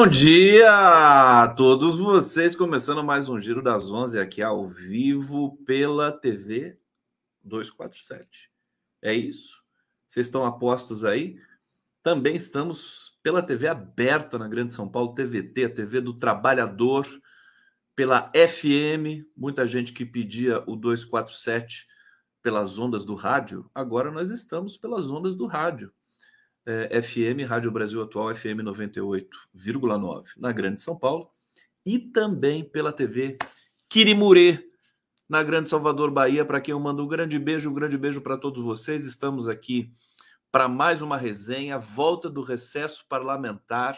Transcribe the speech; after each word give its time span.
Bom 0.00 0.08
dia 0.08 0.72
a 1.42 1.48
todos 1.48 1.98
vocês, 1.98 2.56
começando 2.56 3.04
mais 3.04 3.28
um 3.28 3.38
Giro 3.38 3.62
das 3.62 3.92
11 3.92 4.18
aqui 4.18 4.40
ao 4.40 4.66
vivo 4.66 5.58
pela 5.66 6.10
TV 6.10 6.78
247. 7.44 8.50
É 9.02 9.12
isso? 9.12 9.62
Vocês 10.08 10.26
estão 10.26 10.46
apostos 10.46 11.04
aí? 11.04 11.38
Também 12.02 12.34
estamos 12.34 13.18
pela 13.22 13.42
TV 13.42 13.68
aberta 13.68 14.38
na 14.38 14.48
Grande 14.48 14.72
São 14.72 14.88
Paulo, 14.88 15.12
TVT, 15.12 15.66
a 15.66 15.70
TV 15.70 16.00
do 16.00 16.14
Trabalhador, 16.14 17.06
pela 17.94 18.30
FM, 18.30 19.28
muita 19.36 19.68
gente 19.68 19.92
que 19.92 20.06
pedia 20.06 20.64
o 20.66 20.76
247 20.76 21.86
pelas 22.42 22.78
ondas 22.78 23.04
do 23.04 23.14
rádio, 23.14 23.70
agora 23.74 24.10
nós 24.10 24.30
estamos 24.30 24.78
pelas 24.78 25.10
ondas 25.10 25.36
do 25.36 25.44
rádio 25.44 25.92
é, 26.66 27.02
FM, 27.02 27.46
Rádio 27.48 27.70
Brasil 27.70 28.02
Atual, 28.02 28.34
FM 28.34 28.60
98,9, 28.62 30.26
na 30.36 30.52
Grande 30.52 30.80
São 30.80 30.96
Paulo, 30.96 31.30
e 31.84 31.98
também 31.98 32.64
pela 32.64 32.92
TV 32.92 33.38
Quirimurê, 33.88 34.70
na 35.28 35.42
Grande 35.42 35.70
Salvador, 35.70 36.10
Bahia, 36.10 36.44
para 36.44 36.60
quem 36.60 36.72
eu 36.72 36.80
mando 36.80 37.04
um 37.04 37.08
grande 37.08 37.38
beijo, 37.38 37.70
um 37.70 37.74
grande 37.74 37.96
beijo 37.96 38.20
para 38.20 38.36
todos 38.36 38.62
vocês. 38.62 39.04
Estamos 39.04 39.46
aqui 39.46 39.92
para 40.50 40.68
mais 40.68 41.00
uma 41.02 41.16
resenha, 41.16 41.78
volta 41.78 42.28
do 42.28 42.42
recesso 42.42 43.06
parlamentar. 43.08 43.96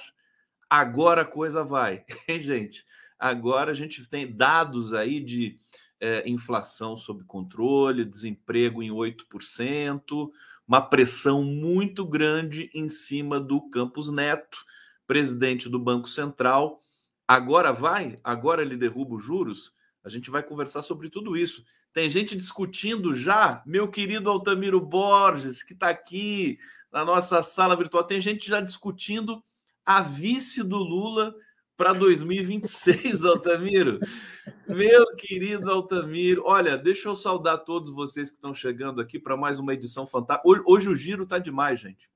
Agora 0.69 1.23
a 1.23 1.27
coisa 1.27 1.65
vai, 1.65 2.05
hein, 2.29 2.39
gente? 2.39 2.85
Agora 3.19 3.71
a 3.71 3.75
gente 3.75 4.07
tem 4.09 4.31
dados 4.31 4.93
aí 4.93 5.21
de 5.21 5.59
é, 5.99 6.29
inflação 6.29 6.97
sob 6.97 7.25
controle, 7.25 8.05
desemprego 8.05 8.83
em 8.83 8.91
8%, 8.91 10.31
uma 10.67 10.81
pressão 10.81 11.43
muito 11.43 12.05
grande 12.05 12.71
em 12.75 12.89
cima 12.89 13.39
do 13.41 13.61
Campos 13.71 14.11
Neto, 14.11 14.59
presidente 15.07 15.69
do 15.69 15.79
Banco 15.79 16.09
Central. 16.09 16.81
Agora 17.27 17.73
vai? 17.73 18.19
Agora 18.23 18.63
ele 18.63 18.77
derruba 18.77 19.17
os 19.17 19.25
juros? 19.25 19.73
A 20.05 20.09
gente 20.09 20.31
vai 20.31 20.43
conversar 20.43 20.83
sobre 20.83 21.09
tudo 21.09 21.37
isso. 21.37 21.65
Tem 21.93 22.09
gente 22.09 22.37
discutindo 22.37 23.15
já, 23.15 23.63
meu 23.67 23.89
querido 23.89 24.31
Altamiro 24.31 24.81
Borges, 24.81 25.63
que 25.63 25.75
está 25.75 25.91
aqui 25.91 26.59
na 26.91 27.05
nossa 27.05 27.43
sala 27.43 27.77
virtual, 27.77 28.05
tem 28.05 28.21
gente 28.21 28.49
já 28.49 28.61
discutindo 28.61 29.43
a 29.85 30.01
vice 30.01 30.63
do 30.63 30.77
Lula 30.77 31.35
para 31.83 31.95
2026, 31.95 33.25
Altamiro. 33.27 33.99
Meu 34.69 35.05
querido 35.17 35.69
Altamiro, 35.69 36.45
olha, 36.47 36.79
deixa 36.79 37.09
eu 37.09 37.17
saudar 37.17 37.59
todos 37.59 37.91
vocês 37.91 38.31
que 38.31 38.37
estão 38.37 38.55
chegando 38.55 39.01
aqui 39.01 39.19
para 39.19 39.37
mais 39.37 39.59
uma 39.59 39.75
edição 39.75 40.07
fantástica. 40.07 40.49
Hoje, 40.49 40.63
hoje, 40.65 40.89
o 40.89 40.95
giro 40.95 41.27
tá 41.27 41.41
demais, 41.41 41.81
gente. 41.81 42.09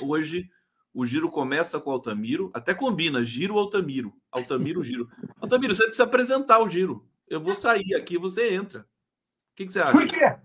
Hoje 0.00 0.48
o 0.94 1.04
giro 1.04 1.28
começa 1.28 1.80
com 1.80 1.90
Altamiro, 1.90 2.52
até 2.54 2.72
combina, 2.72 3.24
giro 3.24 3.58
Altamiro, 3.58 4.14
Altamiro 4.30 4.80
giro. 4.84 5.08
Altamiro, 5.42 5.74
você 5.74 5.86
precisa 5.86 6.04
apresentar 6.04 6.60
o 6.60 6.70
giro. 6.70 7.04
Eu 7.26 7.40
vou 7.40 7.56
sair 7.56 7.96
aqui, 7.96 8.16
você 8.16 8.54
entra. 8.54 8.82
O 8.82 9.56
que, 9.56 9.66
que 9.66 9.72
você 9.72 9.80
acha? 9.80 9.90
Por 9.90 10.06
quê? 10.06 10.36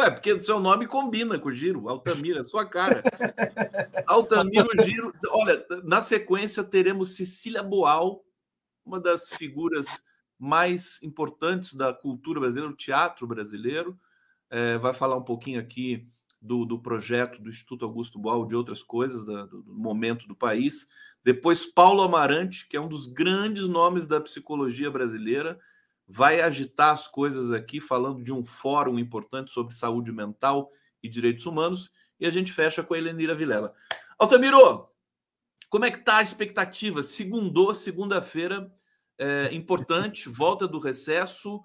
Ué, 0.00 0.10
porque 0.10 0.32
o 0.32 0.40
seu 0.40 0.58
nome 0.58 0.86
combina 0.86 1.38
com 1.38 1.50
o 1.50 1.52
Giro, 1.52 1.86
Altamira, 1.86 2.42
sua 2.42 2.64
cara. 2.64 3.02
Altamiro 4.06 4.68
Giro. 4.82 5.12
Olha, 5.28 5.62
na 5.84 6.00
sequência 6.00 6.64
teremos 6.64 7.16
Cecília 7.16 7.62
Boal, 7.62 8.24
uma 8.82 8.98
das 8.98 9.28
figuras 9.34 10.02
mais 10.38 11.02
importantes 11.02 11.74
da 11.74 11.92
cultura 11.92 12.40
brasileira, 12.40 12.70
do 12.70 12.76
teatro 12.76 13.26
brasileiro. 13.26 14.00
É, 14.48 14.78
vai 14.78 14.94
falar 14.94 15.18
um 15.18 15.22
pouquinho 15.22 15.60
aqui 15.60 16.08
do, 16.40 16.64
do 16.64 16.78
projeto 16.78 17.42
do 17.42 17.50
Instituto 17.50 17.84
Augusto 17.84 18.18
Boal, 18.18 18.46
de 18.46 18.56
outras 18.56 18.82
coisas, 18.82 19.22
da, 19.26 19.44
do, 19.44 19.62
do 19.62 19.74
momento 19.74 20.26
do 20.26 20.34
país. 20.34 20.88
Depois, 21.22 21.66
Paulo 21.66 22.00
Amarante, 22.00 22.66
que 22.66 22.74
é 22.74 22.80
um 22.80 22.88
dos 22.88 23.06
grandes 23.06 23.68
nomes 23.68 24.06
da 24.06 24.18
psicologia 24.18 24.90
brasileira 24.90 25.60
vai 26.10 26.40
agitar 26.40 26.92
as 26.92 27.06
coisas 27.06 27.52
aqui, 27.52 27.80
falando 27.80 28.22
de 28.22 28.32
um 28.32 28.44
fórum 28.44 28.98
importante 28.98 29.52
sobre 29.52 29.74
saúde 29.74 30.10
mental 30.10 30.70
e 31.02 31.08
direitos 31.08 31.46
humanos. 31.46 31.90
E 32.18 32.26
a 32.26 32.30
gente 32.30 32.52
fecha 32.52 32.82
com 32.82 32.94
a 32.94 32.98
Helenira 32.98 33.34
Vilela. 33.34 33.72
Altamiro, 34.18 34.88
como 35.68 35.84
é 35.84 35.90
que 35.90 35.98
tá 35.98 36.16
a 36.16 36.22
expectativa? 36.22 37.02
Segundou, 37.02 37.72
segunda-feira, 37.72 38.70
é, 39.16 39.50
importante, 39.52 40.28
volta 40.28 40.66
do 40.66 40.80
recesso, 40.80 41.62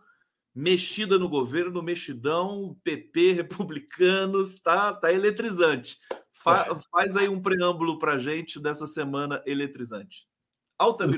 mexida 0.54 1.18
no 1.18 1.28
governo, 1.28 1.82
mexidão, 1.82 2.80
PP, 2.84 3.34
republicanos, 3.34 4.60
tá, 4.60 4.94
tá 4.94 5.12
eletrizante. 5.12 5.98
Fa 6.32 6.68
é. 6.70 6.76
Faz 6.92 7.18
aí 7.18 7.28
um 7.28 7.42
preâmbulo 7.42 7.98
para 7.98 8.20
gente 8.20 8.60
dessa 8.60 8.86
semana 8.86 9.42
eletrizante. 9.46 10.28
Altamiro. 10.78 11.18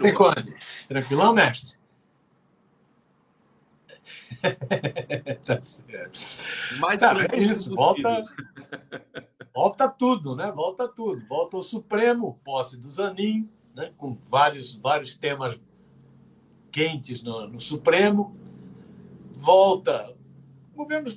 Tranquilão, 0.87 1.33
mestre? 1.33 1.77
tá 5.45 5.61
certo. 5.61 6.19
Mais 6.79 7.01
tá, 7.01 7.13
é 7.31 7.37
isso, 7.37 7.73
volta, 7.75 8.23
volta 9.53 9.89
tudo, 9.89 10.35
né? 10.35 10.51
Volta 10.51 10.87
tudo. 10.87 11.25
Volta 11.27 11.57
o 11.57 11.61
Supremo, 11.61 12.39
posse 12.43 12.77
do 12.77 12.89
Zanin, 12.89 13.49
né? 13.75 13.91
com 13.97 14.17
vários, 14.29 14.75
vários 14.75 15.17
temas 15.17 15.59
quentes 16.71 17.21
no, 17.21 17.47
no 17.47 17.59
Supremo. 17.59 18.35
Volta. 19.35 20.15
O 20.73 20.77
governo, 20.77 21.11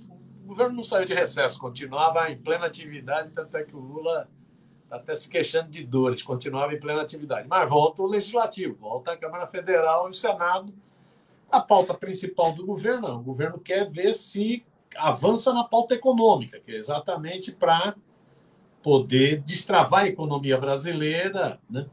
o 0.45 0.49
governo 0.49 0.77
não 0.77 0.83
saiu 0.83 1.07
de 1.07 1.15
recesso, 1.15 1.59
continuava 1.59 2.31
em 2.31 2.39
plena 2.39 2.67
atividade, 2.67 3.31
tanto 3.31 3.57
é 3.57 3.63
que 3.63 3.77
o 3.77 3.81
Lula 3.81 4.29
está 4.85 4.97
até 4.97 5.15
se 5.15 5.29
queixando 5.29 5.71
de 5.71 5.85
dores, 5.85 6.23
continuava 6.23 6.75
em 6.75 6.81
plena 6.81 7.03
atividade. 7.03 7.47
Mas 7.49 7.69
volta 7.69 8.03
o 8.03 8.07
Legislativo, 8.07 8.75
volta 8.77 9.13
a 9.13 9.17
Câmara 9.17 9.47
Federal 9.47 10.07
e 10.07 10.11
o 10.11 10.15
Senado 10.15 10.75
a 11.51 11.61
pauta 11.61 11.95
principal 11.95 12.53
do 12.53 12.65
governo, 12.65 13.09
não. 13.09 13.21
O 13.21 13.23
governo 13.23 13.59
quer 13.59 13.89
ver 13.89 14.15
se 14.15 14.65
avança 14.97 15.53
na 15.53 15.65
pauta 15.65 15.95
econômica, 15.95 16.61
que 16.61 16.73
é 16.73 16.77
exatamente 16.77 17.53
para 17.53 17.95
poder 18.83 19.41
destravar 19.43 20.03
a 20.03 20.09
economia 20.09 20.57
brasileira, 20.59 21.61
né? 21.69 21.87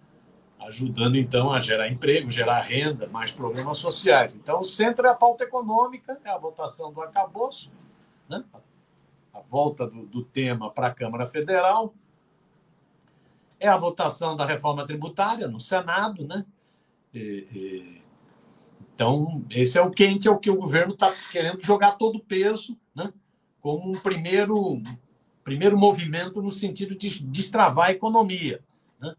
ajudando 0.60 1.16
então 1.16 1.52
a 1.52 1.60
gerar 1.60 1.90
emprego, 1.90 2.30
gerar 2.30 2.62
renda, 2.62 3.08
mais 3.08 3.32
problemas 3.32 3.78
sociais. 3.78 4.36
Então, 4.36 4.60
o 4.60 4.64
centro 4.64 5.06
é 5.06 5.10
a 5.10 5.16
pauta 5.16 5.44
econômica, 5.44 6.20
é 6.24 6.30
a 6.30 6.38
votação 6.38 6.92
do 6.92 7.02
arcabouço, 7.02 7.72
né? 8.28 8.44
a 9.34 9.40
volta 9.40 9.88
do, 9.88 10.06
do 10.06 10.24
tema 10.24 10.72
para 10.72 10.88
a 10.88 10.94
Câmara 10.94 11.26
Federal, 11.26 11.94
é 13.60 13.68
a 13.68 13.78
votação 13.78 14.36
da 14.36 14.46
reforma 14.46 14.86
tributária 14.86 15.48
no 15.48 15.60
Senado, 15.60 16.28
né? 16.28 16.46
E, 17.14 17.48
e 17.52 18.02
então, 18.98 19.46
esse 19.52 19.78
é 19.78 19.82
o 19.84 19.92
quente, 19.92 20.28
é 20.28 20.32
o 20.32 20.40
que 20.40 20.50
o 20.50 20.56
governo 20.56 20.96
está 20.96 21.14
querendo 21.32 21.64
jogar 21.64 21.92
todo 21.92 22.16
o 22.16 22.20
peso, 22.20 22.76
né? 22.96 23.14
como 23.62 23.92
um 23.92 24.00
primeiro, 24.00 24.82
primeiro 25.44 25.78
movimento 25.78 26.42
no 26.42 26.50
sentido 26.50 26.96
de 26.96 27.22
destravar 27.26 27.90
a 27.90 27.92
economia. 27.92 28.60
Né? 29.00 29.16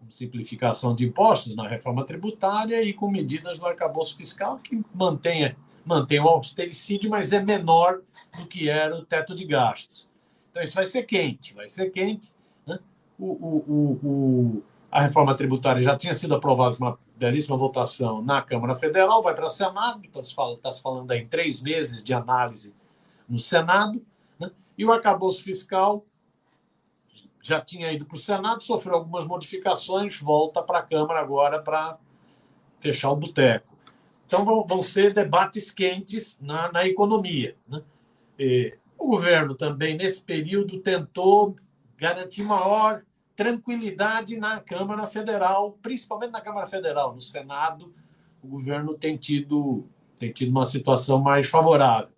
Com 0.00 0.10
simplificação 0.10 0.94
de 0.94 1.04
impostos 1.04 1.54
na 1.54 1.68
reforma 1.68 2.06
tributária 2.06 2.82
e 2.82 2.94
com 2.94 3.10
medidas 3.10 3.58
no 3.58 3.66
arcabouço 3.66 4.16
fiscal 4.16 4.60
que 4.60 4.82
mantenha, 4.94 5.54
mantém 5.84 6.20
o 6.20 6.26
austericídio, 6.26 7.10
mas 7.10 7.30
é 7.30 7.42
menor 7.42 8.00
do 8.38 8.46
que 8.46 8.70
era 8.70 8.96
o 8.96 9.04
teto 9.04 9.34
de 9.34 9.44
gastos. 9.44 10.08
Então, 10.50 10.62
isso 10.62 10.74
vai 10.74 10.86
ser 10.86 11.02
quente, 11.02 11.52
vai 11.52 11.68
ser 11.68 11.90
quente. 11.90 12.32
Né? 12.66 12.78
O, 13.18 13.26
o, 13.26 14.00
o, 14.02 14.62
a 14.90 15.02
reforma 15.02 15.36
tributária 15.36 15.82
já 15.82 15.96
tinha 15.96 16.14
sido 16.14 16.34
aprovada 16.34 16.76
com 16.76 16.84
uma 16.84 16.98
belíssima 17.16 17.56
votação 17.56 18.22
na 18.22 18.40
Câmara 18.40 18.74
Federal, 18.74 19.22
vai 19.22 19.34
para 19.34 19.46
o 19.46 19.50
Senado, 19.50 20.04
está 20.04 20.22
se 20.22 20.34
falando, 20.34 20.58
tá 20.58 20.72
se 20.72 20.80
falando 20.80 21.10
aí 21.10 21.20
em 21.20 21.26
três 21.26 21.60
meses 21.60 22.02
de 22.02 22.14
análise 22.14 22.74
no 23.28 23.38
Senado, 23.38 24.02
né? 24.38 24.50
e 24.76 24.84
o 24.84 24.92
arcabouço 24.92 25.42
fiscal 25.42 26.04
já 27.42 27.60
tinha 27.60 27.92
ido 27.92 28.04
para 28.04 28.16
o 28.16 28.20
Senado, 28.20 28.62
sofreu 28.62 28.94
algumas 28.94 29.26
modificações, 29.26 30.18
volta 30.20 30.62
para 30.62 30.78
a 30.78 30.82
Câmara 30.82 31.20
agora 31.20 31.60
para 31.60 31.98
fechar 32.78 33.10
o 33.10 33.16
boteco. 33.16 33.76
Então 34.26 34.44
vão, 34.44 34.66
vão, 34.66 34.82
ser 34.82 35.14
debates 35.14 35.70
quentes 35.70 36.38
na, 36.40 36.70
na 36.70 36.86
economia. 36.86 37.56
Né? 37.66 37.82
o 38.98 39.06
governo 39.08 39.54
também, 39.54 39.96
nesse 39.96 40.22
período, 40.22 40.80
tentou 40.80 41.56
garantir 41.96 42.42
maior 42.42 43.02
tranquilidade 43.38 44.36
na 44.36 44.58
Câmara 44.58 45.06
Federal, 45.06 45.78
principalmente 45.80 46.32
na 46.32 46.40
Câmara 46.40 46.66
Federal. 46.66 47.14
No 47.14 47.20
Senado, 47.20 47.94
o 48.42 48.48
governo 48.48 48.94
tem 48.94 49.16
tido, 49.16 49.86
tem 50.18 50.32
tido 50.32 50.50
uma 50.50 50.64
situação 50.64 51.20
mais 51.20 51.48
favorável. 51.48 52.08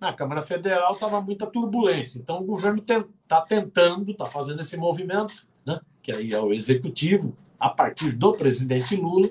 Na 0.00 0.14
Câmara 0.14 0.40
Federal 0.40 0.94
estava 0.94 1.20
muita 1.20 1.46
turbulência. 1.46 2.18
Então, 2.18 2.40
o 2.40 2.44
governo 2.46 2.78
está 2.78 3.42
tentando, 3.42 4.12
está 4.12 4.24
fazendo 4.24 4.60
esse 4.60 4.78
movimento, 4.78 5.46
né, 5.66 5.78
que 6.02 6.10
aí 6.10 6.32
é 6.32 6.40
o 6.40 6.54
executivo, 6.54 7.36
a 7.60 7.68
partir 7.68 8.12
do 8.12 8.32
presidente 8.32 8.96
Lula, 8.96 9.28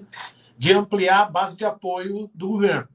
de 0.56 0.72
ampliar 0.72 1.22
a 1.22 1.30
base 1.30 1.58
de 1.58 1.66
apoio 1.66 2.30
do 2.36 2.50
governo. 2.50 2.88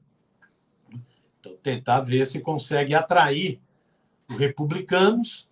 Então, 1.41 1.53
tentar 1.61 1.99
ver 1.99 2.25
se 2.25 2.39
consegue 2.39 2.95
atrair 2.95 3.59
os 4.29 4.37
republicanos 4.37 5.46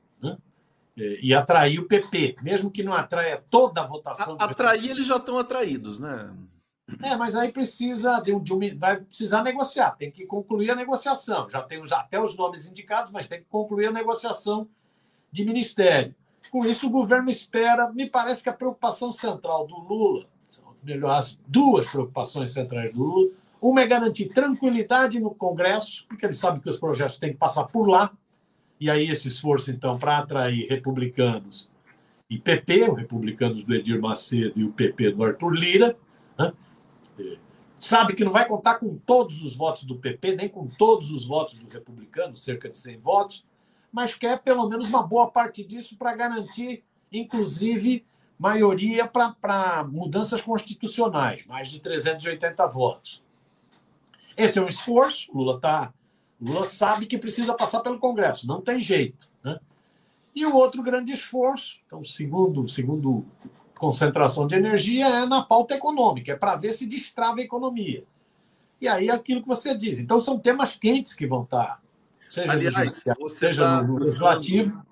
e 0.98 1.34
atrair 1.34 1.80
o 1.80 1.88
PP, 1.88 2.38
mesmo 2.42 2.72
que 2.72 2.84
não 2.84 2.94
atraia 2.94 3.44
toda 3.50 3.82
a 3.82 3.86
votação. 3.86 4.38
A, 4.40 4.46
atrair, 4.46 4.92
eles 4.92 5.08
já 5.08 5.18
estão 5.18 5.38
atraídos, 5.38 6.00
né? 6.00 6.34
É, 7.02 7.16
mas 7.16 7.36
aí 7.36 7.52
precisa 7.52 8.20
de 8.20 8.34
um, 8.34 8.40
de 8.40 8.54
um, 8.54 8.60
vai 8.78 9.02
precisar 9.02 9.44
negociar, 9.44 9.92
tem 9.92 10.12
que 10.12 10.26
concluir 10.26 10.70
a 10.70 10.76
negociação. 10.76 11.50
Já 11.50 11.62
tem 11.64 11.84
já 11.86 11.98
até 11.98 12.22
os 12.22 12.38
nomes 12.38 12.68
indicados, 12.68 13.12
mas 13.12 13.28
tem 13.28 13.40
que 13.40 13.48
concluir 13.50 13.88
a 13.88 13.92
negociação 13.92 14.70
de 15.32 15.44
ministério. 15.44 16.16
Com 16.52 16.64
isso, 16.66 16.88
o 16.88 16.92
governo 16.92 17.30
espera. 17.30 17.92
Me 17.92 18.08
parece 18.08 18.44
que 18.44 18.50
a 18.50 18.54
preocupação 18.54 19.12
central 19.12 19.66
do 19.66 19.80
Lula, 19.80 20.28
melhor, 20.84 21.16
as 21.16 21.42
duas 21.48 21.88
preocupações 21.88 22.52
centrais 22.52 22.94
do 22.94 23.04
Lula, 23.04 23.32
uma 23.60 23.82
é 23.82 23.88
garantir 23.88 24.28
tranquilidade 24.28 25.20
no 25.20 25.34
Congresso, 25.34 26.06
porque 26.08 26.26
ele 26.26 26.34
sabe 26.34 26.60
que 26.60 26.70
os 26.70 26.78
projetos 26.78 27.18
têm 27.18 27.32
que 27.32 27.40
passar 27.40 27.64
por 27.66 27.88
lá, 27.88 28.12
e 28.80 28.90
aí 28.90 29.10
esse 29.10 29.28
esforço, 29.28 29.72
então, 29.72 29.98
para 29.98 30.18
atrair 30.18 30.68
republicanos 30.68 31.70
e 32.30 32.38
PP, 32.38 32.92
os 32.92 32.98
republicanos 32.98 33.64
do 33.64 33.74
Edir 33.74 34.02
Macedo 34.02 34.54
e 34.56 34.64
o 34.64 34.72
PP 34.72 35.12
do 35.12 35.24
Arthur 35.24 35.52
Lira, 35.52 35.98
né? 36.38 36.54
sabe 37.80 38.16
que 38.16 38.26
não 38.26 38.32
vai 38.32 38.48
contar 38.48 38.76
com 38.76 38.98
todos 38.98 39.44
os 39.44 39.56
votos 39.56 39.84
do 39.84 39.98
PP, 39.98 40.36
nem 40.36 40.50
com 40.50 40.68
todos 40.68 41.12
os 41.12 41.26
votos 41.26 41.60
do 41.60 41.72
republicano, 41.72 42.36
cerca 42.36 42.68
de 42.68 42.78
100 42.78 42.98
votos, 42.98 43.46
mas 43.92 44.16
quer 44.16 44.40
pelo 44.40 44.68
menos 44.68 44.90
uma 44.90 45.04
boa 45.08 45.30
parte 45.30 45.64
disso 45.64 45.98
para 45.98 46.16
garantir, 46.16 46.84
inclusive, 47.12 48.06
maioria 48.38 49.08
para 49.08 49.86
mudanças 49.88 50.42
constitucionais, 50.42 51.46
mais 51.46 51.70
de 51.70 51.80
380 51.80 52.68
votos. 52.68 53.24
Esse 54.36 54.60
é 54.60 54.62
um 54.62 54.68
esforço, 54.68 55.32
Lula 55.34 55.60
tá, 55.62 55.94
Lula 56.46 56.64
sabe 56.64 57.08
que 57.08 57.18
precisa 57.18 57.56
passar 57.56 57.80
pelo 57.80 57.98
Congresso, 57.98 58.46
não 58.46 58.62
tem 58.62 58.80
jeito. 58.80 59.28
Né? 59.44 59.60
E 60.36 60.46
o 60.46 60.56
outro 60.56 60.84
grande 60.84 61.12
esforço, 61.12 61.80
então, 61.88 62.04
segundo, 62.04 62.68
segundo 62.68 63.26
concentração 63.80 64.46
de 64.46 64.54
energia, 64.56 65.08
é 65.08 65.26
na 65.26 65.44
pauta 65.44 65.74
econômica, 65.74 66.34
é 66.34 66.36
para 66.36 66.56
ver 66.56 66.74
se 66.74 66.86
destrava 66.86 67.40
a 67.40 67.44
economia. 67.44 68.04
E 68.80 68.88
aí 68.88 69.10
é 69.10 69.12
aquilo 69.12 69.42
que 69.42 69.48
você 69.48 69.76
diz. 69.76 70.00
Então, 70.00 70.20
são 70.20 70.38
temas 70.38 70.76
quentes 70.76 71.16
que 71.16 71.26
vão 71.26 71.44
estar, 71.44 71.66
tá, 71.66 71.82
seja 72.30 72.52
Aliás, 72.52 72.76
no 72.76 72.86
judiciário, 72.86 73.30
seja 73.30 73.64
tá 73.64 73.84
no 73.84 73.98
legislativo. 73.98 74.86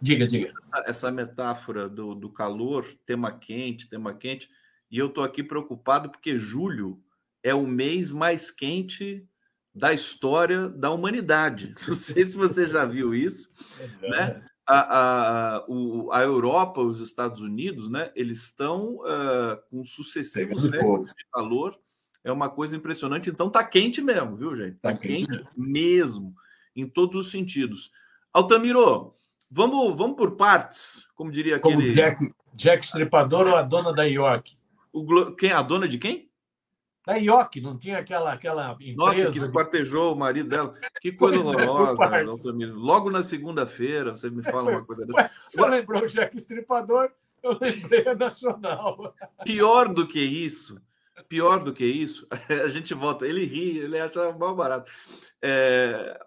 Diga, 0.00 0.26
diga. 0.26 0.52
Essa 0.84 1.10
metáfora 1.10 1.88
do, 1.88 2.14
do 2.14 2.28
calor, 2.28 2.86
tema 3.04 3.32
quente, 3.32 3.88
tema 3.88 4.14
quente, 4.14 4.48
e 4.90 4.98
eu 4.98 5.06
estou 5.06 5.24
aqui 5.24 5.42
preocupado 5.42 6.10
porque 6.10 6.38
julho 6.38 7.00
é 7.42 7.54
o 7.54 7.66
mês 7.66 8.12
mais 8.12 8.52
quente 8.52 9.26
da 9.74 9.92
história 9.92 10.68
da 10.68 10.90
humanidade. 10.90 11.74
Não 11.88 11.96
sei 11.96 12.24
se 12.24 12.36
você 12.36 12.66
já 12.66 12.84
viu 12.84 13.14
isso, 13.14 13.50
né? 14.00 14.42
A, 14.64 14.98
a, 15.56 15.64
o, 15.66 16.12
a 16.12 16.22
Europa, 16.22 16.80
os 16.80 17.00
Estados 17.00 17.40
Unidos, 17.40 17.90
né? 17.90 18.12
Eles 18.14 18.42
estão 18.42 18.96
uh, 18.96 19.60
com 19.68 19.84
sucessivos 19.84 20.70
recordes 20.70 21.14
de 21.14 21.24
calor. 21.32 21.76
É 22.22 22.30
uma 22.30 22.48
coisa 22.48 22.76
impressionante. 22.76 23.28
Então 23.28 23.50
tá 23.50 23.64
quente 23.64 24.00
mesmo, 24.00 24.36
viu, 24.36 24.56
gente? 24.56 24.76
Tá, 24.76 24.92
tá 24.92 24.98
quente, 24.98 25.26
quente 25.26 25.50
mesmo. 25.56 26.32
em 26.76 26.88
todos 26.88 27.26
os 27.26 27.32
sentidos. 27.32 27.90
Altamiro, 28.32 29.14
vamos, 29.50 29.96
vamos 29.96 30.16
por 30.16 30.36
partes, 30.36 31.08
como 31.16 31.32
diria 31.32 31.56
aquele... 31.56 31.74
Como 31.74 31.88
Jack, 31.88 32.32
Jack 32.54 32.84
Stripador 32.84 33.48
ou 33.48 33.56
a 33.56 33.62
dona 33.62 33.92
da 33.92 34.04
York? 34.04 34.56
O, 34.92 35.32
quem? 35.32 35.50
A 35.50 35.60
dona 35.60 35.88
de 35.88 35.98
quem? 35.98 36.30
Da 37.04 37.16
IOC, 37.16 37.60
não 37.60 37.76
tinha 37.76 37.98
aquela, 37.98 38.32
aquela 38.32 38.72
empresa. 38.72 38.96
Nossa, 38.96 39.32
que 39.32 39.38
esquartejou 39.38 40.14
o 40.14 40.16
marido 40.16 40.48
dela. 40.48 40.74
Que 41.00 41.10
coisa 41.12 41.38
é, 41.38 41.40
horrorosa, 41.40 42.04
é, 42.16 42.66
Logo 42.66 43.10
na 43.10 43.24
segunda-feira, 43.24 44.12
você 44.12 44.30
me 44.30 44.42
fala 44.42 44.70
uma 44.70 44.84
coisa 44.84 45.04
dessa. 45.04 45.30
Você 45.44 45.58
Agora... 45.58 45.76
lembrou 45.76 46.02
o 46.02 46.06
Jack 46.06 46.36
Estripador? 46.36 47.10
Eu 47.42 47.58
lembrei 47.60 48.06
a 48.06 48.14
Nacional. 48.14 49.14
Pior 49.44 49.92
do 49.92 50.06
que 50.06 50.20
isso, 50.20 50.80
pior 51.28 51.64
do 51.64 51.72
que 51.72 51.84
isso, 51.84 52.26
a 52.64 52.68
gente 52.68 52.94
volta. 52.94 53.26
Ele 53.26 53.44
ri, 53.44 53.78
ele 53.78 53.98
acha 53.98 54.32
mal 54.32 54.54
barato. 54.54 54.90
É, 55.40 56.20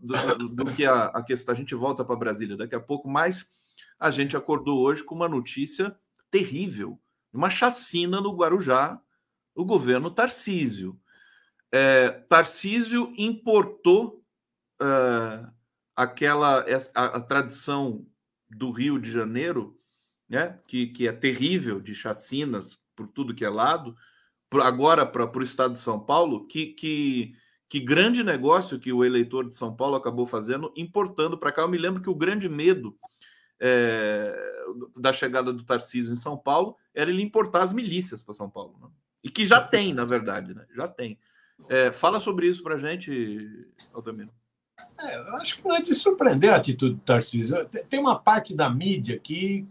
do, 0.00 0.48
do, 0.48 0.64
que 0.72 0.86
a, 0.86 1.06
a 1.06 1.22
questão, 1.24 1.54
a 1.54 1.56
gente 1.56 1.74
volta 1.74 2.04
para 2.04 2.14
Brasília 2.14 2.56
daqui 2.56 2.74
a 2.74 2.80
pouco, 2.80 3.08
mas 3.08 3.48
a 3.98 4.10
gente 4.10 4.36
acordou 4.36 4.80
hoje 4.80 5.02
com 5.02 5.14
uma 5.14 5.28
notícia 5.28 5.96
terrível, 6.30 7.00
uma 7.32 7.50
chacina 7.50 8.20
no 8.20 8.36
Guarujá 8.36 9.00
o 9.54 9.64
governo 9.64 10.10
Tarcísio. 10.10 10.98
É, 11.72 12.08
Tarcísio 12.08 13.12
importou 13.16 14.24
uh, 14.80 15.50
aquela 15.94 16.64
a, 16.94 17.04
a, 17.04 17.20
tradição 17.20 18.06
do 18.48 18.70
Rio 18.70 18.98
de 18.98 19.10
Janeiro, 19.10 19.78
né, 20.28 20.58
que, 20.66 20.88
que 20.88 21.06
é 21.06 21.12
terrível 21.12 21.80
de 21.80 21.94
chacinas 21.94 22.78
por 22.96 23.06
tudo 23.08 23.34
que 23.34 23.44
é 23.44 23.48
lado, 23.48 23.96
agora 24.62 25.06
para 25.06 25.38
o 25.38 25.42
estado 25.42 25.74
de 25.74 25.78
São 25.78 26.00
Paulo, 26.00 26.46
que, 26.46 26.66
que, 26.68 27.34
que 27.68 27.80
grande 27.80 28.24
negócio 28.24 28.80
que 28.80 28.92
o 28.92 29.04
eleitor 29.04 29.48
de 29.48 29.54
São 29.54 29.74
Paulo 29.74 29.94
acabou 29.94 30.26
fazendo, 30.26 30.72
importando 30.76 31.38
para 31.38 31.52
cá. 31.52 31.62
Eu 31.62 31.68
me 31.68 31.78
lembro 31.78 32.02
que 32.02 32.10
o 32.10 32.14
grande 32.14 32.48
medo 32.48 32.98
é, 33.60 34.34
da 34.96 35.12
chegada 35.12 35.52
do 35.52 35.64
Tarcísio 35.64 36.12
em 36.12 36.16
São 36.16 36.36
Paulo 36.36 36.76
era 36.94 37.10
ele 37.10 37.22
importar 37.22 37.62
as 37.62 37.72
milícias 37.72 38.22
para 38.22 38.34
São 38.34 38.50
Paulo. 38.50 38.76
Né? 38.80 38.88
E 39.22 39.30
que 39.30 39.44
já 39.44 39.60
tem, 39.60 39.92
na 39.92 40.04
verdade, 40.04 40.54
né? 40.54 40.64
Já 40.74 40.88
tem. 40.88 41.18
É, 41.68 41.92
fala 41.92 42.20
sobre 42.20 42.48
isso 42.48 42.62
para 42.62 42.78
gente, 42.78 43.66
Altamiro. 43.92 44.30
É, 44.98 45.16
eu 45.16 45.36
acho 45.36 45.56
que 45.56 45.68
não 45.68 45.76
é 45.76 45.82
de 45.82 45.94
surpreender 45.94 46.52
a 46.52 46.56
atitude 46.56 46.94
do 46.94 47.00
Tarcísio. 47.00 47.64
Tem 47.88 48.00
uma 48.00 48.18
parte 48.18 48.56
da 48.56 48.70
mídia 48.70 49.18
que 49.18 49.66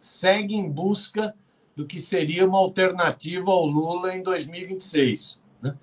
segue 0.00 0.54
em 0.54 0.68
busca 0.68 1.34
do 1.76 1.86
que 1.86 2.00
seria 2.00 2.46
uma 2.46 2.58
alternativa 2.58 3.50
ao 3.50 3.64
Lula 3.64 4.14
em 4.14 4.22
2026. 4.22 5.40
Né? 5.62 5.76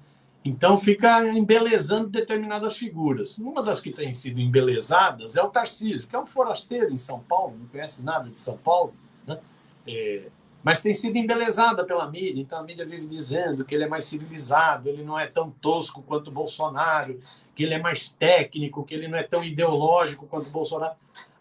Então 0.43 0.77
fica 0.77 1.25
embelezando 1.25 2.09
determinadas 2.09 2.75
figuras. 2.75 3.37
Uma 3.37 3.63
das 3.63 3.79
que 3.79 3.91
tem 3.91 4.13
sido 4.13 4.39
embelezadas 4.39 5.35
é 5.37 5.41
o 5.41 5.49
Tarcísio, 5.49 6.07
que 6.07 6.15
é 6.15 6.19
um 6.19 6.25
forasteiro 6.25 6.93
em 6.93 6.97
São 6.97 7.19
Paulo, 7.21 7.57
não 7.57 7.67
conhece 7.67 8.03
nada 8.03 8.29
de 8.29 8.39
São 8.39 8.57
Paulo. 8.57 8.93
Né? 9.25 9.39
É, 9.87 10.23
mas 10.65 10.81
tem 10.81 10.95
sido 10.95 11.15
embelezada 11.15 11.85
pela 11.85 12.09
mídia. 12.09 12.41
Então 12.41 12.57
a 12.57 12.63
mídia 12.63 12.83
vive 12.87 13.05
dizendo 13.05 13.63
que 13.63 13.75
ele 13.75 13.83
é 13.83 13.87
mais 13.87 14.03
civilizado, 14.05 14.89
ele 14.89 15.03
não 15.03 15.17
é 15.17 15.27
tão 15.27 15.51
tosco 15.51 16.01
quanto 16.01 16.29
o 16.29 16.31
Bolsonaro, 16.31 17.19
que 17.55 17.61
ele 17.61 17.75
é 17.75 17.79
mais 17.79 18.09
técnico, 18.09 18.83
que 18.83 18.95
ele 18.95 19.07
não 19.07 19.15
é 19.15 19.21
tão 19.21 19.43
ideológico 19.43 20.25
quanto 20.25 20.47
o 20.47 20.51
Bolsonaro. 20.51 20.95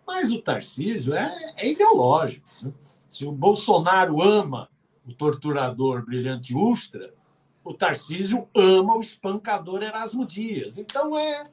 Mas 0.06 0.30
o 0.30 0.42
Tarcísio 0.42 1.14
é, 1.14 1.54
é 1.56 1.70
ideológico. 1.70 2.46
Né? 2.62 2.72
Se 3.08 3.24
o 3.24 3.32
Bolsonaro 3.32 4.20
ama 4.20 4.68
o 5.08 5.14
torturador 5.14 6.04
brilhante 6.04 6.54
Ustra, 6.54 7.14
o 7.64 7.72
Tarcísio 7.72 8.46
ama 8.54 8.94
o 8.94 9.00
espancador 9.00 9.82
Erasmo 9.82 10.26
Dias. 10.26 10.76
Então 10.76 11.18
é, 11.18 11.44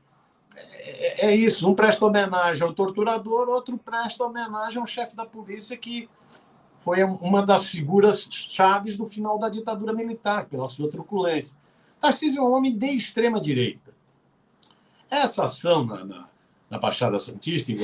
é, 0.58 1.28
é 1.28 1.36
isso. 1.38 1.70
Um 1.70 1.74
presta 1.74 2.06
homenagem 2.06 2.68
ao 2.68 2.74
torturador, 2.74 3.48
outro 3.48 3.78
presta 3.78 4.26
homenagem 4.26 4.82
ao 4.82 4.86
chefe 4.88 5.16
da 5.16 5.26
polícia 5.26 5.78
que 5.78 6.10
foi 6.82 7.04
uma 7.04 7.46
das 7.46 7.68
figuras 7.68 8.28
chaves 8.32 8.98
do 8.98 9.06
final 9.06 9.38
da 9.38 9.50
ditadura 9.50 9.94
militar, 9.94 10.48
pela 10.48 10.68
sua 10.68 10.90
truculência. 10.90 11.56
Tarcísio 12.00 12.40
é 12.40 12.42
um 12.42 12.52
homem 12.52 12.76
de 12.76 12.88
extrema 12.88 13.40
direita. 13.40 13.94
Essa 15.08 15.44
ação 15.44 15.86
na, 15.86 16.04
na, 16.04 16.30
na 16.68 16.80
Baixada 16.80 17.20
Santista, 17.20 17.72
em 17.72 17.78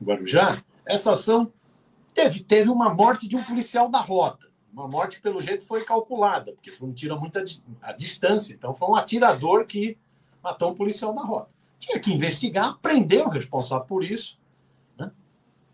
Guarujá, 0.00 0.56
essa 0.84 1.10
ação 1.10 1.52
teve, 2.14 2.38
teve 2.38 2.70
uma 2.70 2.94
morte 2.94 3.26
de 3.26 3.36
um 3.36 3.42
policial 3.42 3.88
da 3.88 3.98
rota. 3.98 4.46
Uma 4.72 4.86
morte, 4.86 5.20
pelo 5.20 5.40
jeito, 5.40 5.66
foi 5.66 5.82
calculada, 5.82 6.52
porque 6.52 6.70
foi 6.70 6.88
um 6.88 6.92
tiro 6.92 7.14
a 7.14 7.18
muita 7.18 7.42
a 7.82 7.92
distância. 7.92 8.54
Então, 8.54 8.72
foi 8.72 8.88
um 8.88 8.94
atirador 8.94 9.66
que 9.66 9.98
matou 10.40 10.70
um 10.70 10.74
policial 10.74 11.12
da 11.12 11.22
rota. 11.22 11.50
Tinha 11.80 11.98
que 11.98 12.12
investigar, 12.12 12.78
prender 12.78 13.26
o 13.26 13.30
responsável 13.30 13.86
por 13.86 14.04
isso, 14.04 14.38
né? 14.96 15.10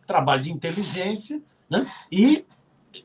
trabalho 0.07 0.43
de 0.43 0.50
inteligência, 0.50 1.43
né? 1.69 1.87
e 2.11 2.47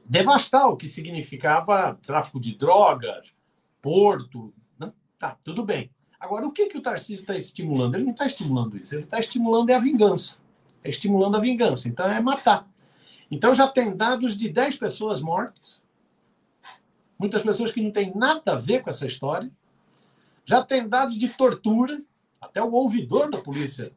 devastar 0.07 0.67
o 0.69 0.77
que 0.77 0.87
significava 0.87 1.97
tráfico 2.01 2.39
de 2.39 2.55
drogas, 2.55 3.33
porto. 3.81 4.53
Né? 4.79 4.91
Tá, 5.19 5.37
tudo 5.43 5.63
bem. 5.63 5.91
Agora, 6.19 6.47
o 6.47 6.51
que, 6.51 6.67
que 6.67 6.77
o 6.77 6.81
Tarcísio 6.81 7.21
está 7.21 7.35
estimulando? 7.35 7.95
Ele 7.95 8.05
não 8.05 8.11
está 8.11 8.25
estimulando 8.25 8.77
isso, 8.77 8.95
ele 8.95 9.03
está 9.03 9.19
estimulando 9.19 9.69
é 9.69 9.75
a 9.75 9.79
vingança. 9.79 10.37
É 10.83 10.89
estimulando 10.89 11.35
a 11.35 11.39
vingança. 11.39 11.87
Então, 11.87 12.09
é 12.09 12.19
matar. 12.19 12.67
Então, 13.29 13.53
já 13.53 13.67
tem 13.67 13.95
dados 13.95 14.35
de 14.35 14.49
10 14.49 14.77
pessoas 14.77 15.21
mortas, 15.21 15.83
muitas 17.19 17.43
pessoas 17.43 17.71
que 17.71 17.81
não 17.81 17.91
têm 17.91 18.13
nada 18.15 18.53
a 18.53 18.55
ver 18.55 18.81
com 18.81 18.89
essa 18.89 19.05
história. 19.05 19.51
Já 20.45 20.63
tem 20.63 20.87
dados 20.87 21.17
de 21.17 21.27
tortura, 21.27 22.01
até 22.39 22.63
o 22.63 22.71
ouvidor 22.71 23.29
da 23.29 23.37
polícia 23.37 23.91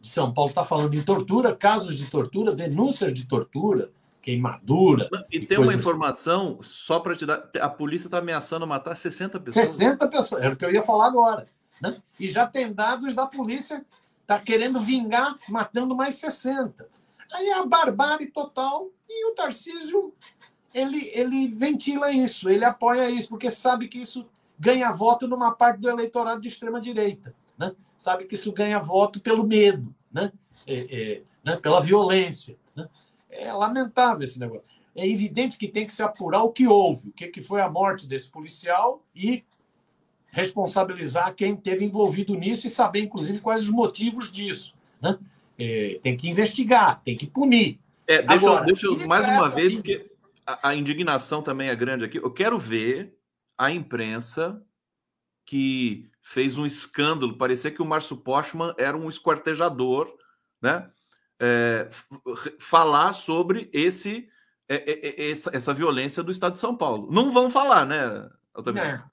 de 0.00 0.08
São 0.08 0.32
Paulo 0.34 0.50
está 0.50 0.64
falando 0.64 0.94
em 0.94 1.02
tortura, 1.02 1.54
casos 1.54 1.96
de 1.96 2.10
tortura, 2.10 2.54
denúncias 2.54 3.14
de 3.14 3.24
tortura, 3.26 3.90
queimadura. 4.26 5.08
E 5.30 5.38
tem 5.46 5.56
uma 5.56 5.72
informação, 5.72 6.58
só 6.60 6.98
para 6.98 7.16
te 7.16 7.24
dar: 7.24 7.48
a 7.60 7.68
polícia 7.68 8.08
está 8.08 8.18
ameaçando 8.18 8.66
matar 8.66 8.96
60 8.96 9.38
pessoas. 9.38 9.68
60 9.68 10.08
pessoas, 10.08 10.42
era 10.42 10.52
o 10.52 10.56
que 10.56 10.64
eu 10.64 10.72
ia 10.72 10.82
falar 10.82 11.06
agora. 11.06 11.46
Né? 11.80 11.96
E 12.18 12.26
já 12.26 12.44
tem 12.44 12.72
dados 12.72 13.14
da 13.14 13.26
polícia, 13.26 13.86
está 14.22 14.36
querendo 14.40 14.80
vingar, 14.80 15.36
matando 15.48 15.94
mais 15.94 16.16
60. 16.16 16.88
Aí 17.32 17.46
é 17.46 17.54
a 17.54 17.64
barbárie 17.64 18.26
total 18.26 18.88
e 19.08 19.30
o 19.30 19.34
Tarcísio 19.34 20.12
ele, 20.74 21.08
ele 21.14 21.48
ventila 21.48 22.10
isso, 22.10 22.48
ele 22.48 22.64
apoia 22.64 23.08
isso, 23.08 23.28
porque 23.28 23.50
sabe 23.50 23.86
que 23.86 23.98
isso 23.98 24.26
ganha 24.58 24.90
voto 24.90 25.28
numa 25.28 25.54
parte 25.54 25.80
do 25.80 25.88
eleitorado 25.88 26.40
de 26.40 26.48
extrema-direita. 26.48 27.34
Né? 27.56 27.72
Sabe 27.96 28.24
que 28.24 28.34
isso 28.34 28.52
ganha 28.52 28.78
voto 28.80 29.20
pelo 29.20 29.46
medo, 29.46 29.94
né? 30.12 30.32
É, 30.66 30.74
é, 30.74 31.22
né? 31.44 31.56
pela 31.56 31.80
violência. 31.80 32.56
Né? 32.74 32.88
É 33.38 33.52
lamentável 33.52 34.24
esse 34.24 34.38
negócio. 34.38 34.64
É 34.94 35.06
evidente 35.06 35.58
que 35.58 35.68
tem 35.68 35.86
que 35.86 35.92
se 35.92 36.02
apurar 36.02 36.42
o 36.42 36.52
que 36.52 36.66
houve, 36.66 37.08
o 37.08 37.12
que, 37.12 37.28
que 37.28 37.42
foi 37.42 37.60
a 37.60 37.68
morte 37.68 38.06
desse 38.06 38.30
policial 38.30 39.04
e 39.14 39.44
responsabilizar 40.28 41.34
quem 41.34 41.54
esteve 41.54 41.84
envolvido 41.84 42.34
nisso 42.34 42.66
e 42.66 42.70
saber, 42.70 43.00
inclusive, 43.00 43.40
quais 43.40 43.64
os 43.64 43.70
motivos 43.70 44.30
disso. 44.30 44.74
Né? 45.00 45.18
É, 45.58 46.00
tem 46.02 46.16
que 46.16 46.28
investigar, 46.28 47.02
tem 47.02 47.16
que 47.16 47.26
punir. 47.26 47.78
É, 48.06 48.22
deixa, 48.22 48.46
Agora, 48.46 48.64
deixa 48.64 48.86
eu 48.86 49.06
mais 49.06 49.26
uma 49.26 49.48
vez, 49.48 49.74
porque 49.74 50.10
a, 50.46 50.68
a, 50.68 50.74
indignação 50.74 51.42
também 51.42 51.68
é 51.68 51.74
grande 51.74 52.04
aqui. 52.04 52.18
Eu 52.18 52.30
quero 52.30 52.58
ver 52.58 53.14
a 53.58 53.70
imprensa 53.70 54.62
que 55.44 56.08
fez 56.22 56.58
um 56.58 56.66
escândalo, 56.66 57.38
parecia 57.38 57.70
que 57.70 57.80
o 57.80 57.86
Márcio 57.86 58.16
Postman 58.16 58.74
era 58.76 58.96
um 58.96 59.08
esquartejador, 59.08 60.12
né? 60.60 60.90
É, 61.38 61.88
falar 62.58 63.12
sobre 63.12 63.68
esse 63.72 64.28
é, 64.68 64.76
é, 64.76 65.26
é, 65.26 65.30
essa, 65.30 65.50
essa, 65.52 65.74
violência 65.74 66.22
do 66.22 66.32
Estado 66.32 66.54
de 66.54 66.58
São 66.58 66.76
Paulo. 66.76 67.08
Não 67.10 67.30
vão 67.30 67.50
falar, 67.50 67.86
né, 67.86 68.28
Altamiro? 68.54 69.04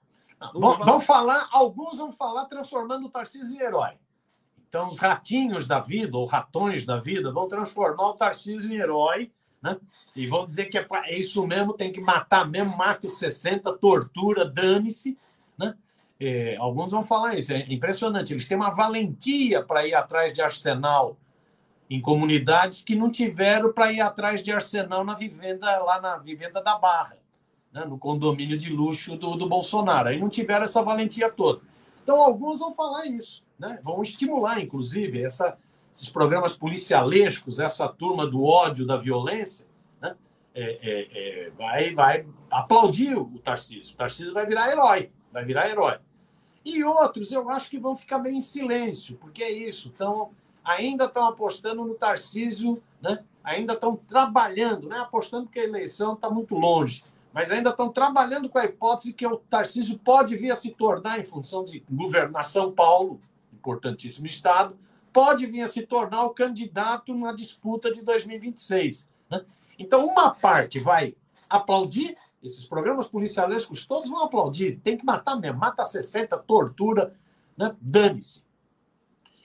Vão, 0.52 0.78
vão 0.78 1.00
falar, 1.00 1.48
alguns 1.52 1.98
vão 1.98 2.12
falar 2.12 2.46
transformando 2.46 3.06
o 3.06 3.10
Tarcísio 3.10 3.56
em 3.56 3.60
herói. 3.60 3.92
Então, 4.68 4.88
os 4.88 4.98
ratinhos 4.98 5.66
da 5.66 5.78
vida, 5.78 6.18
ou 6.18 6.26
ratões 6.26 6.84
da 6.84 6.98
vida, 6.98 7.30
vão 7.30 7.46
transformar 7.46 8.08
o 8.08 8.14
Tarcísio 8.14 8.72
em 8.72 8.76
herói, 8.76 9.30
né? 9.62 9.78
E 10.16 10.26
vão 10.26 10.44
dizer 10.44 10.66
que 10.66 10.76
é, 10.76 10.86
é 11.04 11.18
isso 11.18 11.46
mesmo, 11.46 11.72
tem 11.72 11.92
que 11.92 12.00
matar 12.00 12.46
mesmo, 12.46 12.76
mata 12.76 13.06
os 13.06 13.16
60, 13.18 13.72
tortura, 13.78 14.44
dane-se, 14.44 15.16
né? 15.56 15.76
É, 16.18 16.56
alguns 16.56 16.90
vão 16.90 17.04
falar 17.04 17.38
isso, 17.38 17.52
é 17.52 17.60
impressionante. 17.72 18.32
Eles 18.32 18.48
têm 18.48 18.56
uma 18.56 18.74
valentia 18.74 19.62
para 19.62 19.86
ir 19.86 19.94
atrás 19.94 20.32
de 20.34 20.42
arsenal 20.42 21.16
em 21.88 22.00
comunidades 22.00 22.82
que 22.82 22.94
não 22.94 23.10
tiveram 23.10 23.72
para 23.72 23.92
ir 23.92 24.00
atrás 24.00 24.42
de 24.42 24.52
arsenal 24.52 25.04
na 25.04 25.14
vivenda 25.14 25.78
lá 25.78 26.00
na 26.00 26.16
vivenda 26.16 26.62
da 26.62 26.78
Barra 26.78 27.24
né, 27.74 27.84
no 27.84 27.98
condomínio 27.98 28.56
de 28.56 28.70
luxo 28.70 29.16
do, 29.16 29.34
do 29.34 29.48
Bolsonaro. 29.48 30.08
Aí 30.08 30.18
não 30.18 30.30
tiveram 30.30 30.64
essa 30.64 30.80
valentia 30.80 31.28
toda. 31.28 31.60
Então, 32.02 32.22
alguns 32.22 32.60
vão 32.60 32.72
falar 32.72 33.06
isso, 33.06 33.42
né? 33.58 33.80
vão 33.82 34.02
estimular, 34.02 34.60
inclusive, 34.60 35.22
essa, 35.22 35.58
esses 35.92 36.08
programas 36.08 36.56
policialescos, 36.56 37.58
essa 37.58 37.88
turma 37.88 38.26
do 38.26 38.44
ódio, 38.44 38.86
da 38.86 38.96
violência, 38.96 39.66
né? 40.00 40.14
É, 40.54 40.78
é, 40.82 41.46
é, 41.46 41.50
vai, 41.50 41.92
vai 41.92 42.26
aplaudir 42.48 43.16
o 43.16 43.38
Tarcísio. 43.40 43.94
O 43.94 43.96
Tarcísio 43.96 44.32
vai 44.32 44.46
virar 44.46 44.70
herói, 44.70 45.10
vai 45.32 45.44
virar 45.44 45.68
herói. 45.68 45.98
E 46.64 46.84
outros, 46.84 47.32
eu 47.32 47.50
acho 47.50 47.68
que 47.68 47.78
vão 47.78 47.96
ficar 47.96 48.18
meio 48.18 48.36
em 48.36 48.40
silêncio, 48.40 49.16
porque 49.16 49.42
é 49.42 49.50
isso. 49.50 49.90
Então, 49.92 50.30
ainda 50.64 51.04
estão 51.04 51.28
apostando 51.28 51.84
no 51.84 51.94
Tarcísio, 51.94 52.82
né? 53.00 53.22
ainda 53.42 53.74
estão 53.74 53.94
trabalhando, 53.94 54.88
né? 54.88 54.98
apostando 54.98 55.48
que 55.48 55.60
a 55.60 55.64
eleição 55.64 56.14
está 56.14 56.30
muito 56.30 56.54
longe 56.54 57.02
mas 57.34 57.50
ainda 57.50 57.70
estão 57.70 57.90
trabalhando 57.90 58.48
com 58.48 58.58
a 58.58 58.64
hipótese 58.64 59.12
que 59.12 59.26
o 59.26 59.36
Tarcísio 59.36 59.98
pode 59.98 60.36
vir 60.36 60.52
a 60.52 60.56
se 60.56 60.70
tornar, 60.70 61.18
em 61.18 61.24
função 61.24 61.64
de 61.64 61.84
governar 61.90 62.44
São 62.44 62.70
Paulo, 62.70 63.20
importantíssimo 63.52 64.28
estado, 64.28 64.78
pode 65.12 65.44
vir 65.44 65.62
a 65.62 65.68
se 65.68 65.82
tornar 65.82 66.22
o 66.22 66.30
candidato 66.30 67.12
na 67.12 67.32
disputa 67.32 67.90
de 67.90 68.02
2026. 68.02 69.10
Né? 69.28 69.44
Então, 69.76 70.06
uma 70.06 70.32
parte 70.32 70.78
vai 70.78 71.16
aplaudir, 71.50 72.16
esses 72.40 72.64
programas 72.66 73.08
policialescos 73.08 73.84
todos 73.84 74.08
vão 74.08 74.22
aplaudir, 74.22 74.78
tem 74.84 74.96
que 74.96 75.04
matar 75.04 75.34
mesmo, 75.34 75.58
mata 75.58 75.84
60, 75.84 76.38
tortura, 76.38 77.16
né? 77.56 77.74
dane-se. 77.80 78.44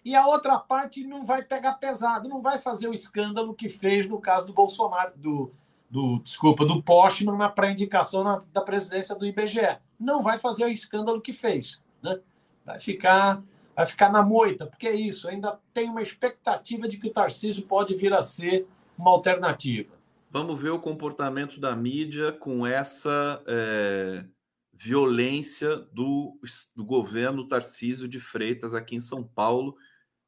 E 0.09 0.15
a 0.15 0.25
outra 0.25 0.57
parte 0.57 1.05
não 1.05 1.23
vai 1.23 1.43
pegar 1.43 1.73
pesado, 1.73 2.27
não 2.27 2.41
vai 2.41 2.57
fazer 2.57 2.87
o 2.87 2.93
escândalo 2.93 3.53
que 3.53 3.69
fez 3.69 4.07
no 4.07 4.19
caso 4.19 4.47
do 4.47 4.53
Bolsonaro, 4.53 5.13
do, 5.15 5.51
do 5.87 6.17
desculpa, 6.23 6.65
do 6.65 6.81
Postman 6.81 7.37
na 7.37 7.47
pré-indicação 7.47 8.43
da 8.51 8.61
presidência 8.61 9.13
do 9.13 9.23
IBGE. 9.23 9.77
Não 9.99 10.23
vai 10.23 10.39
fazer 10.39 10.65
o 10.65 10.69
escândalo 10.69 11.21
que 11.21 11.31
fez. 11.31 11.79
Né? 12.01 12.19
Vai 12.65 12.79
ficar 12.79 13.43
vai 13.75 13.85
ficar 13.85 14.11
na 14.11 14.23
moita, 14.23 14.65
porque 14.65 14.87
é 14.87 14.95
isso, 14.95 15.27
ainda 15.27 15.59
tem 15.75 15.87
uma 15.87 16.01
expectativa 16.01 16.87
de 16.87 16.97
que 16.97 17.07
o 17.07 17.13
Tarcísio 17.13 17.67
pode 17.67 17.93
vir 17.93 18.11
a 18.11 18.23
ser 18.23 18.67
uma 18.97 19.11
alternativa. 19.11 19.93
Vamos 20.31 20.59
ver 20.59 20.71
o 20.71 20.79
comportamento 20.79 21.59
da 21.59 21.75
mídia 21.75 22.31
com 22.31 22.65
essa 22.65 23.41
é, 23.45 24.25
violência 24.73 25.77
do, 25.93 26.35
do 26.75 26.83
governo 26.83 27.47
Tarcísio 27.47 28.07
de 28.07 28.19
Freitas 28.19 28.73
aqui 28.73 28.95
em 28.95 28.99
São 28.99 29.23
Paulo, 29.23 29.77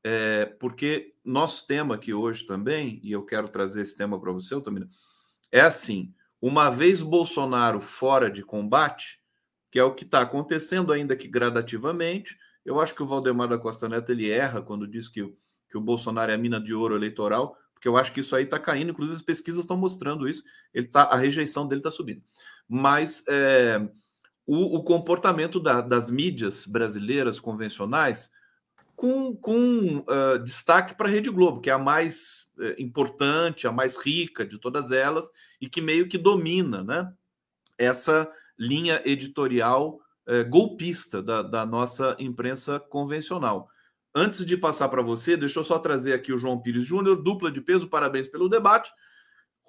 é, 0.03 0.45
porque 0.59 1.13
nosso 1.23 1.67
tema 1.67 1.95
aqui 1.95 2.13
hoje 2.13 2.45
também, 2.45 2.99
e 3.03 3.11
eu 3.11 3.23
quero 3.23 3.47
trazer 3.47 3.81
esse 3.81 3.95
tema 3.95 4.19
para 4.19 4.31
você, 4.31 4.55
Otomina, 4.55 4.89
é 5.51 5.61
assim: 5.61 6.13
uma 6.41 6.69
vez 6.69 7.01
Bolsonaro 7.01 7.79
fora 7.79 8.29
de 8.29 8.43
combate, 8.43 9.19
que 9.69 9.79
é 9.79 9.83
o 9.83 9.93
que 9.93 10.03
está 10.03 10.21
acontecendo 10.21 10.91
ainda 10.91 11.15
que 11.15 11.27
gradativamente, 11.27 12.37
eu 12.65 12.79
acho 12.79 12.93
que 12.93 13.03
o 13.03 13.07
Valdemar 13.07 13.47
da 13.47 13.57
Costa 13.57 13.87
Neto 13.87 14.11
ele 14.11 14.29
erra 14.29 14.61
quando 14.61 14.87
diz 14.87 15.07
que, 15.07 15.23
que 15.69 15.77
o 15.77 15.81
Bolsonaro 15.81 16.31
é 16.31 16.35
a 16.35 16.37
mina 16.37 16.59
de 16.59 16.73
ouro 16.73 16.95
eleitoral, 16.95 17.55
porque 17.73 17.87
eu 17.87 17.97
acho 17.97 18.11
que 18.11 18.19
isso 18.19 18.35
aí 18.35 18.43
está 18.43 18.59
caindo, 18.59 18.91
inclusive 18.91 19.17
as 19.17 19.23
pesquisas 19.23 19.61
estão 19.61 19.77
mostrando 19.77 20.27
isso, 20.27 20.43
ele 20.73 20.87
tá, 20.87 21.03
a 21.03 21.15
rejeição 21.15 21.67
dele 21.67 21.79
está 21.79 21.89
subindo. 21.89 22.21
Mas 22.67 23.23
é, 23.27 23.79
o, 24.45 24.77
o, 24.77 24.83
comportamento 24.83 25.59
da, 25.59 25.81
das 25.81 26.11
mídias 26.11 26.67
brasileiras 26.67 27.39
convencionais 27.39 28.31
com, 29.01 29.35
com 29.35 30.05
uh, 30.07 30.37
destaque 30.43 30.93
para 30.93 31.07
a 31.07 31.09
Rede 31.09 31.31
Globo, 31.31 31.59
que 31.59 31.71
é 31.71 31.73
a 31.73 31.79
mais 31.79 32.47
uh, 32.55 32.79
importante, 32.79 33.65
a 33.65 33.71
mais 33.71 33.97
rica 33.97 34.45
de 34.45 34.59
todas 34.59 34.91
elas 34.91 35.31
e 35.59 35.67
que 35.67 35.81
meio 35.81 36.07
que 36.07 36.19
domina 36.19 36.83
né, 36.83 37.11
essa 37.79 38.31
linha 38.59 39.01
editorial 39.03 39.99
uh, 40.27 40.47
golpista 40.47 41.19
da, 41.19 41.41
da, 41.41 41.65
nossa 41.65 42.15
imprensa 42.19 42.79
convencional. 42.79 43.71
Antes 44.13 44.45
de 44.45 44.55
passar 44.55 44.87
para 44.87 45.01
você, 45.01 45.35
deixa 45.35 45.57
eu 45.57 45.63
só 45.63 45.79
trazer 45.79 46.13
aqui 46.13 46.31
o 46.31 46.37
João 46.37 46.61
Pires 46.61 46.85
Júnior, 46.85 47.23
dupla 47.23 47.51
de 47.51 47.59
peso, 47.59 47.89
parabéns 47.89 48.27
pelo 48.27 48.47
debate. 48.47 48.91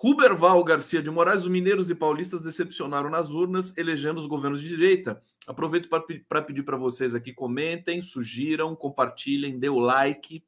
Ruberval 0.02 0.64
Garcia 0.64 1.00
de 1.00 1.08
Moraes, 1.08 1.44
os 1.44 1.48
mineiros 1.48 1.88
e 1.88 1.94
paulistas 1.94 2.42
decepcionaram 2.42 3.08
nas 3.08 3.30
urnas, 3.30 3.72
elegendo 3.78 4.18
os 4.20 4.26
governos 4.26 4.60
de 4.60 4.66
direita. 4.66 5.22
Aproveito 5.46 5.88
para 5.88 6.42
pedir 6.42 6.64
para 6.64 6.76
vocês 6.76 7.14
aqui, 7.14 7.32
comentem, 7.32 8.02
sugiram, 8.02 8.74
compartilhem, 8.74 9.60
dê 9.60 9.68
o 9.68 9.78
like, 9.78 10.44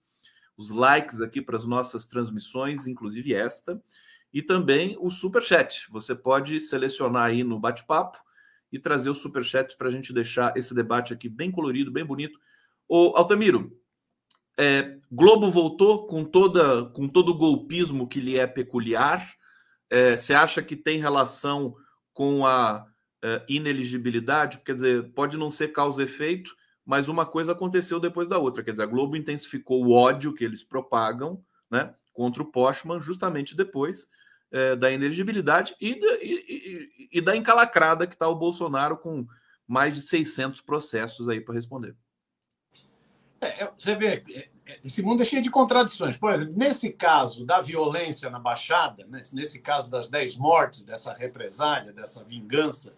os 0.57 0.71
likes 0.71 1.21
aqui 1.21 1.41
para 1.41 1.57
as 1.57 1.65
nossas 1.65 2.05
transmissões, 2.05 2.89
inclusive 2.89 3.33
esta, 3.33 3.81
e 4.33 4.43
também 4.43 4.97
o 4.99 5.09
super 5.09 5.41
chat. 5.41 5.89
Você 5.89 6.17
pode 6.17 6.59
selecionar 6.59 7.27
aí 7.27 7.45
no 7.45 7.61
bate-papo 7.61 8.19
e 8.73 8.79
trazer 8.81 9.09
o 9.09 9.15
super 9.15 9.45
chat 9.45 9.77
para 9.77 9.87
a 9.87 9.93
gente 9.93 10.13
deixar 10.13 10.57
esse 10.57 10.75
debate 10.75 11.13
aqui 11.13 11.29
bem 11.29 11.53
colorido, 11.53 11.93
bem 11.93 12.05
bonito. 12.05 12.41
O 12.89 13.17
Altamiro, 13.17 13.79
é, 14.59 14.99
Globo 15.13 15.49
voltou 15.49 16.09
com 16.09 16.25
toda 16.25 16.87
com 16.87 17.07
todo 17.07 17.29
o 17.29 17.39
golpismo 17.39 18.09
que 18.09 18.19
lhe 18.19 18.37
é 18.37 18.49
peculiar 18.49 19.25
é, 19.95 20.17
você 20.17 20.35
acha 20.35 20.61
que 20.61 20.75
tem 20.75 20.99
relação 20.99 21.77
com 22.13 22.45
a 22.45 22.85
é, 23.23 23.45
ineligibilidade? 23.49 24.59
Quer 24.65 24.75
dizer, 24.75 25.13
pode 25.13 25.39
não 25.39 25.53
ser 25.53 25.69
causa 25.69 26.03
efeito, 26.03 26.53
mas 26.85 27.07
uma 27.07 27.25
coisa 27.25 27.53
aconteceu 27.53 28.01
depois 28.01 28.27
da 28.27 28.37
outra. 28.37 28.65
Quer 28.65 28.73
dizer, 28.73 28.83
a 28.83 28.87
Globo 28.87 29.17
intensificou 29.17 29.85
o 29.85 29.93
ódio 29.93 30.35
que 30.35 30.45
eles 30.45 30.65
propagam 30.65 31.41
né, 31.71 31.95
contra 32.13 32.43
o 32.43 32.47
Postman 32.47 33.01
justamente 33.01 33.57
depois 33.57 34.09
é, 34.51 34.75
da 34.75 34.91
ineligibilidade 34.91 35.77
e, 35.81 35.93
e, 35.93 36.99
e, 37.03 37.09
e 37.13 37.21
da 37.21 37.37
encalacrada 37.37 38.05
que 38.05 38.15
está 38.15 38.27
o 38.27 38.35
Bolsonaro 38.35 38.97
com 38.97 39.25
mais 39.65 39.95
de 39.95 40.01
600 40.01 40.61
processos 40.61 41.29
aí 41.29 41.41
para 41.41 41.55
responder. 41.55 41.95
É, 43.41 43.71
você 43.77 43.95
vê, 43.95 44.07
é, 44.07 44.39
é, 44.41 44.49
esse 44.85 45.03
mundo 45.03 45.23
é 45.23 45.27
cheio 45.27 45.43
de 45.43 45.51
contradições. 45.51 46.17
Por 46.17 46.33
exemplo, 46.33 46.55
nesse 46.57 46.91
caso 46.91 47.45
da 47.45 47.61
violência 47.61 48.31
na 48.31 48.39
Baixada, 48.39 49.07
né, 49.09 49.23
nesse 49.33 49.59
caso 49.61 49.91
das 49.91 50.09
10 50.09 50.37
mortes, 50.37 50.85
dessa 50.85 51.13
represália, 51.13 51.93
dessa 51.93 52.25
vingança 52.25 52.95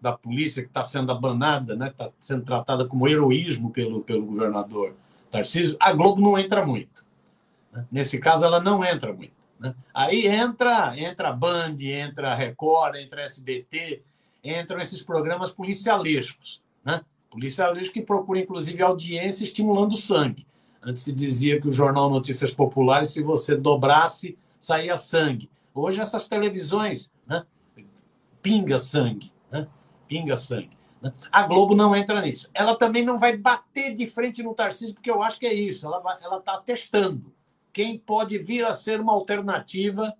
da 0.00 0.12
polícia 0.12 0.62
que 0.62 0.68
está 0.68 0.82
sendo 0.82 1.12
abanada, 1.12 1.72
está 1.74 1.84
né, 1.84 1.94
tá 1.96 2.10
sendo 2.18 2.44
tratada 2.44 2.86
como 2.86 3.08
heroísmo 3.08 3.70
pelo, 3.70 4.02
pelo 4.02 4.26
governador 4.26 4.94
Tarcísio, 5.30 5.76
a 5.80 5.92
Globo 5.92 6.20
não 6.20 6.38
entra 6.38 6.64
muito. 6.64 7.04
Né? 7.72 7.84
Nesse 7.90 8.18
caso, 8.18 8.44
ela 8.44 8.60
não 8.60 8.84
entra 8.84 9.12
muito. 9.12 9.34
Né? 9.58 9.74
Aí 9.92 10.26
entra, 10.26 10.98
entra 10.98 11.32
Band, 11.32 11.76
entra 11.80 12.34
Record, 12.34 12.96
entra 12.96 13.22
SBT, 13.22 14.02
entram 14.42 14.80
esses 14.80 15.02
programas 15.02 15.50
policialescos. 15.50 16.62
Né? 16.84 17.02
Policialistas 17.30 17.92
que 17.92 18.00
procuram, 18.00 18.40
inclusive, 18.40 18.82
audiência 18.82 19.44
estimulando 19.44 19.92
o 19.92 19.98
sangue. 19.98 20.46
Antes 20.86 21.02
se 21.02 21.12
dizia 21.12 21.60
que 21.60 21.66
o 21.66 21.72
jornal 21.72 22.08
Notícias 22.08 22.54
Populares, 22.54 23.08
se 23.08 23.20
você 23.20 23.56
dobrasse, 23.56 24.38
saía 24.60 24.96
sangue. 24.96 25.50
Hoje 25.74 26.00
essas 26.00 26.28
televisões, 26.28 27.10
né? 27.26 27.44
Pinga 28.40 28.78
sangue, 28.78 29.32
né? 29.50 29.66
Pinga 30.06 30.36
sangue. 30.36 30.78
Né? 31.02 31.12
A 31.32 31.42
Globo 31.42 31.74
não 31.74 31.96
entra 31.96 32.20
nisso. 32.20 32.48
Ela 32.54 32.76
também 32.76 33.04
não 33.04 33.18
vai 33.18 33.36
bater 33.36 33.96
de 33.96 34.06
frente 34.06 34.44
no 34.44 34.54
Tarcísio, 34.54 34.94
porque 34.94 35.10
eu 35.10 35.24
acho 35.24 35.40
que 35.40 35.46
é 35.46 35.52
isso. 35.52 35.88
Ela 35.88 36.00
está 36.38 36.58
testando 36.58 37.34
quem 37.72 37.98
pode 37.98 38.38
vir 38.38 38.64
a 38.64 38.72
ser 38.72 39.00
uma 39.00 39.12
alternativa 39.12 40.16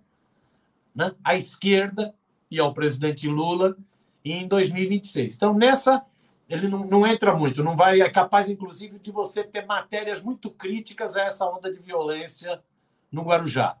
né, 0.93 1.15
à 1.23 1.33
esquerda 1.33 2.13
e 2.51 2.59
ao 2.59 2.73
presidente 2.73 3.25
Lula 3.25 3.77
em 4.23 4.45
2026. 4.45 5.33
Então, 5.33 5.53
nessa, 5.53 6.05
ele 6.49 6.67
não, 6.67 6.85
não 6.85 7.05
entra 7.05 7.35
muito, 7.35 7.63
não 7.63 7.75
vai, 7.75 8.01
é 8.01 8.09
capaz, 8.09 8.49
inclusive, 8.49 8.99
de 8.99 9.11
você 9.11 9.43
ter 9.43 9.65
matérias 9.65 10.21
muito 10.21 10.49
críticas 10.49 11.17
a 11.17 11.23
essa 11.23 11.45
onda 11.45 11.71
de 11.71 11.79
violência 11.79 12.61
no 13.11 13.23
Guarujá. 13.23 13.77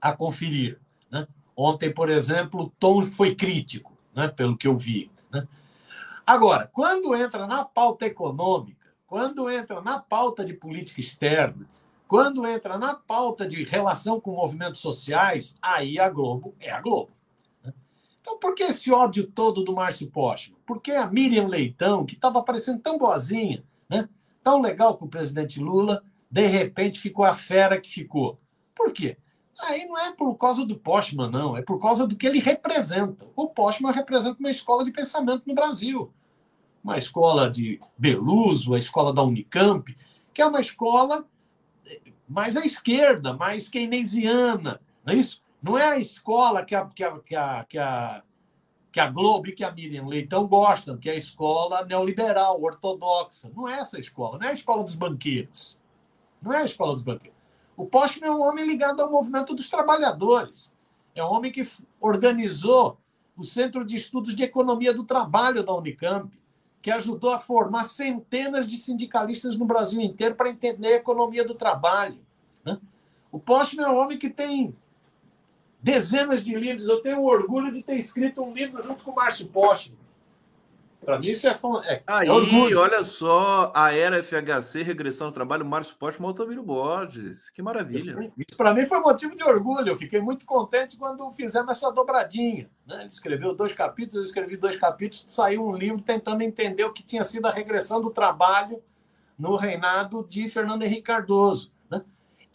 A 0.00 0.12
conferir. 0.12 0.80
Né? 1.10 1.26
Ontem, 1.54 1.92
por 1.92 2.08
exemplo, 2.08 2.62
o 2.62 2.70
tom 2.70 3.02
foi 3.02 3.34
crítico, 3.34 3.96
né, 4.14 4.28
pelo 4.28 4.56
que 4.56 4.66
eu 4.66 4.76
vi. 4.76 5.10
Né? 5.30 5.46
Agora, 6.26 6.68
quando 6.72 7.14
entra 7.14 7.46
na 7.46 7.64
pauta 7.64 8.06
econômica, 8.06 8.86
quando 9.06 9.50
entra 9.50 9.80
na 9.80 9.98
pauta 10.00 10.44
de 10.44 10.54
política 10.54 11.00
externa, 11.00 11.66
quando 12.08 12.46
entra 12.46 12.78
na 12.78 12.94
pauta 12.94 13.46
de 13.46 13.64
relação 13.64 14.20
com 14.20 14.32
movimentos 14.32 14.80
sociais, 14.80 15.56
aí 15.60 15.98
a 15.98 16.08
Globo 16.08 16.54
é 16.60 16.70
a 16.70 16.80
Globo. 16.80 17.10
Então, 18.26 18.40
por 18.40 18.56
que 18.56 18.64
esse 18.64 18.92
ódio 18.92 19.24
todo 19.24 19.62
do 19.62 19.72
Márcio 19.72 20.10
Postman? 20.10 20.58
Porque 20.66 20.90
a 20.90 21.06
Miriam 21.06 21.46
Leitão, 21.46 22.04
que 22.04 22.16
estava 22.16 22.42
parecendo 22.42 22.80
tão 22.80 22.98
boazinha, 22.98 23.62
né? 23.88 24.08
tão 24.42 24.60
legal 24.60 24.98
com 24.98 25.04
o 25.04 25.08
presidente 25.08 25.60
Lula, 25.60 26.02
de 26.28 26.44
repente 26.44 26.98
ficou 26.98 27.24
a 27.24 27.36
fera 27.36 27.80
que 27.80 27.88
ficou. 27.88 28.36
Por 28.74 28.92
quê? 28.92 29.16
Aí 29.60 29.86
não 29.86 29.96
é 29.96 30.10
por 30.10 30.34
causa 30.34 30.66
do 30.66 30.76
Postman, 30.76 31.30
não. 31.30 31.56
É 31.56 31.62
por 31.62 31.78
causa 31.78 32.04
do 32.04 32.16
que 32.16 32.26
ele 32.26 32.40
representa. 32.40 33.28
O 33.36 33.48
Postman 33.48 33.92
representa 33.92 34.40
uma 34.40 34.50
escola 34.50 34.84
de 34.84 34.90
pensamento 34.90 35.44
no 35.46 35.54
Brasil. 35.54 36.12
Uma 36.82 36.98
escola 36.98 37.48
de 37.48 37.80
Beluso, 37.96 38.74
a 38.74 38.78
escola 38.78 39.12
da 39.12 39.22
Unicamp, 39.22 39.96
que 40.34 40.42
é 40.42 40.46
uma 40.46 40.60
escola 40.60 41.24
mais 42.28 42.56
à 42.56 42.66
esquerda, 42.66 43.34
mais 43.34 43.68
keynesiana. 43.68 44.80
Não 45.04 45.12
é 45.12 45.16
isso? 45.16 45.45
Não 45.66 45.76
é 45.76 45.88
a 45.88 45.98
escola 45.98 46.64
que 46.64 46.76
a, 46.76 46.86
que 46.86 47.02
a, 47.02 47.18
que 47.18 47.34
a, 47.34 47.64
que 47.64 47.76
a, 47.76 48.22
que 48.92 49.00
a 49.00 49.10
Globo 49.10 49.48
e 49.48 49.52
que 49.52 49.64
a 49.64 49.72
Miriam 49.72 50.06
Leitão 50.06 50.46
gostam, 50.46 50.96
que 50.96 51.10
é 51.10 51.14
a 51.14 51.16
escola 51.16 51.84
neoliberal, 51.84 52.62
ortodoxa. 52.62 53.50
Não 53.52 53.68
é 53.68 53.80
essa 53.80 53.98
escola. 53.98 54.38
Não 54.38 54.46
é 54.46 54.50
a 54.50 54.54
escola 54.54 54.84
dos 54.84 54.94
banqueiros. 54.94 55.76
Não 56.40 56.52
é 56.52 56.58
a 56.58 56.64
escola 56.64 56.92
dos 56.92 57.02
banqueiros. 57.02 57.36
O 57.76 57.84
Postman 57.84 58.28
é 58.28 58.32
um 58.32 58.42
homem 58.42 58.64
ligado 58.64 59.02
ao 59.02 59.10
movimento 59.10 59.56
dos 59.56 59.68
trabalhadores. 59.68 60.72
É 61.16 61.24
um 61.24 61.32
homem 61.32 61.50
que 61.50 61.66
organizou 62.00 62.96
o 63.36 63.42
Centro 63.42 63.84
de 63.84 63.96
Estudos 63.96 64.36
de 64.36 64.44
Economia 64.44 64.94
do 64.94 65.02
Trabalho 65.02 65.64
da 65.64 65.74
Unicamp, 65.74 66.30
que 66.80 66.92
ajudou 66.92 67.32
a 67.32 67.40
formar 67.40 67.86
centenas 67.86 68.68
de 68.68 68.76
sindicalistas 68.76 69.56
no 69.56 69.64
Brasil 69.64 70.00
inteiro 70.00 70.36
para 70.36 70.48
entender 70.48 70.86
a 70.86 70.96
economia 70.98 71.44
do 71.44 71.56
trabalho. 71.56 72.20
Né? 72.64 72.78
O 73.32 73.40
Postman 73.40 73.86
é 73.86 73.90
um 73.90 73.98
homem 73.98 74.16
que 74.16 74.30
tem 74.30 74.72
dezenas 75.82 76.42
de 76.42 76.54
livros. 76.54 76.88
Eu 76.88 77.00
tenho 77.00 77.22
orgulho 77.22 77.72
de 77.72 77.82
ter 77.82 77.96
escrito 77.96 78.42
um 78.42 78.52
livro 78.52 78.80
junto 78.82 79.04
com 79.04 79.10
o 79.10 79.14
Márcio 79.14 79.48
Postman. 79.48 80.06
Para 81.06 81.20
mim, 81.20 81.28
isso 81.28 81.46
é, 81.46 81.56
é, 81.84 81.94
é 81.94 82.02
Aí, 82.04 82.28
orgulho. 82.28 82.80
olha 82.80 83.04
só, 83.04 83.70
a 83.72 83.94
era 83.94 84.20
FHC, 84.20 84.82
regressão 84.82 85.28
ao 85.28 85.32
trabalho, 85.32 85.64
Márcio 85.64 85.94
Postman, 85.94 86.30
Altamiro 86.30 86.64
Borges. 86.64 87.48
Que 87.48 87.62
maravilha. 87.62 88.28
Isso 88.36 88.56
para 88.56 88.74
mim 88.74 88.84
foi 88.86 88.98
motivo 88.98 89.36
de 89.36 89.44
orgulho. 89.44 89.90
Eu 89.90 89.96
fiquei 89.96 90.20
muito 90.20 90.44
contente 90.44 90.96
quando 90.96 91.30
fizemos 91.32 91.70
essa 91.70 91.92
dobradinha. 91.92 92.68
Né? 92.84 92.96
Ele 93.00 93.06
escreveu 93.06 93.54
dois 93.54 93.72
capítulos, 93.72 94.16
eu 94.16 94.22
escrevi 94.24 94.56
dois 94.56 94.74
capítulos, 94.74 95.26
saiu 95.28 95.64
um 95.64 95.76
livro 95.76 96.02
tentando 96.02 96.42
entender 96.42 96.82
o 96.82 96.92
que 96.92 97.04
tinha 97.04 97.22
sido 97.22 97.46
a 97.46 97.52
regressão 97.52 98.02
do 98.02 98.10
trabalho 98.10 98.82
no 99.38 99.54
reinado 99.54 100.26
de 100.28 100.48
Fernando 100.48 100.82
Henrique 100.82 101.02
Cardoso. 101.02 101.70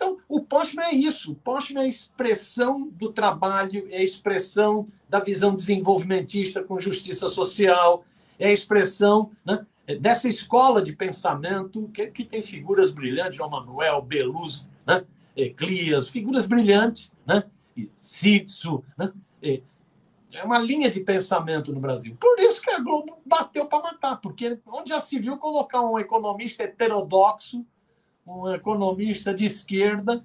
Então, 0.02 0.18
o 0.28 0.42
Postman 0.42 0.86
é 0.86 0.96
isso. 0.96 1.34
O 1.34 1.36
Postman 1.36 1.84
é 1.84 1.86
a 1.86 1.90
expressão 1.90 2.90
do 2.90 3.14
trabalho, 3.14 3.88
é 3.92 3.98
a 3.98 4.04
expressão 4.04 4.88
da 5.08 5.20
visão 5.20 5.56
desenvolvimentista 5.56 6.64
com 6.64 6.80
justiça 6.80 7.30
social, 7.30 8.04
é 8.40 8.48
a 8.48 8.52
expressão 8.52 9.32
né, 9.46 9.64
dessa 10.00 10.28
escola 10.28 10.82
de 10.82 10.96
pensamento 10.96 11.88
que, 11.94 12.08
que 12.08 12.26
tem 12.26 12.42
figuras 12.42 12.90
brilhantes, 12.90 13.36
João 13.36 13.52
Manuel, 13.52 14.02
Beluso, 14.02 14.68
né, 14.88 15.06
Eclias, 15.38 16.10
figuras 16.10 16.48
brilhantes, 16.48 17.14
né, 17.24 17.44
Citso, 18.00 18.84
né, 18.98 19.14
é 20.34 20.44
uma 20.44 20.58
linha 20.58 20.90
de 20.90 21.02
pensamento 21.02 21.74
no 21.74 21.80
Brasil. 21.80 22.16
Por 22.20 22.40
isso 22.40 22.62
que 22.62 22.72
a 22.72 22.80
Globo 22.80 23.18
bateu 23.26 23.66
para 23.68 23.84
matar, 23.84 24.16
porque 24.18 24.60
onde 24.66 24.90
já 24.90 25.02
se 25.02 25.20
viu 25.20 25.38
colocar 25.38 25.82
um 25.82 26.00
economista 26.00 26.64
heterodoxo, 26.64 27.66
um 28.32 28.54
economista 28.54 29.34
de 29.34 29.46
esquerda, 29.46 30.24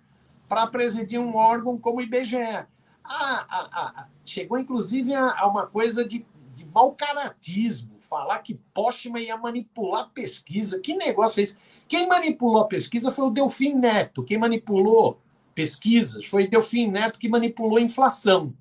para 0.48 0.66
presidir 0.66 1.18
um 1.18 1.34
órgão 1.34 1.76
como 1.78 1.98
o 1.98 2.02
IBGE. 2.02 2.36
Ah, 2.36 2.66
ah, 3.04 3.68
ah, 3.72 4.06
chegou 4.24 4.58
inclusive 4.58 5.14
a, 5.14 5.40
a 5.40 5.46
uma 5.46 5.66
coisa 5.66 6.04
de, 6.04 6.24
de 6.54 6.64
mau 6.66 6.92
caratismo 6.92 7.96
falar 8.00 8.38
que 8.38 8.54
Postman 8.72 9.22
ia 9.22 9.36
manipular 9.36 10.10
pesquisa. 10.10 10.78
Que 10.78 10.96
negócio 10.96 11.40
é 11.40 11.42
esse? 11.42 11.56
Quem 11.88 12.08
manipulou 12.08 12.62
a 12.62 12.66
pesquisa 12.66 13.10
foi 13.10 13.26
o 13.26 13.30
Delfim 13.30 13.74
Neto. 13.74 14.22
Quem 14.22 14.38
manipulou 14.38 15.20
pesquisas 15.54 16.26
foi 16.26 16.44
o 16.44 16.50
Delfim 16.50 16.88
Neto 16.88 17.18
que 17.18 17.28
manipulou 17.28 17.78
a 17.78 17.82
inflação. 17.82 18.54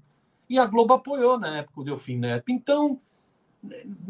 E 0.50 0.58
a 0.58 0.66
Globo 0.66 0.94
apoiou 0.94 1.40
na 1.40 1.58
época 1.58 1.82
o 1.82 1.84
Delfim 1.84 2.18
Neto. 2.18 2.46
Então, 2.50 3.00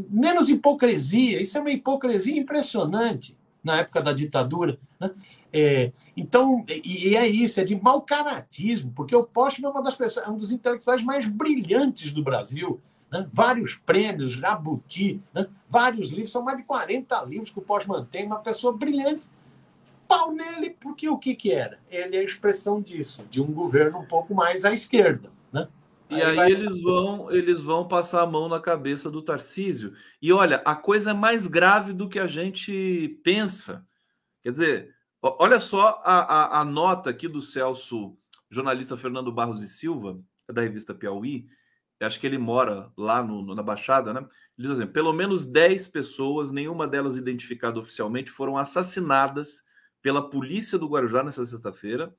menos 0.10 0.50
hipocrisia. 0.50 1.42
Isso 1.42 1.58
é 1.58 1.62
uma 1.62 1.72
hipocrisia 1.72 2.38
impressionante 2.38 3.38
na 3.66 3.80
época 3.80 4.02
da 4.02 4.14
ditadura. 4.14 4.78
Né? 5.00 5.12
É, 5.52 5.92
então, 6.16 6.64
e, 6.70 7.10
e, 7.10 7.18
é 7.18 7.28
isso, 7.28 7.60
é 7.60 7.66
de 7.66 7.76
mau 7.76 8.02
caratismo, 8.02 8.94
porque 8.96 9.16
o 9.16 9.24
Postman 9.24 9.70
é 9.70 9.72
uma 9.72 9.84
das 9.84 9.96
pessoas, 9.96 10.28
é 10.28 10.30
um 10.30 10.38
dos 10.38 10.52
intelectuais 10.52 11.04
mais 11.04 11.26
brilhantes 11.28 12.14
do 12.14 12.24
Brasil 12.24 12.80
né? 13.12 13.28
vários 13.32 13.76
prêmios, 13.76 14.32
Jabuti, 14.32 15.22
né? 15.34 15.48
vários 15.70 16.10
livros, 16.10 16.32
são 16.32 16.44
mais 16.44 16.58
de 16.58 16.64
40 16.64 17.24
livros 17.24 17.50
que 17.50 17.60
o 17.60 17.62
Pós 17.62 17.86
mantém, 17.86 18.26
uma 18.26 18.40
pessoa 18.40 18.76
brilhante. 18.76 19.24
Pau 20.08 20.32
nele, 20.32 20.76
porque 20.80 21.10
o 21.10 21.18
que, 21.18 21.34
que 21.34 21.52
era? 21.52 21.80
Ele 21.90 22.16
é 22.16 22.20
a 22.20 22.24
expressão 22.24 22.80
disso, 22.80 23.24
de 23.30 23.42
um 23.42 23.52
governo 23.52 24.00
um 24.00 24.06
pouco 24.06 24.36
mais 24.36 24.64
à 24.64 24.72
esquerda. 24.72 25.32
E 26.10 26.16
aí, 26.16 26.22
aí 26.22 26.36
vai... 26.36 26.52
eles 26.52 26.82
vão 26.82 27.32
eles 27.32 27.62
vão 27.62 27.88
passar 27.88 28.22
a 28.22 28.28
mão 28.28 28.48
na 28.48 28.60
cabeça 28.60 29.10
do 29.10 29.22
Tarcísio. 29.22 29.94
E 30.22 30.32
olha, 30.32 30.62
a 30.66 30.76
coisa 30.76 31.12
é 31.12 31.14
mais 31.14 31.48
grave 31.48 31.94
do 31.94 32.08
que 32.08 32.20
a 32.20 32.28
gente 32.28 33.20
pensa. 33.24 33.86
Quer 34.44 34.52
dizer, 34.52 34.96
olha 35.22 35.60
só 35.60 36.02
a, 36.04 36.20
a, 36.20 36.62
a 36.62 36.66
nota 36.66 37.10
aqui 37.10 37.28
do 37.28 37.42
Celso, 37.42 38.16
jornalista 38.50 38.96
Fernando 38.96 39.32
Barros 39.32 39.62
e 39.62 39.68
Silva, 39.68 40.20
da 40.48 40.62
revista 40.62 40.94
Piauí, 40.94 41.48
acho 42.00 42.20
que 42.20 42.28
ele 42.28 42.38
mora 42.38 42.92
lá 42.98 43.24
no, 43.24 43.56
na 43.56 43.64
Baixada, 43.64 44.14
né? 44.14 44.20
Ele 44.58 44.68
diz 44.68 44.72
assim: 44.72 44.88
pelo 44.88 45.14
menos 45.14 45.46
10 45.46 45.88
pessoas, 45.88 46.52
nenhuma 46.52 46.88
delas 46.88 47.18
identificada 47.18 47.80
oficialmente, 47.80 48.32
foram 48.32 48.58
assassinadas 48.58 49.64
pela 50.02 50.30
polícia 50.30 50.78
do 50.78 50.88
Guarujá 50.88 51.24
nessa 51.24 51.46
sexta-feira. 51.46 52.16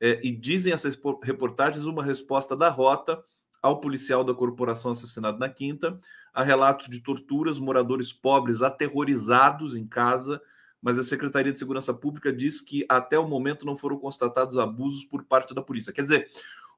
É, 0.00 0.18
e 0.22 0.30
dizem 0.32 0.72
essas 0.72 0.98
reportagens 1.22 1.84
uma 1.84 2.02
resposta 2.02 2.56
da 2.56 2.68
rota 2.68 3.22
ao 3.62 3.80
policial 3.80 4.24
da 4.24 4.34
corporação 4.34 4.92
assassinado 4.92 5.38
na 5.38 5.48
quinta, 5.48 5.98
a 6.32 6.42
relatos 6.42 6.88
de 6.88 7.00
torturas, 7.00 7.58
moradores 7.58 8.12
pobres 8.12 8.62
aterrorizados 8.62 9.76
em 9.76 9.86
casa, 9.86 10.40
mas 10.80 10.98
a 10.98 11.04
Secretaria 11.04 11.52
de 11.52 11.58
Segurança 11.58 11.92
Pública 11.92 12.32
diz 12.32 12.60
que 12.60 12.86
até 12.88 13.18
o 13.18 13.28
momento 13.28 13.66
não 13.66 13.76
foram 13.76 13.98
constatados 13.98 14.56
abusos 14.56 15.04
por 15.04 15.24
parte 15.24 15.54
da 15.54 15.60
polícia. 15.60 15.92
Quer 15.92 16.02
dizer, 16.04 16.30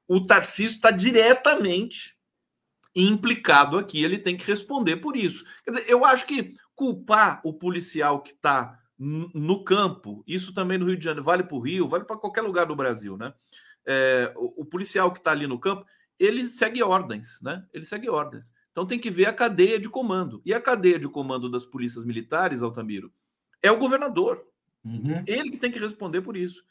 o 0.07 0.25
Tarcísio 0.25 0.75
está 0.75 0.91
diretamente 0.91 2.17
implicado 2.93 3.77
aqui, 3.77 4.03
ele 4.03 4.19
tem 4.19 4.35
que 4.35 4.45
responder 4.45 4.97
por 4.97 5.15
isso. 5.15 5.45
Quer 5.63 5.71
dizer, 5.71 5.85
eu 5.87 6.03
acho 6.05 6.25
que 6.25 6.53
culpar 6.75 7.39
o 7.43 7.53
policial 7.53 8.21
que 8.21 8.31
está 8.31 8.79
no 9.33 9.63
campo, 9.63 10.23
isso 10.25 10.53
também 10.53 10.77
no 10.77 10.85
Rio 10.85 10.97
de 10.97 11.03
Janeiro, 11.03 11.25
vale 11.25 11.43
para 11.43 11.55
o 11.55 11.59
Rio, 11.59 11.87
vale 11.87 12.05
para 12.05 12.17
qualquer 12.17 12.41
lugar 12.41 12.65
do 12.65 12.75
Brasil, 12.75 13.17
né? 13.17 13.33
É, 13.85 14.31
o, 14.35 14.61
o, 14.61 14.65
policial 14.65 15.11
que 15.11 15.19
está 15.19 15.31
ali 15.31 15.45
no 15.45 15.59
campo, 15.59 15.85
ele 16.17 16.45
segue 16.45 16.81
ordens, 16.81 17.39
né? 17.41 17.65
Ele 17.73 17.85
segue 17.85 18.09
ordens. 18.09 18.53
Então 18.71 18.85
tem 18.85 18.97
que 18.97 19.11
ver 19.11 19.25
a 19.25 19.33
cadeia 19.33 19.77
de 19.77 19.89
comando. 19.89 20.41
E 20.45 20.53
a 20.53 20.61
cadeia 20.61 20.97
de 20.97 21.09
comando 21.09 21.51
das 21.51 21.65
polícias 21.65 22.05
militares, 22.05 22.61
Altamiro, 22.61 23.11
é 23.61 23.69
o 23.69 23.77
governador. 23.77 24.41
Uhum. 24.85 25.23
Ele 25.27 25.51
que 25.51 25.57
tem 25.57 25.71
que 25.71 25.79
responder 25.79 26.21
por 26.21 26.37
isso. 26.37 26.63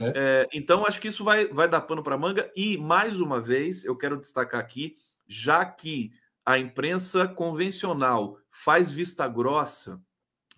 É. 0.00 0.12
É, 0.14 0.48
então, 0.52 0.86
acho 0.86 1.00
que 1.00 1.08
isso 1.08 1.24
vai, 1.24 1.46
vai 1.46 1.68
dar 1.68 1.80
pano 1.80 2.02
para 2.02 2.18
manga. 2.18 2.50
E, 2.54 2.76
mais 2.76 3.20
uma 3.20 3.40
vez, 3.40 3.84
eu 3.84 3.96
quero 3.96 4.20
destacar 4.20 4.60
aqui 4.60 4.96
já 5.26 5.64
que 5.64 6.12
a 6.44 6.58
imprensa 6.58 7.26
convencional 7.26 8.38
faz 8.50 8.92
vista 8.92 9.26
grossa 9.26 10.00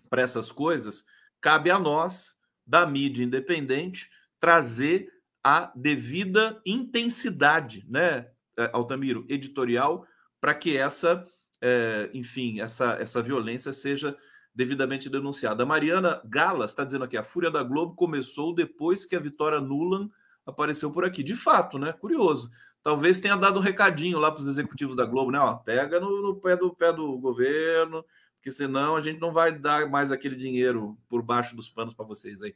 para 0.09 0.21
essas 0.21 0.51
coisas, 0.51 1.05
cabe 1.41 1.71
a 1.71 1.79
nós, 1.79 2.35
da 2.65 2.85
mídia 2.85 3.23
independente, 3.23 4.09
trazer 4.39 5.09
a 5.43 5.71
devida 5.75 6.61
intensidade, 6.65 7.85
né, 7.89 8.27
é, 8.57 8.69
Altamiro, 8.71 9.25
editorial, 9.27 10.05
para 10.39 10.53
que 10.53 10.77
essa, 10.77 11.25
é, 11.59 12.09
enfim, 12.13 12.61
essa, 12.61 12.93
essa 12.93 13.21
violência 13.21 13.73
seja 13.73 14.15
devidamente 14.53 15.09
denunciada. 15.09 15.63
A 15.63 15.65
Mariana 15.65 16.21
Galas 16.25 16.71
está 16.71 16.83
dizendo 16.83 17.05
aqui: 17.05 17.17
a 17.17 17.23
fúria 17.23 17.49
da 17.49 17.63
Globo 17.63 17.95
começou 17.95 18.53
depois 18.53 19.05
que 19.05 19.15
a 19.15 19.19
Vitória 19.19 19.59
Nuland 19.59 20.11
apareceu 20.45 20.91
por 20.91 21.05
aqui. 21.05 21.23
De 21.23 21.35
fato, 21.35 21.77
né? 21.79 21.93
Curioso. 21.93 22.51
Talvez 22.83 23.19
tenha 23.19 23.35
dado 23.35 23.59
um 23.59 23.63
recadinho 23.63 24.17
lá 24.17 24.31
para 24.31 24.41
os 24.41 24.47
executivos 24.47 24.95
da 24.95 25.05
Globo, 25.05 25.31
né? 25.31 25.39
Ó, 25.39 25.55
pega 25.55 25.99
no, 25.99 26.21
no, 26.21 26.35
pé 26.35 26.57
do 26.57 26.73
pé 26.73 26.91
do 26.91 27.17
governo, 27.19 28.03
porque 28.41 28.49
senão 28.49 28.95
a 28.95 29.01
gente 29.01 29.19
não 29.19 29.31
vai 29.31 29.51
dar 29.51 29.87
mais 29.87 30.11
aquele 30.11 30.35
dinheiro 30.35 30.97
por 31.07 31.21
baixo 31.21 31.55
dos 31.55 31.69
panos 31.69 31.93
para 31.93 32.03
vocês 32.03 32.41
aí. 32.41 32.55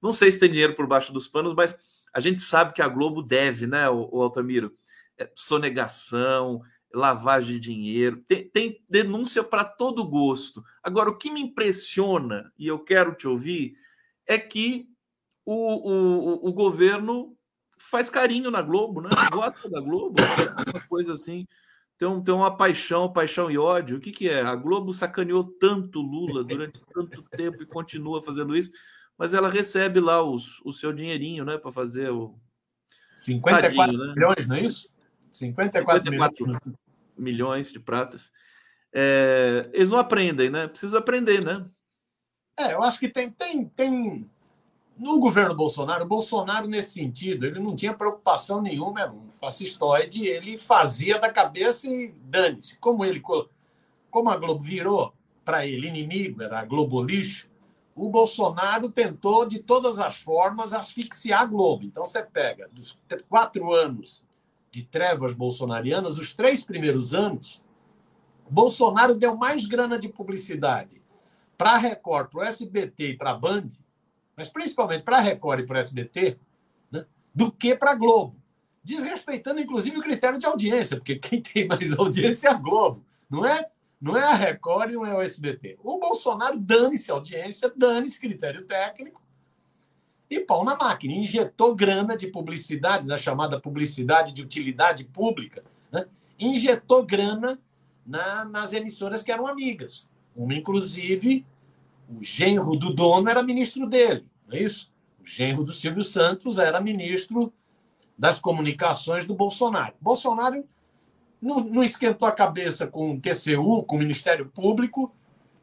Não 0.00 0.12
sei 0.12 0.30
se 0.30 0.38
tem 0.38 0.48
dinheiro 0.48 0.76
por 0.76 0.86
baixo 0.86 1.12
dos 1.12 1.26
panos, 1.26 1.54
mas 1.54 1.76
a 2.12 2.20
gente 2.20 2.40
sabe 2.40 2.72
que 2.72 2.80
a 2.80 2.86
Globo 2.86 3.20
deve, 3.20 3.66
né, 3.66 3.90
o, 3.90 4.22
Altamiro? 4.22 4.72
É, 5.18 5.28
sonegação, 5.34 6.62
lavagem 6.92 7.54
de 7.54 7.60
dinheiro, 7.60 8.22
tem, 8.28 8.48
tem 8.48 8.84
denúncia 8.88 9.42
para 9.42 9.64
todo 9.64 10.08
gosto. 10.08 10.64
Agora, 10.80 11.10
o 11.10 11.18
que 11.18 11.32
me 11.32 11.40
impressiona, 11.40 12.52
e 12.56 12.68
eu 12.68 12.78
quero 12.78 13.12
te 13.16 13.26
ouvir, 13.26 13.76
é 14.24 14.38
que 14.38 14.88
o, 15.44 15.90
o, 15.90 16.48
o 16.48 16.52
governo 16.52 17.36
faz 17.76 18.08
carinho 18.08 18.52
na 18.52 18.62
Globo, 18.62 19.00
né? 19.00 19.08
Gosta 19.32 19.68
da 19.68 19.80
Globo, 19.80 20.14
uma 20.72 20.80
coisa 20.86 21.14
assim. 21.14 21.44
Tem, 21.96 22.08
um, 22.08 22.22
tem 22.22 22.34
uma 22.34 22.56
paixão, 22.56 23.12
paixão 23.12 23.50
e 23.50 23.56
ódio. 23.56 23.98
O 23.98 24.00
que, 24.00 24.10
que 24.10 24.28
é? 24.28 24.40
A 24.40 24.54
Globo 24.54 24.92
sacaneou 24.92 25.44
tanto 25.44 26.00
Lula 26.00 26.42
durante 26.42 26.80
tanto 26.92 27.22
tempo 27.22 27.62
e 27.62 27.66
continua 27.66 28.22
fazendo 28.22 28.56
isso, 28.56 28.72
mas 29.16 29.32
ela 29.32 29.48
recebe 29.48 30.00
lá 30.00 30.22
os, 30.22 30.60
o 30.64 30.72
seu 30.72 30.92
dinheirinho, 30.92 31.44
né, 31.44 31.56
para 31.56 31.72
fazer 31.72 32.10
o. 32.10 32.38
54 33.16 33.76
Tadinho, 33.76 34.06
né? 34.06 34.14
milhões, 34.14 34.46
não 34.48 34.56
é 34.56 34.60
isso? 34.60 34.88
54, 35.30 36.02
54 36.02 36.46
milhões. 36.46 36.60
milhões 37.16 37.72
de 37.72 37.78
pratas. 37.78 38.32
É, 38.92 39.70
eles 39.72 39.88
não 39.88 39.98
aprendem, 39.98 40.50
né? 40.50 40.66
Precisa 40.66 40.98
aprender, 40.98 41.44
né? 41.44 41.64
É, 42.56 42.74
eu 42.74 42.82
acho 42.82 42.98
que 42.98 43.08
tem, 43.08 43.30
tem, 43.30 43.68
tem 43.68 44.30
no 44.96 45.18
governo 45.18 45.54
Bolsonaro, 45.54 46.04
o 46.04 46.08
Bolsonaro, 46.08 46.68
nesse 46.68 46.92
sentido, 46.92 47.44
ele 47.44 47.58
não 47.58 47.74
tinha 47.74 47.92
preocupação 47.92 48.62
nenhuma, 48.62 49.00
era 49.02 49.12
um 49.12 49.28
fascistoide, 49.28 50.26
ele 50.26 50.56
fazia 50.56 51.18
da 51.18 51.32
cabeça 51.32 51.88
e 51.88 52.12
dane-se. 52.12 52.78
Como, 52.78 53.04
ele, 53.04 53.20
como 54.10 54.30
a 54.30 54.36
Globo 54.36 54.62
virou 54.62 55.12
para 55.44 55.66
ele 55.66 55.88
inimigo, 55.88 56.42
era 56.42 56.60
a 56.60 56.64
Globo 56.64 57.02
lixo, 57.02 57.48
o 57.94 58.08
Bolsonaro 58.08 58.90
tentou, 58.90 59.46
de 59.46 59.58
todas 59.58 59.98
as 59.98 60.16
formas, 60.16 60.72
asfixiar 60.72 61.42
a 61.42 61.46
Globo. 61.46 61.84
Então, 61.84 62.06
você 62.06 62.22
pega 62.22 62.68
dos 62.72 62.98
quatro 63.28 63.72
anos 63.72 64.24
de 64.70 64.82
trevas 64.82 65.32
bolsonarianas, 65.32 66.18
os 66.18 66.34
três 66.34 66.64
primeiros 66.64 67.14
anos, 67.14 67.62
Bolsonaro 68.48 69.16
deu 69.16 69.36
mais 69.36 69.66
grana 69.66 69.98
de 69.98 70.08
publicidade 70.08 71.00
para 71.56 71.72
a 71.72 71.76
Record, 71.76 72.30
para 72.30 72.40
o 72.40 72.42
SBT 72.42 73.10
e 73.10 73.16
para 73.16 73.30
a 73.30 73.34
Band 73.34 73.68
mas 74.36 74.48
principalmente 74.48 75.02
para 75.02 75.18
a 75.18 75.20
Record 75.20 75.60
e 75.60 75.66
para 75.66 75.76
o 75.76 75.80
SBT, 75.80 76.38
né, 76.90 77.04
do 77.34 77.50
que 77.50 77.74
para 77.74 77.92
a 77.92 77.94
Globo. 77.94 78.36
Desrespeitando, 78.82 79.60
inclusive, 79.60 79.96
o 79.96 80.02
critério 80.02 80.38
de 80.38 80.46
audiência, 80.46 80.96
porque 80.96 81.16
quem 81.16 81.40
tem 81.40 81.66
mais 81.66 81.92
audiência 81.98 82.48
é 82.48 82.50
a 82.50 82.54
Globo, 82.54 83.04
não 83.30 83.46
é? 83.46 83.66
Não 84.00 84.16
é 84.16 84.22
a 84.22 84.34
Record 84.34 84.90
e 84.90 84.94
não 84.94 85.06
é 85.06 85.14
o 85.14 85.22
SBT. 85.22 85.78
O 85.82 85.98
Bolsonaro 85.98 86.58
dane-se 86.58 87.10
audiência, 87.10 87.72
dane-se 87.74 88.20
critério 88.20 88.66
técnico 88.66 89.22
e 90.28 90.40
pau 90.40 90.64
na 90.64 90.76
máquina. 90.76 91.14
Injetou 91.14 91.74
grana 91.74 92.16
de 92.16 92.26
publicidade, 92.26 93.06
da 93.06 93.16
chamada 93.16 93.58
publicidade 93.58 94.32
de 94.32 94.42
utilidade 94.42 95.04
pública, 95.04 95.64
né? 95.90 96.06
injetou 96.38 97.04
grana 97.04 97.58
na, 98.04 98.44
nas 98.44 98.72
emissoras 98.72 99.22
que 99.22 99.32
eram 99.32 99.46
amigas. 99.46 100.08
Uma, 100.36 100.54
inclusive, 100.54 101.46
o 102.08 102.22
genro 102.22 102.76
do 102.76 102.92
dono 102.92 103.28
era 103.28 103.42
ministro 103.42 103.88
dele, 103.88 104.26
não 104.46 104.56
é 104.56 104.62
isso? 104.62 104.92
O 105.20 105.26
genro 105.26 105.64
do 105.64 105.72
Silvio 105.72 106.04
Santos 106.04 106.58
era 106.58 106.80
ministro 106.80 107.52
das 108.16 108.40
comunicações 108.40 109.24
do 109.26 109.34
Bolsonaro. 109.34 109.94
Bolsonaro 110.00 110.64
não, 111.40 111.60
não 111.60 111.82
esquentou 111.82 112.28
a 112.28 112.32
cabeça 112.32 112.86
com 112.86 113.12
o 113.12 113.20
TCU, 113.20 113.82
com 113.84 113.96
o 113.96 113.98
Ministério 113.98 114.50
Público, 114.54 115.14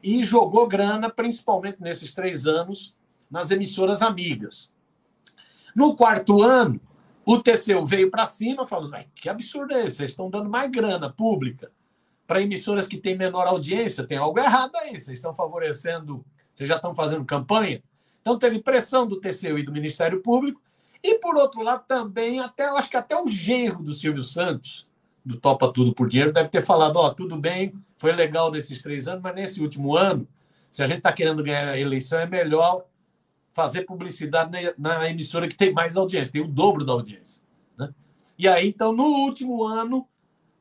e 0.02 0.22
jogou 0.22 0.66
grana, 0.66 1.08
principalmente 1.08 1.80
nesses 1.80 2.14
três 2.14 2.46
anos, 2.46 2.94
nas 3.30 3.50
emissoras 3.50 4.02
amigas. 4.02 4.72
No 5.74 5.94
quarto 5.96 6.42
ano, 6.42 6.80
o 7.24 7.38
TCU 7.38 7.86
veio 7.86 8.10
para 8.10 8.26
cima 8.26 8.66
falando: 8.66 8.96
que 9.14 9.28
absurdo 9.28 9.72
é 9.74 9.86
esse? 9.86 9.98
Vocês 9.98 10.10
estão 10.10 10.28
dando 10.28 10.50
mais 10.50 10.70
grana 10.70 11.10
pública 11.10 11.70
para 12.26 12.40
emissoras 12.40 12.86
que 12.86 12.96
têm 12.96 13.16
menor 13.16 13.46
audiência, 13.46 14.06
tem 14.06 14.18
algo 14.18 14.38
errado 14.38 14.74
aí. 14.76 14.90
Vocês 14.90 15.18
estão 15.18 15.34
favorecendo, 15.34 16.24
vocês 16.54 16.68
já 16.68 16.76
estão 16.76 16.94
fazendo 16.94 17.24
campanha. 17.24 17.82
Então 18.20 18.38
teve 18.38 18.60
pressão 18.60 19.06
do 19.06 19.20
TCU 19.20 19.58
e 19.58 19.62
do 19.62 19.72
Ministério 19.72 20.22
Público. 20.22 20.60
E 21.02 21.18
por 21.18 21.36
outro 21.36 21.62
lado, 21.62 21.84
também, 21.86 22.38
até 22.38 22.64
acho 22.70 22.88
que 22.88 22.96
até 22.96 23.20
o 23.20 23.26
genro 23.26 23.82
do 23.82 23.92
Silvio 23.92 24.22
Santos, 24.22 24.86
do 25.24 25.36
Topa 25.36 25.72
Tudo 25.72 25.92
por 25.92 26.08
Dinheiro, 26.08 26.32
deve 26.32 26.48
ter 26.48 26.62
falado: 26.62 26.96
ó, 26.96 27.08
oh, 27.08 27.14
tudo 27.14 27.36
bem, 27.36 27.72
foi 27.96 28.12
legal 28.12 28.50
nesses 28.50 28.80
três 28.80 29.08
anos, 29.08 29.22
mas 29.22 29.34
nesse 29.34 29.60
último 29.60 29.96
ano, 29.96 30.26
se 30.70 30.82
a 30.82 30.86
gente 30.86 30.98
está 30.98 31.12
querendo 31.12 31.42
ganhar 31.42 31.68
a 31.68 31.78
eleição, 31.78 32.20
é 32.20 32.26
melhor 32.26 32.84
fazer 33.52 33.82
publicidade 33.82 34.50
na, 34.78 34.98
na, 34.98 35.10
emissora 35.10 35.46
que 35.46 35.56
tem 35.56 35.72
mais 35.72 35.96
audiência, 35.96 36.32
tem 36.32 36.42
o 36.42 36.48
dobro 36.48 36.84
da 36.84 36.92
audiência. 36.92 37.42
Né? 37.76 37.92
E 38.38 38.48
aí, 38.48 38.68
então, 38.68 38.92
no 38.92 39.04
último 39.04 39.64
ano, 39.64 40.08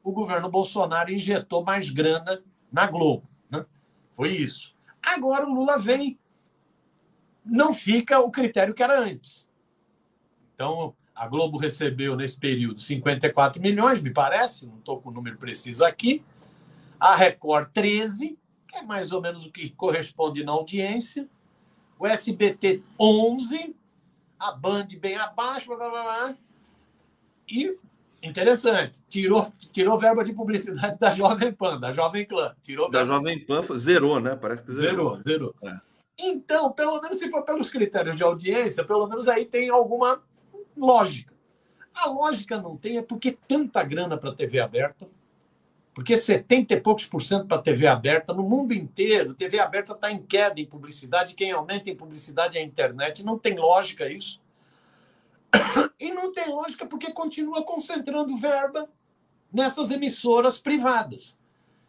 o 0.04 0.12
governo 0.12 0.50
Bolsonaro 0.50 1.12
injetou 1.12 1.64
mais 1.64 1.90
grana 1.90 2.44
na 2.72 2.88
Globo. 2.88 3.28
Né? 3.50 3.66
Foi 4.14 4.30
isso. 4.30 4.76
Agora 5.02 5.46
o 5.46 5.54
Lula 5.54 5.78
vem, 5.78 6.20
não 7.44 7.74
fica 7.74 8.20
o 8.20 8.32
critério 8.32 8.74
que 8.74 8.84
era 8.84 9.00
antes. 9.00 9.48
Então, 10.54 10.96
a 11.16 11.28
Globo 11.28 11.58
recebeu 11.58 12.16
nesse 12.16 12.40
período 12.40 12.80
54 12.80 13.62
milhões, 13.62 14.02
me 14.02 14.12
parece, 14.12 14.68
não 14.68 14.78
estou 14.78 15.02
com 15.02 15.10
o 15.10 15.14
número 15.14 15.38
preciso 15.38 15.84
aqui. 15.84 16.24
A 17.00 17.16
Record, 17.16 17.72
13, 17.74 18.38
que 18.68 18.78
é 18.78 18.84
mais 18.84 19.12
ou 19.12 19.22
menos 19.22 19.46
o 19.46 19.52
que 19.52 19.72
corresponde 19.72 20.44
na 20.44 20.52
audiência. 20.52 21.28
O 21.98 22.06
SBT, 22.08 22.84
11. 23.00 23.76
A 24.40 24.52
Band, 24.52 24.88
bem 25.00 25.16
abaixo. 25.16 25.68
Blá, 25.68 25.78
blá, 25.78 26.04
blá. 26.04 26.38
E 27.48 27.78
Interessante. 28.22 29.02
Tirou, 29.10 29.52
tirou 29.72 29.98
verba 29.98 30.24
de 30.24 30.34
publicidade 30.34 30.98
da 31.00 31.10
Jovem 31.12 31.52
Pan, 31.52 31.80
da 31.80 31.92
Jovem 31.92 32.26
Clã. 32.26 32.56
Tirou 32.62 32.90
da 32.90 33.04
Jovem 33.04 33.44
Pan, 33.46 33.62
zerou, 33.78 34.20
né? 34.20 34.36
Parece 34.36 34.64
que 34.64 34.72
zerou. 34.74 35.20
Zerou, 35.20 35.54
zerou. 35.54 35.56
É. 35.64 35.80
Então, 36.20 36.72
pelo 36.72 37.02
menos 37.02 37.18
se 37.18 37.30
for 37.30 37.44
pelos 37.44 37.70
critérios 37.70 38.16
de 38.16 38.24
audiência, 38.24 38.84
pelo 38.84 39.08
menos 39.08 39.28
aí 39.28 39.46
tem 39.46 39.70
alguma 39.70 40.22
lógica. 40.78 41.34
A 41.94 42.08
lógica 42.10 42.60
não 42.60 42.78
tem 42.78 42.98
é 42.98 43.02
porque 43.02 43.38
tanta 43.48 43.84
grana 43.84 44.18
para 44.18 44.34
TV 44.34 44.60
aberta, 44.60 45.08
porque 45.94 46.18
70 46.18 46.74
e 46.74 46.80
poucos 46.80 47.06
por 47.06 47.22
cento 47.22 47.48
para 47.48 47.62
TV 47.62 47.86
aberta 47.86 48.34
no 48.34 48.44
mundo 48.44 48.74
inteiro. 48.74 49.34
TV 49.34 49.60
aberta 49.60 49.94
está 49.94 50.12
em 50.12 50.22
queda 50.22 50.60
em 50.60 50.66
publicidade, 50.66 51.36
quem 51.36 51.52
aumenta 51.52 51.90
em 51.90 51.96
publicidade 51.96 52.58
é 52.58 52.62
a 52.62 52.64
internet. 52.64 53.26
Não 53.26 53.38
tem 53.38 53.58
lógica 53.58 54.08
isso. 54.08 54.41
E 56.00 56.12
não 56.12 56.32
tem 56.32 56.50
lógica 56.50 56.86
porque 56.86 57.12
continua 57.12 57.64
concentrando 57.64 58.36
verba 58.38 58.90
nessas 59.52 59.92
emissoras 59.92 60.60
privadas. 60.60 61.38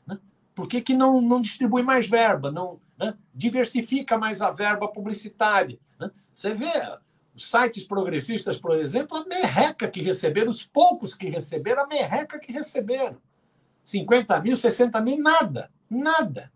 Né? 0.07 0.19
Por 0.55 0.67
que, 0.67 0.81
que 0.81 0.95
não, 0.95 1.21
não 1.21 1.41
distribui 1.41 1.83
mais 1.83 2.07
verba? 2.09 2.51
Não 2.51 2.81
né? 2.99 3.17
diversifica 3.35 4.19
mais 4.19 4.43
a 4.43 4.51
verba 4.51 4.89
publicitária? 4.89 5.79
Né? 5.99 6.11
Você 6.31 6.53
vê 6.53 6.71
os 7.35 7.51
sites 7.51 7.85
progressistas, 7.85 8.59
por 8.59 8.77
exemplo, 8.77 9.17
a 9.17 9.25
merreca 9.25 9.89
que 9.89 10.03
receberam, 10.03 10.51
os 10.51 10.67
poucos 10.67 11.15
que 11.15 11.29
receberam, 11.29 11.85
a 11.85 11.87
merreca 11.87 12.39
que 12.39 12.53
receberam. 12.53 13.17
50 13.83 14.41
mil, 14.41 14.57
60 14.57 15.01
mil, 15.01 15.19
nada, 15.19 15.71
nada, 15.89 16.53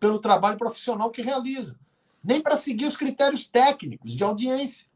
pelo 0.00 0.18
trabalho 0.18 0.56
profissional 0.56 1.10
que 1.10 1.22
realiza. 1.22 1.78
Nem 2.24 2.40
para 2.40 2.56
seguir 2.56 2.86
os 2.86 2.96
critérios 2.96 3.46
técnicos 3.46 4.12
de 4.12 4.24
audiência. 4.24 4.86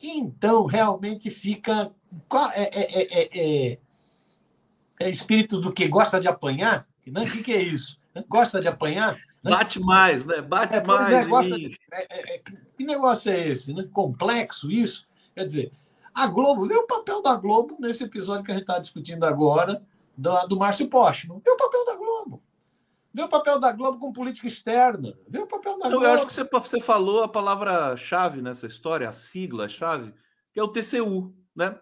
Então, 0.00 0.66
realmente 0.66 1.30
fica. 1.30 1.92
É, 2.54 2.80
é, 2.80 3.72
é, 3.72 3.78
é, 5.00 5.10
espírito 5.10 5.60
do 5.60 5.72
que 5.72 5.86
gosta 5.88 6.18
de 6.18 6.28
apanhar? 6.28 6.86
Né? 7.06 7.22
O 7.22 7.30
que, 7.30 7.42
que 7.42 7.52
é 7.52 7.62
isso? 7.62 7.98
Gosta 8.28 8.60
de 8.60 8.68
apanhar? 8.68 9.14
Né? 9.42 9.50
Bate 9.50 9.80
mais, 9.80 10.24
né? 10.24 10.40
Bate 10.40 10.86
mais. 10.86 11.26
De... 11.26 11.78
que 12.76 12.84
negócio 12.84 13.30
é 13.30 13.48
esse? 13.48 13.72
Né? 13.72 13.88
Complexo 13.92 14.70
isso? 14.70 15.06
Quer 15.34 15.46
dizer, 15.46 15.72
a 16.12 16.26
Globo, 16.26 16.66
vê 16.66 16.74
o 16.74 16.86
papel 16.86 17.22
da 17.22 17.36
Globo 17.36 17.76
nesse 17.78 18.04
episódio 18.04 18.44
que 18.44 18.50
a 18.50 18.54
gente 18.54 18.64
está 18.64 18.78
discutindo 18.78 19.24
agora, 19.24 19.82
do, 20.16 20.46
do 20.48 20.56
Márcio 20.56 20.88
Postman. 20.88 21.40
Vê 21.44 21.50
o 21.50 21.56
papel 21.56 21.84
da 21.84 21.94
Globo. 21.94 22.42
Vê 23.12 23.22
o 23.22 23.28
papel 23.28 23.58
da 23.58 23.72
Globo 23.72 23.98
com 23.98 24.12
política 24.12 24.46
externa. 24.46 25.16
Vê 25.28 25.38
o 25.38 25.46
papel 25.46 25.78
da 25.78 25.88
Globo. 25.88 26.04
Eu 26.04 26.12
acho 26.12 26.26
que 26.26 26.32
você, 26.32 26.44
você 26.44 26.80
falou 26.80 27.22
a 27.22 27.28
palavra-chave 27.28 28.42
nessa 28.42 28.66
história, 28.66 29.08
a 29.08 29.12
sigla-chave, 29.12 30.12
que 30.52 30.60
é 30.60 30.62
o 30.62 30.68
TCU, 30.68 31.34
né? 31.54 31.78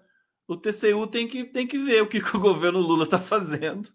O 0.49 0.57
TCU 0.57 1.09
tem 1.09 1.27
que, 1.27 1.45
tem 1.45 1.67
que 1.67 1.77
ver 1.77 2.03
o 2.03 2.09
que, 2.09 2.21
que 2.23 2.37
o 2.37 2.41
governo 2.41 2.79
Lula 2.79 3.05
está 3.05 3.19
fazendo. 3.19 3.89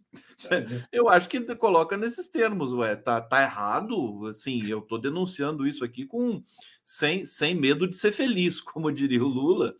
É. 0.49 0.83
Eu 0.91 1.07
acho 1.07 1.29
que 1.29 1.39
coloca 1.55 1.95
nesses 1.95 2.27
termos, 2.27 2.73
ué, 2.73 2.95
tá, 2.95 3.21
tá 3.21 3.41
errado. 3.41 4.27
Assim, 4.27 4.59
eu 4.67 4.79
estou 4.79 4.99
denunciando 4.99 5.65
isso 5.65 5.85
aqui 5.85 6.05
com 6.05 6.43
sem, 6.83 7.23
sem 7.23 7.55
medo 7.55 7.87
de 7.87 7.95
ser 7.95 8.11
feliz, 8.11 8.59
como 8.61 8.91
diria 8.91 9.23
o 9.23 9.27
Lula, 9.27 9.73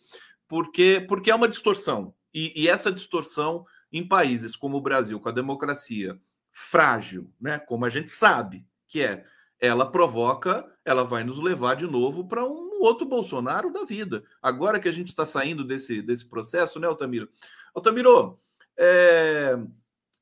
porque, 0.48 1.06
porque 1.08 1.30
é 1.30 1.36
uma 1.36 1.50
distorção. 1.50 2.14
E, 2.34 2.54
e 2.56 2.70
essa 2.70 2.90
distorção 2.90 3.66
em 3.92 4.08
países 4.08 4.56
como 4.56 4.78
o 4.78 4.82
Brasil, 4.82 5.20
com 5.20 5.28
a 5.28 5.34
democracia 5.34 6.18
frágil, 6.52 7.32
né? 7.40 7.60
Como 7.60 7.86
a 7.86 7.90
gente 7.90 8.12
sabe 8.12 8.66
que 8.88 9.02
é, 9.02 9.26
ela 9.60 9.90
provoca, 9.90 10.66
ela 10.84 11.04
vai 11.04 11.24
nos 11.24 11.40
levar 11.40 11.76
de 11.76 11.86
novo 11.86 12.28
para 12.28 12.46
um 12.46 12.82
outro 12.82 13.06
Bolsonaro 13.06 13.72
da 13.72 13.84
vida. 13.84 14.24
Agora 14.42 14.80
que 14.80 14.88
a 14.88 14.92
gente 14.92 15.10
está 15.10 15.26
saindo 15.26 15.64
desse, 15.64 16.02
desse 16.02 16.28
processo, 16.28 16.80
né, 16.80 16.88
Altamiro? 16.88 17.30
Altamiro, 17.74 18.40
é, 18.76 19.58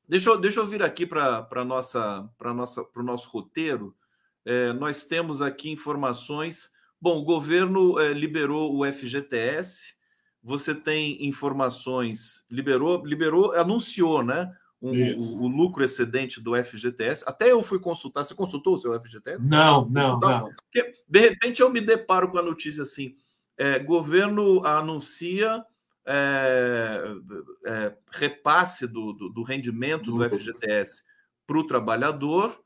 deixa, 0.06 0.30
eu, 0.30 0.38
deixa 0.38 0.60
eu 0.60 0.66
vir 0.66 0.82
aqui 0.82 1.06
para 1.06 1.64
nossa 1.64 2.30
para 2.36 2.52
nossa 2.52 2.84
para 2.84 3.02
o 3.02 3.04
nosso 3.04 3.28
roteiro. 3.30 3.96
É, 4.44 4.72
nós 4.72 5.04
temos 5.04 5.40
aqui 5.40 5.70
informações. 5.70 6.70
Bom, 7.00 7.18
o 7.18 7.24
governo 7.24 7.98
é, 7.98 8.12
liberou 8.12 8.76
o 8.76 8.84
FGTS. 8.84 9.94
Você 10.42 10.74
tem 10.74 11.26
informações, 11.26 12.44
liberou, 12.50 13.04
liberou, 13.04 13.52
anunciou, 13.52 14.22
né? 14.22 14.54
Um, 14.82 14.92
o, 14.92 15.42
o, 15.42 15.48
lucro 15.48 15.84
excedente 15.84 16.40
do 16.40 16.52
FGTS. 16.62 17.24
Até 17.26 17.52
eu 17.52 17.62
fui 17.62 17.78
consultar. 17.78 18.24
Você 18.24 18.34
consultou 18.34 18.74
o 18.74 18.78
seu 18.78 18.98
FGTS? 18.98 19.42
Não, 19.44 19.88
não, 19.88 20.18
não. 20.18 20.50
Porque, 20.62 20.94
de 21.08 21.20
repente 21.20 21.60
eu 21.60 21.70
me 21.70 21.80
deparo 21.80 22.30
com 22.30 22.38
a 22.38 22.42
notícia 22.42 22.82
assim: 22.82 23.14
é, 23.58 23.78
governo 23.78 24.64
anuncia 24.64 25.64
é, 26.06 27.04
é, 27.66 27.94
repasse 28.10 28.86
do, 28.86 29.12
do, 29.12 29.28
do 29.28 29.42
rendimento 29.42 30.10
do 30.10 30.28
FGTS 30.28 31.04
para 31.46 31.58
o 31.58 31.66
trabalhador 31.66 32.58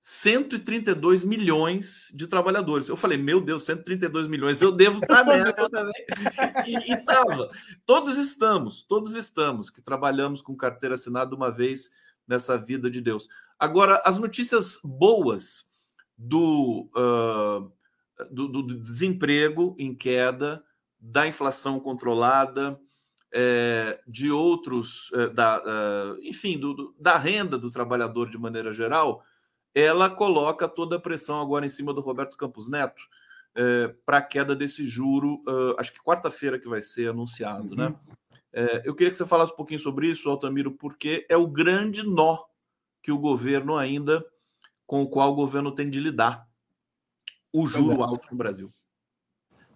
132 0.00 1.24
milhões 1.24 2.10
de 2.14 2.26
trabalhadores. 2.26 2.88
Eu 2.88 2.96
falei, 2.96 3.18
meu 3.18 3.40
Deus, 3.40 3.64
132 3.64 4.26
milhões, 4.26 4.62
eu 4.62 4.72
devo 4.72 5.00
estar 5.02 5.24
nessa 5.26 5.68
também. 5.68 6.04
E 6.66 6.92
estava. 6.92 7.50
Todos 7.84 8.16
estamos, 8.16 8.82
todos 8.82 9.14
estamos, 9.14 9.70
que 9.70 9.82
trabalhamos 9.82 10.40
com 10.40 10.56
carteira 10.56 10.94
assinada 10.94 11.34
uma 11.34 11.50
vez 11.50 11.90
nessa 12.26 12.56
vida 12.56 12.90
de 12.90 13.00
Deus. 13.00 13.28
Agora, 13.58 14.00
as 14.04 14.18
notícias 14.18 14.78
boas 14.84 15.68
do, 16.16 16.88
uh, 16.96 17.72
do, 18.30 18.48
do, 18.48 18.62
desemprego 18.62 19.74
em 19.78 19.94
queda, 19.94 20.62
da 21.00 21.26
inflação 21.26 21.80
controlada, 21.80 22.78
é, 23.32 24.00
de 24.06 24.30
outros, 24.30 25.10
é, 25.12 25.28
da, 25.28 25.58
uh, 25.58 26.18
enfim, 26.22 26.58
do, 26.58 26.94
da 26.98 27.18
renda 27.18 27.58
do 27.58 27.70
trabalhador 27.70 28.30
de 28.30 28.38
maneira 28.38 28.72
geral, 28.72 29.22
ela 29.74 30.10
coloca 30.10 30.68
toda 30.68 30.96
a 30.96 31.00
pressão 31.00 31.40
agora 31.40 31.66
em 31.66 31.68
cima 31.68 31.92
do 31.92 32.00
Roberto 32.00 32.36
Campos 32.36 32.68
Neto 32.68 33.02
é, 33.54 33.94
para 34.06 34.18
a 34.18 34.22
queda 34.22 34.54
desse 34.54 34.86
juro, 34.86 35.42
uh, 35.46 35.74
acho 35.78 35.92
que 35.92 36.00
quarta-feira 36.00 36.58
que 36.58 36.68
vai 36.68 36.80
ser 36.80 37.10
anunciado, 37.10 37.74
né? 37.74 37.86
uhum. 37.86 37.90
né? 37.90 37.98
É, 38.52 38.82
eu 38.84 38.94
queria 38.94 39.10
que 39.10 39.18
você 39.18 39.26
falasse 39.26 39.52
um 39.52 39.56
pouquinho 39.56 39.80
sobre 39.80 40.10
isso, 40.10 40.28
Altamiro, 40.28 40.72
porque 40.72 41.26
é 41.28 41.36
o 41.36 41.46
grande 41.46 42.02
nó 42.02 42.44
que 43.02 43.12
o 43.12 43.18
governo 43.18 43.76
ainda, 43.76 44.24
com 44.86 45.02
o 45.02 45.08
qual 45.08 45.32
o 45.32 45.34
governo 45.34 45.74
tem 45.74 45.90
de 45.90 46.00
lidar, 46.00 46.48
o 47.52 47.66
juro 47.66 48.00
é. 48.00 48.04
alto 48.04 48.28
no 48.30 48.36
Brasil. 48.36 48.72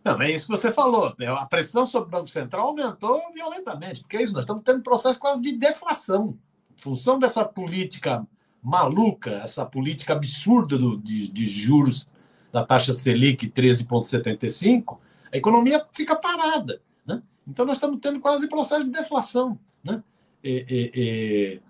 Não, 0.04 0.20
é 0.20 0.30
isso 0.30 0.46
que 0.46 0.52
você 0.52 0.72
falou. 0.72 1.14
Né? 1.18 1.26
A 1.26 1.46
pressão 1.46 1.86
sobre 1.86 2.08
o 2.08 2.10
Banco 2.10 2.28
Central 2.28 2.68
aumentou 2.68 3.20
violentamente, 3.32 4.00
porque 4.00 4.16
é 4.16 4.22
isso, 4.22 4.32
nós 4.32 4.42
estamos 4.42 4.62
tendo 4.62 4.82
processo 4.82 5.18
quase 5.18 5.42
de 5.42 5.56
deflação. 5.56 6.38
Em 6.72 6.80
função 6.80 7.18
dessa 7.18 7.44
política 7.44 8.26
maluca, 8.62 9.30
essa 9.42 9.66
política 9.66 10.12
absurda 10.12 10.78
do, 10.78 10.96
de, 10.96 11.28
de 11.28 11.46
juros 11.46 12.06
da 12.52 12.64
taxa 12.64 12.94
Selic 12.94 13.48
13,75, 13.48 14.98
a 15.32 15.36
economia 15.36 15.84
fica 15.92 16.14
parada. 16.14 16.80
Né? 17.04 17.22
Então, 17.48 17.64
nós 17.64 17.78
estamos 17.78 17.98
tendo 17.98 18.20
quase 18.20 18.48
processo 18.48 18.84
de 18.84 18.90
deflação. 18.90 19.58
Né? 19.82 20.02
É, 20.44 21.60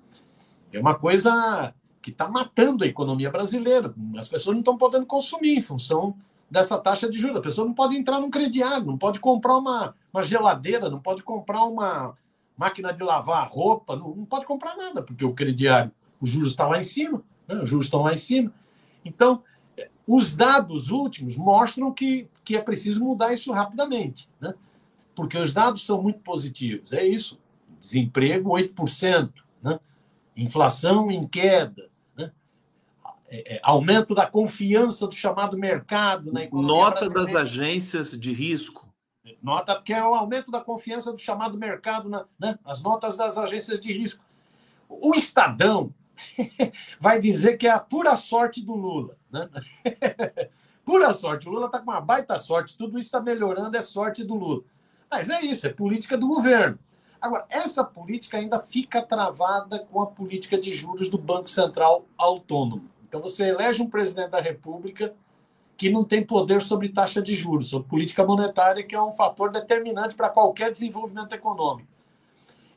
é, 0.73 0.81
uma 0.81 0.95
coisa 0.95 1.73
que 2.03 2.11
está 2.11 2.29
matando 2.29 2.85
a 2.85 2.87
economia 2.87 3.31
brasileira. 3.31 3.95
As 4.19 4.29
pessoas 4.29 4.55
não 4.55 4.61
estão 4.61 4.77
podendo 4.77 5.07
consumir 5.07 5.57
em 5.57 5.63
função 5.63 6.17
dessa 6.51 6.77
taxa 6.77 7.09
de 7.09 7.17
juros. 7.17 7.39
A 7.39 7.43
pessoa 7.43 7.67
não 7.67 7.73
pode 7.73 7.97
entrar 7.97 8.21
num 8.21 8.31
crediário, 8.31 8.85
não 8.85 8.99
pode 8.99 9.21
comprar 9.21 9.57
uma, 9.57 9.95
uma 10.13 10.23
geladeira, 10.23 10.91
não 10.91 11.01
pode 11.01 11.23
comprar 11.23 11.65
uma 11.65 12.15
máquina 12.57 12.93
de 12.93 13.03
lavar 13.03 13.49
roupa, 13.49 13.97
não, 13.97 14.15
não 14.15 14.25
pode 14.25 14.45
comprar 14.45 14.77
nada, 14.77 15.03
porque 15.03 15.25
o 15.25 15.33
crediário 15.33 15.93
os 16.23 16.31
juros 16.31 16.53
estão 16.53 16.71
lá 16.71 16.79
em 16.79 16.85
cima, 16.85 17.23
né? 17.49 17.61
os 17.61 17.69
juros 17.69 17.87
estão 17.87 18.03
lá 18.03 18.15
em 18.15 18.17
cima. 18.17 18.55
Então, 19.05 19.43
os 20.07 20.35
dados 20.35 20.91
últimos 20.91 21.37
mostram 21.37 21.93
que, 21.93 22.29
que 22.45 22.57
é 22.57 22.63
preciso 22.63 23.03
mudar 23.03 23.33
isso 23.33 23.53
rapidamente, 23.53 24.31
né? 24.41 24.55
porque 25.17 25.37
os 25.37 25.53
dados 25.53 25.85
são 25.85 26.01
muito 26.01 26.21
positivos. 26.21 26.93
É 26.93 27.05
isso: 27.05 27.41
desemprego 27.81 28.51
8%, 28.51 29.33
né? 29.61 29.81
inflação 30.37 31.11
em 31.11 31.27
queda, 31.27 31.91
né? 32.17 32.31
é, 33.29 33.57
é, 33.57 33.61
aumento 33.65 34.15
da 34.15 34.27
confiança 34.27 35.09
do 35.09 35.15
chamado 35.15 35.59
mercado 35.59 36.33
na 36.33 36.45
economia. 36.45 36.77
Nota 36.77 37.09
das 37.09 37.35
agências 37.35 38.13
de 38.13 38.33
risco. 38.33 38.89
Nota 39.43 39.75
porque 39.75 39.93
é 39.93 40.05
o 40.05 40.15
aumento 40.15 40.53
da 40.53 40.61
confiança 40.61 41.13
do 41.13 41.19
chamado 41.19 41.59
mercado, 41.59 42.09
na, 42.09 42.25
né? 42.39 42.59
as 42.65 42.81
notas 42.81 43.17
das 43.17 43.37
agências 43.37 43.81
de 43.81 43.93
risco. 43.93 44.25
O 44.89 45.15
Estadão, 45.15 45.93
vai 47.01 47.21
dizer 47.21 47.57
que 47.57 47.67
é 47.67 47.71
a 47.71 47.79
pura 47.79 48.17
sorte 48.17 48.63
do 48.63 48.75
Lula. 48.75 49.17
Né? 49.31 49.49
pura 50.85 51.13
sorte. 51.13 51.49
O 51.49 51.53
Lula 51.53 51.67
está 51.67 51.79
com 51.79 51.91
uma 51.91 52.01
baita 52.01 52.39
sorte, 52.39 52.77
tudo 52.77 52.99
isso 52.99 53.09
está 53.09 53.21
melhorando, 53.21 53.77
é 53.77 53.83
sorte 53.83 54.25
do 54.25 54.35
Lula. 54.35 54.63
Mas 55.11 55.29
é 55.29 55.43
isso, 55.43 55.67
é 55.67 55.71
política 55.71 56.17
do 56.17 56.29
governo. 56.29 56.79
Agora, 57.21 57.47
essa 57.51 57.85
política 57.85 58.39
ainda 58.39 58.59
fica 58.59 59.01
travada 59.01 59.79
com 59.79 60.01
a 60.01 60.07
política 60.07 60.59
de 60.59 60.73
juros 60.73 61.09
do 61.09 61.19
Banco 61.19 61.49
Central 61.49 62.05
autônomo. 62.19 62.91
Então, 63.07 63.21
você 63.21 63.45
elege 63.49 63.83
um 63.83 63.89
presidente 63.89 64.31
da 64.31 64.41
República 64.41 65.13
que 65.77 65.91
não 65.91 66.03
tem 66.03 66.25
poder 66.25 66.63
sobre 66.63 66.89
taxa 66.89 67.21
de 67.21 67.35
juros, 67.35 67.69
sobre 67.69 67.89
política 67.89 68.25
monetária, 68.25 68.83
que 68.83 68.95
é 68.95 69.01
um 69.01 69.13
fator 69.13 69.51
determinante 69.51 70.15
para 70.15 70.29
qualquer 70.29 70.73
desenvolvimento 70.73 71.33
econômico. 71.33 71.92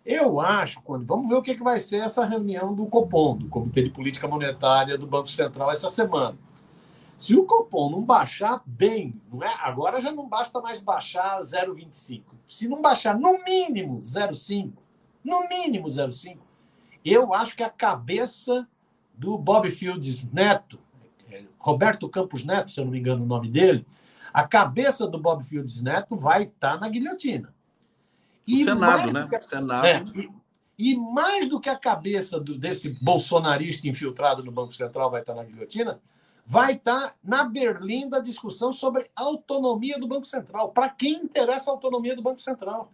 Eu 0.06 0.40
acho, 0.40 0.82
quando 0.82 1.04
vamos 1.04 1.28
ver 1.28 1.34
o 1.34 1.42
que, 1.42 1.56
que 1.56 1.64
vai 1.64 1.80
ser 1.80 2.02
essa 2.02 2.24
reunião 2.26 2.76
do 2.76 2.86
Copom, 2.86 3.36
do 3.36 3.48
Comitê 3.48 3.82
de 3.82 3.90
Política 3.90 4.28
Monetária 4.28 5.00
do 5.00 5.08
Banco 5.08 5.28
Central 5.28 5.72
essa 5.72 5.90
semana. 5.90 6.38
Se 7.18 7.36
o 7.36 7.44
Copom 7.44 7.90
não 7.90 8.04
baixar 8.04 8.62
bem, 8.68 9.20
não 9.34 9.44
é? 9.44 9.52
Agora 9.62 10.00
já 10.00 10.12
não 10.12 10.28
basta 10.28 10.62
mais 10.62 10.80
baixar 10.80 11.40
0,25. 11.42 12.22
Se 12.48 12.68
não 12.68 12.84
baixar 12.84 13.18
no 13.18 13.44
mínimo 13.44 14.00
0,5, 14.02 14.74
no 15.24 15.50
mínimo 15.50 15.88
0,5, 15.88 16.38
eu 17.04 17.34
acho 17.34 17.56
que 17.56 17.64
a 17.64 17.70
cabeça 17.70 18.68
do 19.12 19.40
Bob 19.40 19.72
Fields 19.72 20.32
Neto, 20.32 20.80
é, 21.32 21.44
Roberto 21.58 22.08
Campos 22.08 22.46
Neto, 22.46 22.70
se 22.70 22.80
eu 22.80 22.86
não 22.86 22.92
me 22.92 23.00
engano 23.00 23.24
o 23.24 23.28
nome 23.28 23.50
dele, 23.50 23.88
a 24.32 24.48
cabeça 24.48 25.08
do 25.08 25.18
Bob 25.18 25.44
Fields 25.44 25.82
Neto 25.82 26.16
vai 26.16 26.44
estar 26.44 26.80
na 26.80 26.90
guilhotina. 26.90 27.56
E 28.48 28.62
o 28.62 28.66
Senado, 28.66 29.12
né? 29.12 29.28
Que, 29.28 29.48
Senado. 29.48 29.86
É, 29.86 30.04
e, 30.16 30.30
e, 30.78 30.96
mais 30.96 31.48
do 31.48 31.60
que 31.60 31.70
a 31.70 31.76
cabeça 31.76 32.40
do, 32.40 32.58
desse 32.58 32.90
bolsonarista 33.02 33.88
infiltrado 33.88 34.44
no 34.44 34.52
Banco 34.52 34.74
Central 34.74 35.10
vai 35.10 35.22
estar 35.22 35.34
na 35.34 35.44
guilhotina, 35.44 36.00
vai 36.46 36.74
estar 36.74 37.16
na 37.24 37.44
Berlim 37.44 38.08
da 38.08 38.20
discussão 38.20 38.72
sobre 38.72 39.10
a 39.16 39.24
autonomia 39.24 40.00
do 40.00 40.08
Banco 40.08 40.26
Central. 40.26 40.70
Para 40.70 40.90
quem 40.90 41.14
interessa 41.24 41.72
a 41.72 41.74
autonomia 41.74 42.16
do 42.16 42.22
Banco 42.22 42.40
Central? 42.40 42.92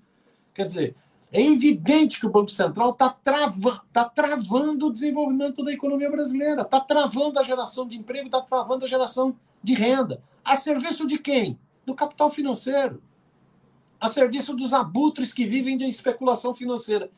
Quer 0.54 0.66
dizer, 0.66 0.96
é 1.34 1.42
evidente 1.42 2.20
que 2.20 2.26
o 2.26 2.30
Banco 2.30 2.52
Central 2.52 2.92
está 2.92 3.10
trava, 3.10 3.82
tá 3.92 4.06
travando 4.06 4.88
o 4.88 4.92
desenvolvimento 4.92 5.64
da 5.64 5.72
economia 5.72 6.10
brasileira, 6.10 6.62
está 6.62 6.80
travando 6.80 7.40
a 7.40 7.44
geração 7.44 7.88
de 7.88 7.98
emprego, 7.98 8.28
está 8.28 8.42
travando 8.42 8.86
a 8.86 8.88
geração 8.88 9.36
de 9.62 9.74
renda. 9.74 10.22
A 10.44 10.56
serviço 10.56 11.06
de 11.06 11.18
quem? 11.18 11.60
Do 11.86 11.94
capital 11.94 12.30
financeiro 12.30 13.02
a 14.02 14.08
serviço 14.08 14.56
dos 14.56 14.74
abutres 14.74 15.32
que 15.32 15.46
vivem 15.46 15.78
de 15.78 15.86
especulação 15.86 16.56
financeira. 16.56 17.12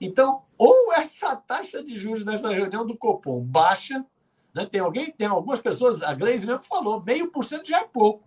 Então, 0.00 0.42
ou 0.58 0.92
essa 0.92 1.36
taxa 1.36 1.82
de 1.82 1.96
juros 1.96 2.24
nessa 2.24 2.52
reunião 2.52 2.84
do 2.84 2.96
Copom 2.96 3.40
baixa, 3.40 4.04
né? 4.52 4.66
tem 4.66 4.80
alguém, 4.80 5.12
tem 5.12 5.28
algumas 5.28 5.60
pessoas, 5.60 6.02
a 6.02 6.12
Gleisi 6.12 6.44
mesmo 6.44 6.64
falou, 6.64 7.00
meio 7.00 7.30
por 7.30 7.44
cento 7.44 7.68
já 7.68 7.78
é 7.78 7.84
pouco, 7.84 8.24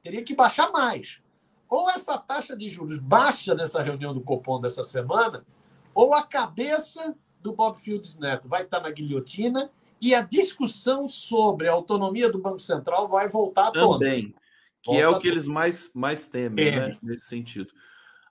teria 0.00 0.22
que 0.22 0.34
baixar 0.34 0.70
mais. 0.70 1.20
Ou 1.68 1.90
essa 1.90 2.16
taxa 2.16 2.56
de 2.56 2.68
juros 2.68 3.00
baixa 3.00 3.52
nessa 3.52 3.82
reunião 3.82 4.14
do 4.14 4.20
Copom 4.20 4.60
dessa 4.60 4.84
semana, 4.84 5.44
ou 5.92 6.14
a 6.14 6.22
cabeça 6.22 7.16
do 7.42 7.52
Bob 7.52 7.78
Fields 7.78 8.16
Neto 8.16 8.48
vai 8.48 8.62
estar 8.62 8.80
na 8.80 8.90
guilhotina 8.90 9.70
e 10.00 10.14
a 10.14 10.20
discussão 10.20 11.08
sobre 11.08 11.66
a 11.68 11.72
autonomia 11.72 12.30
do 12.30 12.38
Banco 12.38 12.60
Central 12.60 13.08
vai 13.08 13.28
voltar 13.28 13.68
à 13.68 13.72
tona. 13.72 13.98
Também. 13.98 14.34
Que 14.82 14.96
é 14.96 15.08
o 15.08 15.18
que 15.18 15.28
eles 15.28 15.46
mais, 15.46 15.92
mais 15.94 16.26
temem, 16.28 16.70
né? 16.70 16.96
Nesse 17.02 17.26
sentido. 17.26 17.72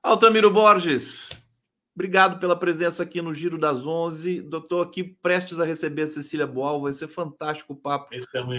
Altamiro 0.02 0.50
Borges, 0.50 1.30
obrigado 1.94 2.40
pela 2.40 2.56
presença 2.56 3.04
aqui 3.04 3.22
no 3.22 3.34
Giro 3.34 3.58
das 3.58 3.86
Onze. 3.86 4.42
Doutor, 4.42 4.88
aqui 4.88 5.04
prestes 5.04 5.60
a 5.60 5.66
receber 5.66 6.04
a 6.04 6.08
Cecília 6.08 6.48
Boal. 6.48 6.82
Vai 6.82 6.94
ser 6.94 7.08
fantástico 7.08 7.74
o 7.74 7.76
papo 7.76 8.10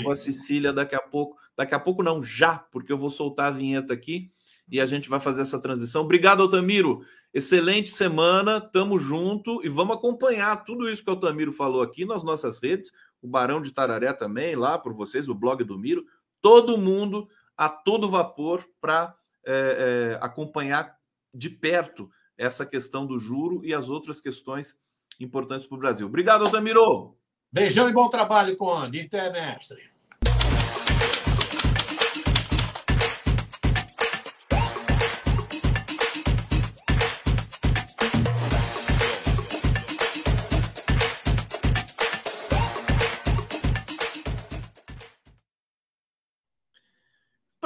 com 0.05 0.11
a 0.11 0.17
Cecília 0.17 0.73
daqui 0.73 0.95
a 0.95 1.01
pouco. 1.01 1.39
Daqui 1.57 1.75
a 1.75 1.81
pouco 1.81 2.03
não, 2.03 2.23
já, 2.23 2.57
porque 2.57 2.93
eu 2.93 2.99
vou 2.99 3.11
soltar 3.11 3.49
a 3.49 3.57
vinheta 3.57 3.93
aqui 3.93 4.31
e 4.71 4.81
a 4.81 4.87
gente 4.87 5.09
vai 5.09 5.19
fazer 5.19 5.43
essa 5.43 5.61
transição. 5.61 6.03
Obrigado, 6.03 6.43
Altamiro. 6.43 7.05
Excelente 7.33 7.91
semana, 7.91 8.61
tamo 8.61 8.99
junto 8.99 9.65
e 9.65 9.69
vamos 9.69 9.97
acompanhar 9.97 10.65
tudo 10.65 10.89
isso 10.89 11.03
que 11.03 11.11
o 11.11 11.15
Altamiro 11.15 11.53
falou 11.53 11.81
aqui 11.81 12.05
nas 12.05 12.25
nossas 12.25 12.61
redes, 12.61 12.93
o 13.23 13.29
Barão 13.29 13.63
de 13.63 13.73
Tararé 13.73 14.13
também, 14.13 14.57
lá 14.57 14.77
por 14.77 14.93
vocês, 14.93 15.29
o 15.29 15.35
blog 15.35 15.63
do 15.63 15.79
Miro, 15.79 16.05
todo 16.43 16.77
mundo 16.77 17.29
a 17.61 17.69
todo 17.69 18.09
vapor 18.09 18.67
para 18.81 19.15
é, 19.47 20.15
é, 20.17 20.25
acompanhar 20.25 20.97
de 21.35 21.51
perto 21.51 22.11
essa 22.39 22.65
questão 22.65 23.05
do 23.05 23.19
juro 23.19 23.63
e 23.63 23.75
as 23.75 23.91
outras 23.91 24.19
questões 24.19 24.81
importantes 25.21 25.67
para 25.67 25.77
o 25.77 25.79
Brasil. 25.79 26.07
Obrigado, 26.07 26.43
Altamiro. 26.43 27.19
Beijão 27.53 27.87
e 27.91 27.93
bom 27.93 28.09
trabalho, 28.09 28.57
Conde. 28.57 29.03
Até, 29.03 29.31
mestre. 29.31 29.90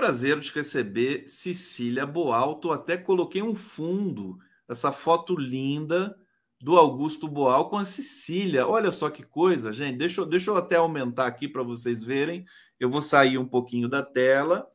Prazer 0.05 0.39
de 0.39 0.53
receber 0.53 1.27
Cecília 1.27 2.05
Boal. 2.05 2.61
até 2.71 2.95
coloquei 2.95 3.41
um 3.41 3.55
fundo, 3.55 4.39
essa 4.69 4.93
foto 4.93 5.35
linda 5.35 6.15
do 6.61 6.77
Augusto 6.77 7.27
Boal 7.27 7.71
com 7.71 7.79
a 7.79 7.87
Cecília. 7.87 8.67
Olha 8.67 8.93
só 8.93 9.09
que 9.09 9.23
coisa, 9.23 9.73
gente. 9.73 9.97
Deixa, 9.97 10.21
eu, 10.21 10.27
deixa 10.27 10.51
eu 10.51 10.59
até 10.59 10.77
aumentar 10.77 11.27
aqui 11.27 11.49
para 11.49 11.63
vocês 11.63 12.05
verem. 12.05 12.45
Eu 12.79 12.91
vou 12.91 13.01
sair 13.01 13.39
um 13.39 13.49
pouquinho 13.49 13.89
da 13.89 14.03
tela. 14.03 14.69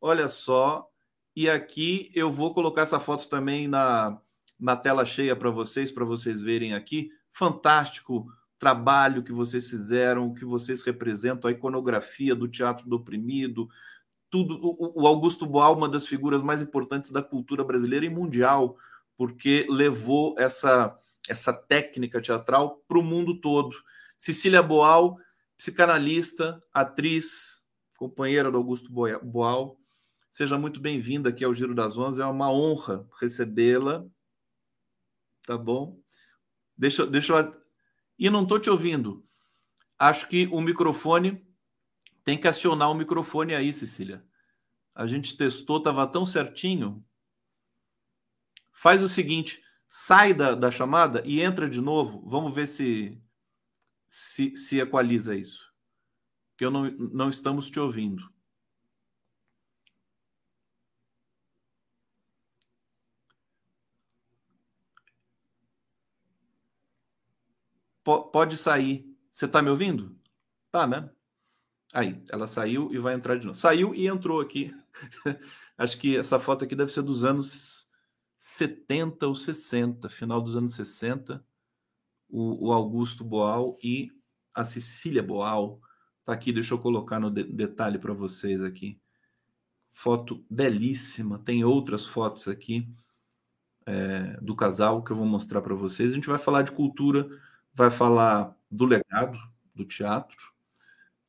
Olha 0.00 0.26
só. 0.26 0.88
E 1.36 1.50
aqui 1.50 2.10
eu 2.14 2.32
vou 2.32 2.54
colocar 2.54 2.80
essa 2.80 2.98
foto 2.98 3.28
também 3.28 3.68
na, 3.68 4.18
na 4.58 4.74
tela 4.74 5.04
cheia 5.04 5.36
para 5.36 5.50
vocês, 5.50 5.92
para 5.92 6.06
vocês 6.06 6.40
verem 6.40 6.72
aqui. 6.72 7.10
Fantástico 7.30 8.26
trabalho 8.58 9.22
que 9.22 9.32
vocês 9.32 9.68
fizeram, 9.68 10.32
que 10.32 10.46
vocês 10.46 10.82
representam, 10.82 11.48
a 11.48 11.52
iconografia 11.52 12.34
do 12.34 12.48
Teatro 12.48 12.88
do 12.88 12.96
Oprimido, 12.96 13.68
tudo. 14.32 14.58
O, 14.62 15.06
Augusto 15.06 15.44
Boal, 15.44 15.76
uma 15.76 15.88
das 15.88 16.06
figuras 16.06 16.42
mais 16.42 16.62
importantes 16.62 17.12
da 17.12 17.22
cultura 17.22 17.62
brasileira 17.62 18.06
e 18.06 18.08
mundial, 18.08 18.78
porque 19.14 19.66
levou 19.68 20.34
essa, 20.38 20.98
essa 21.28 21.52
técnica 21.52 22.20
teatral 22.20 22.82
para 22.88 22.98
o 22.98 23.02
mundo 23.02 23.38
todo. 23.38 23.76
Cecília 24.16 24.62
Boal, 24.62 25.18
psicanalista, 25.58 26.64
atriz, 26.72 27.60
companheira 27.94 28.50
do 28.50 28.56
Augusto 28.56 28.90
Boal. 28.90 29.78
Seja 30.30 30.56
muito 30.56 30.80
bem-vinda 30.80 31.28
aqui 31.28 31.44
ao 31.44 31.52
Giro 31.52 31.74
das 31.74 31.98
Onze. 31.98 32.22
É 32.22 32.24
uma 32.24 32.50
honra 32.50 33.06
recebê-la. 33.20 34.02
Tá 35.46 35.58
bom? 35.58 36.00
Deixa, 36.74 37.06
deixa 37.06 37.34
eu. 37.34 37.62
E 38.18 38.30
não 38.30 38.44
estou 38.44 38.58
te 38.58 38.70
ouvindo. 38.70 39.26
Acho 39.98 40.26
que 40.26 40.46
o 40.46 40.60
microfone 40.62 41.46
tem 42.24 42.38
que 42.38 42.48
acionar 42.48 42.90
o 42.90 42.94
microfone 42.94 43.54
aí, 43.54 43.72
Cecília. 43.72 44.24
A 44.94 45.06
gente 45.06 45.36
testou, 45.36 45.78
estava 45.78 46.06
tão 46.06 46.24
certinho. 46.26 47.04
Faz 48.72 49.02
o 49.02 49.08
seguinte, 49.08 49.62
sai 49.88 50.34
da, 50.34 50.54
da 50.54 50.70
chamada 50.70 51.22
e 51.24 51.40
entra 51.40 51.68
de 51.68 51.80
novo. 51.80 52.28
Vamos 52.28 52.54
ver 52.54 52.66
se, 52.66 53.20
se, 54.06 54.54
se 54.54 54.80
equaliza 54.80 55.34
isso. 55.34 55.72
Que 56.56 56.64
eu 56.64 56.70
não, 56.70 56.90
não 56.90 57.28
estamos 57.28 57.70
te 57.70 57.80
ouvindo. 57.80 58.32
pode 68.04 68.56
sair. 68.56 69.08
Você 69.30 69.46
está 69.46 69.62
me 69.62 69.70
ouvindo? 69.70 70.18
Tá, 70.70 70.86
né? 70.86 71.08
Aí, 71.92 72.24
ela 72.30 72.46
saiu 72.46 72.90
e 72.90 72.98
vai 72.98 73.14
entrar 73.14 73.36
de 73.36 73.44
novo. 73.46 73.58
Saiu 73.58 73.94
e 73.94 74.06
entrou 74.06 74.40
aqui. 74.40 74.74
Acho 75.76 75.98
que 75.98 76.16
essa 76.16 76.38
foto 76.38 76.64
aqui 76.64 76.74
deve 76.74 76.90
ser 76.90 77.02
dos 77.02 77.22
anos 77.22 77.86
70 78.38 79.26
ou 79.26 79.34
60, 79.34 80.08
final 80.08 80.40
dos 80.40 80.56
anos 80.56 80.74
60. 80.74 81.44
O, 82.30 82.68
o 82.68 82.72
Augusto 82.72 83.22
Boal 83.22 83.76
e 83.82 84.10
a 84.54 84.64
Cecília 84.64 85.22
Boal. 85.22 85.80
Tá 86.24 86.32
aqui, 86.32 86.50
deixa 86.50 86.72
eu 86.72 86.78
colocar 86.78 87.20
no 87.20 87.30
de 87.30 87.44
detalhe 87.44 87.98
para 87.98 88.14
vocês 88.14 88.62
aqui. 88.62 88.98
Foto 89.90 90.42
belíssima. 90.48 91.38
Tem 91.40 91.62
outras 91.62 92.06
fotos 92.06 92.48
aqui 92.48 92.88
é, 93.84 94.38
do 94.40 94.56
casal 94.56 95.04
que 95.04 95.10
eu 95.10 95.16
vou 95.16 95.26
mostrar 95.26 95.60
para 95.60 95.74
vocês. 95.74 96.10
A 96.12 96.14
gente 96.14 96.28
vai 96.28 96.38
falar 96.38 96.62
de 96.62 96.72
cultura, 96.72 97.28
vai 97.74 97.90
falar 97.90 98.56
do 98.70 98.86
legado 98.86 99.38
do 99.74 99.84
teatro 99.84 100.51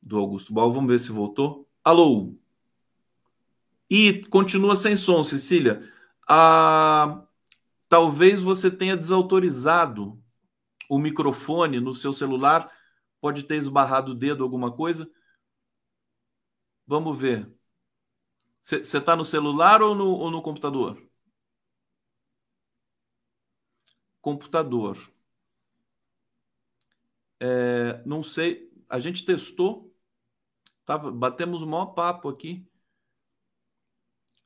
do 0.04 0.18
Augusto 0.18 0.52
Bal. 0.52 0.72
Vamos 0.72 0.88
ver 0.88 0.98
se 0.98 1.10
voltou. 1.10 1.68
Alô? 1.82 2.34
E 3.88 4.24
continua 4.26 4.76
sem 4.76 4.96
som, 4.96 5.24
Cecília. 5.24 5.82
Ah, 6.28 7.26
talvez 7.88 8.40
você 8.42 8.70
tenha 8.70 8.96
desautorizado 8.96 10.22
o 10.88 10.98
microfone 10.98 11.80
no 11.80 11.94
seu 11.94 12.12
celular. 12.12 12.70
Pode 13.20 13.44
ter 13.44 13.56
esbarrado 13.56 14.12
o 14.12 14.14
dedo, 14.14 14.44
alguma 14.44 14.70
coisa. 14.70 15.10
Vamos 16.86 17.16
ver. 17.16 17.50
Você 18.60 18.98
está 18.98 19.16
no 19.16 19.24
celular 19.24 19.82
ou 19.82 19.94
no, 19.94 20.06
ou 20.06 20.30
no 20.30 20.42
computador? 20.42 21.02
Computador. 24.20 24.98
É, 27.40 28.02
não 28.06 28.22
sei. 28.22 28.72
A 28.88 28.98
gente 28.98 29.24
testou 29.24 29.93
Tava, 30.84 31.10
batemos 31.10 31.62
o 31.62 31.66
maior 31.66 31.86
papo 31.86 32.28
aqui. 32.28 32.66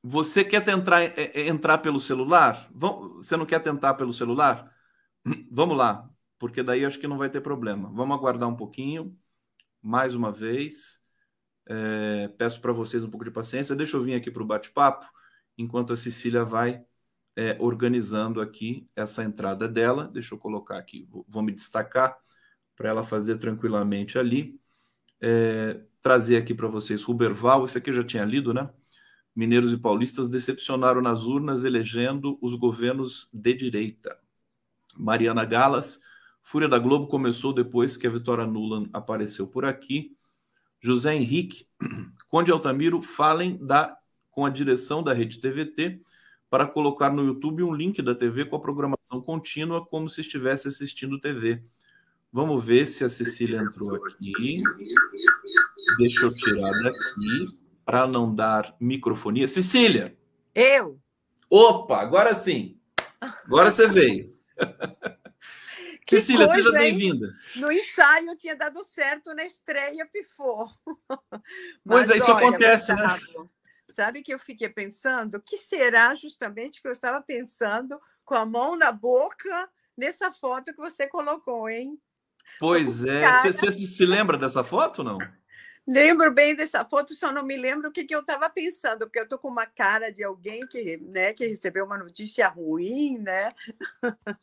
Você 0.03 0.45
quer 0.45 0.63
tentar 0.65 1.03
é, 1.03 1.15
é, 1.17 1.49
entrar 1.49 1.79
pelo 1.79 2.01
celular? 2.01 2.69
Você 2.73 3.37
não 3.37 3.45
quer 3.47 3.61
tentar 3.61 3.95
pelo 3.95 4.13
celular? 4.13 4.73
Vamos 5.51 5.77
lá, 5.77 6.09
porque 6.39 6.63
daí 6.63 6.85
acho 6.85 6.99
que 6.99 7.09
não 7.09 7.19
vai 7.19 7.29
ter 7.31 7.41
problema. 7.41 7.91
Vamos 7.93 8.17
aguardar 8.17 8.49
um 8.49 8.57
pouquinho, 8.57 9.17
mais 9.83 10.15
uma 10.15 10.33
vez. 10.33 11.03
É, 11.67 12.29
peço 12.39 12.61
para 12.61 12.73
vocês 12.73 13.05
um 13.05 13.11
pouco 13.11 13.25
de 13.25 13.31
paciência. 13.31 13.77
Deixa 13.77 13.97
eu 13.97 14.05
vir 14.05 14.15
aqui 14.15 14.31
para 14.31 14.43
o 14.43 14.47
bate-papo, 14.47 15.07
enquanto 15.57 15.93
a 15.93 15.97
Cecília 15.97 16.45
vai 16.45 16.85
é, 17.37 17.57
organizando 17.61 18.41
aqui 18.41 18.89
essa 18.97 19.25
entrada 19.25 19.69
dela. 19.69 20.09
Deixa 20.09 20.35
eu 20.35 20.39
colocar 20.39 20.79
aqui, 20.79 21.07
vou, 21.11 21.25
vou 21.29 21.43
me 21.43 21.53
destacar 21.53 22.17
para 22.77 22.89
ela 22.89 23.05
fazer 23.05 23.39
tranquilamente 23.39 24.19
ali. 24.19 24.61
É, 25.21 25.81
trazer 26.01 26.37
aqui 26.37 26.55
para 26.55 26.69
vocês 26.69 27.03
Ruberval, 27.03 27.65
esse 27.65 27.79
aqui 27.79 27.91
eu 27.91 27.95
já 27.95 28.05
tinha 28.05 28.25
lido, 28.25 28.55
né? 28.55 28.71
Mineiros 29.35 29.73
e 29.73 29.79
paulistas 29.79 30.29
decepcionaram 30.29 31.01
nas 31.01 31.25
urnas, 31.25 31.65
elegendo 31.65 32.39
os 32.41 32.55
governos 32.55 33.29
de 33.33 33.55
direita. 33.55 34.19
Mariana 34.97 35.45
Galas, 35.45 36.01
Fúria 36.43 36.69
da 36.69 36.79
Globo 36.79 37.07
começou 37.07 37.53
depois 37.53 37.97
que 37.97 38.07
a 38.07 38.11
Vitória 38.11 38.47
Nuland 38.47 38.89
apareceu 38.93 39.47
por 39.47 39.65
aqui. 39.65 40.17
José 40.81 41.15
Henrique, 41.15 41.67
Conde 42.29 42.51
Altamiro, 42.51 43.03
falem 43.03 43.59
da, 43.65 43.97
com 44.31 44.47
a 44.47 44.51
direção 44.51 45.03
da 45.03 45.13
Rede 45.13 45.41
TVT 45.41 46.01
para 46.49 46.67
colocar 46.67 47.11
no 47.11 47.25
YouTube 47.25 47.63
um 47.63 47.75
link 47.75 48.01
da 48.01 48.15
TV 48.15 48.47
com 48.47 48.57
a 48.57 48.61
programação 48.61 49.21
contínua, 49.21 49.85
como 49.85 50.09
se 50.09 50.23
estivesse 50.23 50.69
assistindo 50.69 51.21
TV. 51.21 51.63
Vamos 52.33 52.65
ver 52.65 52.87
se 52.87 53.05
a 53.05 53.09
Cecília 53.09 53.59
entrou 53.59 53.95
aqui. 53.95 54.63
Deixa 55.99 56.25
eu 56.25 56.35
tirar 56.35 56.71
daqui 56.71 57.59
para 57.85 58.07
não 58.07 58.35
dar 58.35 58.77
microfonia. 58.79 59.49
Cecília! 59.49 60.17
Eu! 60.55 61.01
Opa, 61.49 62.01
agora 62.01 62.35
sim. 62.35 62.79
Agora 63.21 63.71
você 63.71 63.87
veio. 63.87 64.37
Que 66.07 66.21
Cecília, 66.21 66.47
coisa, 66.47 66.71
seja 66.71 66.79
bem-vinda. 66.79 67.37
No 67.57 67.71
ensaio 67.71 68.35
tinha 68.35 68.57
dado 68.57 68.83
certo, 68.83 69.35
na 69.35 69.45
estreia 69.45 70.07
pifou. 70.11 70.67
Pois 71.85 72.09
é, 72.09 72.17
isso 72.17 72.33
olha, 72.33 72.49
acontece, 72.49 72.95
né? 72.95 73.19
Sabe 73.87 74.23
que 74.23 74.33
eu 74.33 74.39
fiquei 74.39 74.71
pensando? 74.71 75.39
que 75.39 75.59
será 75.59 76.15
justamente 76.15 76.81
que 76.81 76.89
eu 76.89 76.93
estava 76.93 77.21
pensando 77.21 78.01
com 78.25 78.35
a 78.35 78.47
mão 78.47 78.75
na 78.75 78.91
boca 78.91 79.69
nessa 79.95 80.33
foto 80.33 80.73
que 80.73 80.81
você 80.81 81.07
colocou, 81.07 81.69
hein? 81.69 82.01
Pois 82.59 83.05
é. 83.05 83.53
Você 83.53 83.73
se 83.73 84.07
lembra 84.07 84.37
dessa 84.37 84.65
foto, 84.65 85.03
não? 85.05 85.19
Lembro 85.89 86.31
bem 86.35 86.55
dessa 86.55 86.85
foto, 86.85 87.15
só 87.15 87.33
não 87.33 87.43
me 87.43 87.57
lembro 87.57 87.89
o 87.89 87.93
que, 87.93 88.05
que 88.05 88.15
eu 88.15 88.21
estava 88.21 88.51
pensando, 88.51 89.07
porque 89.07 89.21
eu 89.21 89.23
estou 89.23 89.39
com 89.39 89.49
uma 89.49 89.65
cara 89.65 90.13
de 90.13 90.23
alguém 90.23 90.67
que, 90.67 90.99
né, 90.99 91.33
que 91.33 91.47
recebeu 91.47 91.87
uma 91.87 91.97
notícia 91.97 92.47
ruim, 92.47 93.17
né? 93.17 93.55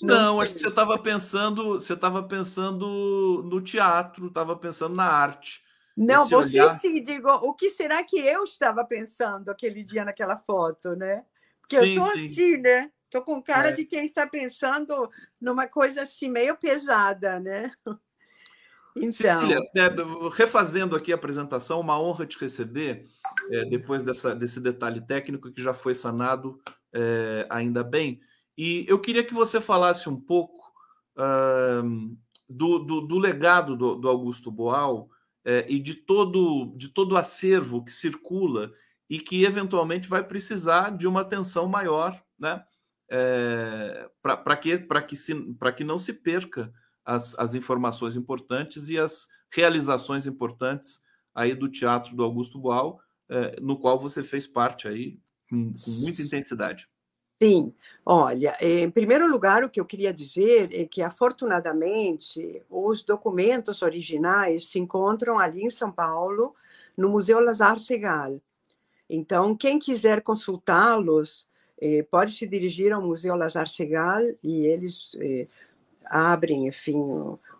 Não, 0.00 0.22
não 0.22 0.40
acho 0.40 0.54
que 0.54 0.60
você 0.60 0.68
estava 0.68 0.98
pensando, 0.98 1.78
você 1.78 1.92
estava 1.92 2.22
pensando 2.22 3.42
no 3.44 3.60
teatro, 3.60 4.28
estava 4.28 4.56
pensando 4.56 4.94
na 4.94 5.04
arte. 5.04 5.62
Não, 5.94 6.22
Esse 6.22 6.34
você 6.34 6.60
olhar... 6.62 6.74
se 6.74 7.00
digo, 7.00 7.28
o 7.28 7.52
que 7.52 7.68
será 7.68 8.02
que 8.02 8.18
eu 8.18 8.42
estava 8.44 8.82
pensando 8.86 9.50
aquele 9.50 9.84
dia 9.84 10.02
naquela 10.02 10.38
foto, 10.38 10.96
né? 10.96 11.26
Porque 11.60 11.78
sim, 11.78 11.94
eu 11.94 12.06
estou 12.06 12.18
assim, 12.18 12.56
né? 12.56 12.90
Estou 13.10 13.22
com 13.22 13.42
cara 13.42 13.70
é. 13.70 13.72
de 13.72 13.84
quem 13.84 14.04
está 14.04 14.24
pensando 14.24 15.10
numa 15.40 15.66
coisa 15.66 16.04
assim 16.04 16.28
meio 16.28 16.56
pesada, 16.56 17.40
né? 17.40 17.70
Então. 18.96 19.12
Cecília, 19.12 19.60
é, 19.76 19.88
refazendo 20.32 20.96
aqui 20.96 21.12
a 21.12 21.14
apresentação, 21.14 21.78
uma 21.78 21.98
honra 22.02 22.26
te 22.26 22.36
receber, 22.36 23.06
é, 23.48 23.64
depois 23.66 24.02
dessa, 24.02 24.34
desse 24.34 24.60
detalhe 24.60 25.00
técnico 25.00 25.52
que 25.52 25.62
já 25.62 25.72
foi 25.72 25.94
sanado, 25.94 26.60
é, 26.92 27.46
ainda 27.48 27.84
bem. 27.84 28.20
E 28.58 28.84
eu 28.88 28.98
queria 28.98 29.22
que 29.22 29.32
você 29.32 29.60
falasse 29.60 30.08
um 30.08 30.20
pouco 30.20 30.60
uh, 31.16 32.16
do, 32.48 32.80
do, 32.80 33.00
do, 33.02 33.16
legado 33.16 33.76
do, 33.76 33.94
do 33.94 34.08
Augusto 34.08 34.50
Boal 34.50 35.08
é, 35.44 35.64
e 35.68 35.78
de 35.78 35.94
todo, 35.94 36.74
de 36.76 36.88
todo 36.88 37.12
o 37.12 37.16
acervo 37.16 37.84
que 37.84 37.92
circula 37.92 38.72
e 39.08 39.20
que 39.20 39.44
eventualmente 39.44 40.08
vai 40.08 40.24
precisar 40.24 40.90
de 40.90 41.06
uma 41.06 41.20
atenção 41.20 41.68
maior, 41.68 42.20
né? 42.36 42.64
É, 43.12 44.08
para 44.22 44.56
que, 44.56 44.78
que, 44.78 45.16
que 45.76 45.84
não 45.84 45.98
se 45.98 46.12
perca 46.12 46.72
as, 47.04 47.36
as 47.38 47.54
informações 47.56 48.14
importantes 48.14 48.88
e 48.88 48.98
as 48.98 49.26
realizações 49.52 50.26
importantes 50.26 51.00
aí 51.34 51.54
do 51.54 51.68
teatro 51.68 52.14
do 52.14 52.22
Augusto 52.22 52.58
Boal, 52.58 53.00
eh, 53.28 53.56
no 53.60 53.78
qual 53.78 53.98
você 53.98 54.22
fez 54.22 54.46
parte 54.46 54.86
aí 54.86 55.18
com, 55.48 55.72
com 55.72 55.90
muita 56.02 56.22
intensidade. 56.22 56.88
Sim, 57.42 57.74
olha, 58.04 58.56
em 58.60 58.90
primeiro 58.90 59.26
lugar, 59.26 59.64
o 59.64 59.70
que 59.70 59.80
eu 59.80 59.86
queria 59.86 60.12
dizer 60.12 60.68
é 60.72 60.84
que, 60.84 61.00
afortunadamente, 61.00 62.62
os 62.68 63.02
documentos 63.02 63.80
originais 63.80 64.68
se 64.68 64.78
encontram 64.78 65.38
ali 65.38 65.64
em 65.64 65.70
São 65.70 65.90
Paulo, 65.90 66.54
no 66.96 67.08
Museu 67.08 67.40
Lazar 67.40 67.78
Segal. 67.78 68.40
Então, 69.08 69.56
quem 69.56 69.78
quiser 69.78 70.22
consultá-los, 70.22 71.48
eh, 71.80 72.04
pode 72.10 72.32
se 72.32 72.46
dirigir 72.46 72.92
ao 72.92 73.00
Museu 73.00 73.34
Lazar 73.34 73.68
Segal 73.68 74.20
e 74.42 74.66
eles 74.66 75.16
eh, 75.18 75.46
abrem, 76.06 76.66
enfim, 76.66 77.02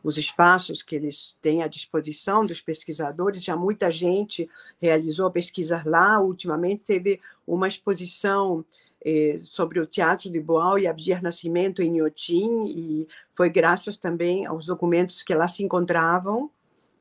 os 0.02 0.18
espaços 0.18 0.82
que 0.82 0.94
eles 0.94 1.36
têm 1.40 1.62
à 1.62 1.66
disposição 1.66 2.44
dos 2.44 2.60
pesquisadores. 2.60 3.42
Já 3.42 3.56
muita 3.56 3.90
gente 3.90 4.48
realizou 4.80 5.30
pesquisas 5.30 5.84
lá. 5.84 6.20
Ultimamente 6.20 6.84
teve 6.84 7.20
uma 7.46 7.66
exposição 7.66 8.64
eh, 9.02 9.40
sobre 9.44 9.80
o 9.80 9.86
teatro 9.86 10.28
de 10.30 10.38
Boal 10.38 10.78
e 10.78 10.86
Abdias 10.86 11.22
Nascimento 11.22 11.82
em 11.82 11.96
Inhotim, 11.96 12.66
e 12.66 13.08
foi 13.32 13.48
graças 13.48 13.96
também 13.96 14.44
aos 14.44 14.66
documentos 14.66 15.22
que 15.22 15.34
lá 15.34 15.48
se 15.48 15.62
encontravam, 15.62 16.50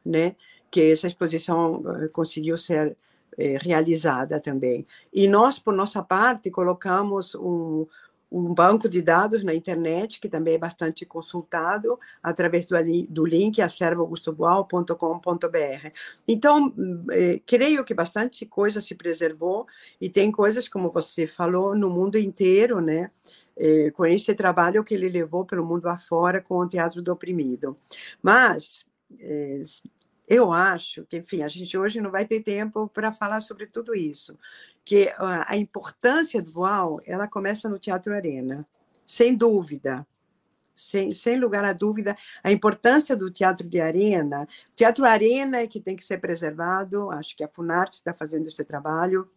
né, 0.06 0.36
que 0.72 0.92
essa 0.92 1.08
exposição 1.08 1.84
conseguiu 2.14 2.56
ser 2.56 2.96
eh, 3.38 3.58
realizada 3.60 4.40
também. 4.40 4.88
E 5.14 5.28
nós, 5.28 5.60
por 5.60 5.74
nossa 5.74 6.02
parte, 6.02 6.50
colocamos 6.50 7.36
um, 7.36 7.86
um 8.32 8.54
banco 8.54 8.88
de 8.88 9.02
dados 9.02 9.44
na 9.44 9.54
internet, 9.54 10.20
que 10.20 10.30
também 10.30 10.56
é 10.56 10.58
bastante 10.58 11.06
consultado, 11.06 12.00
através 12.22 12.66
do, 12.66 12.76
do 13.10 13.26
link 13.26 13.62
acervoaugustoboal.com.br. 13.62 15.92
Então, 16.28 16.74
eh, 17.12 17.42
creio 17.46 17.84
que 17.84 17.94
bastante 17.94 18.46
coisa 18.46 18.82
se 18.82 18.96
preservou, 18.96 19.66
e 20.00 20.10
tem 20.10 20.32
coisas, 20.32 20.68
como 20.68 20.92
você 20.92 21.26
falou, 21.26 21.76
no 21.76 21.90
mundo 21.90 22.18
inteiro, 22.18 22.80
né? 22.80 23.12
Eh, 23.58 23.92
com 23.92 24.06
esse 24.06 24.34
trabalho 24.36 24.84
que 24.86 24.94
ele 24.94 25.10
levou 25.10 25.46
pelo 25.46 25.66
mundo 25.66 25.88
afora 25.88 26.42
com 26.42 26.60
o 26.60 26.70
Teatro 26.70 27.02
do 27.02 27.12
Oprimido. 27.12 27.76
Mas, 28.22 28.86
eh, 29.20 29.64
eu 30.30 30.54
acho 30.54 31.06
que, 31.06 31.18
enfim, 31.18 31.42
a 31.42 31.48
gente 31.48 31.76
hoje 31.76 32.00
não 32.00 32.12
vai 32.12 32.24
ter 32.24 32.42
tempo 32.42 32.88
para 32.88 33.12
falar 33.12 33.42
sobre 33.42 33.66
tudo 33.66 33.96
isso, 33.96 34.38
que 34.86 35.12
a 35.18 35.58
importância 35.58 36.40
do 36.40 36.52
Boal, 36.52 37.02
ela 37.04 37.28
começa 37.28 37.68
no 37.68 37.80
Teatro 37.80 38.14
Arena, 38.14 38.66
sem 39.08 39.36
dúvida, 39.36 40.06
sem, 40.76 41.12
sem 41.12 41.40
lugar 41.40 41.66
a 41.66 41.74
dúvida, 41.74 42.16
a 42.44 42.52
importância 42.52 43.16
do 43.16 43.32
Teatro 43.32 43.68
de 43.68 43.82
Arena, 43.82 44.48
Teatro 44.76 45.04
Arena 45.04 45.58
é 45.58 45.68
que 45.68 45.82
tem 45.82 45.96
que 45.96 46.04
ser 46.04 46.20
preservado, 46.20 47.10
acho 47.10 47.36
que 47.36 47.44
a 47.44 47.50
Funarte 47.50 47.96
está 47.96 48.14
fazendo 48.14 48.48
esse 48.48 48.64
trabalho, 48.64 49.30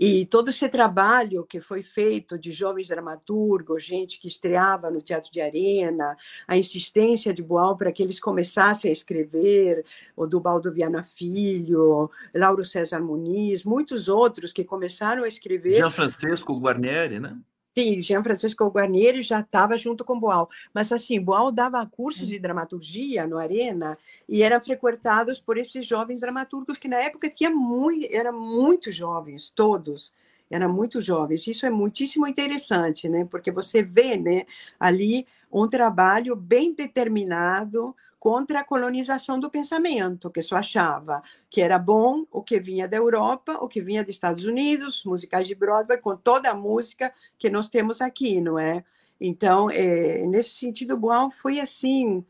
e 0.00 0.24
todo 0.24 0.48
esse 0.48 0.66
trabalho 0.66 1.44
que 1.44 1.60
foi 1.60 1.82
feito 1.82 2.38
de 2.38 2.50
jovens 2.52 2.88
dramaturgos, 2.88 3.84
gente 3.84 4.18
que 4.18 4.28
estreava 4.28 4.90
no 4.90 5.02
Teatro 5.02 5.30
de 5.30 5.42
Arena, 5.42 6.16
a 6.48 6.56
insistência 6.56 7.34
de 7.34 7.42
Boal 7.42 7.76
para 7.76 7.92
que 7.92 8.02
eles 8.02 8.18
começassem 8.18 8.88
a 8.88 8.94
escrever, 8.94 9.84
o 10.16 10.26
do 10.26 10.40
Baldo 10.40 10.72
Viana 10.72 11.02
Filho, 11.02 12.10
Lauro 12.34 12.64
César 12.64 13.00
Muniz, 13.00 13.62
muitos 13.62 14.08
outros 14.08 14.54
que 14.54 14.64
começaram 14.64 15.22
a 15.22 15.28
escrever. 15.28 15.74
Jean 15.74 15.90
Francisco 15.90 16.58
Guarnieri, 16.58 17.20
né? 17.20 17.36
Sim, 17.76 18.00
Jean 18.00 18.22
Francisco 18.22 18.66
Guarnieri 18.68 19.22
já 19.22 19.40
estava 19.40 19.78
junto 19.78 20.04
com 20.04 20.18
Boal. 20.18 20.50
Mas, 20.74 20.90
assim, 20.90 21.20
Boal 21.20 21.52
dava 21.52 21.86
cursos 21.86 22.26
de 22.26 22.38
dramaturgia 22.38 23.26
no 23.28 23.38
Arena 23.38 23.96
e 24.28 24.42
eram 24.42 24.60
frequentados 24.60 25.40
por 25.40 25.56
esses 25.56 25.86
jovens 25.86 26.20
dramaturgos 26.20 26.78
que, 26.78 26.88
na 26.88 26.96
época, 26.96 27.30
tinha 27.30 27.50
muito, 27.50 28.06
eram 28.10 28.38
muito 28.38 28.90
jovens, 28.90 29.50
todos. 29.50 30.12
Eram 30.50 30.72
muito 30.72 31.00
jovens. 31.00 31.46
Isso 31.46 31.64
é 31.64 31.70
muitíssimo 31.70 32.26
interessante, 32.26 33.08
né? 33.08 33.24
Porque 33.30 33.52
você 33.52 33.84
vê 33.84 34.16
né, 34.16 34.46
ali 34.78 35.24
um 35.52 35.68
trabalho 35.68 36.34
bem 36.34 36.74
determinado, 36.74 37.94
contra 38.20 38.60
a 38.60 38.64
colonização 38.64 39.40
do 39.40 39.50
pensamento, 39.50 40.30
que 40.30 40.42
só 40.42 40.56
achava 40.56 41.22
que 41.48 41.62
era 41.62 41.78
bom 41.78 42.26
o 42.30 42.42
que 42.42 42.60
vinha 42.60 42.86
da 42.86 42.98
Europa, 42.98 43.54
o 43.62 43.66
que 43.66 43.80
vinha 43.80 44.04
dos 44.04 44.10
Estados 44.10 44.44
Unidos, 44.44 45.02
musicais 45.06 45.48
de 45.48 45.54
Broadway, 45.54 45.98
com 45.98 46.14
toda 46.14 46.50
a 46.50 46.54
música 46.54 47.12
que 47.38 47.48
nós 47.48 47.70
temos 47.70 48.02
aqui, 48.02 48.38
não 48.38 48.58
é? 48.58 48.84
Então, 49.18 49.70
é, 49.70 50.26
nesse 50.26 50.50
sentido, 50.50 50.98
Boal 50.98 51.30
foi 51.30 51.60
assim, 51.60 52.22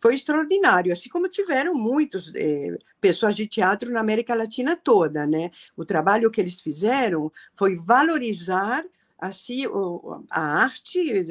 foi 0.00 0.16
extraordinário, 0.16 0.92
assim 0.92 1.08
como 1.08 1.28
tiveram 1.28 1.72
muitos 1.72 2.32
é, 2.34 2.76
pessoas 3.00 3.36
de 3.36 3.46
teatro 3.46 3.92
na 3.92 4.00
América 4.00 4.34
Latina 4.34 4.74
toda, 4.74 5.24
né? 5.24 5.52
O 5.76 5.84
trabalho 5.84 6.32
que 6.32 6.40
eles 6.40 6.60
fizeram 6.60 7.30
foi 7.54 7.76
valorizar 7.76 8.84
assim 9.22 9.62
a 10.28 10.40
arte 10.40 11.22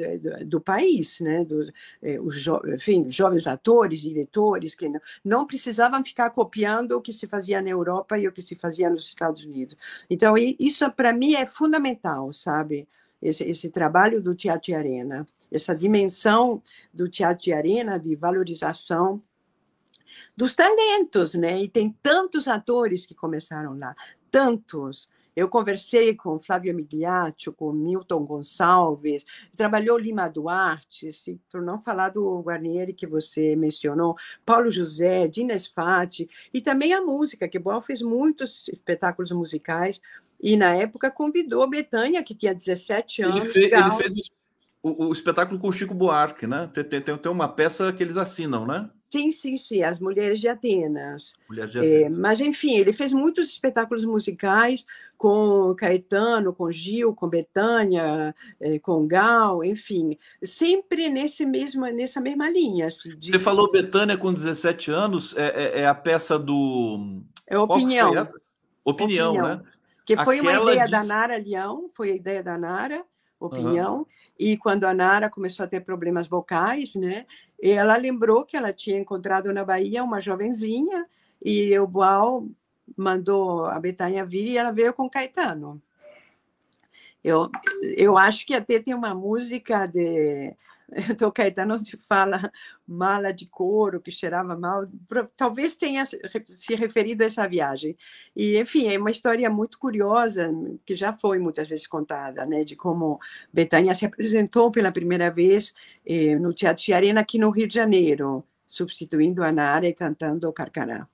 do, 0.46 0.58
país, 0.58 1.20
né? 1.20 1.44
Do, 1.44 1.70
é, 2.00 2.18
os 2.18 2.40
jo, 2.40 2.58
enfim, 2.74 3.10
jovens 3.10 3.46
atores, 3.46 4.00
diretores 4.00 4.74
que 4.74 4.88
não, 4.88 5.00
não, 5.22 5.46
precisavam 5.46 6.02
ficar 6.02 6.30
copiando 6.30 6.92
o 6.92 7.02
que 7.02 7.12
se 7.12 7.26
fazia 7.26 7.60
na 7.60 7.68
Europa 7.68 8.18
e 8.18 8.26
o 8.26 8.32
que 8.32 8.40
se 8.40 8.56
fazia 8.56 8.88
nos 8.88 9.06
Estados 9.06 9.44
Unidos. 9.44 9.76
Então 10.08 10.34
isso 10.38 10.90
para 10.92 11.12
mim 11.12 11.34
é 11.34 11.44
fundamental, 11.44 12.32
sabe? 12.32 12.88
Esse, 13.20 13.44
esse 13.44 13.68
trabalho 13.68 14.22
do 14.22 14.34
teatro 14.34 14.62
de 14.62 14.74
arena, 14.74 15.26
essa 15.50 15.74
dimensão 15.74 16.62
do 16.94 17.10
teatro 17.10 17.44
de 17.44 17.52
arena 17.52 17.98
de 17.98 18.16
valorização 18.16 19.22
dos 20.34 20.54
talentos, 20.54 21.34
né? 21.34 21.62
E 21.62 21.68
tem 21.68 21.94
tantos 22.02 22.48
atores 22.48 23.04
que 23.04 23.14
começaram 23.14 23.78
lá, 23.78 23.94
tantos. 24.30 25.10
Eu 25.34 25.48
conversei 25.48 26.14
com 26.14 26.38
Flávio 26.38 26.74
Migliaccio, 26.74 27.52
com 27.52 27.72
Milton 27.72 28.24
Gonçalves, 28.24 29.24
trabalhou 29.56 29.98
Lima 29.98 30.28
Duarte, 30.28 31.08
assim, 31.08 31.38
por 31.50 31.62
não 31.62 31.80
falar 31.80 32.10
do 32.10 32.40
Guarnieri 32.40 32.92
que 32.92 33.06
você 33.06 33.56
mencionou, 33.56 34.16
Paulo 34.44 34.70
José, 34.70 35.26
Dina 35.28 35.58
Sfati, 35.58 36.28
e 36.52 36.60
também 36.60 36.92
a 36.92 37.00
música, 37.00 37.48
que 37.48 37.58
Boal 37.58 37.80
fez 37.82 38.02
muitos 38.02 38.68
espetáculos 38.68 39.30
musicais, 39.32 40.00
e 40.40 40.56
na 40.56 40.74
época 40.74 41.10
convidou 41.10 41.68
Betânia, 41.68 42.22
que 42.22 42.34
tinha 42.34 42.54
17 42.54 43.22
anos. 43.22 43.36
Ele 43.36 43.46
fez, 43.46 43.72
ele 43.72 43.90
fez 43.92 44.30
o, 44.82 45.06
o, 45.06 45.12
espetáculo 45.12 45.60
com 45.60 45.68
o 45.68 45.72
Chico 45.72 45.94
Buarque, 45.94 46.46
né? 46.46 46.68
Tem, 46.74 47.00
tem, 47.00 47.16
tem 47.16 47.32
uma 47.32 47.48
peça 47.48 47.92
que 47.92 48.02
eles 48.02 48.16
assinam, 48.16 48.66
né? 48.66 48.90
Sim, 49.12 49.30
sim, 49.30 49.58
sim, 49.58 49.82
As 49.82 50.00
Mulheres 50.00 50.40
de 50.40 50.48
Atenas. 50.48 51.34
De 51.50 51.60
Atenas. 51.60 51.86
É, 51.86 52.08
mas, 52.08 52.40
enfim, 52.40 52.78
ele 52.78 52.94
fez 52.94 53.12
muitos 53.12 53.50
espetáculos 53.50 54.06
musicais 54.06 54.86
com 55.18 55.74
Caetano, 55.76 56.54
com 56.54 56.72
Gil, 56.72 57.14
com 57.14 57.28
Betânia, 57.28 58.34
é, 58.58 58.78
com 58.78 59.06
Gal, 59.06 59.62
enfim, 59.62 60.16
sempre 60.42 61.10
nesse 61.10 61.44
mesmo, 61.44 61.84
nessa 61.88 62.22
mesma 62.22 62.48
linha. 62.48 62.86
Assim, 62.86 63.14
de... 63.14 63.32
Você 63.32 63.38
falou 63.38 63.70
Betânia 63.70 64.16
com 64.16 64.32
17 64.32 64.90
anos, 64.90 65.36
é, 65.36 65.48
é, 65.48 65.80
é 65.80 65.86
a 65.86 65.94
peça 65.94 66.38
do. 66.38 67.20
É 67.46 67.58
Opinião. 67.58 68.12
Opinião, 68.82 69.34
Opinião, 69.34 69.34
né? 69.34 69.62
Que 70.06 70.16
foi 70.24 70.38
Aquela 70.38 70.60
uma 70.62 70.72
ideia 70.72 70.88
da 70.88 71.04
Nara 71.04 71.36
Leão, 71.36 71.86
foi 71.92 72.12
a 72.12 72.16
ideia 72.16 72.42
da 72.42 72.56
Nara, 72.56 73.04
Opinião. 73.46 73.98
Uhum. 73.98 74.06
E 74.38 74.56
quando 74.56 74.84
a 74.84 74.94
Nara 74.94 75.30
começou 75.30 75.64
a 75.64 75.68
ter 75.68 75.80
problemas 75.80 76.26
vocais, 76.26 76.94
né? 76.94 77.26
ela 77.62 77.96
lembrou 77.96 78.44
que 78.44 78.56
ela 78.56 78.72
tinha 78.72 78.98
encontrado 78.98 79.52
na 79.52 79.64
Bahia 79.64 80.02
uma 80.02 80.20
jovenzinha 80.20 81.06
e 81.44 81.78
o 81.78 81.86
Boal 81.86 82.46
mandou 82.96 83.66
a 83.66 83.78
Betânia 83.78 84.24
vir 84.24 84.46
e 84.48 84.58
ela 84.58 84.72
veio 84.72 84.92
com 84.92 85.08
Caetano. 85.08 85.80
Eu, 87.22 87.48
eu 87.96 88.18
acho 88.18 88.44
que 88.44 88.54
até 88.54 88.80
tem 88.80 88.94
uma 88.94 89.14
música 89.14 89.86
de 89.86 90.56
do 91.18 91.32
Caetano 91.32 91.76
fala 92.08 92.50
mala 92.86 93.32
de 93.32 93.46
couro 93.46 94.00
que 94.00 94.10
cheirava 94.10 94.56
mal, 94.56 94.84
talvez 95.36 95.76
tenha 95.76 96.04
se 96.06 96.74
referido 96.74 97.22
a 97.22 97.26
essa 97.26 97.48
viagem. 97.48 97.96
E, 98.36 98.58
enfim, 98.58 98.88
é 98.88 98.98
uma 98.98 99.10
história 99.10 99.48
muito 99.48 99.78
curiosa, 99.78 100.52
que 100.84 100.94
já 100.94 101.12
foi 101.12 101.38
muitas 101.38 101.68
vezes 101.68 101.86
contada, 101.86 102.44
né, 102.44 102.64
de 102.64 102.76
como 102.76 103.18
Betânia 103.52 103.94
se 103.94 104.04
apresentou 104.04 104.70
pela 104.70 104.92
primeira 104.92 105.30
vez 105.30 105.72
eh, 106.06 106.36
no 106.36 106.52
Teatro 106.52 106.84
de 106.84 106.92
Arena 106.92 107.20
aqui 107.20 107.38
no 107.38 107.50
Rio 107.50 107.66
de 107.66 107.74
Janeiro, 107.74 108.44
substituindo 108.66 109.42
a 109.42 109.50
Nara 109.50 109.86
e 109.86 109.94
cantando 109.94 110.48
o 110.48 110.52
Carcará. 110.52 111.08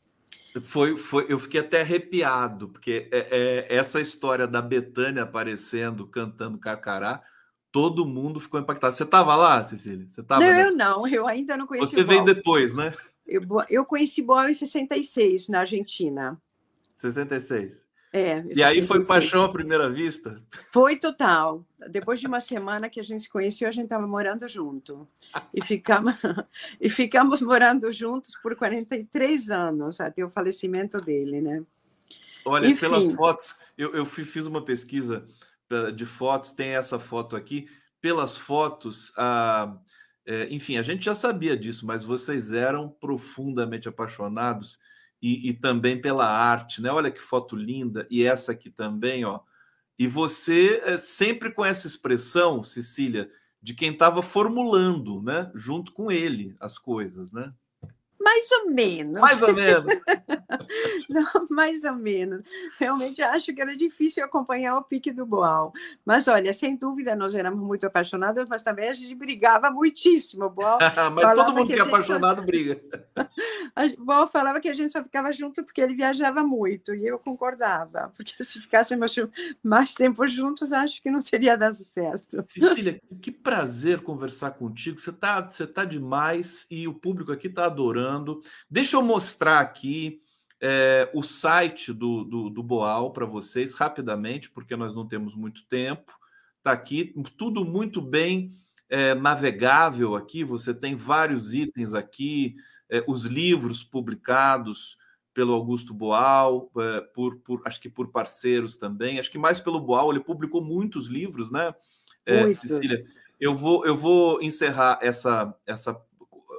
Foi, 0.62 0.96
foi, 0.96 1.26
eu 1.28 1.38
fiquei 1.38 1.60
até 1.60 1.82
arrepiado, 1.82 2.68
porque 2.68 3.08
é, 3.12 3.66
é, 3.68 3.76
essa 3.76 4.00
história 4.00 4.46
da 4.46 4.62
Betânia 4.62 5.22
aparecendo, 5.22 6.06
cantando 6.06 6.58
Carcará, 6.58 7.22
todo 7.70 8.06
mundo 8.06 8.40
ficou 8.40 8.60
impactado. 8.60 8.94
Você 8.94 9.02
estava 9.02 9.34
lá, 9.36 9.62
Cecília? 9.62 10.06
Você 10.08 10.22
tava 10.22 10.40
não, 10.40 10.48
nessa... 10.48 10.70
eu 10.70 10.76
não, 10.76 11.08
eu 11.08 11.26
ainda 11.26 11.56
não 11.56 11.66
conheci 11.66 11.94
Você 11.94 12.04
veio 12.04 12.24
depois, 12.24 12.74
né? 12.74 12.94
Eu, 13.26 13.42
eu 13.68 13.84
conheci 13.84 14.22
Boal 14.22 14.48
em 14.48 14.54
66, 14.54 15.48
na 15.48 15.60
Argentina. 15.60 16.40
66. 16.96 17.86
É, 18.10 18.42
e 18.54 18.62
aí 18.62 18.80
foi 18.86 19.04
paixão 19.04 19.44
à 19.44 19.52
primeira 19.52 19.90
vista? 19.90 20.42
Foi 20.72 20.96
total. 20.96 21.62
Depois 21.90 22.18
de 22.18 22.26
uma 22.26 22.40
semana 22.40 22.88
que 22.88 22.98
a 22.98 23.02
gente 23.02 23.24
se 23.24 23.28
conheceu, 23.28 23.68
a 23.68 23.72
gente 23.72 23.84
estava 23.84 24.06
morando 24.06 24.48
junto. 24.48 25.06
E 25.52 25.62
ficamos, 25.62 26.22
e 26.80 26.88
ficamos 26.88 27.42
morando 27.42 27.92
juntos 27.92 28.34
por 28.42 28.56
43 28.56 29.50
anos, 29.50 30.00
até 30.00 30.24
o 30.24 30.30
falecimento 30.30 30.98
dele, 31.02 31.42
né? 31.42 31.62
Olha, 32.46 32.66
Enfim. 32.66 32.80
pelas 32.80 33.12
fotos, 33.12 33.54
eu, 33.76 33.94
eu 33.94 34.06
fiz 34.06 34.46
uma 34.46 34.64
pesquisa 34.64 35.26
de 35.94 36.06
fotos, 36.06 36.52
tem 36.52 36.70
essa 36.70 36.98
foto 36.98 37.36
aqui. 37.36 37.68
Pelas 38.00 38.36
fotos, 38.36 39.12
a, 39.16 39.76
é, 40.26 40.46
enfim, 40.50 40.76
a 40.76 40.82
gente 40.82 41.04
já 41.04 41.14
sabia 41.14 41.56
disso, 41.56 41.86
mas 41.86 42.04
vocês 42.04 42.52
eram 42.52 42.88
profundamente 42.88 43.88
apaixonados 43.88 44.78
e, 45.20 45.48
e, 45.48 45.54
também 45.54 46.00
pela 46.00 46.26
arte, 46.26 46.80
né? 46.80 46.90
Olha 46.90 47.10
que 47.10 47.20
foto 47.20 47.56
linda, 47.56 48.06
e 48.10 48.22
essa 48.22 48.52
aqui 48.52 48.70
também, 48.70 49.24
ó. 49.24 49.40
E 49.98 50.06
você 50.06 50.80
é, 50.84 50.96
sempre 50.96 51.52
com 51.52 51.64
essa 51.64 51.86
expressão, 51.86 52.62
Cecília, 52.62 53.30
de 53.60 53.74
quem 53.74 53.92
estava 53.92 54.22
formulando, 54.22 55.20
né, 55.22 55.50
junto 55.54 55.92
com 55.92 56.12
ele 56.12 56.54
as 56.60 56.78
coisas, 56.78 57.32
né? 57.32 57.52
Mais 58.28 58.50
ou 58.52 58.70
menos. 58.70 59.20
Mais 59.20 59.42
ou 59.42 59.54
menos. 59.54 59.86
Não, 61.08 61.46
mais 61.50 61.82
ou 61.84 61.94
menos. 61.94 62.42
Realmente 62.78 63.22
acho 63.22 63.54
que 63.54 63.62
era 63.62 63.74
difícil 63.74 64.22
acompanhar 64.22 64.76
o 64.76 64.84
pique 64.84 65.10
do 65.10 65.24
Boal. 65.24 65.72
Mas 66.04 66.28
olha, 66.28 66.52
sem 66.52 66.76
dúvida 66.76 67.16
nós 67.16 67.34
éramos 67.34 67.66
muito 67.66 67.86
apaixonados, 67.86 68.46
mas 68.46 68.60
também 68.60 68.90
a 68.90 68.94
gente 68.94 69.14
brigava 69.14 69.70
muitíssimo. 69.70 70.50
Boal 70.50 70.78
mas 71.14 71.34
todo 71.34 71.54
mundo 71.54 71.68
que, 71.68 71.74
que 71.74 71.80
é 71.80 71.82
apaixonado 71.82 72.42
briga. 72.42 72.78
O 73.98 74.04
Boal 74.04 74.28
falava 74.28 74.60
que 74.60 74.68
a 74.68 74.74
gente 74.74 74.92
só 74.92 75.02
ficava 75.02 75.32
junto 75.32 75.64
porque 75.64 75.80
ele 75.80 75.94
viajava 75.94 76.42
muito 76.42 76.94
e 76.94 77.06
eu 77.06 77.18
concordava, 77.18 78.12
porque 78.16 78.42
se 78.42 78.60
ficássemos 78.60 79.14
mais 79.62 79.94
tempo 79.94 80.26
juntos, 80.26 80.72
acho 80.72 81.00
que 81.00 81.10
não 81.10 81.22
teria 81.22 81.56
dado 81.56 81.76
certo. 81.76 82.42
Cecília, 82.44 83.00
que 83.20 83.30
prazer 83.30 84.00
conversar 84.00 84.52
contigo. 84.52 84.98
Você 84.98 85.10
está 85.10 85.40
você 85.40 85.66
tá 85.66 85.84
demais 85.84 86.66
e 86.70 86.88
o 86.88 86.94
público 86.94 87.30
aqui 87.30 87.46
está 87.46 87.66
adorando. 87.66 88.17
Deixa 88.70 88.96
eu 88.96 89.02
mostrar 89.02 89.60
aqui 89.60 90.20
é, 90.60 91.10
o 91.14 91.22
site 91.22 91.92
do, 91.92 92.24
do, 92.24 92.50
do 92.50 92.62
Boal 92.62 93.12
para 93.12 93.26
vocês 93.26 93.74
rapidamente, 93.74 94.50
porque 94.50 94.76
nós 94.76 94.94
não 94.94 95.06
temos 95.06 95.34
muito 95.34 95.64
tempo. 95.66 96.12
Está 96.58 96.72
aqui, 96.72 97.14
tudo 97.36 97.64
muito 97.64 98.00
bem 98.00 98.54
é, 98.88 99.14
navegável 99.14 100.16
aqui. 100.16 100.42
Você 100.42 100.74
tem 100.74 100.96
vários 100.96 101.54
itens 101.54 101.94
aqui, 101.94 102.56
é, 102.90 103.04
os 103.06 103.24
livros 103.24 103.84
publicados 103.84 104.96
pelo 105.32 105.52
Augusto 105.52 105.94
Boal, 105.94 106.68
é, 106.76 107.00
por, 107.14 107.36
por, 107.36 107.62
acho 107.64 107.80
que 107.80 107.88
por 107.88 108.08
parceiros 108.08 108.76
também. 108.76 109.18
Acho 109.20 109.30
que 109.30 109.38
mais 109.38 109.60
pelo 109.60 109.80
Boal, 109.80 110.10
ele 110.10 110.20
publicou 110.20 110.60
muitos 110.60 111.06
livros, 111.06 111.52
né, 111.52 111.72
é, 112.26 112.52
Cecília? 112.52 113.00
Eu 113.40 113.54
vou, 113.54 113.86
eu 113.86 113.96
vou 113.96 114.42
encerrar 114.42 114.98
essa, 115.00 115.54
essa 115.64 115.96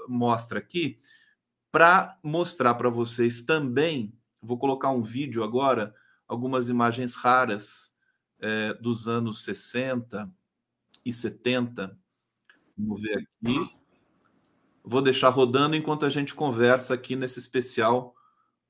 mostra 0.08 0.60
aqui 0.60 0.98
para 1.72 2.18
mostrar 2.24 2.74
para 2.76 2.90
vocês 2.90 3.42
também, 3.42 4.14
vou 4.42 4.58
colocar 4.58 4.90
um 4.90 5.02
vídeo 5.02 5.44
agora, 5.44 5.94
algumas 6.28 6.70
imagens 6.70 7.16
raras 7.16 7.94
é, 8.40 8.74
dos 8.76 9.08
anos 9.08 9.44
60 9.44 10.30
e 11.06 11.14
70. 11.14 11.98
Vamos 12.78 13.02
ver 13.02 13.18
aqui. 13.18 13.70
Vou 14.84 15.02
deixar 15.02 15.30
rodando 15.30 15.76
enquanto 15.76 16.06
a 16.06 16.10
gente 16.10 16.34
conversa 16.34 16.94
aqui 16.94 17.16
nesse 17.16 17.40
especial 17.40 18.16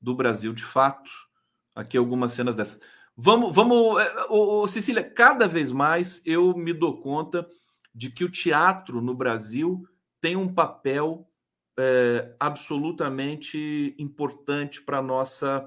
do 0.00 0.14
Brasil 0.14 0.52
de 0.52 0.64
fato. 0.64 1.10
Aqui 1.74 1.96
algumas 1.96 2.32
cenas 2.32 2.56
dessas. 2.56 2.80
Vamos, 3.16 3.54
vamos, 3.54 4.02
ô, 4.28 4.62
ô, 4.62 4.68
Cecília, 4.68 5.04
cada 5.04 5.46
vez 5.46 5.70
mais 5.70 6.22
eu 6.26 6.56
me 6.56 6.72
dou 6.72 7.00
conta 7.00 7.48
de 7.94 8.10
que 8.10 8.24
o 8.24 8.30
teatro 8.30 9.00
no 9.00 9.14
Brasil 9.14 9.86
tem 10.20 10.36
um 10.36 10.52
papel 10.52 11.29
é, 11.80 12.34
absolutamente 12.38 13.94
importante 13.98 14.82
para 14.82 14.98
a 14.98 15.02
nossa, 15.02 15.66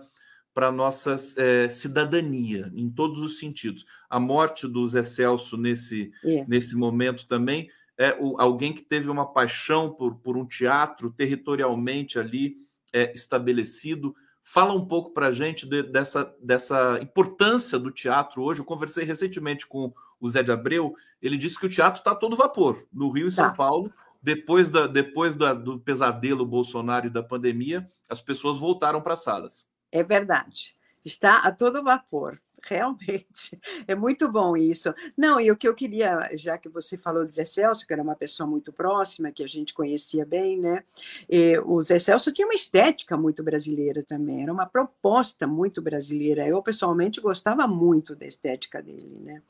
para 0.53 0.72
nossa 0.72 1.18
é, 1.38 1.68
cidadania, 1.68 2.72
em 2.76 2.89
todos 2.89 3.20
os 3.22 3.39
sentidos. 3.39 3.86
A 4.09 4.20
morte 4.20 4.68
do 4.68 4.88
Zé 4.88 5.03
Celso 5.03 5.57
nesse, 5.57 6.11
é. 6.24 6.45
nesse 6.47 6.76
momento 6.76 7.28
também 7.28 7.70
é 7.97 8.16
o, 8.20 8.39
alguém 8.39 8.74
que 8.74 8.84
teve 8.84 9.09
uma 9.09 9.26
paixão 9.26 9.91
por, 9.91 10.16
por 10.16 10.38
um 10.38 10.45
teatro 10.45 11.11
territorialmente 11.11 12.20
ali 12.20 12.57
é, 12.93 13.11
estabelecido. 13.14 14.16
Fala 14.43 14.74
um 14.74 14.86
pouco 14.86 15.11
para 15.14 15.28
a 15.28 15.32
gente 15.32 15.66
de, 15.66 15.82
dessa, 15.82 16.32
dessa 16.41 16.99
importância 17.01 17.80
do 17.80 17.89
teatro 17.89 18.43
hoje. 18.43 18.59
Eu 18.59 18.66
conversei 18.66 19.03
recentemente 19.03 19.66
com 19.66 19.93
o 20.20 20.30
Zé 20.30 20.43
de 20.43 20.51
Abreu, 20.51 20.93
ele 21.22 21.38
disse 21.38 21.59
que 21.59 21.66
o 21.66 21.70
teatro 21.70 21.99
está 21.99 22.16
todo 22.16 22.36
vapor 22.36 22.88
no 22.93 23.09
Rio 23.09 23.28
e 23.28 23.32
São 23.32 23.49
tá. 23.49 23.55
Paulo 23.55 23.91
depois, 24.24 24.69
da, 24.69 24.88
depois 24.88 25.36
da, 25.36 25.53
do 25.53 25.78
pesadelo 25.78 26.45
Bolsonaro 26.45 27.07
e 27.07 27.09
da 27.09 27.21
pandemia, 27.21 27.86
as 28.07 28.21
pessoas 28.21 28.57
voltaram 28.57 29.01
para 29.01 29.15
as 29.15 29.24
salas. 29.24 29.67
É 29.91 30.01
verdade. 30.01 30.74
Está 31.03 31.39
a 31.39 31.51
todo 31.51 31.84
vapor. 31.84 32.39
Realmente, 32.65 33.59
é 33.86 33.93
muito 33.93 34.32
bom 34.32 34.55
isso. 34.55 34.93
Não, 35.17 35.38
e 35.41 35.51
o 35.51 35.57
que 35.57 35.67
eu 35.67 35.76
queria, 35.76 36.17
já 36.36 36.57
que 36.57 36.69
você 36.69 36.97
falou 36.97 37.26
de 37.26 37.34
Zé 37.34 37.43
Celso, 37.43 37.86
que 37.86 37.91
era 37.91 38.01
uma 38.01 38.15
pessoa 38.15 38.47
muito 38.47 38.71
próxima, 38.71 39.34
que 39.34 39.43
a 39.43 39.47
gente 39.47 39.74
conhecia 39.74 40.26
bem, 40.26 40.57
né? 40.57 40.82
E 41.30 41.59
o 41.65 41.82
Zé 41.82 41.99
Celso 41.99 42.32
tinha 42.32 42.47
uma 42.47 42.53
estética 42.53 43.17
muito 43.17 43.43
brasileira 43.43 44.01
também, 44.01 44.43
era 44.43 44.53
uma 44.53 44.65
proposta 44.65 45.45
muito 45.45 45.82
brasileira. 45.82 46.47
Eu, 46.47 46.63
pessoalmente, 46.63 47.19
gostava 47.19 47.67
muito 47.67 48.15
da 48.15 48.26
estética 48.26 48.82
dele, 48.82 49.19
né? 49.19 49.41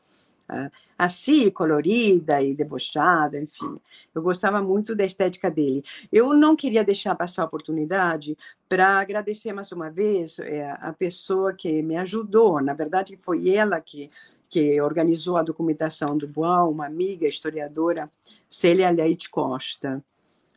Assim, 0.98 1.50
colorida 1.50 2.42
e 2.42 2.56
debochada, 2.56 3.40
enfim. 3.40 3.80
Eu 4.14 4.22
gostava 4.22 4.62
muito 4.62 4.96
da 4.96 5.06
estética 5.06 5.50
dele. 5.50 5.84
Eu 6.12 6.34
não 6.34 6.56
queria 6.56 6.84
deixar 6.84 7.16
passar 7.16 7.44
a 7.44 7.46
oportunidade 7.46 8.38
para 8.70 9.00
agradecer 9.00 9.54
mais 9.54 9.72
uma 9.72 9.90
vez 9.90 10.40
é, 10.40 10.72
a 10.80 10.94
pessoa 10.94 11.54
que 11.54 11.82
me 11.82 11.98
ajudou. 11.98 12.62
Na 12.62 12.74
verdade, 12.74 13.18
foi 13.22 13.50
ela 13.50 13.80
que 13.82 14.10
que 14.54 14.80
organizou 14.80 15.36
a 15.36 15.42
documentação 15.42 16.16
do 16.16 16.28
Boal, 16.28 16.70
uma 16.70 16.86
amiga 16.86 17.28
historiadora, 17.28 18.08
Célia 18.48 18.92
Leite 18.92 19.28
Costa. 19.28 20.00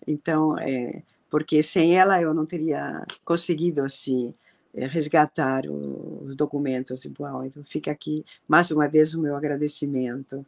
Então, 0.06 0.58
é, 0.58 1.02
porque 1.30 1.62
sem 1.62 1.96
ela 1.96 2.20
eu 2.20 2.34
não 2.34 2.44
teria 2.44 3.06
conseguido 3.24 3.82
assim 3.82 4.34
resgatar 4.76 5.64
os 5.66 6.36
documentos 6.36 7.04
igual. 7.04 7.44
Então 7.44 7.62
fica 7.64 7.90
aqui 7.90 8.24
mais 8.46 8.70
uma 8.70 8.86
vez 8.86 9.14
o 9.14 9.20
meu 9.20 9.34
agradecimento. 9.34 10.44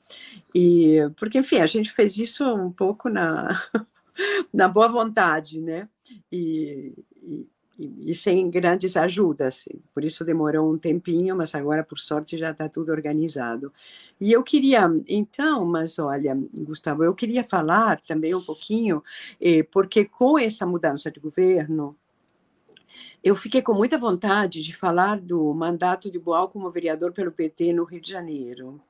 E 0.55 0.99
porque 1.19 1.39
enfim, 1.39 1.59
a 1.59 1.67
gente 1.67 1.91
fez 1.91 2.19
isso 2.19 2.45
um 2.45 2.71
pouco 2.71 3.09
na 3.09 3.49
na 4.53 4.69
boa 4.69 4.89
vontade, 4.89 5.61
né? 5.61 5.89
E, 6.31 6.93
e, 7.23 7.47
e 7.79 8.15
sem 8.15 8.51
grandes 8.51 8.97
ajudas. 8.97 9.69
Por 9.95 10.05
isso 10.05 10.25
demorou 10.25 10.73
um 10.73 10.79
tempinho, 10.79 11.37
mas 11.37 11.55
agora 11.55 11.85
por 11.85 11.99
sorte 11.99 12.37
já 12.37 12.51
está 12.51 12.69
tudo 12.69 12.91
organizado. 12.93 13.73
E 14.21 14.33
eu 14.33 14.43
queria, 14.43 14.91
então, 15.09 15.65
mas 15.65 15.99
olha, 15.99 16.37
Gustavo, 16.57 17.05
eu 17.05 17.15
queria 17.15 17.45
falar 17.45 18.01
também 18.01 18.35
um 18.35 18.43
pouquinho, 18.43 19.03
eh, 19.41 19.63
porque 19.63 20.05
com 20.05 20.37
essa 20.37 20.67
mudança 20.67 21.09
de 21.09 21.21
governo, 21.21 21.97
eu 23.23 23.35
fiquei 23.35 23.63
com 23.63 23.75
muita 23.75 23.99
vontade 23.99 24.63
de 24.63 24.75
falar 24.75 25.21
do 25.21 25.53
mandato 25.55 26.11
de 26.11 26.19
Boal 26.19 26.49
como 26.49 26.71
vereador 26.71 27.13
pelo 27.13 27.33
PT 27.33 27.73
no 27.73 27.85
Rio 27.85 28.01
de 28.01 28.11
Janeiro, 28.11 28.81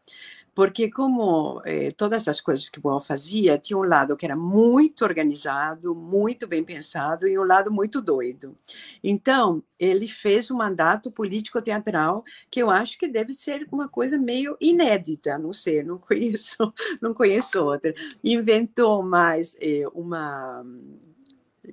porque 0.59 0.91
como 0.91 1.63
eh, 1.65 1.93
todas 1.93 2.27
as 2.27 2.41
coisas 2.41 2.69
que 2.69 2.81
Boal 2.81 3.01
fazia, 3.01 3.57
tinha 3.59 3.79
um 3.79 3.85
lado 3.85 4.17
que 4.17 4.27
era 4.27 4.35
muito 4.35 5.05
organizado, 5.05 5.95
muito 5.95 6.49
bem 6.49 6.65
pensado, 6.65 7.29
e 7.29 7.39
um 7.39 7.45
lado 7.45 7.71
muito 7.71 8.03
doido. 8.03 8.59
Então, 9.03 9.63
ele 9.79 10.09
fez 10.09 10.51
um 10.51 10.57
mandato 10.57 11.13
político-teatral 11.13 12.25
que 12.51 12.61
eu 12.61 12.71
acho 12.71 12.99
que 12.99 13.07
deve 13.07 13.33
ser 13.35 13.69
uma 13.71 13.89
coisa 13.89 14.19
meio 14.19 14.57
inédita, 14.61 15.39
não 15.39 15.53
sei, 15.53 15.85
não 15.85 15.97
conheço, 16.03 16.73
não 17.01 17.15
conheço 17.15 17.63
outra. 17.63 17.95
Inventou 18.25 19.01
mais 19.01 19.57
eh, 19.61 19.85
uma 19.95 20.65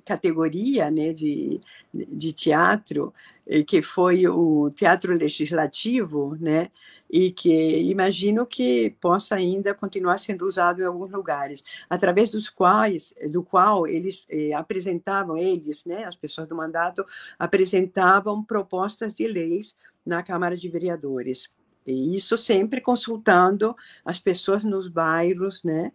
categoria 0.04 0.90
né, 0.90 1.12
de, 1.12 1.60
de 1.92 2.32
teatro, 2.32 3.12
eh, 3.46 3.62
que 3.62 3.82
foi 3.82 4.26
o 4.26 4.70
teatro 4.70 5.14
legislativo, 5.14 6.36
né, 6.40 6.70
e 7.10 7.30
que 7.30 7.80
imagino 7.82 8.44
que 8.44 8.96
possa 9.00 9.36
ainda 9.36 9.74
continuar 9.74 10.18
sendo 10.18 10.44
usado 10.44 10.82
em 10.82 10.84
alguns 10.84 11.10
lugares, 11.10 11.62
através 11.88 12.32
dos 12.32 12.50
quais, 12.50 13.14
do 13.30 13.42
qual 13.42 13.86
eles 13.86 14.26
eh, 14.28 14.52
apresentavam, 14.54 15.36
eles, 15.36 15.84
né, 15.84 16.04
as 16.04 16.16
pessoas 16.16 16.48
do 16.48 16.56
mandato, 16.56 17.04
apresentavam 17.38 18.42
propostas 18.42 19.14
de 19.14 19.26
leis 19.28 19.76
na 20.04 20.22
Câmara 20.22 20.56
de 20.56 20.68
Vereadores. 20.68 21.48
E 21.86 22.16
isso 22.16 22.36
sempre 22.36 22.80
consultando 22.80 23.76
as 24.04 24.18
pessoas 24.18 24.64
nos 24.64 24.88
bairros, 24.88 25.62
né, 25.62 25.92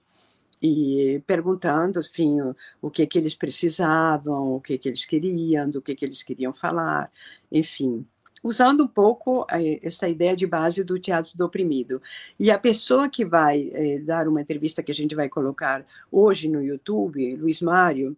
e 0.62 1.24
perguntando, 1.26 1.99
enfim, 1.99 2.39
o, 2.41 2.55
o, 2.82 2.91
que 2.91 3.07
que 3.07 3.18
eles 3.18 3.34
precisavam, 3.36 4.53
o 4.55 4.62
que 4.62 4.78
que 4.78 4.89
eles 4.89 5.05
queriam, 5.05 5.70
do 5.70 5.82
que 5.82 5.95
que 5.95 6.05
eles 6.05 6.22
queriam 6.22 6.53
falar, 6.53 7.12
enfim, 7.51 8.05
usando 8.43 8.84
um 8.84 8.88
pouco 8.88 9.45
eh, 9.51 9.80
essa 9.84 10.07
ideia 10.07 10.36
de 10.36 10.45
base 10.47 10.84
do 10.84 10.99
teatro 10.99 11.38
do 11.38 11.45
oprimido. 11.45 12.01
E 12.39 12.51
a 12.51 12.59
pessoa 12.59 13.09
que 13.09 13.26
vai 13.26 13.72
eh, 13.74 13.99
dar 13.99 14.28
uma 14.28 14.41
entrevista 14.41 14.84
que 14.84 14.91
a 14.91 14.95
gente 14.95 15.16
vai 15.16 15.30
colocar 15.30 15.86
hoje 16.12 16.47
no 16.47 16.62
YouTube, 16.62 17.36
Luiz 17.36 17.62
Mário, 17.62 18.16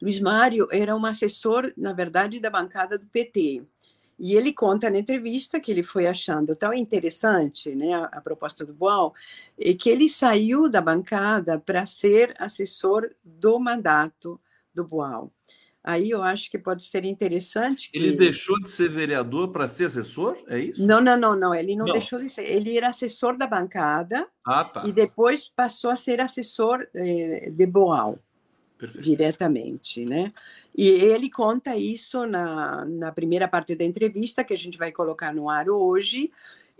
Luiz 0.00 0.20
Mário 0.20 0.68
era 0.70 0.94
um 0.94 1.04
assessor, 1.06 1.72
na 1.76 1.92
verdade, 1.92 2.40
da 2.40 2.50
bancada 2.50 2.98
do 2.98 3.06
PT. 3.06 3.64
E 4.18 4.34
ele 4.34 4.52
conta 4.52 4.90
na 4.90 4.98
entrevista 4.98 5.60
que 5.60 5.70
ele 5.70 5.82
foi 5.82 6.06
achando 6.06 6.56
tão 6.56 6.72
interessante 6.72 7.74
né, 7.74 7.94
a, 7.94 8.04
a 8.04 8.20
proposta 8.20 8.64
do 8.64 8.72
Boal, 8.72 9.14
e 9.58 9.74
que 9.74 9.90
ele 9.90 10.08
saiu 10.08 10.68
da 10.68 10.80
bancada 10.80 11.58
para 11.58 11.84
ser 11.86 12.34
assessor 12.38 13.10
do 13.22 13.58
mandato 13.58 14.40
do 14.74 14.84
Boal. 14.84 15.32
Aí 15.86 16.10
eu 16.10 16.20
acho 16.20 16.50
que 16.50 16.58
pode 16.58 16.84
ser 16.84 17.04
interessante. 17.04 17.92
Que... 17.92 17.96
Ele 17.96 18.16
deixou 18.16 18.58
de 18.60 18.68
ser 18.68 18.88
vereador 18.88 19.52
para 19.52 19.68
ser 19.68 19.84
assessor? 19.84 20.36
É 20.48 20.58
isso? 20.58 20.84
Não, 20.84 21.00
não, 21.00 21.16
não, 21.16 21.38
não. 21.38 21.54
Ele 21.54 21.76
não, 21.76 21.86
não, 21.86 21.92
deixou 21.92 22.18
de 22.18 22.28
ser. 22.28 22.44
Ele 22.44 22.76
era 22.76 22.88
assessor 22.88 23.38
da 23.38 23.46
bancada 23.46 24.26
ah, 24.44 24.64
tá. 24.64 24.82
e 24.84 24.90
depois 24.90 25.48
passou 25.48 25.92
a 25.92 25.96
ser 25.96 26.20
assessor 26.20 26.88
eh, 26.92 27.50
de 27.52 27.66
Boal. 27.66 28.18
Perfeito. 28.78 29.02
diretamente, 29.02 30.04
né? 30.04 30.32
E 30.76 30.88
ele 30.88 31.30
conta 31.30 31.76
isso 31.76 32.26
na, 32.26 32.84
na 32.84 33.10
primeira 33.10 33.48
parte 33.48 33.74
da 33.74 33.84
entrevista, 33.84 34.44
que 34.44 34.52
a 34.52 34.58
gente 34.58 34.76
vai 34.76 34.92
colocar 34.92 35.34
no 35.34 35.48
ar 35.48 35.68
hoje, 35.70 36.30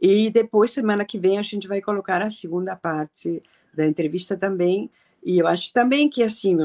e 0.01 0.28
depois, 0.30 0.70
semana 0.70 1.05
que 1.05 1.18
vem, 1.18 1.38
a 1.38 1.42
gente 1.42 1.66
vai 1.66 1.80
colocar 1.80 2.20
a 2.20 2.30
segunda 2.30 2.76
parte 2.76 3.42
da 3.72 3.86
entrevista 3.86 4.36
também. 4.36 4.90
E 5.24 5.38
eu 5.38 5.47
acho 5.47 5.72
também 5.72 6.09
que, 6.09 6.22
assim, 6.22 6.57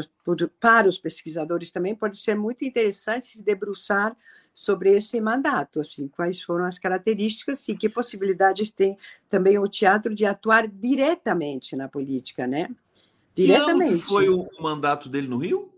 para 0.59 0.87
os 0.87 0.97
pesquisadores 0.97 1.71
também 1.71 1.95
pode 1.95 2.17
ser 2.17 2.35
muito 2.35 2.65
interessante 2.65 3.27
se 3.27 3.43
debruçar 3.43 4.15
sobre 4.53 4.91
esse 4.93 5.19
mandato, 5.21 5.79
assim, 5.79 6.09
quais 6.09 6.41
foram 6.41 6.65
as 6.65 6.77
características 6.77 7.67
e 7.69 7.75
que 7.75 7.87
possibilidades 7.87 8.69
tem 8.69 8.97
também 9.29 9.57
o 9.57 9.67
teatro 9.67 10.13
de 10.13 10.25
atuar 10.25 10.67
diretamente 10.67 11.75
na 11.75 11.87
política, 11.87 12.45
né? 12.45 12.69
Diretamente. 13.45 14.01
Que 14.01 14.01
foi 14.01 14.29
o 14.29 14.47
mandato 14.59 15.09
dele 15.09 15.27
no 15.27 15.37
Rio? 15.37 15.71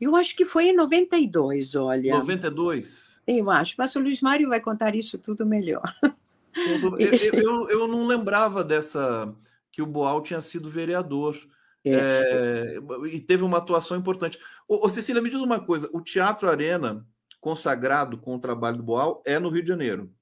Eu 0.00 0.16
acho 0.16 0.36
que 0.36 0.44
foi 0.44 0.68
em 0.68 0.76
92, 0.76 1.74
olha. 1.76 2.18
92? 2.18 3.20
Eu 3.26 3.50
acho, 3.50 3.74
mas 3.78 3.94
o 3.94 4.00
Luiz 4.00 4.20
Mário 4.20 4.48
vai 4.48 4.60
contar 4.60 4.94
isso 4.94 5.18
tudo 5.18 5.46
melhor. 5.46 5.82
Eu, 6.56 6.96
eu, 7.32 7.68
eu 7.68 7.88
não 7.88 8.06
lembrava 8.06 8.62
dessa 8.62 9.34
que 9.72 9.82
o 9.82 9.86
Boal 9.86 10.22
tinha 10.22 10.40
sido 10.40 10.70
vereador. 10.70 11.36
É. 11.84 12.78
É, 12.78 13.06
e 13.08 13.20
teve 13.20 13.42
uma 13.42 13.58
atuação 13.58 13.96
importante. 13.96 14.38
Ô, 14.68 14.86
ô, 14.86 14.88
Cecília, 14.88 15.20
me 15.20 15.28
diz 15.28 15.40
uma 15.40 15.58
coisa: 15.58 15.90
o 15.92 16.00
Teatro 16.00 16.48
Arena, 16.48 17.04
consagrado 17.40 18.18
com 18.18 18.36
o 18.36 18.38
trabalho 18.38 18.76
do 18.76 18.84
Boal, 18.84 19.20
é 19.26 19.36
no 19.40 19.48
Rio 19.48 19.62
de 19.62 19.68
Janeiro. 19.68 20.12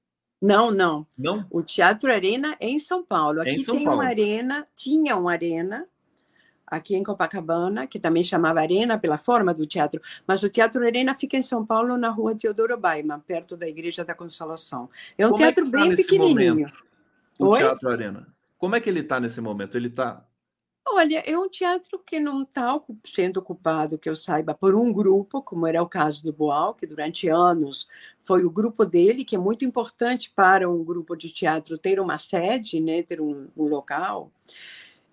Não, 0.41 0.71
não. 0.71 1.05
Não? 1.15 1.45
O 1.51 1.61
Teatro 1.61 2.11
Arena 2.11 2.57
é 2.59 2.67
em 2.67 2.79
São 2.79 3.05
Paulo. 3.05 3.39
É 3.39 3.43
Aqui 3.43 3.61
é 3.61 3.63
São 3.63 3.75
tem 3.75 3.85
Paulo. 3.85 4.01
uma 4.01 4.09
arena, 4.09 4.67
tinha 4.75 5.15
uma 5.15 5.31
arena 5.31 5.87
aqui 6.75 6.95
em 6.95 7.03
Copacabana, 7.03 7.87
que 7.87 7.99
também 7.99 8.23
chamava 8.23 8.61
Arena 8.61 8.97
pela 8.97 9.17
forma 9.17 9.53
do 9.53 9.65
teatro, 9.65 10.01
mas 10.27 10.43
o 10.43 10.49
Teatro 10.49 10.83
Arena 10.85 11.15
fica 11.15 11.37
em 11.37 11.41
São 11.41 11.65
Paulo, 11.65 11.97
na 11.97 12.09
rua 12.09 12.35
Teodoro 12.35 12.77
Baiman, 12.77 13.19
perto 13.19 13.55
da 13.55 13.67
Igreja 13.67 14.03
da 14.03 14.13
Consolação. 14.13 14.89
É 15.17 15.25
um 15.25 15.31
Como 15.31 15.41
teatro 15.41 15.67
é 15.67 15.71
tá 15.71 15.77
bem 15.77 15.95
pequenininho. 15.95 16.53
Momento, 16.55 16.85
o 17.39 17.47
Oi? 17.47 17.59
Teatro 17.59 17.89
Arena. 17.89 18.27
Como 18.57 18.75
é 18.75 18.79
que 18.79 18.89
ele 18.89 19.01
está 19.01 19.19
nesse 19.19 19.41
momento? 19.41 19.77
Ele 19.77 19.87
está 19.87 20.25
Olha, 20.85 21.23
é 21.25 21.37
um 21.37 21.47
teatro 21.47 21.97
que 21.97 22.19
não 22.19 22.41
está 22.41 22.79
sendo 23.05 23.37
ocupado, 23.37 23.97
que 23.97 24.09
eu 24.09 24.15
saiba, 24.15 24.53
por 24.53 24.75
um 24.75 24.91
grupo, 24.91 25.41
como 25.41 25.65
era 25.65 25.81
o 25.81 25.87
caso 25.87 26.21
do 26.21 26.33
Boal, 26.33 26.73
que 26.75 26.85
durante 26.85 27.29
anos 27.29 27.87
foi 28.25 28.43
o 28.43 28.49
grupo 28.49 28.85
dele, 28.85 29.23
que 29.23 29.35
é 29.35 29.39
muito 29.39 29.63
importante 29.63 30.31
para 30.35 30.69
um 30.69 30.83
grupo 30.83 31.15
de 31.15 31.33
teatro 31.33 31.77
ter 31.77 31.99
uma 32.01 32.17
sede, 32.17 32.81
né, 32.81 33.01
ter 33.01 33.21
um, 33.21 33.47
um 33.55 33.63
local. 33.63 34.29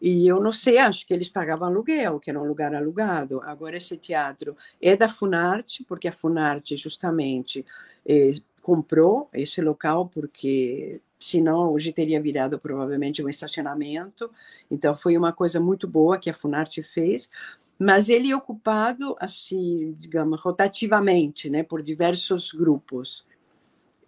E 0.01 0.27
eu 0.27 0.41
não 0.41 0.53
sei, 0.53 0.79
acho 0.79 1.07
que 1.07 1.13
eles 1.13 1.29
pagavam 1.29 1.69
aluguel, 1.69 2.19
que 2.19 2.31
era 2.31 2.41
um 2.41 2.47
lugar 2.47 2.75
alugado. 2.75 3.41
Agora, 3.43 3.77
esse 3.77 3.97
teatro 3.99 4.57
é 4.81 4.97
da 4.97 5.09
Funarte, 5.09 5.85
porque 5.85 6.09
a 6.09 6.13
Funarte, 6.13 6.75
justamente, 6.77 7.67
eh, 8.07 8.33
comprou 8.63 9.29
esse 9.33 9.61
local, 9.61 10.09
porque 10.09 11.01
senão 11.19 11.71
hoje 11.73 11.93
teria 11.93 12.21
virado 12.21 12.59
provavelmente 12.59 13.23
um 13.23 13.29
estacionamento. 13.29 14.31
Então, 14.71 14.97
foi 14.97 15.17
uma 15.19 15.33
coisa 15.35 15.61
muito 15.61 15.87
boa 15.87 16.19
que 16.19 16.31
a 16.31 16.35
Funarte 16.35 16.83
fez. 16.83 17.29
Mas 17.79 18.09
ele 18.11 18.31
é 18.31 18.37
ocupado, 18.37 19.17
assim, 19.19 19.97
digamos, 19.99 20.41
rotativamente, 20.41 21.49
né, 21.51 21.63
por 21.63 21.83
diversos 21.83 22.53
grupos. 22.53 23.25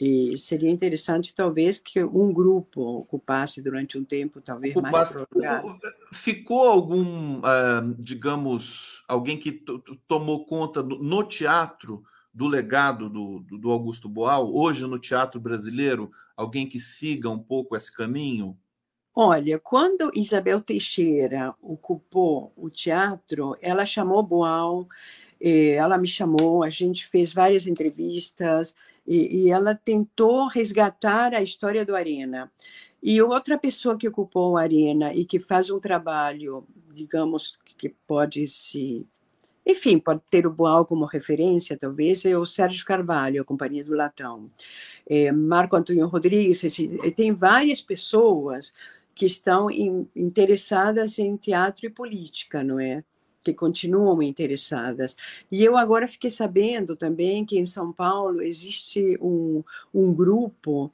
E 0.04 0.36
seria 0.36 0.68
interessante, 0.68 1.32
talvez, 1.32 1.78
que 1.78 2.02
um 2.02 2.32
grupo 2.32 2.80
ocupasse 2.80 3.62
durante 3.62 3.96
um 3.96 4.04
tempo, 4.04 4.40
talvez 4.40 4.74
ocupasse, 4.74 5.14
mais 5.14 5.28
prolongado. 5.28 5.78
Ficou 6.12 6.66
algum, 6.66 7.38
uh, 7.38 7.94
digamos, 7.96 9.04
alguém 9.06 9.38
que 9.38 9.62
tomou 10.08 10.44
conta 10.44 10.82
do, 10.82 10.98
no 11.00 11.22
teatro 11.22 12.02
do 12.34 12.48
legado 12.48 13.08
do, 13.08 13.44
do 13.48 13.70
Augusto 13.70 14.08
Boal, 14.08 14.52
hoje 14.52 14.84
no 14.88 14.98
teatro 14.98 15.40
brasileiro, 15.40 16.10
alguém 16.36 16.68
que 16.68 16.80
siga 16.80 17.30
um 17.30 17.38
pouco 17.38 17.76
esse 17.76 17.94
caminho? 17.94 18.58
Olha, 19.14 19.56
quando 19.60 20.10
Isabel 20.16 20.60
Teixeira 20.60 21.54
ocupou 21.62 22.52
o 22.56 22.68
teatro, 22.68 23.56
ela 23.60 23.86
chamou 23.86 24.20
Boal, 24.20 24.88
eh, 25.40 25.74
ela 25.74 25.96
me 25.96 26.08
chamou, 26.08 26.64
a 26.64 26.70
gente 26.70 27.06
fez 27.06 27.32
várias 27.32 27.68
entrevistas, 27.68 28.74
e, 29.06 29.44
e 29.44 29.50
ela 29.50 29.74
tentou 29.74 30.48
resgatar 30.48 31.34
a 31.34 31.42
história 31.42 31.84
do 31.84 31.94
Arena. 31.94 32.50
E 33.02 33.20
outra 33.20 33.58
pessoa 33.58 33.98
que 33.98 34.08
ocupou 34.08 34.52
o 34.52 34.56
Arena 34.56 35.12
e 35.12 35.24
que 35.24 35.40
faz 35.40 35.70
um 35.70 35.80
trabalho, 35.80 36.64
digamos, 36.94 37.58
que 37.76 37.88
pode 38.06 38.46
se. 38.46 39.06
Enfim, 39.66 39.98
pode 39.98 40.22
ter 40.30 40.46
o 40.46 40.52
Boal 40.52 40.84
como 40.84 41.04
referência, 41.04 41.76
talvez, 41.78 42.24
é 42.24 42.36
o 42.36 42.46
Sérgio 42.46 42.84
Carvalho, 42.84 43.42
a 43.42 43.44
Companhia 43.44 43.84
do 43.84 43.94
Latão. 43.94 44.50
É, 45.08 45.30
Marco 45.30 45.76
Antônio 45.76 46.06
Rodrigues, 46.06 46.62
esse, 46.64 46.88
tem 47.12 47.32
várias 47.32 47.80
pessoas 47.80 48.72
que 49.14 49.26
estão 49.26 49.70
in, 49.70 50.08
interessadas 50.16 51.18
em 51.18 51.36
teatro 51.36 51.86
e 51.86 51.90
política, 51.90 52.64
não 52.64 52.80
é? 52.80 53.04
Que 53.42 53.52
continuam 53.52 54.22
interessadas. 54.22 55.16
E 55.50 55.64
eu 55.64 55.76
agora 55.76 56.08
fiquei 56.08 56.30
sabendo 56.30 56.96
também 56.96 57.44
que 57.44 57.58
em 57.58 57.66
São 57.66 57.92
Paulo 57.92 58.40
existe 58.40 59.18
um, 59.20 59.62
um 59.92 60.12
grupo 60.12 60.92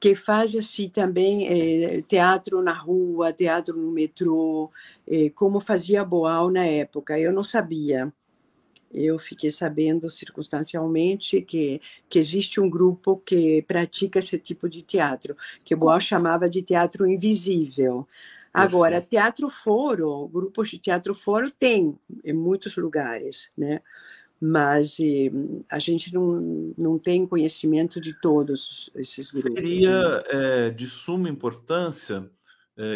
que 0.00 0.14
faz 0.14 0.54
assim 0.54 0.88
também 0.88 1.48
é, 1.48 2.02
teatro 2.02 2.62
na 2.62 2.72
rua, 2.72 3.32
teatro 3.32 3.76
no 3.76 3.90
metrô, 3.90 4.70
é, 5.06 5.28
como 5.30 5.60
fazia 5.60 6.04
Boal 6.04 6.50
na 6.50 6.64
época. 6.64 7.18
Eu 7.18 7.32
não 7.32 7.42
sabia. 7.42 8.12
Eu 8.92 9.18
fiquei 9.18 9.50
sabendo 9.50 10.10
circunstancialmente 10.10 11.42
que, 11.42 11.80
que 12.08 12.18
existe 12.18 12.60
um 12.60 12.70
grupo 12.70 13.20
que 13.24 13.62
pratica 13.62 14.18
esse 14.18 14.38
tipo 14.38 14.68
de 14.68 14.82
teatro, 14.82 15.36
que 15.64 15.76
Boal 15.76 16.00
chamava 16.00 16.48
de 16.48 16.62
teatro 16.62 17.06
invisível. 17.06 18.06
Agora, 18.52 19.00
teatro 19.00 19.50
foro, 19.50 20.28
grupos 20.28 20.70
de 20.70 20.78
teatro 20.78 21.14
foro 21.14 21.50
tem 21.50 21.98
em 22.24 22.32
muitos 22.32 22.76
lugares, 22.76 23.50
né? 23.56 23.80
Mas 24.40 24.98
e, 24.98 25.32
a 25.70 25.78
gente 25.78 26.14
não, 26.14 26.72
não 26.76 26.98
tem 26.98 27.26
conhecimento 27.26 28.00
de 28.00 28.12
todos 28.20 28.90
esses 28.94 29.30
grupos. 29.30 29.52
Seria 29.52 30.22
é, 30.28 30.70
de 30.70 30.86
suma 30.86 31.28
importância 31.28 32.30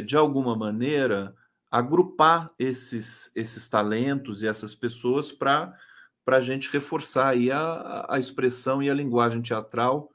de 0.07 0.16
alguma 0.16 0.55
maneira, 0.55 1.34
agrupar 1.72 2.53
esses, 2.59 3.32
esses 3.34 3.66
talentos 3.66 4.42
e 4.42 4.46
essas 4.46 4.74
pessoas 4.74 5.32
para 5.32 5.74
a 6.26 6.40
gente 6.40 6.70
reforçar 6.70 7.30
aí 7.30 7.50
a, 7.50 8.07
a 8.11 8.18
expressão 8.18 8.82
e 8.82 8.90
a 8.90 8.94
linguagem 8.94 9.40
teatral 9.40 10.12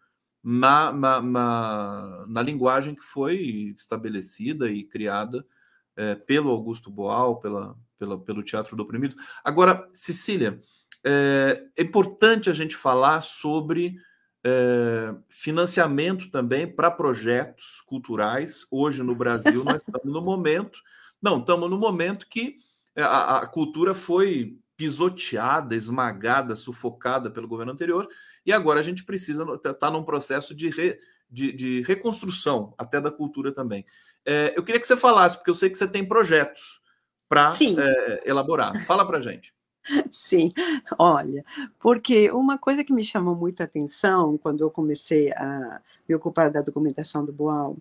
na, 0.49 0.93
na, 0.93 1.21
na, 1.21 2.25
na 2.25 2.41
linguagem 2.41 2.95
que 2.95 3.03
foi 3.03 3.73
estabelecida 3.75 4.69
e 4.71 4.85
criada 4.85 5.45
é, 5.93 6.15
pelo 6.15 6.49
Augusto 6.49 6.89
Boal, 6.89 7.37
pela, 7.41 7.75
pela, 7.99 8.17
pelo 8.17 8.41
Teatro 8.41 8.73
do 8.73 8.83
Oprimido. 8.83 9.17
Agora, 9.43 9.89
Cecília, 9.93 10.61
é, 11.03 11.65
é 11.75 11.83
importante 11.83 12.49
a 12.49 12.53
gente 12.53 12.77
falar 12.77 13.19
sobre 13.19 13.97
é, 14.41 15.13
financiamento 15.27 16.31
também 16.31 16.65
para 16.65 16.89
projetos 16.91 17.81
culturais. 17.85 18.65
Hoje 18.71 19.03
no 19.03 19.15
Brasil 19.17 19.65
nós 19.67 19.83
estamos 19.85 20.13
no 20.13 20.21
momento, 20.21 20.79
não, 21.21 21.39
estamos 21.41 21.69
no 21.69 21.77
momento 21.77 22.25
que 22.25 22.59
a, 22.95 23.39
a 23.39 23.47
cultura 23.47 23.93
foi 23.93 24.57
pisoteada, 24.77 25.75
esmagada, 25.75 26.55
sufocada 26.55 27.31
pelo 27.31 27.47
governo 27.47 27.71
anterior, 27.71 28.07
e 28.45 28.53
agora 28.53 28.79
a 28.79 28.83
gente 28.83 29.03
precisa 29.03 29.43
estar 29.55 29.73
tá 29.73 29.91
num 29.91 30.03
processo 30.03 30.55
de, 30.55 30.69
re, 30.69 30.99
de, 31.29 31.51
de, 31.51 31.81
reconstrução 31.81 32.73
até 32.77 33.01
da 33.01 33.11
cultura 33.11 33.51
também. 33.51 33.83
É, 34.23 34.53
eu 34.55 34.63
queria 34.63 34.79
que 34.79 34.87
você 34.87 34.95
falasse, 34.95 35.37
porque 35.37 35.49
eu 35.49 35.55
sei 35.55 35.69
que 35.69 35.77
você 35.77 35.87
tem 35.87 36.07
projetos 36.07 36.79
para 37.27 37.51
é, 37.51 38.29
elaborar. 38.29 38.77
Fala 38.85 39.05
para 39.05 39.19
gente. 39.19 39.53
Sim, 40.11 40.51
olha, 40.97 41.43
porque 41.79 42.29
uma 42.31 42.57
coisa 42.57 42.83
que 42.83 42.93
me 42.93 43.03
chamou 43.03 43.35
muito 43.35 43.61
a 43.61 43.65
atenção 43.65 44.37
quando 44.37 44.61
eu 44.61 44.69
comecei 44.69 45.31
a 45.33 45.81
me 46.07 46.13
ocupar 46.15 46.51
da 46.51 46.61
documentação 46.61 47.25
do 47.25 47.33
Boal, 47.33 47.77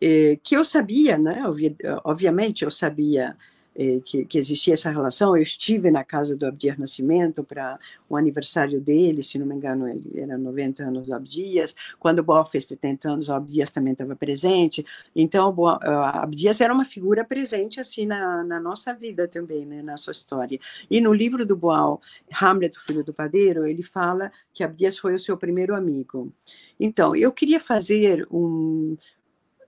é 0.00 0.38
que 0.42 0.56
eu 0.56 0.64
sabia, 0.64 1.18
né? 1.18 1.42
Obviamente 2.04 2.64
eu 2.64 2.70
sabia 2.70 3.36
eh, 3.80 4.00
que, 4.04 4.24
que, 4.24 4.36
existia 4.36 4.74
essa 4.74 4.90
relação. 4.90 5.36
Eu 5.36 5.42
estive 5.42 5.88
na 5.88 6.02
casa 6.02 6.34
do 6.36 6.44
Abdias 6.44 6.76
Nascimento 6.76 7.44
para 7.44 7.78
o 8.08 8.16
aniversário 8.16 8.80
dele, 8.80 9.22
se 9.22 9.38
não 9.38 9.46
me 9.46 9.54
engano, 9.54 9.86
ele 9.86 10.20
era 10.20 10.36
90 10.36 10.82
anos 10.82 11.06
do 11.06 11.14
Abdias. 11.14 11.76
Quando 11.96 12.18
o 12.18 12.22
Boal 12.24 12.44
fez 12.44 12.64
70 12.64 13.08
anos, 13.08 13.28
o 13.28 13.34
Abdias 13.34 13.70
também 13.70 13.92
estava 13.92 14.16
presente. 14.16 14.84
Então, 15.14 15.54
o 15.56 15.68
Abdias 15.68 16.60
era 16.60 16.74
uma 16.74 16.84
figura 16.84 17.24
presente 17.24 17.78
assim 17.78 18.04
na, 18.04 18.42
na 18.42 18.58
nossa 18.58 18.92
vida 18.92 19.28
também, 19.28 19.64
né, 19.64 19.80
na 19.80 19.96
sua 19.96 20.12
história. 20.12 20.58
E 20.90 21.00
no 21.00 21.12
livro 21.12 21.46
do 21.46 21.54
Boal, 21.54 22.00
Hamlet, 22.42 22.76
o 22.76 22.80
filho 22.80 23.04
do 23.04 23.14
padeiro, 23.14 23.64
ele 23.64 23.84
fala 23.84 24.32
que 24.52 24.64
Abdias 24.64 24.98
foi 24.98 25.14
o 25.14 25.20
seu 25.20 25.36
primeiro 25.36 25.76
amigo. 25.76 26.32
Então, 26.80 27.14
eu 27.14 27.30
queria 27.30 27.60
fazer 27.60 28.26
um, 28.28 28.96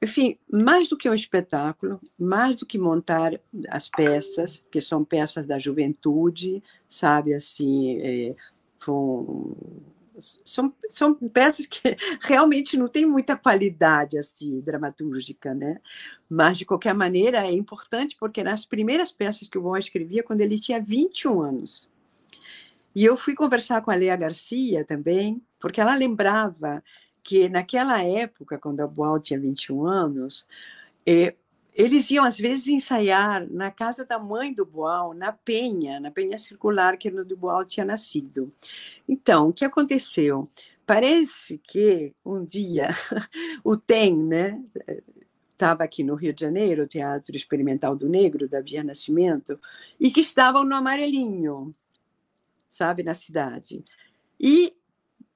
enfim, 0.03 0.39
mais 0.51 0.89
do 0.89 0.97
que 0.97 1.09
um 1.09 1.15
espetáculo, 1.15 2.01
mais 2.19 2.57
do 2.57 2.65
que 2.65 2.79
montar 2.79 3.33
as 3.69 3.89
peças, 3.89 4.65
que 4.71 4.81
são 4.81 5.05
peças 5.05 5.47
da 5.47 5.59
juventude, 5.59 6.63
sabe, 6.89 7.35
assim, 7.35 7.99
é, 8.01 8.35
com, 8.85 9.55
são, 10.21 10.73
são 10.89 11.15
peças 11.15 11.67
que 11.67 11.81
realmente 12.23 12.77
não 12.77 12.89
têm 12.89 13.05
muita 13.05 13.37
qualidade 13.37 14.19
assim, 14.19 14.61
dramatúrgica, 14.61 15.55
né? 15.55 15.79
Mas, 16.29 16.59
de 16.59 16.65
qualquer 16.65 16.95
maneira, 16.95 17.47
é 17.47 17.53
importante 17.53 18.17
porque 18.19 18.43
nas 18.43 18.65
primeiras 18.65 19.13
peças 19.13 19.49
que 19.49 19.59
o 19.59 19.63
Bom 19.63 19.77
escrevia, 19.77 20.23
quando 20.23 20.41
ele 20.41 20.59
tinha 20.59 20.81
21 20.81 21.43
anos. 21.43 21.89
E 22.95 23.05
eu 23.05 23.17
fui 23.17 23.35
conversar 23.35 23.83
com 23.83 23.91
a 23.91 23.95
Lea 23.95 24.17
Garcia 24.17 24.85
também, 24.85 25.43
porque 25.61 25.81
ela 25.81 25.95
lembrava 25.95 26.83
que 27.23 27.49
naquela 27.49 28.03
época, 28.03 28.59
quando 28.59 28.81
a 28.81 28.87
Boal 28.87 29.21
tinha 29.21 29.39
21 29.39 29.87
anos, 29.87 30.47
eh, 31.07 31.35
eles 31.75 32.11
iam 32.11 32.25
às 32.25 32.39
vezes 32.39 32.67
ensaiar 32.69 33.47
na 33.51 33.71
casa 33.71 34.05
da 34.05 34.19
mãe 34.19 34.53
do 34.53 34.65
Boal, 34.65 35.15
na 35.15 35.33
Penha, 35.33 36.01
na 36.01 36.11
Penha 36.11 36.39
Circular, 36.39 36.97
que 36.97 37.11
do 37.11 37.37
Boal 37.37 37.65
tinha 37.65 37.87
nascido. 37.87 38.53
Então, 39.09 39.49
o 39.49 39.53
que 39.53 39.65
aconteceu? 39.65 40.49
Parece 40.85 41.59
que 41.59 42.13
um 42.25 42.45
dia 42.45 42.89
o 43.63 43.77
TEM, 43.77 44.17
né, 44.17 44.63
estava 45.53 45.85
aqui 45.85 46.03
no 46.03 46.15
Rio 46.15 46.33
de 46.33 46.41
Janeiro, 46.41 46.83
o 46.83 46.89
Teatro 46.89 47.37
Experimental 47.37 47.95
do 47.95 48.09
Negro, 48.09 48.49
da 48.49 48.61
Via 48.61 48.83
Nascimento, 48.83 49.61
e 50.01 50.11
que 50.11 50.21
estavam 50.21 50.65
no 50.65 50.75
Amarelinho, 50.75 51.73
sabe, 52.67 53.03
na 53.03 53.15
cidade. 53.15 53.85
E 54.39 54.75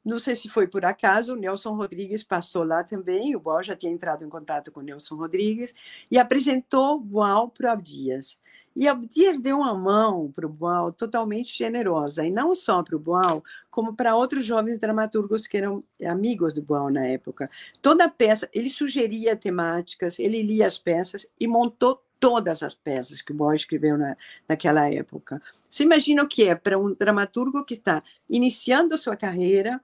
não 0.05 0.19
sei 0.19 0.35
se 0.35 0.49
foi 0.49 0.67
por 0.67 0.85
acaso, 0.85 1.33
o 1.33 1.37
Nelson 1.37 1.75
Rodrigues 1.75 2.23
passou 2.23 2.63
lá 2.63 2.85
também, 2.85 3.35
o 3.35 3.41
Boal 3.41 3.63
já 3.63 3.75
tinha 3.75 3.91
entrado 3.91 4.25
em 4.25 4.29
contato 4.29 4.71
com 4.71 4.81
o 4.81 4.83
Nelson 4.83 5.15
Rodrigues 5.15 5.75
e 6.11 6.19
apresentou 6.19 6.97
o 6.97 7.01
Boal 7.01 7.49
para 7.49 7.69
o 7.69 7.73
Abdias. 7.73 8.39
E 8.77 8.89
Abdias 8.89 9.39
deu 9.39 9.59
uma 9.59 9.73
mão 9.73 10.33
para 10.35 10.47
o 10.47 10.49
Boal 10.49 10.93
totalmente 10.93 11.57
generosa, 11.57 12.27
e 12.27 12.31
não 12.31 12.55
só 12.57 12.83
para 12.83 12.97
o 12.97 12.99
Boal, 12.99 13.43
como 13.71 13.95
para 13.95 14.17
outros 14.17 14.45
jovens 14.45 14.79
dramaturgos 14.79 15.47
que 15.47 15.57
eram 15.57 15.83
amigos 16.05 16.53
do 16.53 16.61
Boal 16.61 16.91
na 16.91 17.07
época. 17.07 17.49
Toda 17.81 18.09
peça, 18.09 18.49
ele 18.53 18.69
sugeria 18.69 19.37
temáticas, 19.37 20.19
ele 20.19 20.43
lia 20.43 20.67
as 20.67 20.77
peças 20.77 21.25
e 21.39 21.47
montou 21.47 22.03
todas 22.19 22.63
as 22.63 22.75
peças 22.75 23.23
que 23.23 23.33
o 23.33 23.35
Boal 23.35 23.55
escreveu 23.55 23.97
na, 23.97 24.17
naquela 24.49 24.91
época. 24.91 25.41
Você 25.71 25.85
imagina 25.85 26.23
o 26.23 26.29
que 26.29 26.49
é 26.49 26.55
para 26.55 26.79
um 26.79 26.93
dramaturgo 26.95 27.65
que 27.65 27.75
está 27.75 28.03
iniciando 28.29 28.99
sua 28.99 29.15
carreira, 29.15 29.81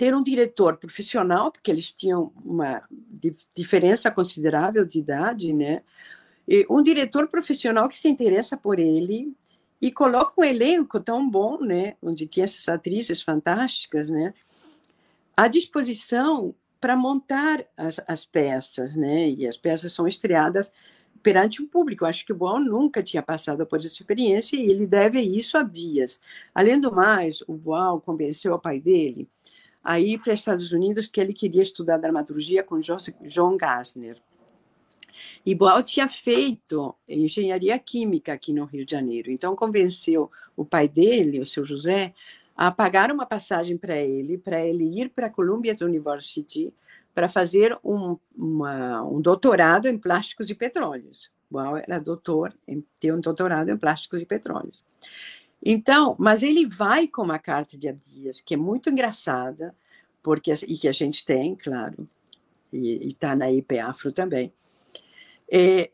ter 0.00 0.14
um 0.14 0.22
diretor 0.22 0.78
profissional, 0.78 1.52
porque 1.52 1.70
eles 1.70 1.92
tinham 1.92 2.32
uma 2.42 2.82
diferença 3.54 4.10
considerável 4.10 4.86
de 4.86 4.98
idade, 4.98 5.52
né? 5.52 5.82
E 6.48 6.64
um 6.70 6.82
diretor 6.82 7.28
profissional 7.28 7.86
que 7.86 7.98
se 7.98 8.08
interessa 8.08 8.56
por 8.56 8.78
ele 8.78 9.36
e 9.78 9.92
coloca 9.92 10.32
um 10.38 10.42
elenco 10.42 10.98
tão 11.00 11.28
bom, 11.28 11.58
né? 11.60 11.96
Onde 12.00 12.26
tinha 12.26 12.44
essas 12.44 12.66
atrizes 12.66 13.20
fantásticas, 13.20 14.08
né? 14.08 14.32
À 15.36 15.48
disposição 15.48 16.54
para 16.80 16.96
montar 16.96 17.62
as, 17.76 18.00
as 18.08 18.24
peças, 18.24 18.96
né? 18.96 19.28
E 19.28 19.46
as 19.46 19.58
peças 19.58 19.92
são 19.92 20.08
estreadas 20.08 20.72
perante 21.22 21.62
o 21.62 21.68
público. 21.68 22.06
Acho 22.06 22.24
que 22.24 22.32
o 22.32 22.36
Boal 22.36 22.58
nunca 22.58 23.02
tinha 23.02 23.22
passado 23.22 23.66
por 23.66 23.76
essa 23.76 23.86
experiência 23.88 24.56
e 24.56 24.70
ele 24.70 24.86
deve 24.86 25.20
isso 25.20 25.58
a 25.58 25.62
Dias. 25.62 26.18
Além 26.54 26.80
do 26.80 26.90
mais, 26.90 27.42
o 27.46 27.52
Boal 27.52 28.00
convenceu 28.00 28.54
o 28.54 28.58
pai 28.58 28.80
dele 28.80 29.28
a 29.82 29.98
ir 29.98 30.18
para 30.18 30.32
os 30.32 30.40
Estados 30.40 30.72
Unidos 30.72 31.08
que 31.08 31.20
ele 31.20 31.32
queria 31.32 31.62
estudar 31.62 31.96
dramaturgia 31.96 32.62
com 32.62 32.80
John 32.80 33.56
Gassner. 33.56 34.20
E 35.44 35.54
Boal 35.54 35.82
tinha 35.82 36.08
feito 36.08 36.94
engenharia 37.08 37.78
química 37.78 38.32
aqui 38.32 38.52
no 38.52 38.64
Rio 38.64 38.84
de 38.84 38.92
Janeiro, 38.92 39.30
então 39.30 39.56
convenceu 39.56 40.30
o 40.56 40.64
pai 40.64 40.88
dele, 40.88 41.40
o 41.40 41.46
seu 41.46 41.64
José, 41.64 42.14
a 42.56 42.70
pagar 42.70 43.10
uma 43.10 43.26
passagem 43.26 43.76
para 43.76 43.98
ele, 43.98 44.38
para 44.38 44.60
ele 44.66 44.84
ir 45.00 45.10
para 45.10 45.26
a 45.26 45.30
Columbia 45.30 45.74
University 45.80 46.72
para 47.14 47.28
fazer 47.28 47.76
um, 47.84 48.16
uma, 48.36 49.02
um 49.02 49.20
doutorado 49.20 49.88
em 49.88 49.98
plásticos 49.98 50.48
e 50.50 50.54
petróleos. 50.54 51.30
Boal 51.50 51.76
era 51.76 51.98
doutor, 51.98 52.54
tem 53.00 53.12
um 53.12 53.20
doutorado 53.20 53.70
em 53.70 53.76
plásticos 53.76 54.20
e 54.20 54.24
petróleos. 54.24 54.84
Então, 55.62 56.16
mas 56.18 56.42
ele 56.42 56.66
vai 56.66 57.06
com 57.06 57.22
uma 57.22 57.38
carta 57.38 57.76
de 57.76 57.88
Abdias, 57.88 58.40
que 58.40 58.54
é 58.54 58.56
muito 58.56 58.88
engraçada, 58.88 59.74
porque 60.22 60.52
e 60.66 60.78
que 60.78 60.88
a 60.88 60.92
gente 60.92 61.24
tem, 61.24 61.54
claro, 61.54 62.08
e 62.72 63.08
está 63.08 63.36
na 63.36 63.50
IP 63.50 63.78
Afro 63.78 64.12
também, 64.12 64.52
é, 65.50 65.90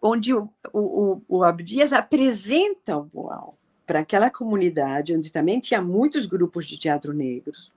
onde 0.00 0.34
o, 0.34 0.48
o, 0.72 1.22
o 1.28 1.42
Abdias 1.42 1.92
apresenta 1.92 2.96
o 2.96 3.04
Boal 3.04 3.58
para 3.86 4.00
aquela 4.00 4.30
comunidade, 4.30 5.16
onde 5.16 5.30
também 5.30 5.60
tinha 5.60 5.80
muitos 5.80 6.26
grupos 6.26 6.66
de 6.66 6.78
teatro 6.78 7.12
negros, 7.12 7.72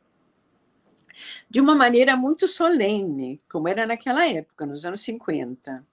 de 1.50 1.60
uma 1.60 1.76
maneira 1.76 2.16
muito 2.16 2.48
solene, 2.48 3.42
como 3.50 3.68
era 3.68 3.86
naquela 3.86 4.28
época, 4.28 4.66
nos 4.66 4.86
anos 4.86 5.02
50. 5.02 5.86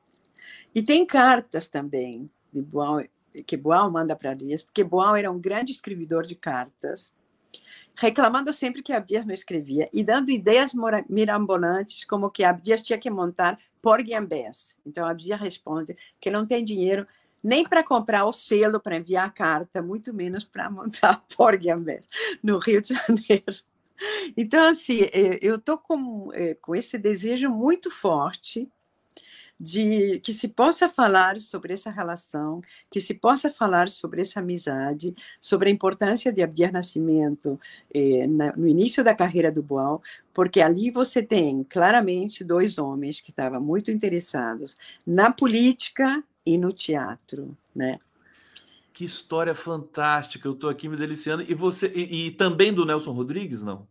E 0.75 0.83
tem 0.83 1.05
cartas 1.05 1.69
também 1.69 2.31
de 2.53 2.63
Boal 2.63 3.03
que 3.45 3.57
Boal 3.57 3.91
manda 3.91 4.15
para 4.17 4.35
Dias, 4.35 4.63
porque 4.63 4.85
Boal 4.85 5.17
era 5.17 5.31
um 5.31 5.39
grande 5.39 5.73
escrevedor 5.73 6.27
de 6.27 6.35
cartas, 6.35 7.13
reclamando 7.95 8.53
sempre 8.53 8.83
que 8.83 8.93
Abdias 8.93 9.25
não 9.25 9.35
escrevia 9.35 9.89
e 9.93 10.05
dando 10.05 10.31
ideias 10.31 10.73
mirambolantes, 11.09 12.05
como 12.05 12.31
que 12.31 12.45
Abdias 12.45 12.83
tinha 12.83 12.99
que 12.99 13.11
montar 13.11 13.59
porguiambés. 13.81 14.77
Então, 14.85 15.07
Abdias 15.07 15.41
responde 15.41 15.97
que 16.21 16.31
não 16.31 16.47
tem 16.47 16.65
dinheiro 16.65 17.07
nem 17.43 17.65
para 17.65 17.85
comprar 17.85 18.25
o 18.25 18.33
selo 18.33 18.81
para 18.81 18.97
enviar 18.97 19.27
a 19.27 19.31
carta, 19.31 19.81
muito 19.81 20.13
menos 20.13 20.45
para 20.45 20.69
montar 20.71 21.25
porguiambés 21.37 22.05
no 22.43 22.59
Rio 22.59 22.83
de 22.83 22.95
Janeiro. 22.95 23.63
Então, 24.37 24.69
assim, 24.69 25.03
é, 25.05 25.39
eu 25.41 25.57
estou 25.57 25.79
com, 25.79 26.31
é, 26.35 26.55
com 26.55 26.75
esse 26.75 26.99
desejo 26.99 27.49
muito 27.49 27.91
forte 27.91 28.71
de 29.59 30.21
que 30.21 30.33
se 30.33 30.49
possa 30.49 30.89
falar 30.89 31.39
sobre 31.41 31.73
essa 31.73 31.91
relação, 31.91 32.61
que 32.91 33.01
se 33.01 33.15
possa 33.15 33.51
falar 33.51 33.89
sobre 33.89 34.23
essa 34.23 34.41
amizade, 34.41 35.15
sobre 35.41 35.71
a 35.71 35.73
importância 35.73 36.33
de 36.33 36.43
Abdias 36.43 36.73
Nascimento 36.73 37.59
eh, 37.93 38.27
na, 38.27 38.55
no 38.55 38.69
início 38.69 39.03
da 39.03 39.15
carreira 39.15 39.51
do 39.51 39.63
Boal, 39.63 40.03
porque 40.35 40.61
ali 40.61 40.91
você 40.91 41.23
tem 41.23 41.65
claramente 41.65 42.45
dois 42.45 42.79
homens 42.79 43.21
que 43.21 43.31
estavam 43.31 43.61
muito 43.61 43.91
interessados 43.91 44.77
na 45.07 45.33
política 45.33 46.23
e 46.45 46.59
no 46.59 46.73
teatro, 46.73 47.57
né? 47.75 47.99
Que 48.93 49.05
história 49.05 49.55
fantástica! 49.55 50.49
Eu 50.49 50.53
estou 50.53 50.71
aqui 50.71 50.89
me 50.89 50.97
deliciando. 50.97 51.43
E 51.43 51.55
você 51.55 51.93
e, 51.95 52.29
e 52.29 52.31
também 52.31 52.73
do 52.73 52.87
Nelson 52.87 53.13
Rodrigues, 53.13 53.63
não? 53.63 53.87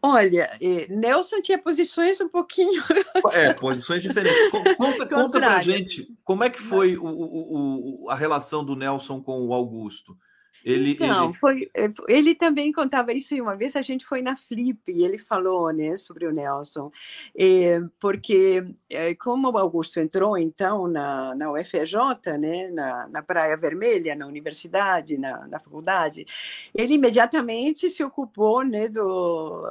Olha, 0.00 0.56
eh, 0.60 0.86
Nelson 0.88 1.42
tinha 1.42 1.58
posições 1.58 2.20
um 2.20 2.28
pouquinho. 2.28 2.82
É, 3.32 3.52
posições 3.52 4.02
diferentes. 4.02 4.50
Conta, 4.76 5.06
conta 5.06 5.38
pra 5.38 5.62
gente 5.62 6.08
como 6.24 6.44
é 6.44 6.50
que 6.50 6.60
foi 6.60 6.96
o, 6.96 7.04
o, 7.04 8.04
o, 8.04 8.10
a 8.10 8.14
relação 8.14 8.64
do 8.64 8.76
Nelson 8.76 9.20
com 9.20 9.46
o 9.46 9.52
Augusto. 9.52 10.16
Ele, 10.64 10.92
então, 10.92 11.24
ele... 11.26 11.34
Foi, 11.34 11.70
é, 11.74 11.90
ele 12.08 12.34
também 12.34 12.72
contava 12.72 13.12
isso 13.12 13.34
e 13.34 13.40
uma 13.40 13.56
vez 13.56 13.76
a 13.76 13.82
gente 13.82 14.04
foi 14.04 14.22
na 14.22 14.36
Flip 14.36 14.80
e 14.88 15.04
ele 15.04 15.18
falou 15.18 15.72
né, 15.72 15.96
sobre 15.96 16.26
o 16.26 16.32
Nelson, 16.32 16.90
é, 17.38 17.80
porque 18.00 18.64
é, 18.90 19.14
como 19.14 19.50
o 19.50 19.58
Augusto 19.58 20.00
entrou 20.00 20.36
então 20.36 20.88
na, 20.88 21.34
na 21.34 21.50
UFJ, 21.52 22.38
né, 22.38 22.68
na, 22.68 23.08
na 23.08 23.22
Praia 23.22 23.56
Vermelha, 23.56 24.14
na 24.14 24.26
universidade, 24.26 25.16
na, 25.18 25.46
na 25.46 25.58
faculdade, 25.58 26.26
ele 26.74 26.94
imediatamente 26.94 27.90
se 27.90 28.02
ocupou 28.02 28.64
né, 28.64 28.88
do, 28.88 29.62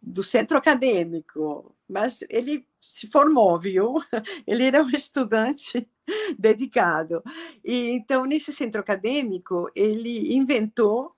do 0.00 0.22
centro 0.22 0.56
acadêmico, 0.56 1.74
mas 1.88 2.24
ele 2.28 2.66
se 2.80 3.08
formou, 3.08 3.58
viu? 3.58 3.96
Ele 4.46 4.64
era 4.64 4.82
um 4.82 4.90
estudante 4.90 5.88
dedicado. 6.38 7.22
E 7.64 7.90
então, 7.90 8.24
nesse 8.24 8.52
centro 8.52 8.80
acadêmico, 8.80 9.70
ele 9.74 10.34
inventou 10.34 11.12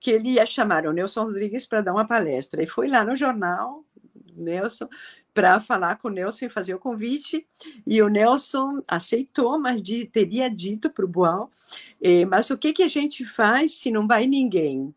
que 0.00 0.10
ele 0.10 0.30
ia 0.30 0.46
chamar 0.46 0.86
o 0.86 0.92
Nelson 0.92 1.24
Rodrigues 1.24 1.66
para 1.66 1.80
dar 1.80 1.92
uma 1.92 2.06
palestra. 2.06 2.62
E 2.62 2.66
foi 2.66 2.88
lá 2.88 3.04
no 3.04 3.16
jornal, 3.16 3.84
Nelson, 4.36 4.88
para 5.34 5.60
falar 5.60 5.96
com 5.98 6.08
o 6.08 6.10
Nelson 6.10 6.46
e 6.46 6.50
fazer 6.50 6.74
o 6.74 6.78
convite. 6.78 7.46
E 7.86 8.00
o 8.00 8.08
Nelson 8.08 8.82
aceitou, 8.86 9.58
mas 9.58 9.82
de, 9.82 10.06
teria 10.06 10.48
dito 10.48 10.90
para 10.90 11.04
o 11.04 11.08
Boal, 11.08 11.50
eh, 12.00 12.24
mas 12.24 12.50
o 12.50 12.58
que, 12.58 12.72
que 12.72 12.82
a 12.82 12.88
gente 12.88 13.24
faz 13.24 13.74
se 13.74 13.90
não 13.90 14.06
vai 14.06 14.26
ninguém? 14.26 14.94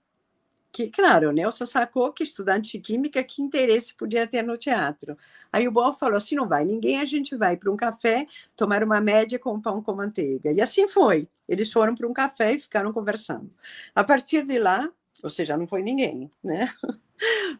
Que, 0.71 0.89
claro, 0.89 1.31
Nelson 1.31 1.65
sacou 1.65 2.13
que 2.13 2.23
estudante 2.23 2.71
de 2.71 2.79
química, 2.79 3.23
que 3.23 3.41
interesse 3.41 3.93
podia 3.93 4.25
ter 4.25 4.41
no 4.41 4.57
teatro. 4.57 5.17
Aí 5.51 5.67
o 5.67 5.71
Boal 5.71 5.97
falou: 5.97 6.21
se 6.21 6.35
não 6.35 6.47
vai 6.47 6.63
ninguém, 6.63 6.99
a 6.99 7.05
gente 7.05 7.35
vai 7.35 7.57
para 7.57 7.71
um 7.71 7.75
café 7.75 8.25
tomar 8.55 8.83
uma 8.83 9.01
média 9.01 9.37
com 9.37 9.59
pão 9.59 9.81
com 9.81 9.93
manteiga. 9.93 10.51
E 10.51 10.61
assim 10.61 10.87
foi. 10.87 11.27
Eles 11.47 11.71
foram 11.71 11.95
para 11.95 12.07
um 12.07 12.13
café 12.13 12.53
e 12.53 12.59
ficaram 12.59 12.93
conversando. 12.93 13.51
A 13.93 14.03
partir 14.03 14.45
de 14.45 14.57
lá, 14.59 14.89
ou 15.21 15.29
seja, 15.29 15.57
não 15.57 15.67
foi 15.67 15.81
ninguém, 15.81 16.31
né? 16.43 16.69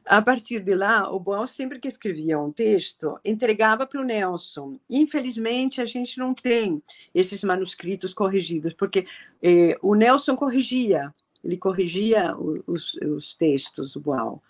A 0.06 0.20
partir 0.24 0.60
de 0.60 0.74
lá, 0.74 1.12
o 1.12 1.20
Boal 1.20 1.46
sempre 1.46 1.80
que 1.80 1.88
escrevia 1.88 2.40
um 2.40 2.52
texto, 2.52 3.20
entregava 3.24 3.86
para 3.86 4.02
o 4.02 4.04
Nelson. 4.04 4.80
Infelizmente, 4.90 5.80
a 5.80 5.86
gente 5.86 6.18
não 6.18 6.34
tem 6.34 6.82
esses 7.14 7.44
manuscritos 7.44 8.12
corrigidos, 8.12 8.74
porque 8.74 9.06
eh, 9.44 9.78
o 9.80 9.94
Nelson 9.94 10.36
corrigia, 10.36 11.14
ele 11.44 11.58
corrigia 11.58 12.36
os, 12.38 12.94
os 12.96 13.34
textos 13.34 13.94
do 13.94 14.00
Boal. 14.00 14.42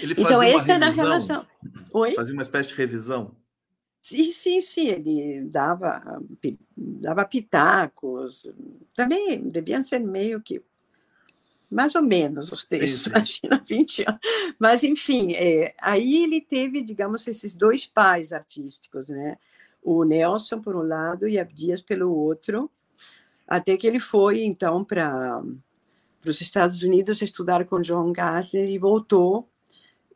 Ele 0.00 0.14
então, 0.16 0.42
essa 0.42 0.72
era 0.72 0.86
a 0.86 0.90
relação. 0.90 1.46
Oi? 1.92 2.14
Fazia 2.14 2.32
uma 2.32 2.42
espécie 2.42 2.70
de 2.70 2.74
revisão. 2.74 3.36
Sim, 4.02 4.32
sim, 4.32 4.60
sim, 4.60 4.88
ele 4.88 5.42
dava, 5.42 6.22
dava 6.76 7.24
pitacos, 7.24 8.48
também 8.94 9.40
deviam 9.50 9.82
ser 9.82 9.98
meio 9.98 10.40
que, 10.40 10.62
mais 11.68 11.96
ou 11.96 12.02
menos 12.02 12.52
os 12.52 12.64
textos, 12.64 13.02
sim. 13.02 13.10
imagina, 13.10 13.62
20 13.66 14.04
anos. 14.06 14.20
Mas, 14.60 14.84
enfim, 14.84 15.32
é, 15.34 15.74
aí 15.80 16.22
ele 16.22 16.40
teve, 16.40 16.82
digamos, 16.82 17.26
esses 17.26 17.52
dois 17.52 17.84
pais 17.84 18.32
artísticos, 18.32 19.08
né? 19.08 19.38
O 19.82 20.04
Nelson, 20.04 20.60
por 20.60 20.76
um 20.76 20.82
lado, 20.82 21.26
e 21.26 21.36
Abdias 21.36 21.80
pelo 21.80 22.14
outro, 22.14 22.70
até 23.46 23.76
que 23.76 23.88
ele 23.88 24.00
foi, 24.00 24.44
então, 24.44 24.84
para 24.84 25.42
os 26.30 26.40
Estados 26.40 26.82
Unidos 26.82 27.22
estudar 27.22 27.64
com 27.64 27.80
John 27.80 28.12
Gassner 28.12 28.68
e 28.68 28.78
voltou 28.78 29.48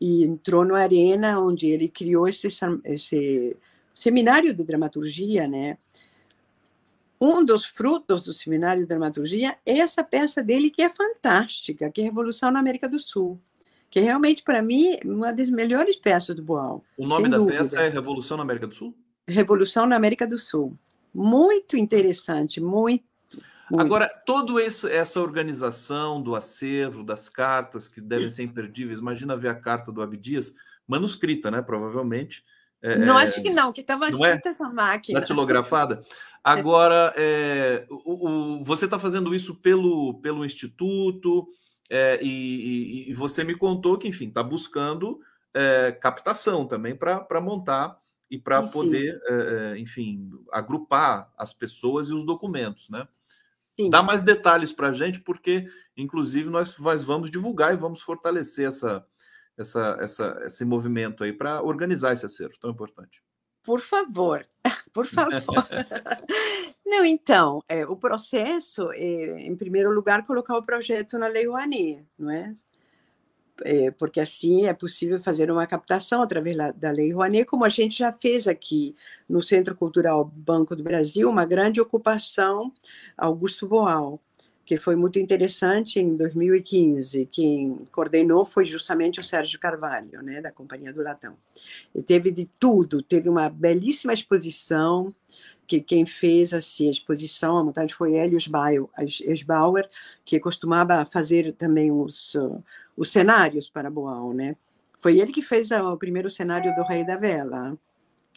e 0.01 0.25
entrou 0.25 0.65
no 0.65 0.75
Arena, 0.75 1.39
onde 1.41 1.67
ele 1.67 1.89
criou 1.89 2.27
esse, 2.27 2.49
esse 2.85 3.57
seminário 3.95 4.55
de 4.55 4.65
dramaturgia, 4.65 5.47
né? 5.47 5.77
Um 7.21 7.45
dos 7.45 7.67
frutos 7.67 8.23
do 8.23 8.33
seminário 8.33 8.81
de 8.81 8.89
dramaturgia 8.89 9.59
é 9.67 9.79
essa 9.79 10.03
peça 10.03 10.43
dele 10.43 10.71
que 10.71 10.81
é 10.81 10.89
fantástica, 10.89 11.91
que 11.91 12.01
é 12.01 12.05
Revolução 12.05 12.51
na 12.51 12.61
América 12.61 12.89
do 12.89 12.99
Sul, 12.99 13.39
que 13.91 13.99
é 13.99 14.03
realmente 14.03 14.43
para 14.43 14.63
mim 14.63 14.99
uma 15.05 15.31
das 15.31 15.51
melhores 15.51 15.97
peças 15.97 16.35
do 16.35 16.43
Boal. 16.43 16.83
O 16.97 17.07
nome 17.07 17.29
da 17.29 17.37
dúvida. 17.37 17.59
peça 17.59 17.83
é 17.83 17.89
Revolução 17.91 18.39
na 18.39 18.43
América 18.43 18.67
do 18.67 18.75
Sul? 18.75 18.95
Revolução 19.29 19.87
na 19.87 19.97
América 19.97 20.27
do 20.27 20.39
Sul. 20.39 20.79
Muito 21.13 21.77
interessante, 21.77 22.59
muito 22.59 23.05
muito. 23.71 23.87
Agora, 23.87 24.09
toda 24.27 24.61
essa 24.63 25.21
organização 25.21 26.21
do 26.23 26.35
acervo, 26.35 27.05
das 27.05 27.29
cartas, 27.29 27.89
que 27.89 28.01
devem 28.01 28.31
ser 28.31 28.43
imperdíveis, 28.43 28.99
imagina 28.99 29.37
ver 29.37 29.49
a 29.49 29.55
carta 29.55 29.93
do 29.93 30.03
Abdias, 30.03 30.55
manuscrita, 30.87 31.51
né? 31.51 31.63
Provavelmente. 31.63 32.45
É, 32.83 32.97
não, 32.99 33.17
acho 33.17 33.43
que 33.43 33.51
não, 33.51 33.73
que 33.73 33.83
estava 33.83 34.09
escrita 34.09 34.49
é? 34.49 34.51
essa 34.51 34.69
máquina. 34.71 35.21
Datilografada. 35.21 36.03
Agora, 36.43 37.13
é, 37.17 37.87
o, 37.91 38.29
o, 38.59 38.65
você 38.65 38.87
está 38.87 38.99
fazendo 38.99 39.35
isso 39.35 39.55
pelo, 39.55 40.19
pelo 40.23 40.45
Instituto, 40.45 41.47
é, 41.91 42.19
e, 42.23 43.11
e, 43.11 43.15
você 43.15 43.45
me 43.45 43.55
contou 43.55 43.99
que, 43.99 44.09
enfim, 44.09 44.29
está 44.29 44.43
buscando 44.43 45.21
é, 45.53 45.93
captação 45.93 46.65
também 46.65 46.97
para 46.97 47.41
montar 47.41 47.99
e 48.31 48.39
para 48.39 48.63
poder, 48.63 49.21
é, 49.29 49.79
enfim, 49.79 50.31
agrupar 50.53 51.31
as 51.37 51.53
pessoas 51.53 52.09
e 52.09 52.15
os 52.15 52.25
documentos, 52.25 52.89
né? 52.89 53.07
Sim. 53.81 53.91
Dá 53.91 54.03
mais 54.03 54.23
detalhes 54.23 54.73
para 54.73 54.89
a 54.89 54.93
gente, 54.93 55.21
porque, 55.21 55.67
inclusive, 55.97 56.51
nós, 56.51 56.77
nós 56.79 57.03
vamos 57.05 57.31
divulgar 57.31 57.73
e 57.73 57.77
vamos 57.77 58.03
fortalecer 58.03 58.69
essa, 58.69 59.05
essa, 59.57 59.97
essa, 60.01 60.43
esse 60.45 60.65
movimento 60.65 61.25
aí 61.25 61.33
para 61.33 61.63
organizar 61.63 62.13
esse 62.13 62.27
acervo 62.27 62.59
tão 62.61 62.71
importante. 62.71 63.23
Por 63.63 63.81
favor, 63.81 64.47
por 64.93 65.07
favor. 65.07 65.41
Não, 66.85 67.05
então, 67.05 67.63
é, 67.69 67.87
o 67.87 67.97
processo 67.97 68.91
é, 68.93 69.43
em 69.43 69.57
primeiro 69.57 69.91
lugar, 69.93 70.27
colocar 70.27 70.57
o 70.57 70.63
projeto 70.63 71.19
na 71.19 71.29
Lei 71.29 71.47
Rouanet, 71.47 72.05
não 72.19 72.31
é? 72.31 72.55
É, 73.63 73.91
porque 73.91 74.21
assim 74.21 74.67
é 74.67 74.73
possível 74.73 75.21
fazer 75.21 75.51
uma 75.51 75.67
captação 75.67 76.23
através 76.23 76.57
da 76.77 76.91
Lei 76.91 77.13
Rouanet, 77.13 77.45
como 77.45 77.65
a 77.65 77.69
gente 77.69 77.99
já 77.99 78.13
fez 78.13 78.47
aqui 78.47 78.95
no 79.29 79.43
Centro 79.43 79.75
Cultural 79.77 80.25
Banco 80.25 80.75
do 80.75 80.83
Brasil, 80.83 81.29
uma 81.29 81.45
grande 81.45 81.81
ocupação 81.81 82.73
Augusto 83.17 83.67
Boal, 83.67 84.21
que 84.65 84.77
foi 84.77 84.95
muito 84.95 85.19
interessante 85.19 85.99
em 85.99 86.17
2015. 86.17 87.27
Quem 87.33 87.77
coordenou 87.91 88.45
foi 88.45 88.65
justamente 88.65 89.19
o 89.19 89.25
Sérgio 89.25 89.59
Carvalho, 89.59 90.23
né, 90.23 90.41
da 90.41 90.53
Companhia 90.53 90.93
do 90.93 91.03
Latão. 91.03 91.37
E 91.95 92.03
teve 92.03 92.31
de 92.31 92.49
tudo, 92.59 93.03
teve 93.03 93.29
uma 93.29 93.49
belíssima 93.49 94.13
exposição, 94.13 95.13
que 95.67 95.81
quem 95.81 96.05
fez 96.05 96.53
assim, 96.53 96.89
a 96.89 96.91
exposição, 96.91 97.57
a 97.57 97.65
montagem 97.65 97.95
foi 97.95 98.15
Hélio 98.15 98.39
Esbauer, 99.21 99.89
que 100.25 100.41
costumava 100.41 101.05
fazer 101.05 101.53
também 101.53 101.93
os, 101.93 102.37
os 102.97 103.11
cenários 103.11 103.69
para 103.69 103.91
Boal, 103.91 104.33
né? 104.33 104.57
Foi 104.99 105.19
ele 105.19 105.33
que 105.33 105.43
fez 105.43 105.71
o 105.71 105.97
primeiro 105.97 106.29
cenário 106.31 106.75
do 106.75 106.83
Rei 106.83 107.05
da 107.07 107.17
Vela. 107.17 107.79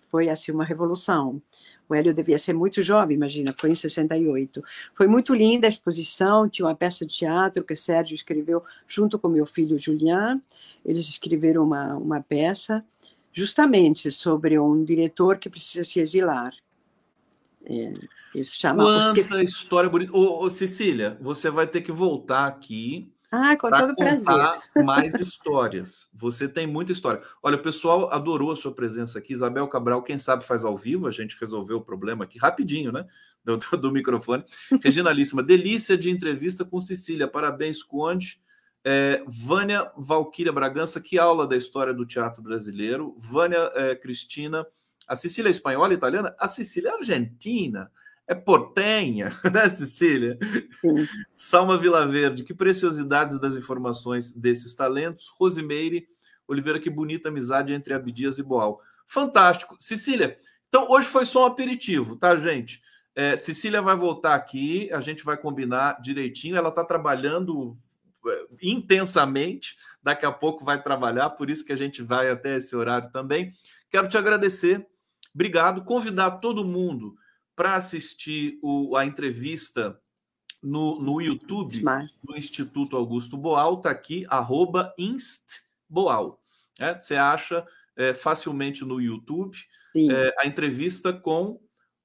Foi 0.07 0.29
assim 0.29 0.51
uma 0.51 0.63
revolução. 0.63 1.41
O 1.89 1.93
Hélio 1.93 2.13
devia 2.13 2.39
ser 2.39 2.53
muito 2.53 2.81
jovem, 2.81 3.15
imagina, 3.15 3.53
foi 3.57 3.71
em 3.71 3.75
68. 3.75 4.63
Foi 4.93 5.07
muito 5.07 5.35
linda 5.35 5.67
a 5.67 5.69
exposição, 5.69 6.47
tinha 6.47 6.65
uma 6.65 6.75
peça 6.75 7.05
de 7.05 7.13
teatro 7.13 7.63
que 7.63 7.73
o 7.73 7.77
Sérgio 7.77 8.15
escreveu 8.15 8.63
junto 8.87 9.19
com 9.19 9.27
meu 9.27 9.45
filho 9.45 9.77
Julian. 9.77 10.41
Eles 10.85 11.07
escreveram 11.07 11.63
uma, 11.63 11.95
uma 11.95 12.21
peça 12.21 12.83
justamente 13.31 14.11
sobre 14.11 14.57
um 14.57 14.83
diretor 14.83 15.37
que 15.37 15.49
precisa 15.49 15.83
se 15.83 15.99
exilar. 15.99 16.53
É, 17.65 17.93
isso 18.35 18.59
chama 18.59 18.83
Quanta 18.83 19.43
história 19.43 19.89
bonita. 19.89 20.15
Ô, 20.15 20.43
ô, 20.43 20.49
Cecília, 20.49 21.17
você 21.21 21.49
vai 21.49 21.67
ter 21.67 21.81
que 21.81 21.91
voltar 21.91 22.47
aqui 22.47 23.11
ah, 23.35 23.57
com 23.57 23.67
todo 23.67 23.95
prazer. 23.95 24.85
mais 24.85 25.15
histórias. 25.15 26.07
Você 26.13 26.47
tem 26.47 26.67
muita 26.67 26.91
história. 26.91 27.19
Olha, 27.41 27.55
o 27.55 27.63
pessoal 27.63 28.13
adorou 28.13 28.51
a 28.51 28.55
sua 28.55 28.71
presença 28.71 29.17
aqui. 29.17 29.33
Isabel 29.33 29.67
Cabral, 29.67 30.03
quem 30.03 30.19
sabe 30.19 30.45
faz 30.45 30.63
ao 30.63 30.77
vivo. 30.77 31.07
A 31.07 31.11
gente 31.11 31.35
resolveu 31.41 31.77
o 31.77 31.83
problema 31.83 32.25
aqui 32.25 32.37
rapidinho, 32.37 32.91
né? 32.91 33.07
Do, 33.43 33.57
do, 33.57 33.91
microfone. 33.91 34.45
Reginalíssima, 34.83 35.41
delícia 35.41 35.97
de 35.97 36.11
entrevista 36.11 36.63
com 36.63 36.79
Cecília. 36.79 37.27
Parabéns, 37.27 37.81
Conde. 37.81 38.39
É, 38.85 39.23
Vânia 39.25 39.91
Valquíria 39.97 40.53
Bragança, 40.53 41.01
que 41.01 41.17
aula 41.17 41.47
da 41.47 41.57
história 41.57 41.93
do 41.93 42.05
teatro 42.05 42.43
brasileiro. 42.43 43.15
Vânia 43.17 43.71
é, 43.73 43.95
Cristina, 43.95 44.63
A 45.07 45.15
Sicília 45.15 45.49
é 45.49 45.51
espanhola, 45.51 45.91
italiana, 45.91 46.35
a 46.37 46.47
Sicília 46.47 46.89
é 46.89 46.93
argentina, 46.93 47.91
é 48.27 48.33
portenha, 48.33 49.29
né, 49.51 49.69
Cecília? 49.69 50.37
Sim. 50.81 51.07
Salma 51.33 51.77
Verde, 51.77 52.43
que 52.43 52.53
preciosidades 52.53 53.39
das 53.39 53.55
informações 53.55 54.31
desses 54.31 54.73
talentos. 54.73 55.29
Rosimeire 55.37 56.07
Oliveira, 56.47 56.79
que 56.79 56.89
bonita 56.89 57.29
amizade 57.29 57.73
entre 57.73 57.93
Abdias 57.93 58.37
e 58.37 58.43
Boal. 58.43 58.81
Fantástico. 59.05 59.75
Cecília, 59.79 60.37
então 60.67 60.87
hoje 60.89 61.07
foi 61.07 61.25
só 61.25 61.43
um 61.43 61.45
aperitivo, 61.45 62.15
tá, 62.15 62.35
gente? 62.35 62.81
É, 63.15 63.37
Cecília 63.37 63.81
vai 63.81 63.95
voltar 63.95 64.33
aqui, 64.33 64.91
a 64.91 64.99
gente 64.99 65.23
vai 65.23 65.37
combinar 65.37 66.01
direitinho. 66.01 66.55
Ela 66.55 66.69
está 66.69 66.83
trabalhando 66.83 67.77
é, 68.27 68.45
intensamente, 68.61 69.75
daqui 70.01 70.25
a 70.25 70.31
pouco 70.31 70.65
vai 70.65 70.81
trabalhar, 70.81 71.29
por 71.31 71.49
isso 71.49 71.63
que 71.65 71.73
a 71.73 71.77
gente 71.77 72.01
vai 72.01 72.29
até 72.29 72.57
esse 72.57 72.75
horário 72.75 73.11
também. 73.11 73.53
Quero 73.89 74.07
te 74.07 74.17
agradecer, 74.17 74.85
obrigado. 75.33 75.83
Convidar 75.83 76.31
todo 76.31 76.65
mundo 76.65 77.15
para 77.55 77.75
assistir 77.75 78.59
o, 78.61 78.95
a 78.95 79.05
entrevista 79.05 79.99
no, 80.61 80.99
no 80.99 81.21
YouTube 81.21 81.83
do 82.23 82.37
Instituto 82.37 82.95
Augusto 82.95 83.37
Boal, 83.37 83.75
está 83.75 83.89
aqui, 83.89 84.25
arroba 84.29 84.93
instboal. 84.97 86.41
É, 86.79 86.97
você 86.97 87.15
acha 87.15 87.65
é, 87.95 88.13
facilmente 88.13 88.83
no 88.83 88.99
YouTube 88.99 89.57
é, 89.95 90.33
a 90.39 90.47
entrevista 90.47 91.13
com. 91.13 91.59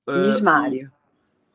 É, 0.06 0.12
Luiz 0.12 0.40
Mário. 0.40 0.92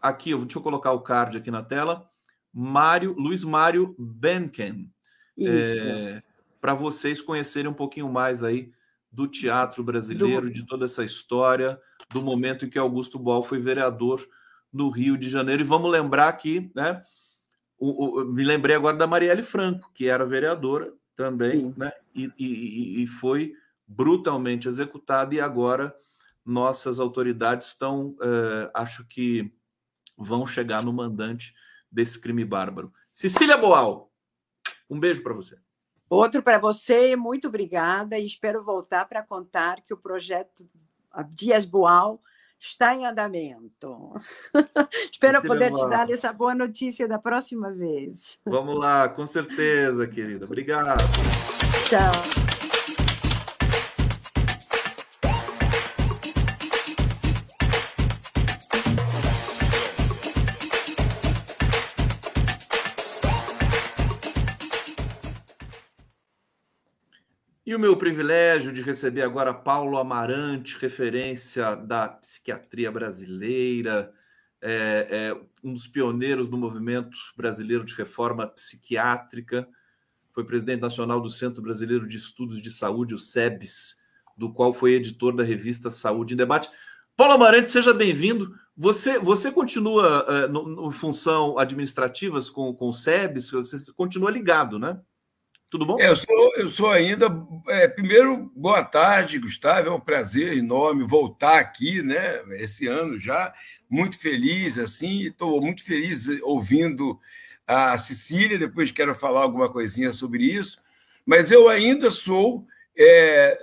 Aqui, 0.02 0.36
deixa 0.36 0.58
eu 0.58 0.62
colocar 0.62 0.92
o 0.92 1.02
card 1.02 1.38
aqui 1.38 1.52
na 1.52 1.64
tela. 1.64 2.10
Mário, 2.52 3.14
Luiz 3.14 3.44
Mário 3.44 3.96
Benken. 3.98 4.92
Isso. 5.38 5.88
É, 5.88 6.22
para 6.60 6.74
vocês 6.74 7.22
conhecerem 7.22 7.70
um 7.70 7.74
pouquinho 7.74 8.10
mais 8.10 8.44
aí 8.44 8.72
do 9.12 9.28
teatro 9.28 9.84
brasileiro, 9.84 10.48
do... 10.48 10.52
de 10.52 10.66
toda 10.66 10.86
essa 10.86 11.04
história, 11.04 11.80
do 12.14 12.22
momento 12.22 12.66
em 12.66 12.70
que 12.70 12.78
Augusto 12.78 13.18
Boal 13.18 13.44
foi 13.44 13.60
vereador 13.60 14.26
no 14.72 14.90
Rio 14.90 15.18
de 15.18 15.30
Janeiro. 15.30 15.62
E 15.62 15.66
vamos 15.66 15.92
lembrar 15.92 16.28
aqui, 16.28 16.72
né? 16.76 17.04
O, 17.78 18.22
o, 18.22 18.26
me 18.26 18.44
lembrei 18.44 18.76
agora 18.76 18.96
da 18.96 19.08
Marielle 19.08 19.44
Franco, 19.44 19.92
que 19.94 20.08
era 20.08 20.26
vereadora 20.26 20.94
também, 21.16 21.62
Sim. 21.62 21.74
né? 21.76 21.92
E, 22.16 22.32
e, 22.38 23.04
e, 23.04 23.08
foi 23.08 23.54
brutalmente 23.88 24.68
executada, 24.68 25.36
e 25.36 25.42
agora 25.42 25.94
nossas 26.46 27.00
autoridades 27.00 27.68
estão, 27.68 28.10
uh, 28.20 28.70
acho 28.74 29.06
que 29.08 29.52
vão 30.18 30.46
chegar 30.46 30.84
no 30.84 30.94
mandante 30.94 31.54
desse 31.92 32.20
crime 32.20 32.46
bárbaro. 32.46 32.94
Cecília 33.12 33.58
Boal, 33.58 34.12
um 34.90 35.00
beijo 35.00 35.22
para 35.24 35.34
você. 35.34 35.58
Outro 36.10 36.44
para 36.44 36.60
você, 36.60 37.16
muito 37.16 37.48
obrigada 37.48 38.20
e 38.20 38.26
espero 38.26 38.64
voltar 38.64 39.06
para 39.08 39.24
contar 39.24 39.82
que 39.82 39.94
o 39.94 39.98
projeto 39.98 40.70
Dias 41.22 41.66
Boal 41.66 42.20
está 42.60 42.96
em 42.96 43.06
andamento. 43.06 44.14
espero 45.12 45.42
poder 45.42 45.72
te 45.72 45.90
dar 45.90 46.10
essa 46.10 46.32
boa 46.32 46.56
notícia 46.56 47.08
da 47.08 47.20
próxima 47.20 47.72
vez. 47.72 48.40
Vamos 48.46 48.80
lá, 48.80 49.10
com 49.10 49.28
certeza, 49.28 50.08
querida. 50.08 50.46
Obrigado. 50.46 51.04
Tchau. 51.90 52.53
E 67.74 67.76
o 67.76 67.80
meu 67.80 67.98
privilégio 67.98 68.72
de 68.72 68.84
receber 68.84 69.24
agora 69.24 69.52
Paulo 69.52 69.98
Amarante, 69.98 70.78
referência 70.78 71.74
da 71.74 72.08
psiquiatria 72.08 72.92
brasileira, 72.92 74.14
é, 74.62 75.08
é, 75.10 75.42
um 75.64 75.74
dos 75.74 75.88
pioneiros 75.88 76.48
do 76.48 76.56
movimento 76.56 77.18
brasileiro 77.36 77.84
de 77.84 77.96
reforma 77.96 78.46
psiquiátrica, 78.46 79.68
foi 80.32 80.44
presidente 80.44 80.82
nacional 80.82 81.20
do 81.20 81.32
Centro 81.32 81.64
Brasileiro 81.64 82.08
de 82.08 82.16
Estudos 82.16 82.62
de 82.62 82.72
Saúde, 82.72 83.16
o 83.16 83.18
SEBS, 83.18 83.96
do 84.38 84.54
qual 84.54 84.72
foi 84.72 84.94
editor 84.94 85.36
da 85.36 85.44
revista 85.44 85.90
Saúde 85.90 86.36
em 86.36 86.38
Debate. 86.38 86.70
Paulo 87.18 87.34
Amarante, 87.34 87.72
seja 87.72 87.92
bem-vindo. 87.92 88.54
Você, 88.78 89.18
você 89.18 89.52
continua 89.52 90.46
uh, 90.46 90.48
no, 90.48 90.68
no, 90.68 90.92
função 90.92 91.58
administrativas 91.58 92.52
com, 92.52 92.72
com 92.72 92.90
o 92.90 92.94
SEBS? 92.94 93.50
Você 93.50 93.92
continua 93.94 94.30
ligado, 94.30 94.78
né? 94.78 95.02
Tudo 95.74 95.88
bom? 95.88 96.00
É, 96.00 96.08
eu 96.08 96.16
sou, 96.16 96.54
eu 96.56 96.70
sou 96.70 96.92
ainda. 96.92 97.26
É, 97.68 97.88
primeiro, 97.88 98.52
boa 98.56 98.84
tarde, 98.84 99.40
Gustavo. 99.40 99.90
É 99.90 99.92
um 99.92 100.00
prazer 100.00 100.56
enorme 100.56 101.04
voltar 101.04 101.58
aqui, 101.58 102.04
né? 102.04 102.44
Esse 102.60 102.86
ano 102.86 103.18
já. 103.18 103.52
Muito 103.90 104.20
feliz, 104.20 104.78
assim. 104.78 105.24
Estou 105.24 105.60
muito 105.60 105.84
feliz 105.84 106.28
ouvindo 106.44 107.20
a 107.66 107.98
Cecília. 107.98 108.60
Depois 108.60 108.92
quero 108.92 109.16
falar 109.16 109.42
alguma 109.42 109.68
coisinha 109.68 110.14
sobre 110.14 110.44
isso. 110.44 110.78
Mas 111.26 111.50
eu 111.50 111.68
ainda 111.68 112.12
sou 112.12 112.68
é, 112.96 113.58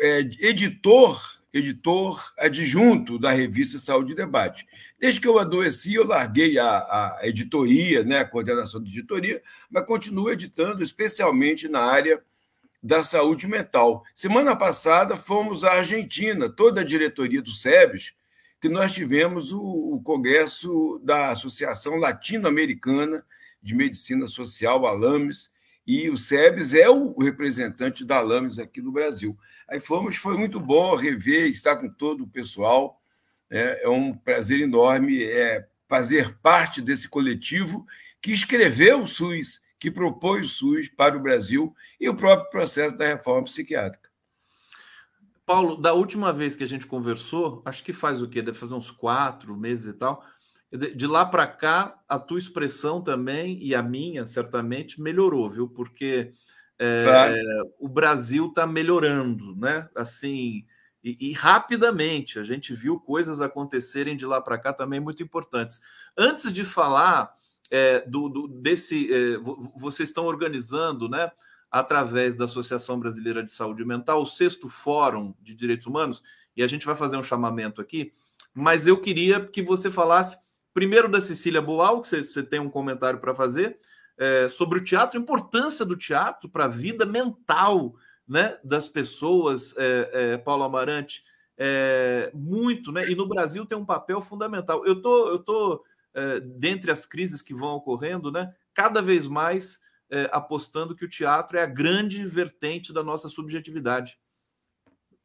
é, 0.00 0.18
editor 0.40 1.37
editor 1.52 2.32
adjunto 2.38 3.18
da 3.18 3.30
revista 3.30 3.78
Saúde 3.78 4.12
e 4.12 4.16
Debate. 4.16 4.66
Desde 4.98 5.20
que 5.20 5.26
eu 5.26 5.38
adoeci, 5.38 5.94
eu 5.94 6.06
larguei 6.06 6.58
a, 6.58 6.66
a 6.66 7.20
editoria, 7.22 8.02
né, 8.04 8.20
a 8.20 8.24
coordenação 8.24 8.82
de 8.82 8.90
editoria, 8.90 9.42
mas 9.70 9.86
continuo 9.86 10.30
editando, 10.30 10.82
especialmente 10.82 11.68
na 11.68 11.80
área 11.80 12.22
da 12.82 13.02
saúde 13.02 13.46
mental. 13.46 14.04
Semana 14.14 14.54
passada 14.54 15.16
fomos 15.16 15.64
à 15.64 15.72
Argentina, 15.72 16.48
toda 16.48 16.82
a 16.82 16.84
diretoria 16.84 17.42
do 17.42 17.52
SEBS, 17.52 18.14
que 18.60 18.68
nós 18.68 18.92
tivemos 18.92 19.52
o, 19.52 19.60
o 19.60 20.02
congresso 20.02 21.00
da 21.02 21.30
Associação 21.30 21.96
Latino-Americana 21.96 23.24
de 23.62 23.74
Medicina 23.74 24.26
Social, 24.26 24.86
ALAMES, 24.86 25.52
e 25.88 26.10
o 26.10 26.18
SEBS 26.18 26.74
é 26.74 26.86
o 26.90 27.18
representante 27.18 28.04
da 28.04 28.20
Lames 28.20 28.58
aqui 28.58 28.82
no 28.82 28.92
Brasil. 28.92 29.34
Aí 29.66 29.80
fomos, 29.80 30.16
foi 30.16 30.36
muito 30.36 30.60
bom 30.60 30.94
rever, 30.94 31.46
estar 31.46 31.76
com 31.76 31.88
todo 31.88 32.24
o 32.24 32.28
pessoal. 32.28 33.00
É, 33.48 33.86
é 33.86 33.88
um 33.88 34.12
prazer 34.12 34.60
enorme 34.60 35.24
é, 35.24 35.66
fazer 35.88 36.36
parte 36.42 36.82
desse 36.82 37.08
coletivo 37.08 37.86
que 38.20 38.32
escreveu 38.32 39.00
o 39.00 39.08
SUS, 39.08 39.62
que 39.80 39.90
propôs 39.90 40.44
o 40.44 40.48
SUS 40.48 40.90
para 40.90 41.16
o 41.16 41.22
Brasil 41.22 41.74
e 41.98 42.06
o 42.06 42.14
próprio 42.14 42.50
processo 42.50 42.94
da 42.94 43.06
reforma 43.06 43.44
psiquiátrica. 43.44 44.10
Paulo, 45.46 45.74
da 45.74 45.94
última 45.94 46.34
vez 46.34 46.54
que 46.54 46.64
a 46.64 46.68
gente 46.68 46.86
conversou, 46.86 47.62
acho 47.64 47.82
que 47.82 47.94
faz 47.94 48.20
o 48.20 48.28
quê? 48.28 48.42
Deve 48.42 48.58
fazer 48.58 48.74
uns 48.74 48.90
quatro 48.90 49.56
meses 49.56 49.86
e 49.86 49.94
tal 49.94 50.22
de 50.72 51.06
lá 51.06 51.24
para 51.24 51.46
cá, 51.46 51.98
a 52.08 52.18
tua 52.18 52.38
expressão 52.38 53.00
também, 53.02 53.58
e 53.62 53.74
a 53.74 53.82
minha, 53.82 54.26
certamente, 54.26 55.00
melhorou, 55.00 55.48
viu? 55.48 55.68
Porque 55.68 56.32
é, 56.78 57.04
claro. 57.04 57.34
o 57.78 57.88
Brasil 57.88 58.48
está 58.48 58.66
melhorando, 58.66 59.56
né? 59.56 59.88
Assim, 59.94 60.64
e, 61.02 61.30
e, 61.30 61.32
rapidamente. 61.32 62.38
A 62.38 62.42
gente 62.42 62.74
viu 62.74 63.00
coisas 63.00 63.40
acontecerem 63.40 64.16
de 64.16 64.26
lá 64.26 64.40
para 64.40 64.58
cá 64.58 64.72
também 64.72 65.00
muito 65.00 65.22
importantes. 65.22 65.80
Antes 66.16 66.52
de 66.52 66.64
falar 66.64 67.32
é, 67.70 68.00
do, 68.06 68.28
do, 68.28 68.48
desse. 68.48 69.12
É, 69.12 69.38
vocês 69.76 70.10
estão 70.10 70.24
organizando, 70.26 71.08
né? 71.08 71.30
Através 71.70 72.34
da 72.34 72.44
Associação 72.44 72.98
Brasileira 72.98 73.42
de 73.42 73.50
Saúde 73.50 73.84
Mental, 73.84 74.22
o 74.22 74.26
sexto 74.26 74.68
Fórum 74.68 75.34
de 75.40 75.54
Direitos 75.54 75.86
Humanos, 75.86 76.22
e 76.56 76.62
a 76.62 76.66
gente 76.66 76.86
vai 76.86 76.96
fazer 76.96 77.16
um 77.16 77.22
chamamento 77.22 77.80
aqui, 77.80 78.10
mas 78.54 78.86
eu 78.86 78.98
queria 78.98 79.44
que 79.44 79.62
você 79.62 79.90
falasse 79.90 80.38
Primeiro 80.78 81.08
da 81.08 81.20
Cecília 81.20 81.60
Boal, 81.60 82.00
que 82.00 82.06
você, 82.06 82.40
tem 82.40 82.60
um 82.60 82.70
comentário 82.70 83.18
para 83.18 83.34
fazer, 83.34 83.80
é, 84.16 84.48
sobre 84.48 84.78
o 84.78 84.84
teatro, 84.84 85.18
a 85.18 85.20
importância 85.20 85.84
do 85.84 85.96
teatro 85.96 86.48
para 86.48 86.66
a 86.66 86.68
vida 86.68 87.04
mental 87.04 87.96
né, 88.28 88.56
das 88.62 88.88
pessoas, 88.88 89.76
é, 89.76 90.10
é, 90.12 90.38
Paulo 90.38 90.62
Amarante, 90.62 91.24
é, 91.56 92.30
muito, 92.32 92.92
né? 92.92 93.10
E 93.10 93.16
no 93.16 93.26
Brasil 93.26 93.66
tem 93.66 93.76
um 93.76 93.84
papel 93.84 94.22
fundamental. 94.22 94.86
Eu 94.86 95.02
tô, 95.02 95.28
eu 95.28 95.40
tô 95.40 95.84
é, 96.14 96.38
dentre 96.38 96.92
as 96.92 97.04
crises 97.04 97.42
que 97.42 97.52
vão 97.52 97.70
ocorrendo, 97.70 98.30
né? 98.30 98.54
Cada 98.72 99.02
vez 99.02 99.26
mais 99.26 99.80
é, 100.08 100.30
apostando 100.30 100.94
que 100.94 101.04
o 101.04 101.10
teatro 101.10 101.58
é 101.58 101.62
a 101.64 101.66
grande 101.66 102.24
vertente 102.24 102.92
da 102.92 103.02
nossa 103.02 103.28
subjetividade. 103.28 104.16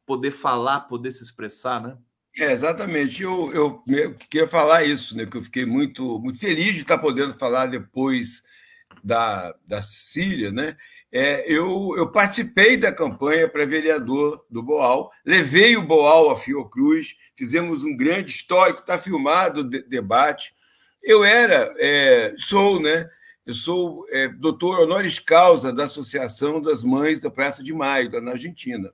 Poder 0.04 0.32
falar, 0.32 0.80
poder 0.80 1.12
se 1.12 1.22
expressar, 1.22 1.80
né? 1.80 1.96
É, 2.38 2.52
exatamente. 2.52 3.22
Eu, 3.22 3.52
eu, 3.52 3.82
eu, 3.86 4.14
queria 4.14 4.48
falar 4.48 4.84
isso, 4.84 5.16
né? 5.16 5.24
Que 5.26 5.36
eu 5.36 5.42
fiquei 5.42 5.64
muito, 5.64 6.18
muito 6.18 6.38
feliz 6.38 6.74
de 6.74 6.82
estar 6.82 6.98
podendo 6.98 7.34
falar 7.34 7.66
depois 7.66 8.42
da, 9.02 9.54
da 9.66 9.82
Síria, 9.82 10.50
né? 10.50 10.76
É, 11.12 11.44
eu, 11.46 11.94
eu 11.96 12.10
participei 12.10 12.76
da 12.76 12.90
campanha 12.90 13.48
para 13.48 13.64
vereador 13.64 14.44
do 14.50 14.60
Boal, 14.60 15.12
levei 15.24 15.76
o 15.76 15.82
Boal 15.86 16.32
a 16.32 16.36
Fiocruz, 16.36 17.14
fizemos 17.38 17.84
um 17.84 17.96
grande 17.96 18.32
histórico, 18.32 18.80
está 18.80 18.98
filmado 18.98 19.60
o 19.60 19.64
de, 19.64 19.82
debate. 19.82 20.52
Eu 21.00 21.22
era, 21.22 21.72
é, 21.78 22.34
sou, 22.36 22.80
né? 22.80 23.08
Eu 23.46 23.54
sou 23.54 24.04
é, 24.10 24.26
doutor 24.26 24.80
honoris 24.80 25.20
causa 25.20 25.72
da 25.72 25.84
Associação 25.84 26.60
das 26.60 26.82
Mães 26.82 27.20
da 27.20 27.30
Praça 27.30 27.62
de 27.62 27.72
Maio, 27.72 28.10
lá 28.10 28.20
na 28.20 28.32
Argentina. 28.32 28.92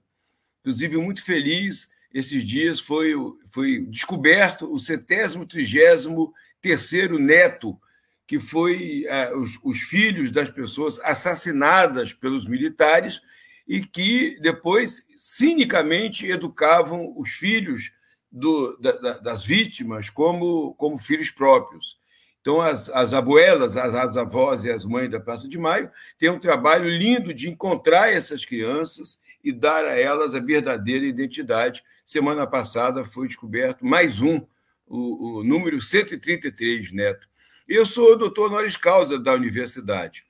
Inclusive, 0.61 0.99
muito 0.99 1.25
feliz 1.25 1.90
esses 2.13 2.45
dias 2.45 2.81
foi, 2.81 3.15
foi 3.51 3.87
descoberto 3.89 4.73
o 4.73 4.79
centésimo 4.79 5.47
trigésimo 5.47 6.33
terceiro 6.61 7.19
neto, 7.19 7.79
que 8.27 8.39
foi 8.39 9.05
é, 9.09 9.35
os, 9.35 9.59
os 9.65 9.81
filhos 9.81 10.31
das 10.31 10.51
pessoas 10.51 11.01
assassinadas 11.01 12.13
pelos 12.13 12.47
militares 12.47 13.21
e 13.67 13.81
que 13.81 14.39
depois 14.41 15.07
cinicamente 15.17 16.27
educavam 16.27 17.15
os 17.17 17.31
filhos 17.31 17.93
do, 18.31 18.77
da, 18.79 19.19
das 19.19 19.45
vítimas 19.45 20.11
como, 20.11 20.75
como 20.75 20.99
filhos 20.99 21.31
próprios. 21.31 21.99
Então, 22.41 22.61
as, 22.61 22.89
as 22.89 23.13
abuelas, 23.13 23.77
as, 23.77 23.95
as 23.95 24.17
avós 24.17 24.65
e 24.65 24.71
as 24.71 24.85
mães 24.85 25.11
da 25.11 25.21
Praça 25.21 25.47
de 25.49 25.59
Maio 25.59 25.91
têm 26.19 26.31
um 26.31 26.39
trabalho 26.39 26.89
lindo 26.89 27.35
de 27.35 27.51
encontrar 27.51 28.13
essas 28.13 28.45
crianças 28.45 29.21
e 29.43 29.53
dar 29.53 29.85
a 29.85 29.99
elas 29.99 30.35
a 30.35 30.41
verdadeira 30.41 31.05
identidade. 31.05 31.83
Semana 32.11 32.45
passada 32.45 33.05
foi 33.05 33.29
descoberto 33.29 33.87
mais 33.87 34.19
um, 34.21 34.45
o, 34.85 35.39
o 35.39 35.45
número 35.45 35.81
133, 35.81 36.91
Neto. 36.91 37.29
Eu 37.69 37.87
sou 37.87 38.15
o 38.15 38.17
doutor 38.17 38.51
honoris 38.51 38.77
causa 38.77 39.17
da 39.17 39.33
universidade. 39.33 40.25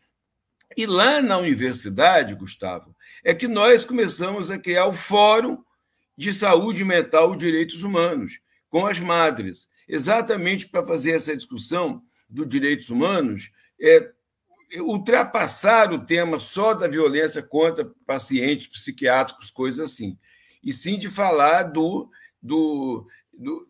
E 0.76 0.84
lá 0.84 1.22
na 1.22 1.38
universidade, 1.38 2.34
Gustavo, 2.34 2.94
é 3.24 3.32
que 3.32 3.48
nós 3.48 3.86
começamos 3.86 4.50
a 4.50 4.58
criar 4.58 4.88
o 4.88 4.92
Fórum 4.92 5.64
de 6.18 6.34
Saúde 6.34 6.84
Mental 6.84 7.32
e 7.32 7.38
Direitos 7.38 7.82
Humanos, 7.82 8.40
com 8.68 8.86
as 8.86 9.00
madres, 9.00 9.66
exatamente 9.88 10.68
para 10.68 10.84
fazer 10.84 11.12
essa 11.12 11.34
discussão 11.34 12.02
dos 12.28 12.46
direitos 12.46 12.90
humanos, 12.90 13.52
é, 13.80 14.12
ultrapassar 14.82 15.94
o 15.94 16.04
tema 16.04 16.38
só 16.38 16.74
da 16.74 16.86
violência 16.86 17.42
contra 17.42 17.90
pacientes 18.06 18.66
psiquiátricos, 18.66 19.50
coisas 19.50 19.90
assim, 19.90 20.18
e 20.62 20.72
sim 20.72 20.98
de 20.98 21.08
falar 21.08 21.64
do, 21.64 22.08
do, 22.42 23.06
do, 23.32 23.68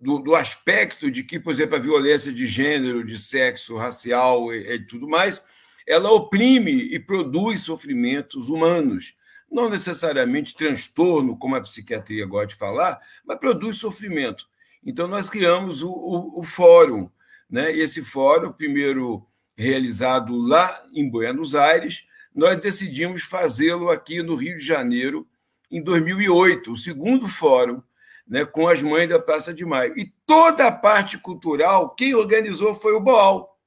do, 0.00 0.18
do 0.18 0.34
aspecto 0.34 1.10
de 1.10 1.22
que, 1.22 1.38
por 1.38 1.52
exemplo, 1.52 1.76
a 1.76 1.80
violência 1.80 2.32
de 2.32 2.46
gênero, 2.46 3.04
de 3.04 3.18
sexo, 3.18 3.76
racial 3.76 4.52
e, 4.52 4.74
e 4.74 4.86
tudo 4.86 5.08
mais, 5.08 5.42
ela 5.86 6.10
oprime 6.10 6.72
e 6.72 6.98
produz 6.98 7.60
sofrimentos 7.60 8.48
humanos. 8.48 9.16
Não 9.50 9.68
necessariamente 9.68 10.56
transtorno, 10.56 11.36
como 11.36 11.56
a 11.56 11.60
psiquiatria 11.60 12.24
gosta 12.26 12.48
de 12.48 12.54
falar, 12.54 12.98
mas 13.24 13.38
produz 13.38 13.76
sofrimento. 13.76 14.46
Então, 14.84 15.06
nós 15.06 15.28
criamos 15.28 15.82
o, 15.82 15.90
o, 15.90 16.40
o 16.40 16.42
fórum. 16.42 17.10
Né? 17.48 17.70
Esse 17.76 18.02
fórum, 18.02 18.50
primeiro 18.52 19.26
realizado 19.54 20.34
lá 20.36 20.82
em 20.94 21.08
Buenos 21.08 21.54
Aires, 21.54 22.06
nós 22.34 22.58
decidimos 22.58 23.22
fazê-lo 23.22 23.90
aqui 23.90 24.22
no 24.22 24.34
Rio 24.34 24.56
de 24.56 24.64
Janeiro 24.64 25.28
em 25.72 25.82
2008, 25.82 26.70
o 26.70 26.76
segundo 26.76 27.26
fórum, 27.26 27.82
né, 28.28 28.44
com 28.44 28.68
as 28.68 28.82
mães 28.82 29.08
da 29.08 29.18
Praça 29.18 29.52
de 29.52 29.64
Maio. 29.64 29.98
E 29.98 30.12
toda 30.26 30.66
a 30.66 30.72
parte 30.72 31.18
cultural, 31.18 31.94
quem 31.94 32.14
organizou 32.14 32.74
foi 32.74 32.92
o 32.92 33.00
Boal. 33.00 33.58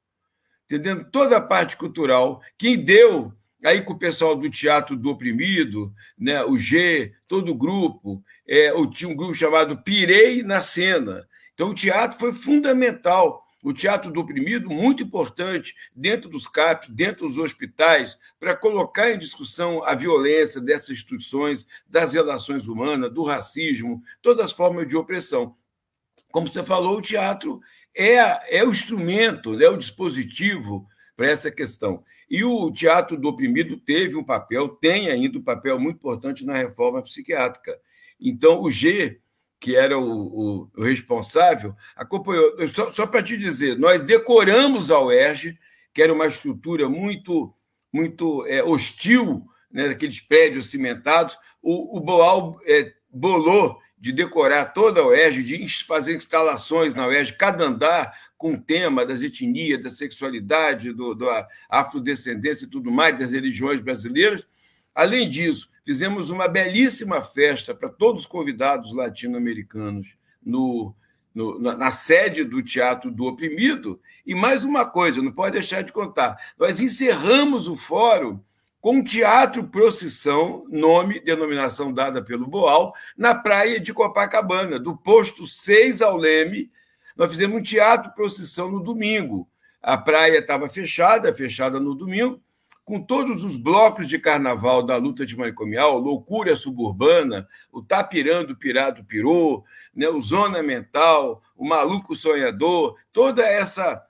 Entendendo? 0.66 1.06
Toda 1.12 1.38
a 1.38 1.42
parte 1.42 1.76
cultural, 1.76 2.42
quem 2.58 2.78
deu 2.78 3.34
aí 3.64 3.82
com 3.82 3.94
o 3.94 4.00
pessoal 4.00 4.36
do 4.36 4.50
Teatro 4.50 4.96
do 4.96 5.10
Oprimido, 5.10 5.92
né, 6.18 6.44
o 6.44 6.58
G, 6.58 7.14
todo 7.28 7.52
o 7.52 7.56
grupo, 7.56 8.24
é, 8.48 8.72
tinha 8.92 9.10
um 9.10 9.16
grupo 9.16 9.34
chamado 9.34 9.78
Pirei 9.78 10.44
na 10.44 10.62
Cena. 10.62 11.28
Então, 11.54 11.70
o 11.70 11.74
teatro 11.74 12.20
foi 12.20 12.34
fundamental. 12.34 13.45
O 13.66 13.74
teatro 13.74 14.12
do 14.12 14.20
oprimido, 14.20 14.70
muito 14.70 15.02
importante, 15.02 15.74
dentro 15.96 16.30
dos 16.30 16.48
CAP, 16.48 16.86
dentro 16.92 17.28
dos 17.28 17.40
hospitais, 17.40 18.16
para 18.40 18.56
colocar 18.56 19.12
em 19.12 19.18
discussão 19.18 19.84
a 19.84 19.96
violência 19.96 20.62
dessas 20.62 20.92
instituições, 20.92 21.66
das 21.88 22.14
relações 22.14 22.68
humanas, 22.68 23.12
do 23.12 23.24
racismo, 23.24 24.04
todas 24.22 24.46
as 24.46 24.52
formas 24.52 24.88
de 24.88 24.96
opressão. 24.96 25.58
Como 26.32 26.46
você 26.46 26.64
falou, 26.64 27.00
o 27.00 27.02
teatro 27.02 27.60
é, 27.98 28.60
é 28.60 28.64
o 28.64 28.70
instrumento, 28.70 29.60
é 29.60 29.68
o 29.68 29.78
dispositivo 29.78 30.88
para 31.18 31.32
essa 31.32 31.50
questão. 31.50 32.04
E 32.30 32.44
o 32.44 32.72
teatro 32.72 33.18
do 33.18 33.28
oprimido 33.28 33.78
teve 33.78 34.16
um 34.16 34.24
papel, 34.24 34.70
tem 34.70 35.10
ainda 35.10 35.40
um 35.40 35.44
papel 35.44 35.80
muito 35.80 35.98
importante 35.98 36.46
na 36.46 36.54
reforma 36.54 37.02
psiquiátrica. 37.02 37.80
Então, 38.20 38.62
o 38.62 38.70
G, 38.70 39.20
que 39.66 39.76
era 39.76 39.98
o, 39.98 40.04
o, 40.06 40.70
o 40.78 40.84
responsável, 40.84 41.76
acompanhou. 41.96 42.56
Só, 42.68 42.94
só 42.94 43.08
para 43.08 43.24
te 43.24 43.36
dizer, 43.36 43.76
nós 43.80 44.00
decoramos 44.00 44.92
a 44.92 45.02
UERJ, 45.02 45.58
que 45.92 46.04
era 46.04 46.14
uma 46.14 46.28
estrutura 46.28 46.88
muito, 46.88 47.52
muito 47.92 48.46
é, 48.46 48.64
hostil, 48.64 49.44
né, 49.72 49.88
daqueles 49.88 50.22
prédios 50.22 50.70
cimentados. 50.70 51.36
O, 51.64 51.98
o 51.98 52.00
Boal 52.00 52.60
é, 52.64 52.94
bolou 53.10 53.80
de 53.98 54.12
decorar 54.12 54.66
toda 54.66 55.02
a 55.02 55.08
UERJ, 55.08 55.42
de 55.42 55.84
fazer 55.84 56.16
instalações 56.16 56.94
na 56.94 57.08
UERJ, 57.08 57.34
cada 57.34 57.66
andar 57.66 58.14
com 58.38 58.54
o 58.54 58.62
tema 58.62 59.04
das 59.04 59.24
etnias, 59.24 59.82
da 59.82 59.90
sexualidade, 59.90 60.94
do, 60.94 61.16
da 61.16 61.48
afrodescendência 61.68 62.66
e 62.66 62.70
tudo 62.70 62.92
mais, 62.92 63.18
das 63.18 63.32
religiões 63.32 63.82
brasileiras. 63.82 64.46
Além 64.96 65.28
disso, 65.28 65.70
fizemos 65.86 66.30
uma 66.30 66.48
belíssima 66.48 67.22
festa 67.22 67.76
para 67.76 67.90
todos 67.90 68.22
os 68.22 68.26
convidados 68.26 68.94
latino-americanos 68.94 70.16
no, 70.42 70.96
no, 71.34 71.60
na 71.60 71.92
sede 71.92 72.46
do 72.46 72.64
Teatro 72.64 73.12
do 73.12 73.26
Oprimido. 73.26 74.00
E 74.26 74.34
mais 74.34 74.64
uma 74.64 74.86
coisa, 74.86 75.22
não 75.22 75.34
pode 75.34 75.60
deixar 75.60 75.82
de 75.82 75.92
contar: 75.92 76.38
nós 76.58 76.80
encerramos 76.80 77.68
o 77.68 77.76
fórum 77.76 78.40
com 78.80 78.98
um 78.98 79.04
teatro 79.04 79.64
procissão, 79.64 80.64
nome, 80.70 81.20
denominação 81.20 81.92
dada 81.92 82.24
pelo 82.24 82.48
Boal, 82.48 82.94
na 83.18 83.34
praia 83.34 83.80
de 83.80 83.92
Copacabana, 83.92 84.80
do 84.80 84.96
posto 84.96 85.46
6 85.46 86.02
ao 86.02 86.16
Leme. 86.16 86.72
Nós 87.18 87.32
fizemos 87.32 87.58
um 87.58 87.64
teatro 87.64 88.14
procissão 88.14 88.72
no 88.72 88.80
domingo. 88.80 89.50
A 89.82 89.98
praia 89.98 90.38
estava 90.38 90.70
fechada, 90.70 91.34
fechada 91.34 91.80
no 91.80 91.96
domingo, 91.96 92.40
com 92.86 93.02
todos 93.02 93.44
os 93.44 93.58
blocos 93.58 94.08
de 94.08 94.20
carnaval 94.20 94.84
da 94.84 94.96
luta 94.96 95.26
de 95.26 95.36
manicomial, 95.36 95.98
loucura 95.98 96.56
suburbana, 96.56 97.50
o 97.72 97.82
tapirando 97.82 98.56
pirado 98.56 99.04
pirou, 99.04 99.66
né, 99.94 100.08
o 100.08 100.22
zona 100.22 100.62
mental, 100.62 101.42
o 101.58 101.68
maluco 101.68 102.16
sonhador, 102.16 102.96
toda 103.12 103.44
essa 103.44 104.06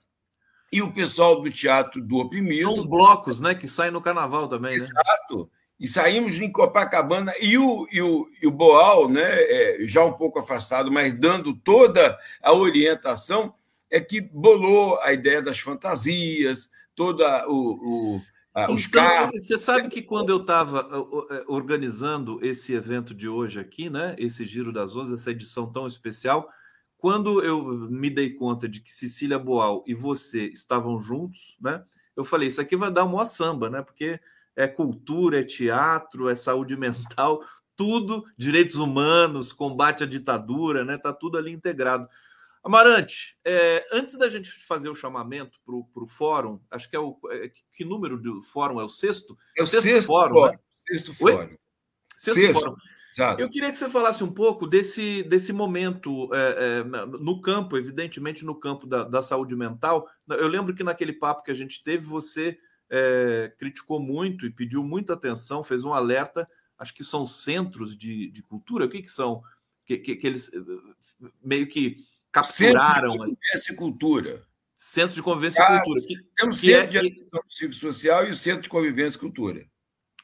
e 0.70 0.82
o 0.82 0.92
pessoal 0.92 1.40
do 1.40 1.50
teatro 1.50 2.02
do 2.02 2.18
oprimido. 2.18 2.64
São 2.64 2.76
os 2.76 2.84
blocos, 2.84 3.40
né, 3.40 3.54
que 3.54 3.66
saem 3.66 3.90
no 3.90 4.02
carnaval 4.02 4.46
também, 4.46 4.72
né? 4.72 4.76
Exato. 4.76 5.50
E 5.80 5.88
saímos 5.88 6.38
em 6.38 6.52
Copacabana 6.52 7.32
e 7.40 7.56
o, 7.56 7.86
e 7.90 8.02
o, 8.02 8.28
e 8.42 8.46
o 8.46 8.50
Boal, 8.50 9.08
né, 9.08 9.22
é, 9.22 9.78
já 9.86 10.04
um 10.04 10.12
pouco 10.12 10.38
afastado, 10.38 10.92
mas 10.92 11.18
dando 11.18 11.54
toda 11.54 12.18
a 12.42 12.52
orientação, 12.52 13.54
é 13.90 14.00
que 14.00 14.20
bolou 14.20 15.00
a 15.00 15.14
ideia 15.14 15.40
das 15.40 15.60
fantasias, 15.60 16.70
toda 16.94 17.48
o, 17.48 18.16
o 18.16 18.22
ah, 18.58 18.72
os 18.72 18.86
então, 18.86 19.02
carros. 19.02 19.46
Você 19.46 19.58
sabe 19.58 19.86
que 19.90 20.00
quando 20.00 20.30
eu 20.30 20.38
estava 20.38 20.88
eh, 21.30 21.44
organizando 21.46 22.38
esse 22.42 22.72
evento 22.72 23.14
de 23.14 23.28
hoje 23.28 23.60
aqui, 23.60 23.90
né? 23.90 24.16
Esse 24.18 24.46
Giro 24.46 24.72
das 24.72 24.96
Onze, 24.96 25.12
essa 25.12 25.30
edição 25.30 25.70
tão 25.70 25.86
especial, 25.86 26.48
quando 26.96 27.44
eu 27.44 27.62
me 27.90 28.08
dei 28.08 28.30
conta 28.30 28.66
de 28.66 28.80
que 28.80 28.90
Cecília 28.90 29.38
Boal 29.38 29.84
e 29.86 29.92
você 29.92 30.46
estavam 30.46 30.98
juntos, 30.98 31.54
né? 31.60 31.84
Eu 32.16 32.24
falei, 32.24 32.48
isso 32.48 32.58
aqui 32.58 32.74
vai 32.74 32.90
dar 32.90 33.04
uma 33.04 33.26
samba, 33.26 33.68
né? 33.68 33.82
Porque 33.82 34.18
é 34.56 34.66
cultura, 34.66 35.40
é 35.40 35.44
teatro, 35.44 36.26
é 36.26 36.34
saúde 36.34 36.74
mental, 36.80 37.44
tudo, 37.76 38.24
direitos 38.38 38.76
humanos, 38.76 39.52
combate 39.52 40.02
à 40.02 40.06
ditadura, 40.06 40.82
né? 40.82 40.96
Tá 40.96 41.12
tudo 41.12 41.36
ali 41.36 41.52
integrado. 41.52 42.08
Amarante, 42.66 43.38
é, 43.44 43.86
antes 43.92 44.18
da 44.18 44.28
gente 44.28 44.50
fazer 44.50 44.88
o 44.88 44.94
chamamento 44.94 45.56
para 45.64 46.02
o 46.02 46.08
fórum, 46.08 46.60
acho 46.68 46.90
que 46.90 46.96
é 46.96 46.98
o. 46.98 47.16
É, 47.30 47.48
que 47.72 47.84
número 47.84 48.20
do 48.20 48.42
fórum 48.42 48.80
é 48.80 48.84
o 48.84 48.88
sexto? 48.88 49.38
É 49.56 49.62
o 49.62 49.66
sexto, 49.68 49.84
sexto 49.84 50.06
fórum. 50.08 50.34
fórum 50.34 50.52
né? 50.52 50.58
Sexto 50.74 51.14
fórum. 51.14 51.56
Sexto, 52.16 52.40
sexto 52.40 52.52
fórum. 52.58 52.76
Exato. 53.14 53.40
Eu 53.40 53.48
queria 53.48 53.70
que 53.70 53.78
você 53.78 53.88
falasse 53.88 54.24
um 54.24 54.32
pouco 54.32 54.66
desse, 54.66 55.22
desse 55.22 55.52
momento 55.52 56.28
é, 56.34 56.80
é, 56.80 56.84
no 57.06 57.40
campo, 57.40 57.76
evidentemente 57.76 58.44
no 58.44 58.56
campo 58.56 58.84
da, 58.84 59.04
da, 59.04 59.22
saúde 59.22 59.54
mental. 59.54 60.08
Eu 60.28 60.48
lembro 60.48 60.74
que 60.74 60.82
naquele 60.82 61.12
papo 61.12 61.44
que 61.44 61.52
a 61.52 61.54
gente 61.54 61.84
teve, 61.84 62.04
você 62.04 62.58
é, 62.90 63.54
criticou 63.60 64.00
muito 64.00 64.44
e 64.44 64.50
pediu 64.50 64.82
muita 64.82 65.12
atenção, 65.12 65.62
fez 65.62 65.84
um 65.84 65.94
alerta. 65.94 66.48
Acho 66.76 66.92
que 66.92 67.04
são 67.04 67.26
centros 67.26 67.96
de, 67.96 68.28
de 68.28 68.42
cultura. 68.42 68.86
O 68.86 68.88
que, 68.88 69.02
que 69.02 69.10
são? 69.10 69.40
Que, 69.84 69.98
que, 69.98 70.16
que 70.16 70.26
eles 70.26 70.50
meio 71.40 71.68
que 71.68 72.04
capturaram. 72.36 72.92
Centro 72.92 73.10
de 73.10 73.18
convivência 73.18 73.72
e 73.72 73.76
cultura. 73.76 74.42
Centro 74.76 75.14
de 75.14 75.22
convivência 75.22 75.64
ah, 75.64 75.76
e 75.76 75.82
cultura. 75.82 76.06
Que, 76.06 76.52
Centro 76.52 76.70
é, 76.70 76.86
de 76.86 76.98
Atenção 76.98 77.42
Psicossocial 77.48 78.26
e 78.26 78.30
o 78.30 78.36
Centro 78.36 78.62
de 78.62 78.68
Convivência 78.68 79.16
e 79.16 79.20
Cultura. 79.20 79.66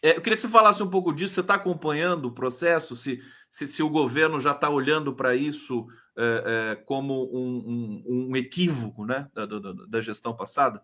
É, 0.03 0.17
eu 0.17 0.21
queria 0.21 0.37
que 0.37 0.43
você 0.43 0.49
falasse 0.49 0.83
um 0.83 0.91
pouco 0.91 1.13
disso. 1.13 1.35
Você 1.35 1.41
está 1.41 1.55
acompanhando 1.55 2.27
o 2.27 2.35
processo? 2.35 2.95
Se, 2.95 3.23
se, 3.49 3.67
se 3.67 3.83
o 3.83 3.89
governo 3.89 4.39
já 4.39 4.53
está 4.53 4.69
olhando 4.69 5.15
para 5.15 5.35
isso 5.35 5.87
é, 6.17 6.73
é, 6.73 6.77
como 6.85 7.25
um, 7.33 8.03
um, 8.07 8.29
um, 8.31 8.37
equívoco 8.37 9.07
né, 9.07 9.29
da, 9.33 9.47
da, 9.47 9.59
da 9.89 10.01
gestão 10.01 10.37
passada? 10.37 10.83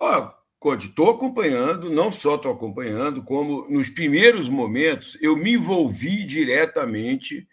Oh, 0.00 0.30
Estou 0.78 1.10
acompanhando, 1.10 1.90
não 1.90 2.10
só 2.10 2.34
estou 2.34 2.50
acompanhando, 2.50 3.22
como 3.22 3.68
nos 3.68 3.88
primeiros 3.88 4.48
momentos 4.48 5.16
eu 5.20 5.36
me 5.36 5.52
envolvi 5.52 6.24
diretamente 6.24 7.46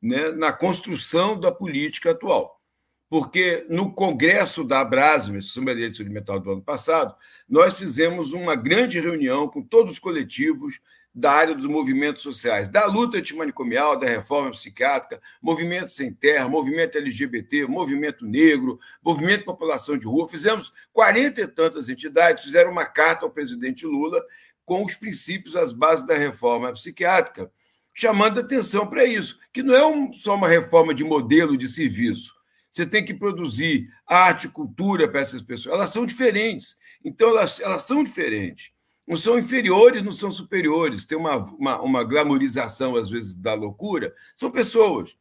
né, 0.00 0.30
na 0.32 0.52
construção 0.52 1.38
da 1.38 1.52
política 1.52 2.12
atual. 2.12 2.60
Porque 3.08 3.66
no 3.68 3.92
Congresso 3.92 4.62
da 4.62 4.80
Abrasme, 4.80 5.38
Associação 5.38 5.64
de 5.64 5.96
Saúde 5.96 6.10
Mental 6.14 6.38
do 6.38 6.52
ano 6.52 6.62
passado, 6.62 7.14
nós 7.48 7.76
fizemos 7.76 8.32
uma 8.32 8.54
grande 8.54 9.00
reunião 9.00 9.48
com 9.48 9.62
todos 9.62 9.94
os 9.94 9.98
coletivos 9.98 10.80
da 11.12 11.32
área 11.32 11.54
dos 11.56 11.66
movimentos 11.66 12.22
sociais, 12.22 12.68
da 12.68 12.86
luta 12.86 13.18
antimanicomial, 13.18 13.98
da 13.98 14.06
reforma 14.06 14.52
psiquiátrica, 14.52 15.20
movimento 15.42 15.88
sem 15.88 16.12
terra, 16.12 16.48
movimento 16.48 16.96
LGBT, 16.96 17.66
movimento 17.66 18.24
negro, 18.24 18.78
movimento 19.02 19.44
população 19.44 19.98
de 19.98 20.06
rua. 20.06 20.28
Fizemos 20.28 20.72
quarenta 20.92 21.40
e 21.40 21.48
tantas 21.48 21.88
entidades, 21.88 22.44
fizeram 22.44 22.70
uma 22.70 22.86
carta 22.86 23.24
ao 23.24 23.30
presidente 23.30 23.84
Lula 23.84 24.24
com 24.64 24.84
os 24.84 24.94
princípios, 24.94 25.56
as 25.56 25.72
bases 25.72 26.06
da 26.06 26.16
reforma 26.16 26.72
psiquiátrica, 26.72 27.50
chamando 27.92 28.40
atenção 28.40 28.86
para 28.86 29.04
isso, 29.04 29.38
que 29.52 29.62
não 29.62 29.74
é 29.74 29.86
um, 29.86 30.12
só 30.12 30.34
uma 30.34 30.48
reforma 30.48 30.94
de 30.94 31.04
modelo 31.04 31.56
de 31.56 31.68
serviço. 31.68 32.34
Você 32.70 32.86
tem 32.86 33.04
que 33.04 33.12
produzir 33.12 33.88
arte, 34.06 34.48
cultura 34.48 35.08
para 35.08 35.20
essas 35.20 35.42
pessoas. 35.42 35.74
Elas 35.74 35.90
são 35.90 36.06
diferentes. 36.06 36.76
Então, 37.04 37.30
elas, 37.30 37.60
elas 37.60 37.82
são 37.82 38.02
diferentes 38.02 38.72
não 39.10 39.16
são 39.16 39.36
inferiores, 39.36 40.04
não 40.04 40.12
são 40.12 40.30
superiores, 40.30 41.04
tem 41.04 41.18
uma, 41.18 41.34
uma, 41.34 41.82
uma 41.82 42.04
glamorização, 42.04 42.94
às 42.94 43.10
vezes, 43.10 43.34
da 43.34 43.54
loucura. 43.54 44.14
São 44.36 44.52
pessoas, 44.52 45.18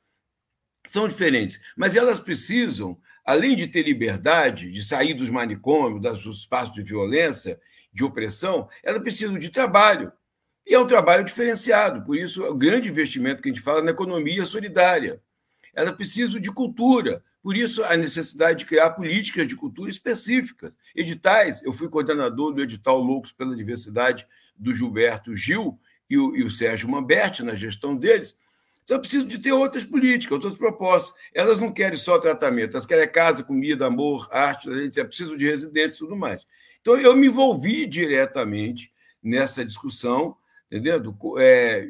são 0.85 1.07
diferentes, 1.07 1.59
mas 1.75 1.95
elas 1.95 2.19
precisam, 2.19 2.99
além 3.25 3.55
de 3.55 3.65
ter 3.65 3.81
liberdade, 3.81 4.69
de 4.69 4.85
sair 4.85 5.15
dos 5.15 5.31
manicômios, 5.31 6.23
dos 6.23 6.41
espaços 6.41 6.75
de 6.75 6.83
violência, 6.83 7.59
de 7.91 8.03
opressão, 8.03 8.69
elas 8.83 9.01
precisam 9.01 9.39
de 9.39 9.49
trabalho. 9.49 10.11
E 10.69 10.75
é 10.75 10.79
um 10.79 10.85
trabalho 10.85 11.25
diferenciado, 11.25 12.03
por 12.03 12.15
isso, 12.15 12.45
o 12.45 12.53
grande 12.53 12.87
investimento 12.87 13.41
que 13.41 13.49
a 13.49 13.51
gente 13.51 13.63
fala 13.63 13.81
na 13.81 13.89
economia 13.89 14.45
solidária. 14.45 15.19
Elas 15.73 15.95
precisam 15.95 16.39
de 16.39 16.51
cultura, 16.51 17.23
por 17.41 17.57
isso, 17.57 17.83
a 17.85 17.97
necessidade 17.97 18.59
de 18.59 18.65
criar 18.65 18.91
políticas 18.91 19.47
de 19.47 19.55
cultura 19.55 19.89
específicas. 19.89 20.71
Editais, 20.95 21.63
eu 21.63 21.73
fui 21.73 21.89
coordenador 21.89 22.53
do 22.53 22.61
edital 22.61 22.99
Loucos 22.99 23.31
pela 23.31 23.55
Diversidade 23.55 24.27
do 24.55 24.71
Gilberto 24.71 25.35
Gil 25.35 25.79
e 26.07 26.19
o, 26.19 26.35
e 26.35 26.43
o 26.43 26.51
Sérgio 26.51 26.87
Mamberti 26.87 27.41
na 27.41 27.55
gestão 27.55 27.95
deles. 27.95 28.37
Então, 28.83 28.97
eu 28.97 29.01
preciso 29.01 29.25
de 29.25 29.39
ter 29.39 29.51
outras 29.51 29.83
políticas, 29.83 30.33
outras 30.33 30.55
propostas. 30.55 31.19
Elas 31.33 31.59
não 31.59 31.71
querem 31.71 31.97
só 31.97 32.19
tratamento, 32.19 32.73
elas 32.73 32.85
querem 32.85 33.11
casa, 33.11 33.43
comida, 33.43 33.87
amor, 33.87 34.29
arte, 34.31 34.69
é 34.69 35.03
preciso 35.03 35.35
de 35.35 35.47
residência 35.47 35.95
e 35.95 35.99
tudo 35.99 36.15
mais. 36.15 36.45
Então, 36.79 36.95
eu 36.95 37.15
me 37.15 37.25
envolvi 37.25 37.87
diretamente 37.87 38.93
nessa 39.23 39.65
discussão, 39.65 40.37
entendendo? 40.71 41.15
É, 41.39 41.89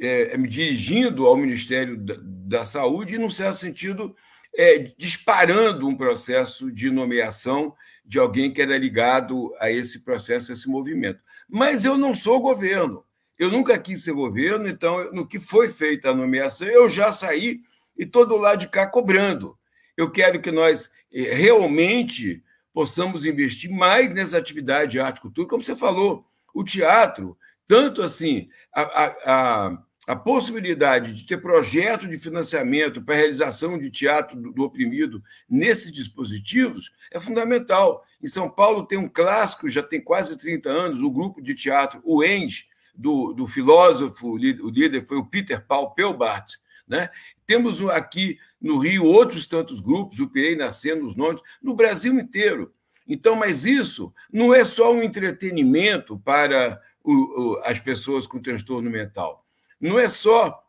é, 0.00 0.36
me 0.36 0.48
dirigindo 0.48 1.26
ao 1.26 1.36
Ministério 1.36 1.96
da, 1.96 2.14
da 2.20 2.64
Saúde 2.64 3.14
e, 3.14 3.18
num 3.18 3.30
certo 3.30 3.58
sentido, 3.58 4.14
é, 4.56 4.78
disparando 4.96 5.86
um 5.86 5.96
processo 5.96 6.70
de 6.70 6.90
nomeação 6.90 7.74
de 8.04 8.18
alguém 8.18 8.52
que 8.52 8.62
era 8.62 8.78
ligado 8.78 9.54
a 9.60 9.70
esse 9.70 10.02
processo, 10.04 10.50
a 10.50 10.54
esse 10.54 10.68
movimento. 10.68 11.20
Mas 11.48 11.84
eu 11.84 11.98
não 11.98 12.14
sou 12.14 12.40
governo. 12.40 13.04
Eu 13.38 13.50
nunca 13.50 13.78
quis 13.78 14.02
ser 14.02 14.12
governo, 14.12 14.66
então, 14.66 15.12
no 15.12 15.26
que 15.26 15.38
foi 15.38 15.68
feita 15.68 16.10
a 16.10 16.14
nomeação, 16.14 16.66
eu 16.66 16.88
já 16.88 17.12
saí 17.12 17.60
e 17.96 18.04
estou 18.04 18.26
do 18.26 18.36
lado 18.36 18.60
de 18.60 18.68
cá 18.68 18.86
cobrando. 18.86 19.56
Eu 19.96 20.10
quero 20.10 20.40
que 20.40 20.50
nós 20.50 20.90
eh, 21.12 21.34
realmente 21.34 22.42
possamos 22.72 23.24
investir 23.24 23.70
mais 23.70 24.12
nessa 24.12 24.38
atividade 24.38 24.92
de 24.92 25.00
arte 25.00 25.18
e 25.18 25.20
cultura, 25.20 25.48
como 25.48 25.62
você 25.62 25.76
falou, 25.76 26.24
o 26.52 26.64
teatro, 26.64 27.36
tanto 27.68 28.02
assim, 28.02 28.48
a, 28.74 28.82
a, 28.82 29.06
a 29.26 29.78
a 30.08 30.16
possibilidade 30.16 31.12
de 31.12 31.26
ter 31.26 31.36
projeto 31.36 32.08
de 32.08 32.16
financiamento 32.16 33.02
para 33.02 33.14
a 33.14 33.18
realização 33.18 33.78
de 33.78 33.90
teatro 33.90 34.40
do, 34.40 34.64
oprimido 34.64 35.22
nesses 35.46 35.92
dispositivos 35.92 36.90
é 37.12 37.20
fundamental. 37.20 38.02
Em 38.22 38.26
São 38.26 38.48
Paulo 38.48 38.86
tem 38.86 38.96
um 38.96 39.06
clássico, 39.06 39.68
já 39.68 39.82
tem 39.82 40.00
quase 40.00 40.34
30 40.38 40.70
anos, 40.70 41.02
o 41.02 41.10
grupo 41.10 41.42
de 41.42 41.54
teatro, 41.54 42.00
o 42.04 42.24
ENG, 42.24 42.64
do, 42.94 43.34
do 43.34 43.46
filósofo, 43.46 44.30
o 44.30 44.36
líder 44.38 45.04
foi 45.04 45.18
o 45.18 45.26
Peter 45.26 45.62
Paul 45.64 45.90
Pelbart. 45.90 46.54
Né? 46.88 47.10
Temos 47.46 47.86
aqui 47.90 48.38
no 48.58 48.78
Rio 48.78 49.04
outros 49.04 49.46
tantos 49.46 49.78
grupos, 49.78 50.18
o 50.20 50.28
Pirei 50.28 50.56
nascendo, 50.56 51.04
os 51.04 51.14
nomes, 51.14 51.42
no 51.62 51.74
Brasil 51.74 52.14
inteiro. 52.14 52.72
Então, 53.06 53.36
mas 53.36 53.66
isso 53.66 54.12
não 54.32 54.54
é 54.54 54.64
só 54.64 54.92
um 54.92 55.02
entretenimento 55.02 56.18
para 56.18 56.80
o, 57.08 57.52
o, 57.52 57.62
as 57.64 57.78
pessoas 57.78 58.26
com 58.26 58.38
transtorno 58.38 58.90
mental 58.90 59.44
não 59.80 59.98
é 59.98 60.08
só 60.08 60.62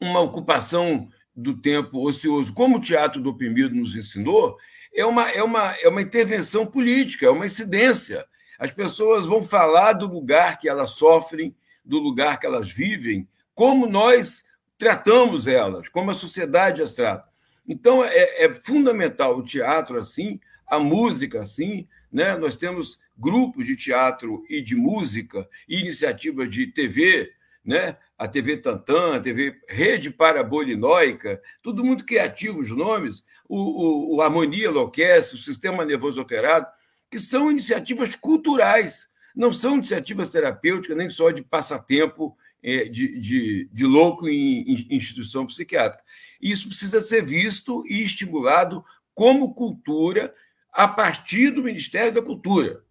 uma 0.00 0.20
ocupação 0.20 1.08
do 1.34 1.56
tempo 1.56 2.06
ocioso, 2.06 2.52
como 2.52 2.76
o 2.76 2.80
Teatro 2.80 3.20
do 3.20 3.30
Oprimido 3.30 3.74
nos 3.74 3.96
ensinou, 3.96 4.58
é 4.94 5.06
uma, 5.06 5.30
é 5.30 5.42
uma, 5.42 5.72
é 5.80 5.88
uma 5.88 6.02
intervenção 6.02 6.66
política, 6.66 7.24
é 7.24 7.30
uma 7.30 7.46
incidência. 7.46 8.26
As 8.58 8.70
pessoas 8.70 9.24
vão 9.24 9.42
falar 9.42 9.94
do 9.94 10.06
lugar 10.06 10.58
que 10.58 10.68
elas 10.68 10.90
sofrem, 10.90 11.56
do 11.82 11.98
lugar 11.98 12.38
que 12.38 12.44
elas 12.44 12.70
vivem, 12.70 13.26
como 13.54 13.86
nós 13.86 14.44
tratamos 14.76 15.46
elas, 15.46 15.88
como 15.88 16.10
a 16.10 16.14
sociedade 16.14 16.82
as 16.82 16.92
trata. 16.92 17.26
Então, 17.66 18.04
é, 18.04 18.44
é 18.44 18.52
fundamental 18.52 19.38
o 19.38 19.42
teatro 19.42 19.98
assim, 19.98 20.38
a 20.66 20.78
música 20.78 21.40
assim. 21.40 21.88
Né? 22.12 22.36
Nós 22.36 22.56
temos 22.56 23.00
grupos 23.16 23.66
de 23.66 23.76
teatro 23.76 24.44
e 24.48 24.60
de 24.60 24.74
música, 24.74 25.48
iniciativas 25.68 26.50
de 26.50 26.66
TV, 26.66 27.32
né? 27.64 27.96
a 28.18 28.28
TV 28.28 28.56
Tantan, 28.56 29.16
a 29.16 29.20
TV 29.20 29.60
Rede 29.68 30.10
Parabolinóica, 30.10 31.40
tudo 31.62 31.84
muito 31.84 32.04
criativo 32.04 32.60
os 32.60 32.70
nomes, 32.70 33.24
o, 33.48 33.56
o, 33.58 34.16
o 34.16 34.22
Harmonia 34.22 34.68
Enlouquece, 34.68 35.34
o 35.34 35.38
Sistema 35.38 35.84
Nervoso 35.84 36.20
Alterado, 36.20 36.66
que 37.10 37.18
são 37.18 37.50
iniciativas 37.50 38.14
culturais, 38.14 39.08
não 39.34 39.52
são 39.52 39.76
iniciativas 39.76 40.28
terapêuticas, 40.28 40.96
nem 40.96 41.08
só 41.08 41.30
de 41.30 41.42
passatempo 41.42 42.36
é, 42.62 42.84
de, 42.84 43.18
de, 43.18 43.68
de 43.72 43.84
louco 43.84 44.28
em, 44.28 44.62
em 44.62 44.96
instituição 44.96 45.46
psiquiátrica. 45.46 46.04
Isso 46.40 46.68
precisa 46.68 47.00
ser 47.00 47.24
visto 47.24 47.84
e 47.86 48.02
estimulado 48.02 48.84
como 49.14 49.54
cultura 49.54 50.34
a 50.72 50.88
partir 50.88 51.50
do 51.50 51.62
Ministério 51.62 52.14
da 52.14 52.22
Cultura, 52.22 52.82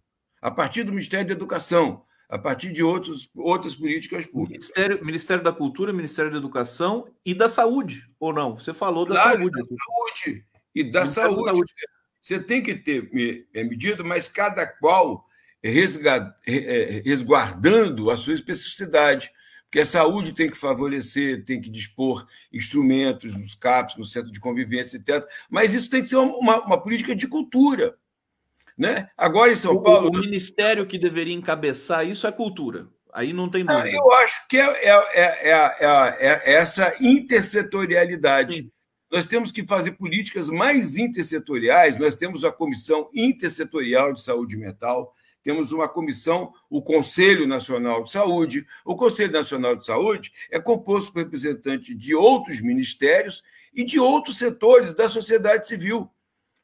a 0.42 0.50
partir 0.50 0.82
do 0.82 0.90
Ministério 0.90 1.28
da 1.28 1.32
Educação, 1.32 2.04
a 2.28 2.36
partir 2.36 2.72
de 2.72 2.82
outros, 2.82 3.30
outras 3.36 3.76
políticas 3.76 4.26
públicas. 4.26 4.68
Ministério, 4.68 5.04
Ministério 5.04 5.44
da 5.44 5.52
Cultura, 5.52 5.92
Ministério 5.92 6.32
da 6.32 6.38
Educação 6.38 7.06
e 7.24 7.32
da 7.32 7.48
Saúde, 7.48 8.10
ou 8.18 8.32
não? 8.32 8.58
Você 8.58 8.74
falou 8.74 9.06
da 9.06 9.14
claro, 9.14 9.38
saúde. 9.38 9.60
Da 9.60 9.66
saúde. 9.68 10.44
E 10.74 10.84
da 10.84 11.06
saúde. 11.06 11.36
da 11.36 11.44
saúde. 11.44 11.72
Você 12.20 12.40
tem 12.40 12.62
que 12.62 12.74
ter 12.74 13.08
é, 13.54 13.62
medida, 13.62 14.02
mas 14.02 14.28
cada 14.28 14.66
qual 14.66 15.26
é, 15.62 15.70
resguardando 17.04 18.10
a 18.10 18.16
sua 18.16 18.34
especificidade. 18.34 19.30
Porque 19.64 19.80
a 19.80 19.86
saúde 19.86 20.34
tem 20.34 20.50
que 20.50 20.56
favorecer, 20.56 21.44
tem 21.44 21.60
que 21.60 21.70
dispor 21.70 22.26
instrumentos 22.52 23.34
nos 23.34 23.54
CAPs, 23.54 23.96
no 23.96 24.04
centro 24.04 24.30
de 24.30 24.38
convivência, 24.38 24.96
etc. 24.98 25.26
Mas 25.48 25.72
isso 25.72 25.88
tem 25.88 26.02
que 26.02 26.08
ser 26.08 26.16
uma, 26.16 26.64
uma 26.64 26.82
política 26.82 27.14
de 27.14 27.26
cultura. 27.26 27.96
Né? 28.78 29.08
Agora 29.16 29.52
em 29.52 29.56
São 29.56 29.74
o, 29.74 29.82
Paulo. 29.82 30.08
O 30.08 30.18
ministério 30.18 30.86
que 30.86 30.98
deveria 30.98 31.34
encabeçar 31.34 32.06
isso 32.06 32.26
é 32.26 32.32
cultura. 32.32 32.88
Aí 33.12 33.32
não 33.32 33.50
tem 33.50 33.64
dúvida. 33.64 33.90
Eu 33.90 34.12
acho 34.12 34.48
que 34.48 34.56
é, 34.56 34.64
é, 34.64 35.50
é, 35.50 36.40
é 36.42 36.52
essa 36.54 36.94
intersetorialidade. 36.98 38.56
Sim. 38.56 38.70
Nós 39.10 39.26
temos 39.26 39.52
que 39.52 39.66
fazer 39.66 39.92
políticas 39.92 40.48
mais 40.48 40.96
intersetoriais. 40.96 41.98
Nós 41.98 42.16
temos 42.16 42.44
a 42.44 42.50
Comissão 42.50 43.10
Intersetorial 43.12 44.14
de 44.14 44.22
Saúde 44.22 44.56
Mental, 44.56 45.14
temos 45.42 45.72
uma 45.72 45.88
comissão, 45.88 46.52
o 46.70 46.80
Conselho 46.80 47.46
Nacional 47.46 48.04
de 48.04 48.12
Saúde. 48.12 48.66
O 48.84 48.96
Conselho 48.96 49.32
Nacional 49.32 49.76
de 49.76 49.84
Saúde 49.84 50.32
é 50.50 50.58
composto 50.58 51.12
por 51.12 51.18
representantes 51.18 51.98
de 51.98 52.14
outros 52.14 52.60
ministérios 52.60 53.42
e 53.74 53.84
de 53.84 53.98
outros 53.98 54.38
setores 54.38 54.94
da 54.94 55.08
sociedade 55.08 55.66
civil 55.66 56.08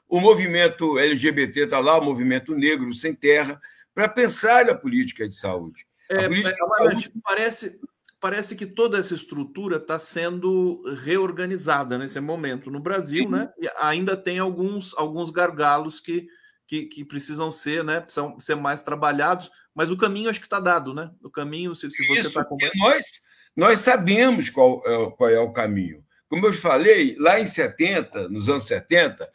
o 0.09 0.21
movimento 0.21 0.99
LGBT 0.99 1.61
está 1.61 1.79
lá, 1.79 1.99
o 1.99 2.05
movimento 2.05 2.55
negro 2.55 2.93
sem 2.95 3.15
terra, 3.15 3.61
para 3.95 4.09
pensar 4.09 4.69
a 4.71 4.75
política 4.75 5.29
de 5.29 5.35
saúde. 5.35 5.87
É, 6.09 6.27
política 6.27 6.55
de 6.55 6.77
saúde... 6.77 7.13
Parece, 7.23 7.81
parece 8.19 8.57
que 8.57 8.67
toda 8.67 8.99
essa 8.99 9.15
estrutura 9.15 9.77
está 9.77 9.99
sendo 9.99 10.83
reorganizada 11.05 11.99
nesse 11.99 12.21
momento 12.21 12.71
no 12.71 12.81
Brasil, 12.81 13.25
Sim. 13.25 13.31
né? 13.31 13.53
E 13.61 13.69
ainda 13.79 14.17
tem 14.17 14.39
alguns, 14.39 14.97
alguns 14.97 15.31
gargalos 15.31 16.01
que, 16.01 16.27
que, 16.67 16.87
que, 16.87 17.05
precisam 17.05 17.53
ser, 17.53 17.85
né? 17.85 18.01
Precisam 18.01 18.39
ser 18.41 18.55
mais 18.55 18.83
trabalhados, 18.83 19.51
mas 19.75 19.91
o 19.91 19.97
caminho 19.97 20.31
acho 20.31 20.41
que 20.41 20.47
está 20.47 20.61
dado, 20.61 20.95
né? 20.95 21.11
O 21.23 21.31
caminho, 21.31 21.75
se, 21.75 21.91
se 21.91 22.07
você 22.07 22.29
está 22.29 22.41
acompanhando. 22.41 22.77
Nós, 22.77 23.07
nós 23.57 23.81
sabemos 23.81 24.49
qual 24.49 24.83
é, 24.87 25.11
qual 25.11 25.31
é 25.31 25.41
o 25.41 25.53
caminho. 25.53 26.03
Como 26.29 26.47
eu 26.47 26.53
falei, 26.53 27.17
lá 27.19 27.41
em 27.41 27.47
70, 27.47 28.29
nos 28.29 28.49
anos 28.49 28.67
70, 28.67 29.29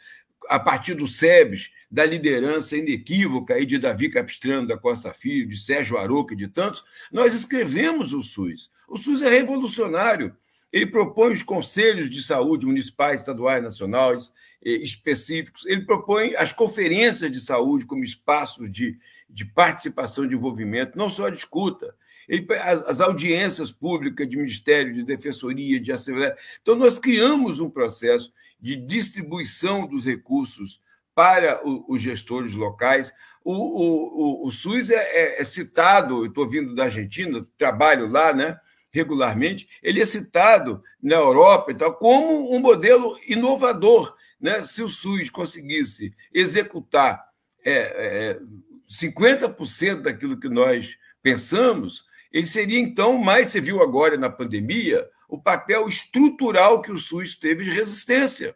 a 0.49 0.59
partir 0.59 0.93
do 0.93 1.07
SEBS, 1.07 1.71
da 1.89 2.05
liderança 2.05 2.75
inequívoca 2.75 3.53
aí 3.53 3.65
de 3.65 3.77
Davi 3.77 4.09
Capistrano 4.09 4.67
da 4.67 4.77
Costa 4.77 5.13
Filho, 5.13 5.47
de 5.47 5.57
Sérgio 5.57 5.97
Aroca 5.97 6.33
e 6.33 6.37
de 6.37 6.47
tantos, 6.47 6.83
nós 7.11 7.35
escrevemos 7.35 8.13
o 8.13 8.23
SUS. 8.23 8.71
O 8.87 8.97
SUS 8.97 9.21
é 9.21 9.29
revolucionário. 9.29 10.35
Ele 10.71 10.87
propõe 10.87 11.33
os 11.33 11.43
conselhos 11.43 12.09
de 12.09 12.23
saúde 12.23 12.65
municipais, 12.65 13.19
estaduais, 13.19 13.61
nacionais, 13.61 14.31
eh, 14.65 14.71
específicos. 14.71 15.67
Ele 15.67 15.85
propõe 15.85 16.35
as 16.35 16.51
conferências 16.51 17.29
de 17.29 17.39
saúde 17.39 17.85
como 17.85 18.03
espaços 18.03 18.71
de, 18.71 18.97
de 19.29 19.45
participação, 19.45 20.27
de 20.27 20.33
envolvimento, 20.33 20.97
não 20.97 21.11
só 21.11 21.29
de 21.29 21.37
escuta. 21.37 21.95
Ele, 22.27 22.45
as, 22.53 22.81
as 22.87 23.01
audiências 23.01 23.71
públicas 23.71 24.29
de 24.29 24.37
Ministério, 24.37 24.93
de 24.93 25.03
Defensoria, 25.03 25.79
de 25.79 25.91
Assembleia. 25.91 26.35
Então, 26.61 26.75
nós 26.75 26.97
criamos 26.97 27.59
um 27.59 27.69
processo 27.69 28.33
de 28.59 28.75
distribuição 28.75 29.85
dos 29.87 30.05
recursos 30.05 30.81
para 31.13 31.65
o, 31.67 31.85
os 31.87 32.01
gestores 32.01 32.53
locais. 32.53 33.13
O, 33.43 33.53
o, 33.53 34.47
o, 34.47 34.51
SUS 34.51 34.89
é, 34.89 34.95
é, 34.95 35.41
é 35.41 35.43
citado, 35.43 36.25
estou 36.25 36.47
vindo 36.47 36.73
da 36.73 36.85
Argentina, 36.85 37.45
trabalho 37.57 38.07
lá, 38.07 38.33
né? 38.33 38.57
regularmente, 38.93 39.67
ele 39.81 40.01
é 40.01 40.05
citado 40.05 40.83
na 41.01 41.15
Europa 41.15 41.71
e 41.71 41.75
tal 41.75 41.95
como 41.95 42.55
um 42.55 42.59
modelo 42.59 43.17
inovador. 43.27 44.15
Né? 44.39 44.63
Se 44.63 44.83
o 44.83 44.89
SUS 44.89 45.31
conseguisse 45.31 46.13
executar 46.31 47.27
é, 47.65 47.73
é, 47.73 48.39
50% 48.87 50.01
daquilo 50.01 50.39
que 50.39 50.47
nós 50.47 50.97
pensamos, 51.23 52.05
ele 52.33 52.47
seria 52.47 52.79
então 52.79 53.17
mais, 53.17 53.51
você 53.51 53.61
viu 53.61 53.81
agora 53.83 54.17
na 54.17 54.29
pandemia, 54.29 55.07
o 55.29 55.39
papel 55.39 55.87
estrutural 55.87 56.81
que 56.81 56.91
o 56.91 56.97
SUS 56.97 57.35
teve 57.35 57.63
de 57.63 57.69
resistência. 57.69 58.55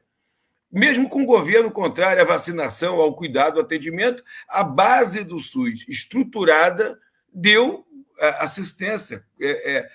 Mesmo 0.72 1.08
com 1.08 1.22
o 1.22 1.28
governo 1.28 1.72
contrário 1.72 2.22
à 2.22 2.26
vacinação, 2.26 3.00
ao 3.00 3.16
cuidado, 3.16 3.60
ao 3.60 3.66
atendimento, 3.66 4.24
a 4.50 4.64
base 4.64 5.24
do 5.24 5.40
SUS 5.40 5.86
estruturada 5.88 7.00
deu 7.32 7.86
é, 8.20 8.30
assistência, 8.44 9.24
é, 9.40 9.78
é, 9.78 9.90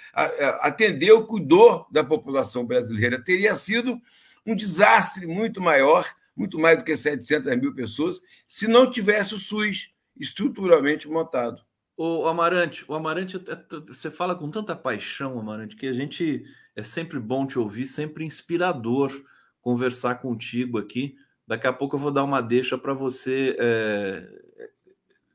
atendeu, 0.61 1.27
cuidou 1.27 1.87
da 1.91 2.05
população 2.05 2.65
brasileira. 2.65 3.23
Teria 3.23 3.57
sido 3.57 4.01
um 4.47 4.55
desastre 4.55 5.27
muito 5.27 5.61
maior, 5.61 6.09
muito 6.37 6.59
mais 6.59 6.79
do 6.79 6.85
que 6.85 6.97
700 6.97 7.57
mil 7.57 7.75
pessoas, 7.75 8.21
se 8.47 8.69
não 8.69 8.89
tivesse 8.89 9.35
o 9.35 9.39
SUS 9.39 9.93
estruturalmente 10.19 11.09
montado. 11.09 11.63
O 11.97 12.27
Amarante, 12.27 12.85
o 12.89 12.95
Amarante, 12.95 13.39
você 13.87 14.11
fala 14.11 14.35
com 14.35 14.51
tanta 14.51 14.75
paixão, 14.75 15.39
Amarante, 15.39 15.77
que 15.77 15.87
a 15.87 15.93
gente 15.93 16.45
é 16.75 16.83
sempre 16.83 17.21
bom 17.21 17.47
te 17.47 17.59
ouvir, 17.59 17.87
sempre 17.87 18.25
inspirador 18.25 19.13
conversar 19.61 20.17
contigo 20.17 20.79
aqui. 20.79 21.17
Daqui 21.47 21.67
a 21.67 21.73
pouco 21.73 21.97
eu 21.97 22.01
vou 22.01 22.11
dar 22.11 22.25
uma 22.25 22.41
deixa 22.41 22.79
para 22.79 22.95
você 22.95 23.57
é, 23.59 24.27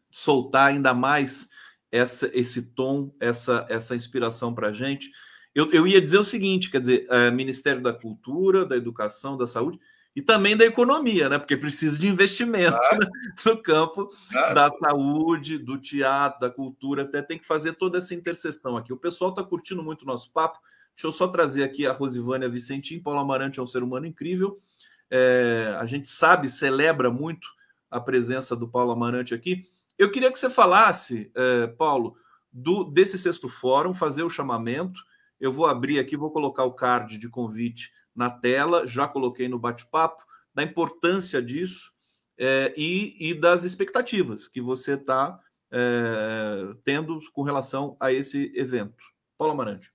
soltar 0.10 0.70
ainda 0.70 0.94
mais 0.94 1.48
essa, 1.92 2.30
esse 2.34 2.62
tom, 2.74 3.14
essa, 3.20 3.66
essa 3.70 3.96
inspiração 3.96 4.54
para 4.54 4.70
a 4.70 4.74
gente. 4.74 5.12
Eu, 5.54 5.72
eu 5.72 5.88
ia 5.88 6.02
dizer 6.02 6.18
o 6.18 6.24
seguinte: 6.24 6.72
quer 6.72 6.82
dizer, 6.82 7.08
é, 7.10 7.30
Ministério 7.30 7.82
da 7.82 7.94
Cultura, 7.94 8.66
da 8.66 8.76
Educação, 8.76 9.38
da 9.38 9.46
Saúde 9.46 9.80
e 10.18 10.22
também 10.24 10.58
da 10.58 10.66
economia, 10.66 11.30
né? 11.30 11.38
Porque 11.38 11.56
precisa 11.56 12.00
de 12.00 12.08
investimento 12.08 12.76
claro. 12.76 12.98
né? 13.02 13.08
no 13.46 13.62
campo 13.62 14.10
claro. 14.32 14.56
da 14.56 14.72
saúde, 14.72 15.60
do 15.60 15.78
teatro, 15.78 16.40
da 16.40 16.50
cultura, 16.50 17.04
até 17.04 17.22
tem 17.22 17.38
que 17.38 17.46
fazer 17.46 17.74
toda 17.74 18.00
essa 18.00 18.16
interseção 18.16 18.76
aqui. 18.76 18.92
O 18.92 18.98
pessoal 18.98 19.30
está 19.30 19.44
curtindo 19.44 19.84
muito 19.84 20.02
o 20.02 20.06
nosso 20.08 20.32
papo. 20.32 20.58
Deixa 20.96 21.06
eu 21.06 21.12
só 21.12 21.28
trazer 21.28 21.64
aqui 21.64 21.86
a 21.86 21.94
Rosivânia 21.94 22.50
Vicentim. 22.50 23.00
Paulo 23.00 23.20
Amarante 23.20 23.60
é 23.60 23.62
um 23.62 23.68
ser 23.68 23.84
humano 23.84 24.08
incrível. 24.08 24.60
É, 25.08 25.78
a 25.80 25.86
gente 25.86 26.10
sabe, 26.10 26.50
celebra 26.50 27.12
muito 27.12 27.48
a 27.88 28.00
presença 28.00 28.56
do 28.56 28.68
Paulo 28.68 28.94
Amarante 28.94 29.36
aqui. 29.36 29.70
Eu 30.00 30.10
queria 30.10 30.32
que 30.32 30.40
você 30.40 30.50
falasse, 30.50 31.32
é, 31.36 31.68
Paulo, 31.68 32.18
do 32.52 32.86
desse 32.86 33.20
sexto 33.20 33.48
fórum, 33.48 33.94
fazer 33.94 34.24
o 34.24 34.32
chamamento. 34.32 35.00
Eu 35.40 35.52
vou 35.52 35.68
abrir 35.68 36.00
aqui, 36.00 36.18
vou 36.18 36.32
colocar 36.32 36.64
o 36.64 36.74
card 36.74 37.20
de 37.20 37.30
convite 37.30 37.92
na 38.18 38.30
tela, 38.30 38.88
já 38.88 39.08
coloquei 39.08 39.48
no 39.48 39.60
bate-papo, 39.60 40.26
da 40.54 40.64
importância 40.64 41.40
disso 41.40 41.92
é, 42.38 42.74
e, 42.76 43.16
e, 43.30 43.34
das 43.36 43.64
expectativas 43.64 44.48
que 44.48 44.60
você 44.60 44.94
está 44.94 45.40
é, 45.72 46.74
tendo 46.84 47.20
com 47.32 47.44
relação 47.44 47.96
a 48.00 48.12
esse 48.12 48.52
evento. 48.56 49.04
Paulo 49.38 49.54
Amarante. 49.54 49.92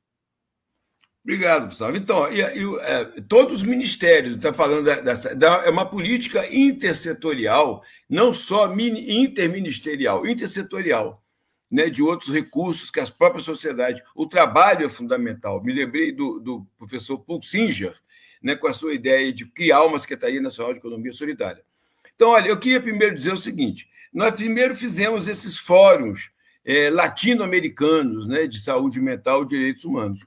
Obrigado, 1.25 1.67
Gustavo. 1.67 1.97
Então, 1.97 2.33
e, 2.33 2.41
e, 2.41 2.81
é, 2.81 3.05
todos 3.29 3.59
os 3.59 3.63
ministérios, 3.63 4.37
está 4.37 4.53
falando 4.53 4.85
dessa, 4.85 5.35
da, 5.35 5.65
é 5.65 5.71
uma 5.71 5.87
política 5.87 6.47
intersetorial, 6.53 7.83
não 8.09 8.33
só 8.33 8.69
mini, 8.69 9.21
interministerial, 9.21 10.27
intersetorial, 10.27 11.23
né, 11.71 11.89
de 11.89 12.03
outros 12.03 12.33
recursos 12.33 12.91
que 12.91 13.01
as 13.01 13.11
próprias 13.11 13.45
sociedades. 13.45 14.03
O 14.15 14.27
trabalho 14.27 14.85
é 14.85 14.89
fundamental. 14.89 15.63
Me 15.63 15.73
lembrei 15.73 16.13
do, 16.13 16.39
do 16.39 16.67
professor 16.77 17.19
Paul 17.19 17.41
Singer, 17.41 17.95
né, 18.43 18.57
com 18.57 18.67
a 18.67 18.73
sua 18.73 18.95
ideia 18.95 19.33
de 19.33 19.47
criar 19.47 19.85
uma 19.85 19.99
Secretaria 19.99 20.41
Nacional 20.41 20.73
de 20.73 20.79
Economia 20.79 21.13
Solidária. 21.13 21.63
Então, 22.15 22.31
olha, 22.31 22.49
eu 22.49 22.59
queria 22.59 22.81
primeiro 22.81 23.15
dizer 23.15 23.33
o 23.33 23.39
seguinte: 23.39 23.89
nós 24.13 24.35
primeiro 24.35 24.77
fizemos 24.77 25.29
esses 25.29 25.57
fóruns 25.57 26.33
é, 26.65 26.91
latino-americanos 26.91 28.27
né, 28.27 28.47
de 28.47 28.61
saúde 28.61 29.01
mental 29.01 29.43
e 29.43 29.49
direitos 29.49 29.85
humanos. 29.85 30.25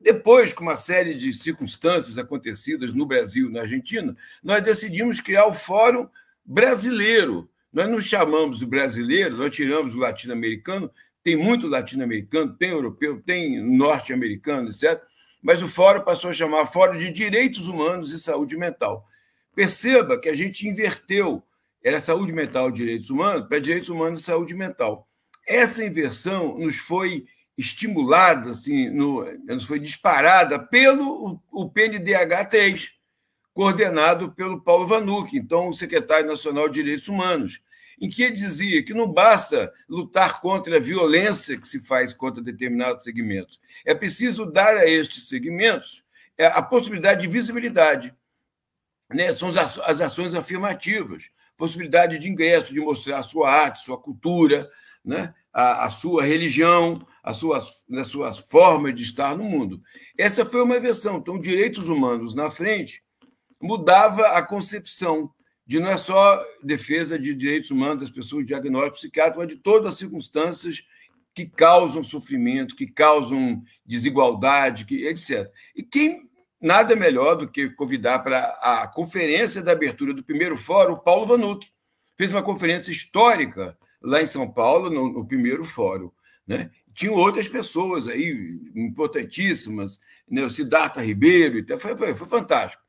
Depois, 0.00 0.52
com 0.52 0.62
uma 0.62 0.76
série 0.76 1.14
de 1.14 1.32
circunstâncias 1.32 2.16
acontecidas 2.16 2.94
no 2.94 3.04
Brasil 3.04 3.48
e 3.48 3.52
na 3.52 3.60
Argentina, 3.60 4.16
nós 4.42 4.62
decidimos 4.62 5.20
criar 5.20 5.46
o 5.46 5.52
Fórum 5.52 6.08
Brasileiro. 6.44 7.48
Nós 7.72 7.88
não 7.88 8.00
chamamos 8.00 8.58
de 8.58 8.66
brasileiro, 8.66 9.36
nós 9.36 9.54
tiramos 9.54 9.94
o 9.94 9.98
latino-americano, 9.98 10.90
tem 11.22 11.36
muito 11.36 11.68
latino-americano, 11.68 12.56
tem 12.56 12.70
europeu, 12.70 13.22
tem 13.24 13.62
norte-americano, 13.62 14.70
etc. 14.70 15.00
Mas 15.42 15.62
o 15.62 15.68
fórum 15.68 16.02
passou 16.02 16.30
a 16.30 16.34
chamar 16.34 16.66
Fórum 16.66 16.98
de 16.98 17.10
Direitos 17.10 17.66
Humanos 17.66 18.12
e 18.12 18.18
Saúde 18.18 18.56
Mental. 18.56 19.06
Perceba 19.54 20.18
que 20.18 20.28
a 20.28 20.34
gente 20.34 20.68
inverteu, 20.68 21.42
era 21.82 21.98
saúde 21.98 22.32
mental 22.32 22.70
direitos 22.70 23.10
humanos, 23.10 23.48
para 23.48 23.58
direitos 23.58 23.88
humanos 23.88 24.20
e 24.20 24.24
saúde 24.24 24.54
mental. 24.54 25.08
Essa 25.46 25.84
inversão 25.84 26.58
nos 26.58 26.76
foi 26.76 27.24
estimulada, 27.56 28.50
assim, 28.50 28.88
no, 28.88 29.24
foi 29.66 29.78
disparada 29.78 30.58
pelo 30.58 31.40
o, 31.52 31.64
o 31.64 31.70
PNDH3, 31.70 32.90
coordenado 33.52 34.32
pelo 34.32 34.62
Paulo 34.62 34.86
Vanuc, 34.86 35.36
então 35.36 35.68
o 35.68 35.74
secretário 35.74 36.26
nacional 36.26 36.68
de 36.68 36.82
Direitos 36.82 37.08
Humanos, 37.08 37.60
em 38.00 38.08
que 38.08 38.22
ele 38.22 38.34
dizia 38.34 38.82
que 38.82 38.94
não 38.94 39.12
basta 39.12 39.72
lutar 39.88 40.40
contra 40.40 40.76
a 40.76 40.80
violência 40.80 41.60
que 41.60 41.68
se 41.68 41.80
faz 41.80 42.14
contra 42.14 42.42
determinados 42.42 43.04
segmentos, 43.04 43.60
é 43.84 43.94
preciso 43.94 44.46
dar 44.46 44.76
a 44.76 44.88
estes 44.88 45.28
segmentos 45.28 46.02
é, 46.40 46.46
a 46.46 46.62
possibilidade 46.62 47.20
de 47.20 47.26
visibilidade. 47.26 48.14
Né? 49.12 49.30
São 49.34 49.50
as 49.50 50.00
ações 50.00 50.34
afirmativas, 50.34 51.30
possibilidade 51.54 52.18
de 52.18 52.30
ingresso, 52.30 52.72
de 52.72 52.80
mostrar 52.80 53.18
a 53.18 53.22
sua 53.22 53.50
arte, 53.50 53.84
sua 53.84 53.98
cultura, 53.98 54.66
né? 55.04 55.34
a, 55.52 55.84
a 55.84 55.90
sua 55.90 56.24
religião, 56.24 57.06
as 57.22 57.36
suas, 57.36 57.84
as 57.92 58.06
suas 58.06 58.38
formas 58.38 58.94
de 58.94 59.02
estar 59.02 59.36
no 59.36 59.44
mundo. 59.44 59.82
Essa 60.16 60.46
foi 60.46 60.62
uma 60.62 60.80
versão. 60.80 61.18
Então, 61.18 61.38
direitos 61.38 61.90
humanos 61.90 62.34
na 62.34 62.48
frente 62.48 63.04
mudava 63.60 64.28
a 64.28 64.42
concepção 64.42 65.30
de 65.70 65.78
não 65.78 65.88
é 65.88 65.96
só 65.96 66.44
defesa 66.60 67.16
de 67.16 67.32
direitos 67.32 67.70
humanos 67.70 68.00
das 68.00 68.10
pessoas, 68.10 68.44
diagnóstico 68.44 68.96
psiquiátrico, 68.96 69.38
mas 69.38 69.46
de 69.46 69.54
todas 69.54 69.92
as 69.92 69.98
circunstâncias 69.98 70.84
que 71.32 71.46
causam 71.46 72.02
sofrimento, 72.02 72.74
que 72.74 72.88
causam 72.88 73.62
desigualdade, 73.86 74.84
que, 74.84 75.06
etc. 75.06 75.48
E 75.76 75.84
quem 75.84 76.28
nada 76.60 76.96
melhor 76.96 77.36
do 77.36 77.48
que 77.48 77.70
convidar 77.70 78.18
para 78.18 78.46
a 78.60 78.88
conferência 78.88 79.62
da 79.62 79.70
abertura 79.70 80.12
do 80.12 80.24
primeiro 80.24 80.58
fórum, 80.58 80.96
Paulo 80.96 81.24
Vanuc. 81.24 81.64
Fez 82.18 82.32
uma 82.32 82.42
conferência 82.42 82.90
histórica 82.90 83.78
lá 84.02 84.20
em 84.20 84.26
São 84.26 84.50
Paulo, 84.50 84.90
no, 84.90 85.12
no 85.12 85.24
primeiro 85.24 85.64
fórum. 85.64 86.10
Né? 86.48 86.68
Tinham 86.92 87.14
outras 87.14 87.46
pessoas 87.46 88.08
aí 88.08 88.58
importantíssimas, 88.74 90.00
né? 90.28 90.42
o 90.42 90.50
Siddhartha 90.50 91.00
Ribeiro, 91.00 91.64
foi, 91.78 91.96
foi, 91.96 92.12
foi 92.16 92.26
fantástico. 92.26 92.82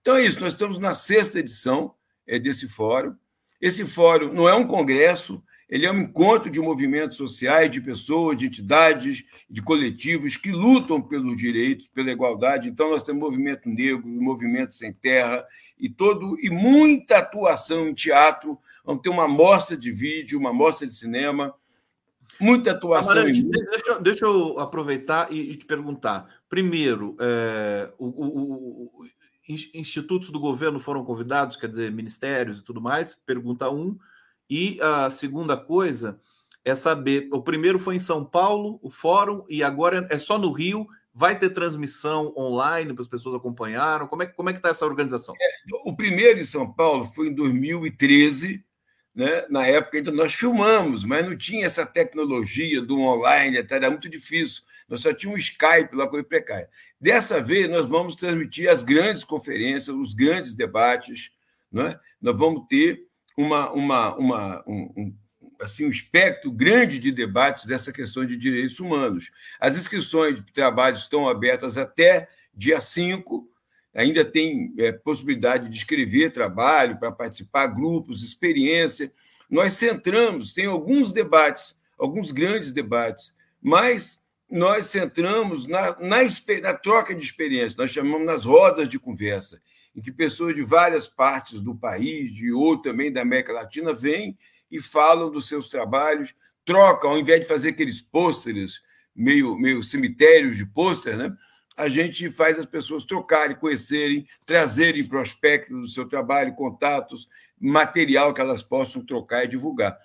Então 0.00 0.16
é 0.16 0.26
isso, 0.26 0.40
nós 0.40 0.52
estamos 0.52 0.80
na 0.80 0.96
sexta 0.96 1.38
edição 1.38 1.94
é, 2.26 2.38
desse 2.38 2.68
fórum. 2.68 3.14
Esse 3.60 3.84
fórum 3.86 4.32
não 4.32 4.48
é 4.48 4.54
um 4.54 4.66
congresso, 4.66 5.42
ele 5.68 5.86
é 5.86 5.90
um 5.90 6.02
encontro 6.02 6.50
de 6.50 6.60
movimentos 6.60 7.16
sociais, 7.16 7.70
de 7.70 7.80
pessoas, 7.80 8.36
de 8.36 8.46
entidades, 8.46 9.24
de 9.48 9.62
coletivos 9.62 10.36
que 10.36 10.52
lutam 10.52 11.00
pelos 11.00 11.36
direitos, 11.36 11.88
pela 11.88 12.10
igualdade. 12.10 12.68
Então, 12.68 12.90
nós 12.90 13.02
temos 13.02 13.22
movimento 13.22 13.68
negro, 13.68 14.06
movimento 14.06 14.74
sem 14.74 14.92
terra 14.92 15.44
e 15.78 15.88
todo 15.88 16.38
e 16.40 16.50
muita 16.50 17.18
atuação 17.18 17.88
em 17.88 17.94
teatro. 17.94 18.58
Vamos 18.84 19.02
ter 19.02 19.08
uma 19.08 19.26
mostra 19.26 19.76
de 19.76 19.90
vídeo, 19.90 20.38
uma 20.38 20.52
mostra 20.52 20.86
de 20.86 20.94
cinema, 20.94 21.54
muita 22.38 22.72
atuação. 22.72 23.12
Amarante, 23.12 23.40
em... 23.40 23.48
deixa, 23.48 23.98
deixa, 24.00 24.24
eu 24.26 24.58
aproveitar 24.58 25.32
e, 25.32 25.56
te 25.56 25.64
perguntar. 25.64 26.28
Primeiro, 26.48 27.16
é, 27.18 27.90
o, 27.98 28.06
o, 28.06 28.90
o 29.00 29.06
institutos 29.48 30.30
do 30.30 30.40
governo 30.40 30.80
foram 30.80 31.04
convidados, 31.04 31.56
quer 31.56 31.68
dizer, 31.68 31.92
ministérios 31.92 32.58
e 32.58 32.62
tudo 32.62 32.80
mais? 32.80 33.14
Pergunta 33.14 33.70
um. 33.70 33.98
E 34.48 34.78
a 34.80 35.10
segunda 35.10 35.56
coisa 35.56 36.20
é 36.64 36.74
saber: 36.74 37.28
o 37.32 37.42
primeiro 37.42 37.78
foi 37.78 37.96
em 37.96 38.00
São 38.00 38.24
Paulo, 38.24 38.78
o 38.82 38.90
fórum, 38.90 39.44
e 39.48 39.62
agora 39.62 40.06
é 40.10 40.18
só 40.18 40.38
no 40.38 40.50
Rio. 40.50 40.86
Vai 41.16 41.38
ter 41.38 41.50
transmissão 41.50 42.34
online 42.36 42.92
para 42.92 43.02
as 43.02 43.08
pessoas 43.08 43.36
acompanharam? 43.36 44.08
Como 44.08 44.24
é, 44.24 44.26
como 44.26 44.50
é 44.50 44.52
que 44.52 44.58
está 44.58 44.70
essa 44.70 44.84
organização? 44.84 45.32
É, 45.40 45.48
o 45.84 45.94
primeiro 45.94 46.40
em 46.40 46.44
São 46.44 46.72
Paulo 46.72 47.04
foi 47.14 47.28
em 47.28 47.34
2013, 47.34 48.64
né? 49.14 49.46
na 49.48 49.64
época 49.64 49.98
ainda 49.98 50.10
nós 50.10 50.34
filmamos, 50.34 51.04
mas 51.04 51.24
não 51.24 51.36
tinha 51.36 51.66
essa 51.66 51.86
tecnologia 51.86 52.82
do 52.82 52.98
online, 52.98 53.64
era 53.70 53.90
muito 53.90 54.08
difícil. 54.08 54.64
Nós 54.88 55.00
só 55.00 55.12
tínhamos 55.12 55.40
um 55.40 55.42
Skype 55.42 55.94
lá, 55.94 56.06
coisa 56.06 56.26
precária. 56.26 56.68
Dessa 57.00 57.40
vez, 57.40 57.68
nós 57.68 57.86
vamos 57.86 58.16
transmitir 58.16 58.68
as 58.68 58.82
grandes 58.82 59.24
conferências, 59.24 59.88
os 59.88 60.14
grandes 60.14 60.54
debates. 60.54 61.30
Né? 61.72 61.98
Nós 62.20 62.36
vamos 62.36 62.66
ter 62.68 63.06
uma, 63.36 63.70
uma, 63.72 64.16
uma, 64.16 64.64
um, 64.66 65.14
assim, 65.60 65.86
um 65.86 65.90
espectro 65.90 66.50
grande 66.52 66.98
de 66.98 67.10
debates 67.10 67.66
dessa 67.66 67.92
questão 67.92 68.24
de 68.24 68.36
direitos 68.36 68.78
humanos. 68.78 69.30
As 69.58 69.76
inscrições 69.76 70.36
de 70.36 70.52
trabalho 70.52 70.96
estão 70.96 71.28
abertas 71.28 71.76
até 71.76 72.28
dia 72.54 72.80
5. 72.80 73.48
Ainda 73.94 74.24
tem 74.24 74.74
é, 74.78 74.92
possibilidade 74.92 75.68
de 75.68 75.76
escrever 75.76 76.32
trabalho 76.32 76.98
para 76.98 77.12
participar, 77.12 77.68
grupos, 77.68 78.22
experiência. 78.22 79.12
Nós 79.48 79.74
centramos, 79.74 80.52
tem 80.52 80.66
alguns 80.66 81.12
debates, 81.12 81.80
alguns 81.98 82.30
grandes 82.30 82.72
debates, 82.72 83.34
mas 83.62 84.23
nós 84.50 84.86
centramos 84.86 85.66
na, 85.66 85.98
na, 86.00 86.18
na 86.62 86.74
troca 86.74 87.14
de 87.14 87.24
experiência, 87.24 87.76
nós 87.78 87.90
chamamos 87.90 88.26
nas 88.26 88.44
rodas 88.44 88.88
de 88.88 88.98
conversa, 88.98 89.60
em 89.94 90.00
que 90.00 90.12
pessoas 90.12 90.54
de 90.54 90.62
várias 90.62 91.08
partes 91.08 91.60
do 91.60 91.74
país, 91.74 92.32
de 92.32 92.52
ou 92.52 92.76
também 92.80 93.12
da 93.12 93.22
América 93.22 93.52
Latina, 93.52 93.92
vêm 93.92 94.36
e 94.70 94.80
falam 94.80 95.30
dos 95.30 95.48
seus 95.48 95.68
trabalhos, 95.68 96.34
trocam, 96.64 97.10
ao 97.10 97.18
invés 97.18 97.40
de 97.40 97.46
fazer 97.46 97.70
aqueles 97.70 98.00
pôsteres, 98.00 98.80
meio, 99.14 99.56
meio 99.56 99.82
cemitérios 99.82 100.56
de 100.56 100.66
pôster, 100.66 101.16
né? 101.16 101.34
a 101.76 101.88
gente 101.88 102.30
faz 102.30 102.58
as 102.58 102.66
pessoas 102.66 103.04
trocarem, 103.04 103.56
conhecerem, 103.56 104.26
trazerem 104.46 105.04
prospectos 105.04 105.80
do 105.80 105.88
seu 105.88 106.08
trabalho, 106.08 106.54
contatos, 106.54 107.28
material 107.60 108.32
que 108.32 108.40
elas 108.40 108.62
possam 108.62 109.04
trocar 109.04 109.44
e 109.44 109.48
divulgar. 109.48 109.98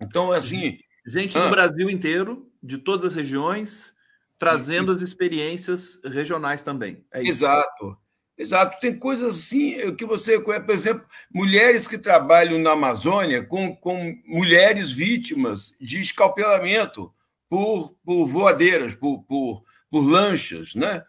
Então, 0.00 0.32
assim. 0.32 0.78
Gente 1.06 1.34
do 1.34 1.44
ah, 1.44 1.48
Brasil 1.48 1.88
inteiro, 1.88 2.47
de 2.62 2.78
todas 2.78 3.06
as 3.06 3.14
regiões, 3.14 3.94
trazendo 4.38 4.92
as 4.92 5.02
experiências 5.02 6.00
regionais 6.04 6.62
também. 6.62 7.04
É 7.12 7.22
Exato. 7.22 7.96
Exato, 8.38 8.78
tem 8.78 8.96
coisas 8.96 9.36
assim 9.36 9.96
que 9.96 10.04
você 10.04 10.40
conhece, 10.40 10.64
por 10.64 10.72
exemplo, 10.72 11.04
mulheres 11.34 11.88
que 11.88 11.98
trabalham 11.98 12.56
na 12.60 12.70
Amazônia 12.70 13.42
com, 13.42 13.74
com 13.74 14.16
mulheres 14.24 14.92
vítimas 14.92 15.74
de 15.80 16.00
escalpelamento 16.00 17.12
por, 17.48 17.96
por 18.04 18.26
voadeiras, 18.26 18.94
por, 18.94 19.24
por, 19.24 19.64
por 19.90 20.00
lanchas, 20.00 20.72
né? 20.76 21.02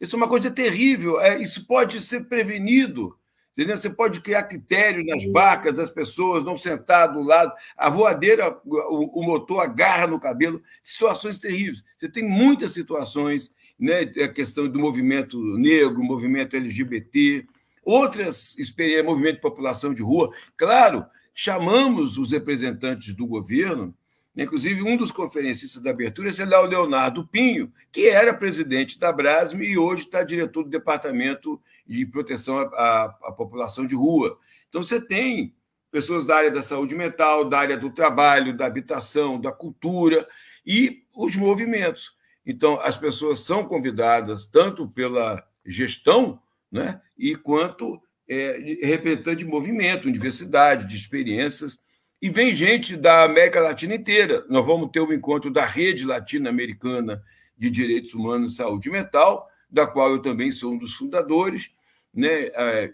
Isso 0.00 0.14
é 0.14 0.18
uma 0.18 0.28
coisa 0.28 0.48
terrível. 0.48 1.20
É, 1.20 1.40
isso 1.40 1.66
pode 1.66 2.00
ser 2.00 2.28
prevenido. 2.28 3.18
Entendeu? 3.56 3.76
Você 3.76 3.88
pode 3.88 4.20
criar 4.20 4.42
critério 4.42 5.02
nas 5.06 5.24
barcas 5.32 5.74
das 5.74 5.90
pessoas, 5.90 6.44
não 6.44 6.58
sentar 6.58 7.10
do 7.10 7.22
lado. 7.22 7.54
A 7.74 7.88
voadeira, 7.88 8.60
o, 8.66 9.20
o 9.20 9.24
motor 9.24 9.60
agarra 9.60 10.06
no 10.06 10.20
cabelo. 10.20 10.62
Situações 10.84 11.38
terríveis. 11.38 11.82
Você 11.96 12.06
tem 12.06 12.22
muitas 12.22 12.72
situações 12.72 13.50
né, 13.78 14.00
a 14.22 14.28
questão 14.28 14.68
do 14.68 14.78
movimento 14.78 15.38
negro, 15.56 16.02
movimento 16.02 16.54
LGBT, 16.54 17.46
outras 17.82 18.56
experiências, 18.58 19.06
movimento 19.06 19.36
de 19.36 19.40
população 19.40 19.94
de 19.94 20.02
rua. 20.02 20.30
Claro, 20.56 21.06
chamamos 21.32 22.18
os 22.18 22.32
representantes 22.32 23.14
do 23.14 23.26
governo, 23.26 23.94
inclusive 24.36 24.82
um 24.82 24.96
dos 24.96 25.10
conferencistas 25.10 25.82
da 25.82 25.90
abertura 25.90 26.30
é 26.30 26.58
o 26.58 26.66
Leonardo 26.66 27.26
Pinho, 27.26 27.72
que 27.90 28.08
era 28.08 28.34
presidente 28.34 28.98
da 28.98 29.12
Brasme 29.12 29.66
e 29.66 29.78
hoje 29.78 30.04
está 30.04 30.22
diretor 30.22 30.64
do 30.64 30.70
Departamento 30.70 31.60
de 31.86 32.04
Proteção 32.04 32.58
à, 32.58 32.62
à, 32.62 33.04
à 33.24 33.32
População 33.32 33.86
de 33.86 33.94
Rua. 33.94 34.38
Então, 34.68 34.82
você 34.82 35.00
tem 35.00 35.54
pessoas 35.90 36.26
da 36.26 36.36
área 36.36 36.50
da 36.50 36.62
saúde 36.62 36.94
mental, 36.94 37.44
da 37.44 37.58
área 37.58 37.76
do 37.76 37.90
trabalho, 37.90 38.56
da 38.56 38.66
habitação, 38.66 39.40
da 39.40 39.50
cultura 39.50 40.28
e 40.66 41.04
os 41.16 41.34
movimentos. 41.36 42.14
Então, 42.44 42.78
as 42.82 42.96
pessoas 42.96 43.40
são 43.40 43.64
convidadas 43.64 44.46
tanto 44.46 44.88
pela 44.88 45.42
gestão, 45.64 46.40
né, 46.70 47.00
e 47.16 47.34
quanto 47.34 48.00
é, 48.28 48.78
representante 48.82 49.44
de 49.44 49.50
movimento, 49.50 50.06
universidade, 50.06 50.86
de 50.86 50.96
experiências. 50.96 51.78
E 52.20 52.30
vem 52.30 52.54
gente 52.54 52.96
da 52.96 53.24
América 53.24 53.60
Latina 53.60 53.94
inteira. 53.94 54.44
Nós 54.48 54.64
vamos 54.64 54.90
ter 54.90 55.00
o 55.00 55.08
um 55.08 55.12
encontro 55.12 55.50
da 55.50 55.64
Rede 55.64 56.04
Latino-Americana 56.04 57.22
de 57.56 57.70
Direitos 57.70 58.14
Humanos 58.14 58.54
e 58.54 58.56
Saúde 58.56 58.90
Mental, 58.90 59.48
da 59.70 59.86
qual 59.86 60.10
eu 60.10 60.22
também 60.22 60.50
sou 60.50 60.72
um 60.72 60.78
dos 60.78 60.94
fundadores, 60.94 61.74
né, 62.12 62.46
é, 62.54 62.92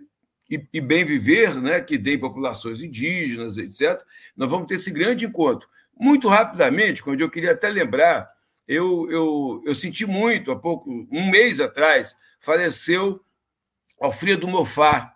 e, 0.50 0.66
e 0.72 0.80
Bem 0.80 1.04
Viver, 1.04 1.54
né, 1.60 1.80
que 1.80 1.98
tem 1.98 2.18
populações 2.18 2.82
indígenas, 2.82 3.56
etc. 3.58 4.02
Nós 4.36 4.50
vamos 4.50 4.66
ter 4.66 4.74
esse 4.74 4.90
grande 4.90 5.26
encontro. 5.26 5.68
Muito 5.98 6.28
rapidamente, 6.28 7.02
quando 7.02 7.20
eu 7.20 7.30
queria 7.30 7.52
até 7.52 7.68
lembrar 7.68 8.32
eu, 8.66 9.10
eu, 9.10 9.62
eu 9.66 9.74
senti 9.74 10.06
muito, 10.06 10.50
há 10.50 10.56
pouco, 10.58 10.90
um 11.10 11.30
mês 11.30 11.60
atrás, 11.60 12.16
faleceu 12.40 13.20
Alfredo 14.00 14.46
Mofá, 14.48 15.14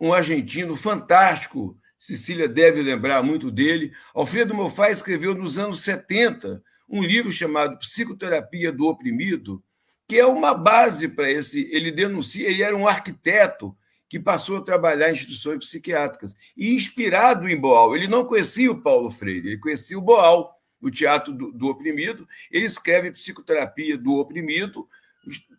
um 0.00 0.12
argentino 0.12 0.76
fantástico. 0.76 1.76
Cecília 2.02 2.48
deve 2.48 2.82
lembrar 2.82 3.22
muito 3.22 3.48
dele. 3.48 3.92
Alfredo 4.12 4.52
Mofá 4.52 4.90
escreveu 4.90 5.36
nos 5.36 5.56
anos 5.56 5.82
70 5.82 6.60
um 6.88 7.00
livro 7.00 7.30
chamado 7.30 7.78
Psicoterapia 7.78 8.72
do 8.72 8.88
Oprimido, 8.88 9.62
que 10.08 10.18
é 10.18 10.26
uma 10.26 10.52
base 10.52 11.06
para 11.06 11.30
esse. 11.30 11.70
Ele 11.70 11.92
denuncia, 11.92 12.48
ele 12.48 12.60
era 12.60 12.76
um 12.76 12.88
arquiteto 12.88 13.72
que 14.08 14.18
passou 14.18 14.56
a 14.56 14.64
trabalhar 14.64 15.10
em 15.10 15.12
instituições 15.12 15.64
psiquiátricas. 15.64 16.34
E 16.56 16.74
inspirado 16.74 17.48
em 17.48 17.56
Boal, 17.56 17.94
ele 17.94 18.08
não 18.08 18.24
conhecia 18.24 18.72
o 18.72 18.82
Paulo 18.82 19.08
Freire, 19.08 19.50
ele 19.50 19.58
conhecia 19.58 19.96
o 19.96 20.02
Boal 20.02 20.60
o 20.80 20.90
teatro 20.90 21.32
do, 21.32 21.52
do 21.52 21.68
oprimido, 21.68 22.26
ele 22.50 22.66
escreve 22.66 23.12
psicoterapia 23.12 23.96
do 23.96 24.14
oprimido, 24.14 24.88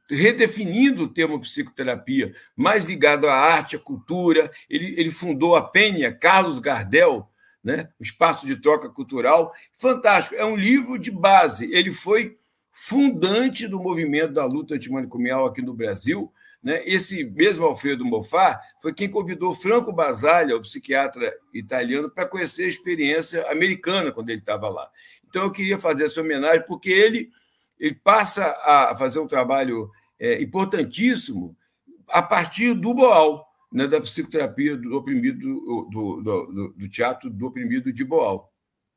redefinindo 0.09 1.03
o 1.03 1.07
termo 1.07 1.39
psicoterapia, 1.39 2.33
mais 2.55 2.83
ligado 2.83 3.27
à 3.27 3.33
arte, 3.33 3.75
à 3.75 3.79
cultura. 3.79 4.51
Ele, 4.69 4.93
ele 4.97 5.11
fundou 5.11 5.55
a 5.55 5.61
Penha, 5.61 6.13
Carlos 6.13 6.59
Gardel, 6.59 7.29
né? 7.63 7.89
o 7.99 8.03
espaço 8.03 8.45
de 8.45 8.55
troca 8.57 8.89
cultural. 8.89 9.53
Fantástico, 9.75 10.35
é 10.35 10.45
um 10.45 10.55
livro 10.55 10.99
de 10.99 11.09
base. 11.09 11.71
Ele 11.73 11.91
foi 11.91 12.37
fundante 12.71 13.67
do 13.67 13.79
movimento 13.79 14.33
da 14.33 14.45
luta 14.45 14.75
antimanicomial 14.75 15.45
aqui 15.45 15.61
no 15.61 15.73
Brasil. 15.73 16.31
Né? 16.61 16.81
Esse 16.85 17.25
mesmo 17.25 17.65
Alfredo 17.65 18.05
Mofá 18.05 18.59
foi 18.81 18.93
quem 18.93 19.09
convidou 19.09 19.53
Franco 19.53 19.91
Basaglia, 19.91 20.55
o 20.55 20.61
psiquiatra 20.61 21.33
italiano, 21.53 22.09
para 22.09 22.25
conhecer 22.25 22.63
a 22.63 22.69
experiência 22.69 23.49
americana 23.51 24.11
quando 24.11 24.29
ele 24.29 24.39
estava 24.39 24.69
lá. 24.69 24.89
Então, 25.27 25.43
eu 25.43 25.51
queria 25.51 25.77
fazer 25.77 26.05
essa 26.05 26.21
homenagem, 26.21 26.63
porque 26.65 26.89
ele, 26.89 27.31
ele 27.79 27.95
passa 27.95 28.45
a 28.63 28.95
fazer 28.95 29.19
um 29.19 29.27
trabalho 29.27 29.89
é, 30.19 30.41
importantíssimo 30.41 31.55
a 32.09 32.21
partir 32.21 32.73
do 32.73 32.93
Boal, 32.93 33.45
né, 33.71 33.87
da 33.87 33.99
psicoterapia 33.99 34.77
do 34.77 34.95
oprimido, 34.95 35.39
do, 35.39 36.21
do, 36.21 36.73
do, 36.77 36.89
teatro 36.89 37.29
do 37.29 37.47
oprimido 37.47 37.91
de 37.91 38.03
Boal. 38.03 38.51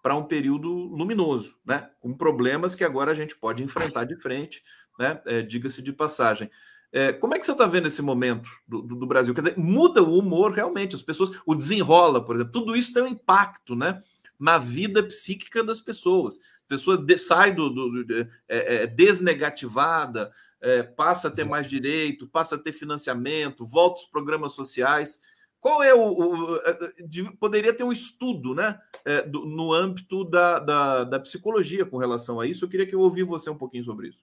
para 0.03 0.17
um 0.17 0.25
período 0.25 0.69
luminoso, 0.69 1.57
né? 1.65 1.89
com 2.01 2.15
problemas 2.15 2.75
que 2.75 2.85
agora 2.85 3.13
a 3.13 3.15
gente 3.15 3.37
pode 3.37 3.63
enfrentar 3.63 4.05
de 4.05 4.17
frente 4.17 4.63
né? 4.99 5.21
É, 5.27 5.43
Diga-se 5.43 5.83
de 5.83 5.93
passagem. 5.93 6.51
É, 6.93 7.11
como 7.11 7.35
é 7.35 7.39
que 7.39 7.47
você 7.47 7.53
está 7.53 7.67
vendo 7.67 7.87
esse 7.87 8.03
momento 8.03 8.51
do, 8.69 8.83
do, 8.83 8.97
do, 8.97 9.07
Brasil? 9.07 9.35
Quer 9.35 9.41
dizer, 9.41 9.59
muda 9.59 10.03
o 10.03 10.19
humor 10.19 10.53
realmente, 10.53 10.95
as 10.95 11.03
pessoas, 11.03 11.31
o 11.47 11.55
desenrola, 11.55 12.23
por 12.23 12.37
exemplo, 12.37 12.53
tudo 12.53 12.77
isso 12.77 12.93
tem 12.93 13.03
um 13.03 13.09
impacto 13.09 13.75
né, 13.75 14.03
na 14.39 14.59
vida 14.59 15.03
psíquica 15.03 15.65
das 15.65 15.81
pessoas. 15.81 16.39
A 16.67 16.69
pessoa 16.69 16.99
de, 16.99 17.17
sai 17.17 17.55
do, 17.55 17.71
do, 17.71 18.05
do 18.05 18.21
é, 18.21 18.29
é, 18.49 18.87
desnegativada, 18.87 20.31
é, 20.61 20.83
passa 20.83 21.29
a 21.29 21.31
ter 21.31 21.45
mais 21.45 21.67
direito, 21.67 22.29
passa 22.29 22.57
a 22.57 22.59
ter 22.59 22.73
financiamento, 22.73 23.67
volta 23.67 24.01
aos 24.01 24.07
programas 24.09 24.53
sociais. 24.53 25.21
Qual 25.61 25.83
é 25.83 25.95
o. 25.95 26.01
o 26.01 26.61
de, 27.07 27.25
poderia 27.37 27.73
ter 27.73 27.85
um 27.85 27.93
estudo 27.93 28.55
né, 28.55 28.79
é, 29.05 29.23
do, 29.23 29.47
no 29.47 29.73
âmbito 29.73 30.25
da, 30.25 30.59
da, 30.59 31.05
da, 31.05 31.21
psicologia 31.21 31.87
com 31.87 31.97
relação 31.97 32.39
a 32.39 32.47
isso. 32.47 32.65
Eu 32.65 32.69
queria 32.69 32.87
que 32.87 32.95
eu 32.95 33.01
ouvisse 33.01 33.27
você 33.27 33.49
um 33.49 33.57
pouquinho 33.57 33.85
sobre 33.85 34.09
isso. 34.09 34.21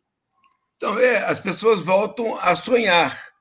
Então, 0.79 0.97
é, 0.97 1.17
as 1.25 1.37
pessoas 1.37 1.81
voltam 1.81 2.37
a 2.39 2.55
sonhar, 2.55 3.33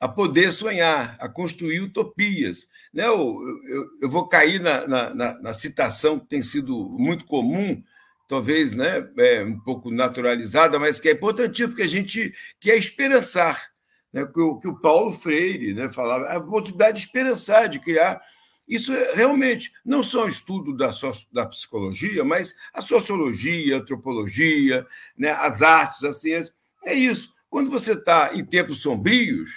a 0.00 0.08
poder 0.08 0.50
sonhar, 0.50 1.14
a 1.20 1.28
construir 1.28 1.80
utopias. 1.80 2.68
Né? 2.90 3.06
Eu, 3.06 3.38
eu, 3.68 3.86
eu 4.00 4.10
vou 4.10 4.26
cair 4.26 4.58
na, 4.58 4.88
na, 4.88 5.38
na, 5.42 5.52
citação 5.52 6.18
que 6.18 6.26
tem 6.26 6.42
sido 6.42 6.88
muito 6.98 7.26
comum 7.26 7.82
talvez 8.26 8.74
né, 8.74 9.06
é, 9.18 9.44
um 9.44 9.60
pouco 9.60 9.90
naturalizada, 9.90 10.78
mas 10.78 10.98
que 10.98 11.10
é 11.10 11.12
importante 11.12 11.68
porque 11.68 11.82
a 11.82 11.86
gente 11.86 12.34
quer 12.58 12.78
esperançar. 12.78 13.70
Né, 14.10 14.24
que, 14.24 14.40
o, 14.40 14.58
que 14.58 14.66
o 14.66 14.80
Paulo 14.80 15.12
Freire 15.12 15.74
né, 15.74 15.92
falava, 15.92 16.24
a 16.24 16.40
possibilidade 16.40 16.96
de 16.96 17.04
esperançar, 17.04 17.68
de 17.68 17.78
criar. 17.78 18.22
Isso 18.66 18.90
é 18.94 19.14
realmente 19.14 19.70
não 19.84 20.02
só 20.02 20.24
um 20.24 20.28
estudo 20.28 20.74
da, 20.74 20.90
da 21.30 21.44
psicologia, 21.44 22.24
mas 22.24 22.54
a 22.72 22.80
sociologia, 22.80 23.76
a 23.76 23.78
antropologia, 23.80 24.86
né, 25.18 25.30
as 25.32 25.60
artes, 25.60 26.02
a 26.02 26.12
ciência. 26.14 26.56
É 26.86 26.94
isso. 26.94 27.34
Quando 27.50 27.68
você 27.68 27.94
está 27.94 28.30
em 28.32 28.44
tempos 28.44 28.80
sombrios, 28.80 29.50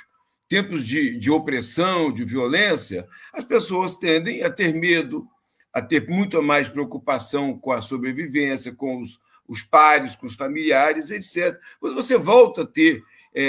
tempos 0.48 0.84
de, 0.84 1.16
de 1.16 1.30
opressão, 1.30 2.12
de 2.12 2.26
violência, 2.26 3.08
as 3.32 3.44
pessoas 3.44 3.96
tendem 3.96 4.42
a 4.42 4.50
ter 4.50 4.74
medo, 4.74 5.28
a 5.72 5.80
ter 5.80 6.10
muito 6.10 6.42
mais 6.42 6.68
preocupação 6.68 7.56
com 7.56 7.72
a 7.72 7.84
sobrevivência, 7.84 8.74
com 8.74 9.00
os, 9.00 9.20
os 9.48 9.62
pares, 9.62 10.16
com 10.16 10.26
os 10.26 10.34
familiares, 10.34 11.12
etc. 11.12 11.56
Quando 11.80 11.94
você 11.94 12.18
volta 12.18 12.64
a 12.64 12.66
ter 12.66 13.04
é, 13.32 13.44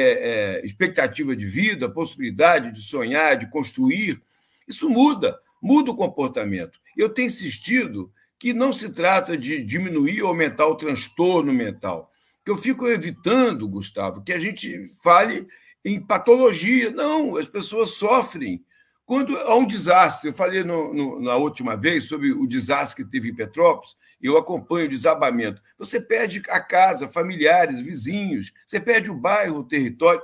é, 0.61 0.67
expectativa 0.67 1.35
de 1.35 1.47
vida, 1.47 1.89
possibilidade 1.89 2.71
de 2.71 2.83
sonhar, 2.83 3.39
de 3.39 3.49
construir, 3.49 4.23
isso 4.69 4.91
muda, 4.91 5.41
muda 5.61 5.91
o 5.91 5.97
comportamento. 5.97 6.79
Eu 6.95 7.09
tenho 7.09 7.29
insistido 7.29 8.13
que 8.39 8.53
não 8.53 8.75
se 8.75 8.93
trata 8.93 9.39
de 9.39 9.63
diminuir 9.63 10.23
ou 10.23 10.29
aumentar 10.29 10.67
o 10.67 10.75
transtorno 10.75 11.53
mental. 11.53 12.10
Eu 12.51 12.57
fico 12.57 12.89
evitando, 12.89 13.69
Gustavo, 13.69 14.25
que 14.25 14.33
a 14.33 14.39
gente 14.41 14.89
fale 15.01 15.47
em 15.85 16.05
patologia. 16.05 16.91
Não, 16.91 17.37
as 17.37 17.47
pessoas 17.47 17.91
sofrem 17.91 18.65
quando 19.07 19.37
há 19.37 19.55
um 19.55 19.65
desastre, 19.65 20.31
eu 20.31 20.35
falei 20.35 20.65
no, 20.65 20.93
no, 20.93 21.21
na 21.21 21.37
última 21.37 21.77
vez 21.77 22.05
sobre 22.05 22.33
o 22.33 22.49
desastre 22.49 23.05
que 23.05 23.11
teve 23.11 23.31
em 23.31 23.35
Petrópolis, 23.35 23.97
eu 24.21 24.37
acompanho 24.37 24.87
o 24.87 24.91
desabamento. 24.91 25.63
Você 25.79 26.01
perde 26.01 26.43
a 26.49 26.61
casa, 26.61 27.09
familiares, 27.09 27.81
vizinhos, 27.81 28.53
você 28.67 28.81
perde 28.81 29.13
o 29.13 29.17
bairro, 29.17 29.59
o 29.59 29.65
território. 29.65 30.23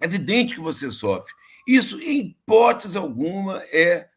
É 0.00 0.04
evidente 0.04 0.54
que 0.54 0.60
você 0.60 0.90
sofre. 0.92 1.32
Isso, 1.66 2.00
em 2.00 2.18
hipótese 2.18 2.96
alguma, 2.96 3.62
é 3.72 4.08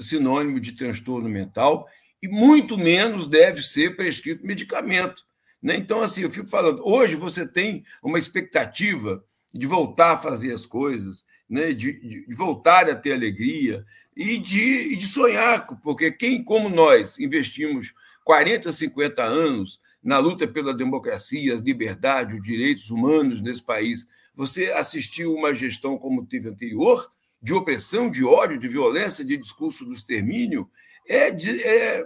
sinônimo 0.00 0.60
de 0.60 0.72
transtorno 0.72 1.28
mental 1.28 1.86
e 2.22 2.28
muito 2.28 2.76
menos 2.76 3.26
deve 3.26 3.62
ser 3.62 3.96
prescrito 3.96 4.46
medicamento. 4.46 5.24
Né? 5.64 5.78
Então, 5.78 6.02
assim, 6.02 6.20
eu 6.20 6.30
fico 6.30 6.46
falando, 6.46 6.86
hoje 6.86 7.16
você 7.16 7.48
tem 7.48 7.86
uma 8.02 8.18
expectativa 8.18 9.24
de 9.52 9.66
voltar 9.66 10.12
a 10.12 10.18
fazer 10.18 10.52
as 10.52 10.66
coisas, 10.66 11.24
né, 11.48 11.72
de, 11.72 12.26
de, 12.26 12.34
voltar 12.34 12.90
a 12.90 12.94
ter 12.94 13.14
alegria 13.14 13.82
e 14.14 14.36
de, 14.36 14.94
de 14.94 15.06
sonhar, 15.06 15.66
porque 15.82 16.12
quem, 16.12 16.44
como 16.44 16.68
nós, 16.68 17.18
investimos 17.18 17.94
40, 18.24 18.74
50 18.74 19.22
anos 19.24 19.80
na 20.02 20.18
luta 20.18 20.46
pela 20.46 20.74
democracia, 20.74 21.54
as 21.54 21.62
liberdades, 21.62 22.34
os 22.34 22.42
direitos 22.42 22.90
humanos 22.90 23.40
nesse 23.40 23.62
país, 23.62 24.06
você 24.34 24.66
assistiu 24.66 25.32
uma 25.32 25.54
gestão 25.54 25.96
como 25.96 26.26
teve 26.26 26.50
anterior, 26.50 27.08
de 27.40 27.54
opressão, 27.54 28.10
de 28.10 28.22
ódio, 28.22 28.58
de 28.58 28.68
violência, 28.68 29.24
de 29.24 29.38
discurso 29.38 29.86
do 29.86 29.94
extermínio, 29.94 30.68
é, 31.08 31.28
é, 31.28 32.00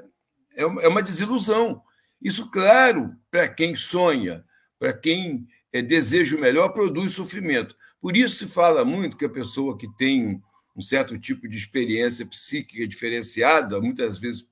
é, 0.55 0.63
é 0.63 0.89
uma 0.89 1.03
desilusão. 1.03 1.83
Isso, 2.21 2.51
claro, 2.51 3.15
para 3.31 3.49
quem 3.49 3.77
sonha, 3.77 4.45
para 4.79 4.93
quem 4.93 5.47
é, 5.73 5.81
deseja 5.83 6.37
o 6.37 6.41
melhor, 6.41 6.71
produz 6.71 7.13
sofrimento. 7.13 7.77
Por 8.01 8.17
isso 8.17 8.37
se 8.37 8.47
fala 8.47 8.85
muito 8.85 9.17
que 9.17 9.25
a 9.25 9.31
pessoa 9.31 9.77
que 9.77 9.89
tem 9.97 10.43
um 10.77 10.83
certo 10.83 11.19
tipo 11.19 11.49
de 11.49 11.57
experiência 11.57 12.25
psíquica 12.27 12.87
diferenciada, 12.87 13.81
muitas 13.81 14.19
vezes 14.19 14.49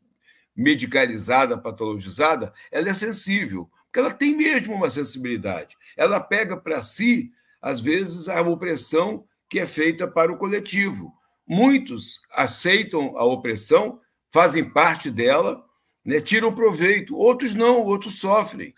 medicalizada, 0.54 1.58
patologizada, 1.58 2.52
ela 2.70 2.88
é 2.88 2.94
sensível, 2.94 3.70
porque 3.84 3.98
ela 3.98 4.12
tem 4.12 4.34
mesmo 4.34 4.74
uma 4.74 4.90
sensibilidade. 4.90 5.76
Ela 5.96 6.18
pega 6.18 6.56
para 6.56 6.82
si, 6.82 7.30
às 7.60 7.80
vezes, 7.80 8.28
a 8.28 8.40
opressão 8.40 9.24
que 9.48 9.60
é 9.60 9.66
feita 9.66 10.08
para 10.08 10.32
o 10.32 10.36
coletivo. 10.36 11.12
Muitos 11.46 12.20
aceitam 12.32 13.16
a 13.16 13.24
opressão, 13.24 14.00
fazem 14.32 14.68
parte 14.68 15.10
dela, 15.10 15.64
né, 16.06 16.20
tiram 16.20 16.54
proveito, 16.54 17.16
outros 17.16 17.54
não, 17.54 17.82
outros 17.82 18.20
sofrem. 18.20 18.72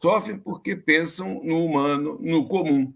Sofrem 0.00 0.38
porque 0.38 0.76
pensam 0.76 1.40
no 1.42 1.64
humano, 1.64 2.18
no 2.20 2.44
comum. 2.44 2.94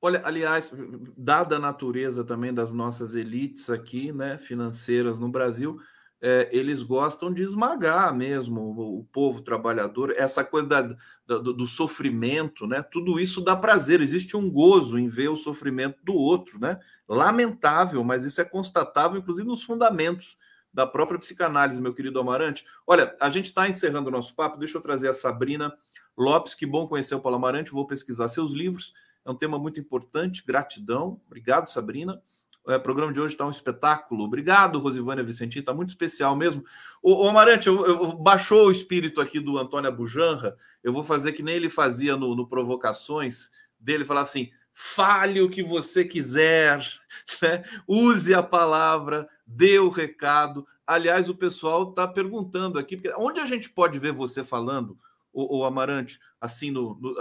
Olha, 0.00 0.22
aliás, 0.24 0.72
dada 1.16 1.56
a 1.56 1.58
natureza 1.58 2.22
também 2.22 2.54
das 2.54 2.72
nossas 2.72 3.16
elites 3.16 3.68
aqui, 3.68 4.12
né, 4.12 4.38
financeiras 4.38 5.18
no 5.18 5.28
Brasil, 5.28 5.80
é, 6.22 6.48
eles 6.52 6.82
gostam 6.82 7.32
de 7.32 7.42
esmagar 7.42 8.14
mesmo 8.14 8.60
o, 8.60 9.00
o 9.00 9.04
povo 9.04 9.42
trabalhador, 9.42 10.14
essa 10.16 10.44
coisa 10.44 10.68
da, 10.68 10.82
do, 11.26 11.52
do, 11.52 11.66
sofrimento, 11.66 12.66
né? 12.66 12.82
Tudo 12.82 13.20
isso 13.20 13.42
dá 13.42 13.54
prazer, 13.54 14.00
existe 14.00 14.36
um 14.36 14.50
gozo 14.50 14.98
em 14.98 15.08
ver 15.08 15.28
o 15.28 15.36
sofrimento 15.36 15.98
do 16.02 16.14
outro, 16.14 16.58
né? 16.58 16.80
Lamentável, 17.06 18.02
mas 18.02 18.24
isso 18.24 18.40
é 18.40 18.44
constatável, 18.44 19.18
inclusive 19.18 19.46
nos 19.46 19.62
fundamentos 19.62 20.38
da 20.76 20.86
própria 20.86 21.18
psicanálise, 21.18 21.80
meu 21.80 21.94
querido 21.94 22.20
Amarante. 22.20 22.66
Olha, 22.86 23.16
a 23.18 23.30
gente 23.30 23.46
está 23.46 23.66
encerrando 23.66 24.10
o 24.10 24.12
nosso 24.12 24.34
papo, 24.34 24.58
deixa 24.58 24.76
eu 24.76 24.82
trazer 24.82 25.08
a 25.08 25.14
Sabrina 25.14 25.74
Lopes, 26.14 26.54
que 26.54 26.66
bom 26.66 26.86
conhecer 26.86 27.14
o 27.14 27.20
Paulo 27.20 27.38
Amarante, 27.38 27.70
vou 27.70 27.86
pesquisar 27.86 28.28
seus 28.28 28.52
livros. 28.52 28.92
É 29.24 29.30
um 29.30 29.34
tema 29.34 29.58
muito 29.58 29.80
importante. 29.80 30.44
Gratidão. 30.46 31.18
Obrigado, 31.26 31.70
Sabrina. 31.70 32.20
É, 32.68 32.76
o 32.76 32.80
programa 32.80 33.10
de 33.10 33.18
hoje 33.18 33.32
está 33.32 33.46
um 33.46 33.50
espetáculo. 33.50 34.24
Obrigado, 34.24 34.78
Rosivânia 34.78 35.24
Vicentinho. 35.24 35.60
Está 35.60 35.72
muito 35.72 35.88
especial 35.88 36.36
mesmo. 36.36 36.62
O, 37.02 37.24
o 37.24 37.28
Amarante, 37.28 37.68
eu, 37.68 37.86
eu, 37.86 38.12
baixou 38.12 38.66
o 38.66 38.70
espírito 38.70 39.18
aqui 39.18 39.40
do 39.40 39.56
Antônio 39.56 39.88
Abujanra. 39.88 40.58
Eu 40.84 40.92
vou 40.92 41.02
fazer 41.02 41.32
que 41.32 41.42
nem 41.42 41.54
ele 41.54 41.70
fazia 41.70 42.18
no, 42.18 42.36
no 42.36 42.46
Provocações 42.46 43.50
dele, 43.80 44.04
falar 44.04 44.20
assim: 44.20 44.50
fale 44.74 45.40
o 45.40 45.48
que 45.48 45.62
você 45.62 46.04
quiser, 46.04 46.86
né? 47.40 47.64
use 47.88 48.34
a 48.34 48.42
palavra, 48.42 49.26
dê 49.46 49.78
o 49.78 49.88
recado. 49.88 50.66
Aliás, 50.86 51.28
o 51.28 51.34
pessoal 51.34 51.90
está 51.90 52.06
perguntando 52.06 52.78
aqui, 52.78 53.00
onde 53.16 53.40
a 53.40 53.46
gente 53.46 53.70
pode 53.70 53.98
ver 53.98 54.12
você 54.12 54.42
falando 54.42 54.98
o, 55.32 55.58
o 55.58 55.64
Amarante, 55.64 56.18
assim, 56.40 56.70
no, 56.70 56.94
no, 56.98 57.14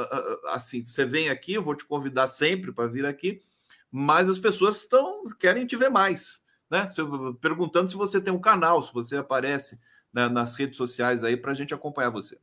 assim, 0.47 0.83
você 0.85 1.05
vem 1.05 1.29
aqui, 1.29 1.53
eu 1.53 1.61
vou 1.61 1.75
te 1.75 1.85
convidar 1.85 2.27
sempre 2.27 2.71
para 2.71 2.87
vir 2.87 3.05
aqui, 3.05 3.41
mas 3.91 4.29
as 4.29 4.39
pessoas 4.39 4.77
estão 4.77 5.25
querem 5.39 5.67
te 5.67 5.75
ver 5.75 5.89
mais, 5.89 6.41
né? 6.69 6.87
Perguntando 7.41 7.89
se 7.89 7.97
você 7.97 8.21
tem 8.21 8.33
um 8.33 8.39
canal, 8.39 8.81
se 8.81 8.93
você 8.93 9.17
aparece 9.17 9.79
né, 10.13 10.29
nas 10.29 10.55
redes 10.55 10.77
sociais 10.77 11.23
aí 11.25 11.35
para 11.35 11.51
a 11.51 11.55
gente 11.55 11.73
acompanhar 11.73 12.09
você. 12.09 12.39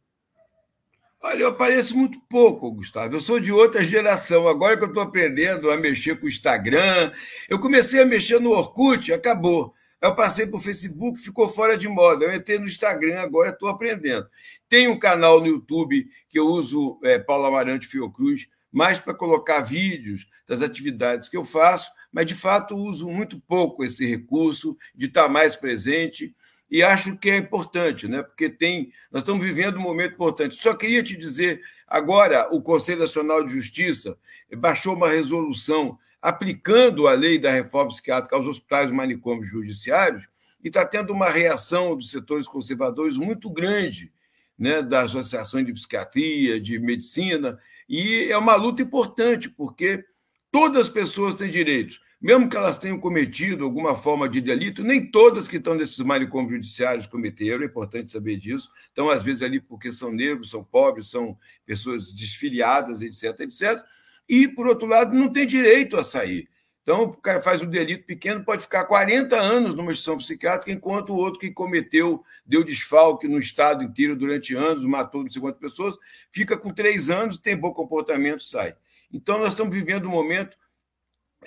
Olha, 1.25 1.43
eu 1.43 1.49
apareço 1.51 1.97
muito 1.97 2.19
pouco, 2.29 2.73
Gustavo. 2.73 3.15
Eu 3.15 3.21
sou 3.21 3.39
de 3.39 3.53
outra 3.53 3.85
geração. 3.85 4.49
Agora 4.49 4.77
que 4.77 4.83
eu 4.83 4.89
estou 4.89 5.05
aprendendo 5.05 5.71
a 5.71 5.77
mexer 5.77 6.19
com 6.19 6.27
o 6.27 6.29
Instagram, 6.29 7.13
eu 7.49 7.61
comecei 7.61 8.03
a 8.03 8.07
mexer 8.07 8.41
no 8.41 8.51
Orkut, 8.51 9.13
acabou. 9.13 9.73
Eu 10.01 10.17
passei 10.17 10.49
para 10.49 10.57
o 10.57 10.61
Facebook, 10.61 11.21
ficou 11.21 11.49
fora 11.49 11.79
de 11.79 11.87
moda. 11.87 12.25
Eu 12.25 12.35
entrei 12.35 12.59
no 12.59 12.65
Instagram, 12.65 13.21
agora 13.21 13.51
estou 13.51 13.69
aprendendo. 13.69 14.27
Tem 14.69 14.89
um 14.89 14.99
canal 14.99 15.41
no 15.41 15.47
YouTube 15.47 16.09
que 16.29 16.41
eu 16.41 16.49
uso, 16.49 16.99
é, 17.05 17.21
Paulo 17.21 17.47
Amarante 17.47 17.87
Fiocruz, 17.87 18.49
mais 18.73 18.99
para 18.99 19.15
colocar 19.15 19.61
vídeos 19.61 20.27
das 20.49 20.61
atividades 20.61 21.29
que 21.29 21.37
eu 21.37 21.45
faço, 21.45 21.93
mas 22.11 22.27
de 22.27 22.35
fato 22.35 22.75
uso 22.75 23.09
muito 23.09 23.41
pouco 23.43 23.85
esse 23.85 24.05
recurso 24.05 24.77
de 24.93 25.07
estar 25.07 25.29
mais 25.29 25.55
presente 25.55 26.35
e 26.73 26.83
acho 26.83 27.19
que 27.19 27.31
é 27.31 27.37
importante, 27.37 28.09
né? 28.09 28.23
Porque 28.23 28.49
tem, 28.49 28.91
nós 29.13 29.21
estamos 29.21 29.45
vivendo 29.45 29.77
um 29.77 29.83
momento 29.83 30.15
importante. 30.15 30.57
Só 30.57 30.75
queria 30.75 31.03
te 31.03 31.15
dizer, 31.15 31.61
agora 31.87 32.49
o 32.51 32.63
Conselho 32.63 33.01
Nacional 33.01 33.45
de 33.45 33.53
Justiça 33.53 34.17
baixou 34.57 34.97
uma 34.97 35.11
resolução 35.11 35.99
aplicando 36.23 37.07
a 37.07 37.13
lei 37.13 37.39
da 37.39 37.53
reforma 37.53 37.91
psiquiátrica 37.91 38.35
aos 38.35 38.47
hospitais 38.47 38.91
manicômios 38.91 39.51
judiciários, 39.51 40.27
e 40.65 40.69
está 40.69 40.87
tendo 40.87 41.13
uma 41.13 41.29
reação 41.29 41.95
dos 41.95 42.11
setores 42.11 42.49
conservadores 42.49 43.19
muito 43.19 43.51
grande, 43.51 44.11
né, 44.59 44.81
das 44.81 45.11
associações 45.11 45.67
de 45.67 45.75
psiquiatria, 45.75 46.59
de 46.59 46.79
medicina, 46.79 47.59
e 47.87 48.29
é 48.31 48.39
uma 48.39 48.55
luta 48.55 48.81
importante, 48.81 49.51
porque 49.51 50.05
Todas 50.53 50.83
as 50.83 50.89
pessoas 50.91 51.37
têm 51.37 51.49
direitos, 51.49 51.99
mesmo 52.23 52.49
que 52.49 52.57
elas 52.57 52.79
tenham 52.79 53.01
cometido 53.01 53.65
alguma 53.65 53.97
forma 53.97 54.29
de 54.29 54.41
delito, 54.41 54.85
nem 54.85 55.05
todas 55.05 55.49
que 55.49 55.57
estão 55.57 55.75
nesses 55.75 55.99
manicômios 55.99 56.53
judiciários 56.53 57.05
cometeram, 57.05 57.65
é 57.65 57.67
importante 57.67 58.13
saber 58.13 58.37
disso. 58.37 58.71
Estão, 58.87 59.11
às 59.11 59.25
vezes, 59.25 59.43
ali 59.43 59.61
porque 59.61 59.91
são 59.91 60.13
negros, 60.13 60.51
são 60.51 60.63
pobres, 60.63 61.11
são 61.11 61.37
pessoas 61.67 62.13
desfiliadas, 62.13 63.03
etc, 63.03 63.41
etc. 63.41 63.85
E, 64.29 64.47
por 64.47 64.69
outro 64.69 64.87
lado, 64.87 65.19
não 65.19 65.33
tem 65.33 65.45
direito 65.45 65.97
a 65.97 66.05
sair. 66.05 66.49
Então, 66.83 67.03
o 67.03 67.17
cara 67.17 67.43
faz 67.43 67.61
um 67.61 67.69
delito 67.69 68.07
pequeno, 68.07 68.45
pode 68.45 68.63
ficar 68.63 68.85
40 68.85 69.37
anos 69.37 69.75
numa 69.75 69.91
instituição 69.91 70.17
psiquiátrica, 70.17 70.71
enquanto 70.71 71.11
o 71.11 71.17
outro 71.17 71.41
que 71.41 71.51
cometeu, 71.51 72.23
deu 72.47 72.63
desfalque 72.63 73.27
no 73.27 73.39
estado 73.39 73.83
inteiro 73.83 74.15
durante 74.15 74.55
anos, 74.55 74.85
matou 74.85 75.25
não 75.25 75.31
sei 75.31 75.43
quantas 75.43 75.61
pessoas, 75.61 75.97
fica 76.31 76.57
com 76.57 76.71
três 76.71 77.11
anos, 77.11 77.37
tem 77.37 77.57
bom 77.57 77.73
comportamento, 77.73 78.45
sai. 78.45 78.77
Então, 79.13 79.39
nós 79.39 79.51
estamos 79.51 79.75
vivendo 79.75 80.07
um 80.07 80.11
momento 80.11 80.57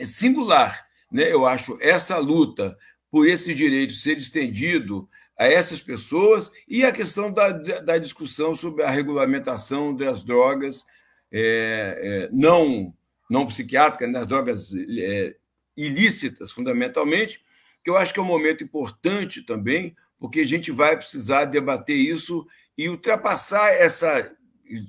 singular. 0.03 0.85
Né? 1.11 1.31
Eu 1.31 1.45
acho 1.45 1.77
essa 1.79 2.17
luta 2.17 2.77
por 3.11 3.27
esse 3.27 3.53
direito 3.53 3.93
ser 3.93 4.17
estendido 4.17 5.07
a 5.37 5.45
essas 5.45 5.81
pessoas 5.81 6.51
e 6.67 6.83
a 6.83 6.91
questão 6.91 7.31
da, 7.31 7.51
da 7.51 7.97
discussão 7.97 8.55
sobre 8.55 8.83
a 8.83 8.89
regulamentação 8.89 9.95
das 9.95 10.23
drogas 10.23 10.83
é, 11.31 11.99
é, 12.01 12.29
não 12.31 12.93
não 13.29 13.45
psiquiátrica, 13.45 14.07
nas 14.07 14.21
né, 14.21 14.27
drogas 14.27 14.71
é, 14.75 15.35
ilícitas, 15.75 16.51
fundamentalmente, 16.51 17.41
que 17.83 17.89
eu 17.89 17.97
acho 17.97 18.13
que 18.13 18.19
é 18.19 18.23
um 18.23 18.27
momento 18.27 18.63
importante 18.63 19.41
também, 19.41 19.95
porque 20.19 20.39
a 20.41 20.45
gente 20.45 20.71
vai 20.71 20.95
precisar 20.95 21.45
debater 21.45 21.95
isso 21.95 22.45
e 22.77 22.89
ultrapassar 22.89 23.71
essa 23.71 24.31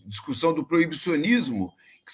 discussão 0.07 0.53
do 0.53 0.65
proibicionismo, 0.65 1.73
que 2.05 2.13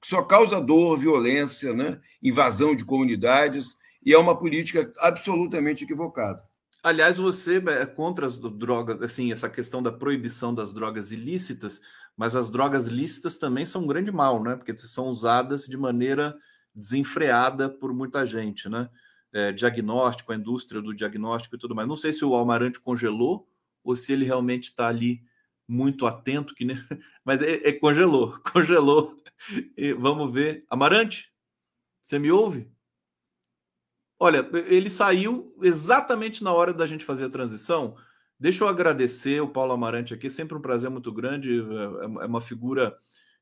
que 0.00 0.08
só 0.08 0.22
causa 0.22 0.60
dor, 0.60 0.98
violência, 0.98 1.72
né? 1.72 2.00
invasão 2.22 2.74
de 2.74 2.84
comunidades, 2.84 3.76
e 4.04 4.14
é 4.14 4.18
uma 4.18 4.38
política 4.38 4.90
absolutamente 4.98 5.84
equivocada. 5.84 6.42
Aliás, 6.82 7.18
você 7.18 7.58
é 7.58 7.84
contra 7.84 8.26
as 8.26 8.38
drogas, 8.38 9.02
assim, 9.02 9.30
essa 9.30 9.50
questão 9.50 9.82
da 9.82 9.92
proibição 9.92 10.54
das 10.54 10.72
drogas 10.72 11.12
ilícitas, 11.12 11.82
mas 12.16 12.34
as 12.34 12.50
drogas 12.50 12.86
lícitas 12.86 13.36
também 13.36 13.66
são 13.66 13.82
um 13.82 13.86
grande 13.86 14.10
mal, 14.10 14.42
né? 14.42 14.56
Porque 14.56 14.74
são 14.76 15.08
usadas 15.08 15.66
de 15.66 15.76
maneira 15.76 16.34
desenfreada 16.74 17.68
por 17.68 17.92
muita 17.92 18.26
gente, 18.26 18.68
né? 18.68 18.88
É, 19.32 19.52
diagnóstico, 19.52 20.32
a 20.32 20.36
indústria 20.36 20.80
do 20.80 20.94
diagnóstico 20.94 21.54
e 21.54 21.58
tudo 21.58 21.74
mais. 21.74 21.86
Não 21.86 21.96
sei 21.96 22.12
se 22.12 22.24
o 22.24 22.34
Almarante 22.34 22.80
congelou 22.80 23.46
ou 23.84 23.94
se 23.94 24.12
ele 24.12 24.24
realmente 24.24 24.64
está 24.64 24.88
ali 24.88 25.22
muito 25.68 26.06
atento, 26.06 26.54
que 26.54 26.64
nem... 26.64 26.76
mas 27.24 27.40
é, 27.42 27.68
é, 27.68 27.72
congelou, 27.72 28.38
congelou. 28.52 29.19
E 29.76 29.92
vamos 29.92 30.32
ver. 30.32 30.64
Amarante, 30.68 31.32
você 32.02 32.18
me 32.18 32.30
ouve? 32.30 32.70
Olha, 34.18 34.48
ele 34.66 34.90
saiu 34.90 35.56
exatamente 35.62 36.44
na 36.44 36.52
hora 36.52 36.74
da 36.74 36.86
gente 36.86 37.04
fazer 37.04 37.26
a 37.26 37.30
transição. 37.30 37.96
Deixa 38.38 38.64
eu 38.64 38.68
agradecer 38.68 39.40
o 39.40 39.48
Paulo 39.48 39.72
Amarante 39.72 40.12
aqui, 40.12 40.28
sempre 40.28 40.56
um 40.56 40.60
prazer 40.60 40.90
muito 40.90 41.12
grande. 41.12 41.60
É, 41.60 42.24
é 42.24 42.26
uma 42.26 42.40
figura 42.40 42.96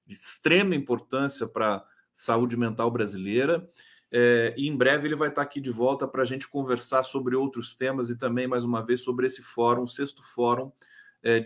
de 0.07 0.15
extrema 0.15 0.75
importância 0.75 1.47
para 1.47 1.77
a 1.77 1.85
saúde 2.13 2.57
mental 2.57 2.91
brasileira. 2.91 3.69
É, 4.11 4.55
e 4.57 4.69
em 4.69 4.77
breve 4.77 5.07
ele 5.07 5.17
vai 5.17 5.29
estar 5.29 5.43
aqui 5.43 5.61
de 5.61 5.71
volta 5.71 6.09
para 6.09 6.23
a 6.23 6.25
gente 6.25 6.49
conversar 6.49 7.03
sobre 7.03 7.37
outros 7.37 7.75
temas 7.77 8.09
e 8.09 8.17
também, 8.17 8.47
mais 8.47 8.65
uma 8.65 8.85
vez, 8.85 9.03
sobre 9.03 9.27
esse 9.27 9.43
fórum, 9.43 9.87
sexto 9.87 10.23
fórum 10.23 10.73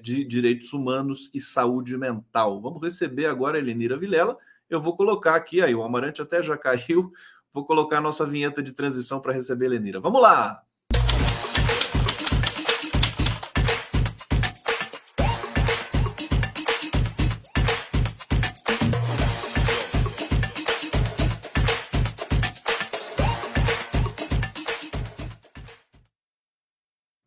de 0.03 0.25
direitos 0.25 0.73
humanos 0.73 1.31
e 1.35 1.41
saúde 1.41 1.97
mental. 1.97 2.61
Vamos 2.61 2.83
receber 2.83 3.27
agora 3.27 3.57
a 3.57 3.61
Elenira 3.61 3.97
Vilela. 3.97 4.37
Eu 4.69 4.81
vou 4.81 4.97
colocar 4.97 5.35
aqui, 5.35 5.61
aí 5.61 5.75
o 5.75 5.83
Amarante 5.83 6.23
até 6.23 6.43
já 6.43 6.57
caiu, 6.59 7.13
vou 7.53 7.65
colocar 7.65 7.99
a 7.99 8.01
nossa 8.01 8.27
vinheta 8.27 8.63
de 8.63 8.73
transição 8.73 9.21
para 9.21 9.33
receber 9.33 9.67
a 9.67 9.69
Elenira. 9.69 10.01
Vamos 10.01 10.23
lá! 10.23 10.63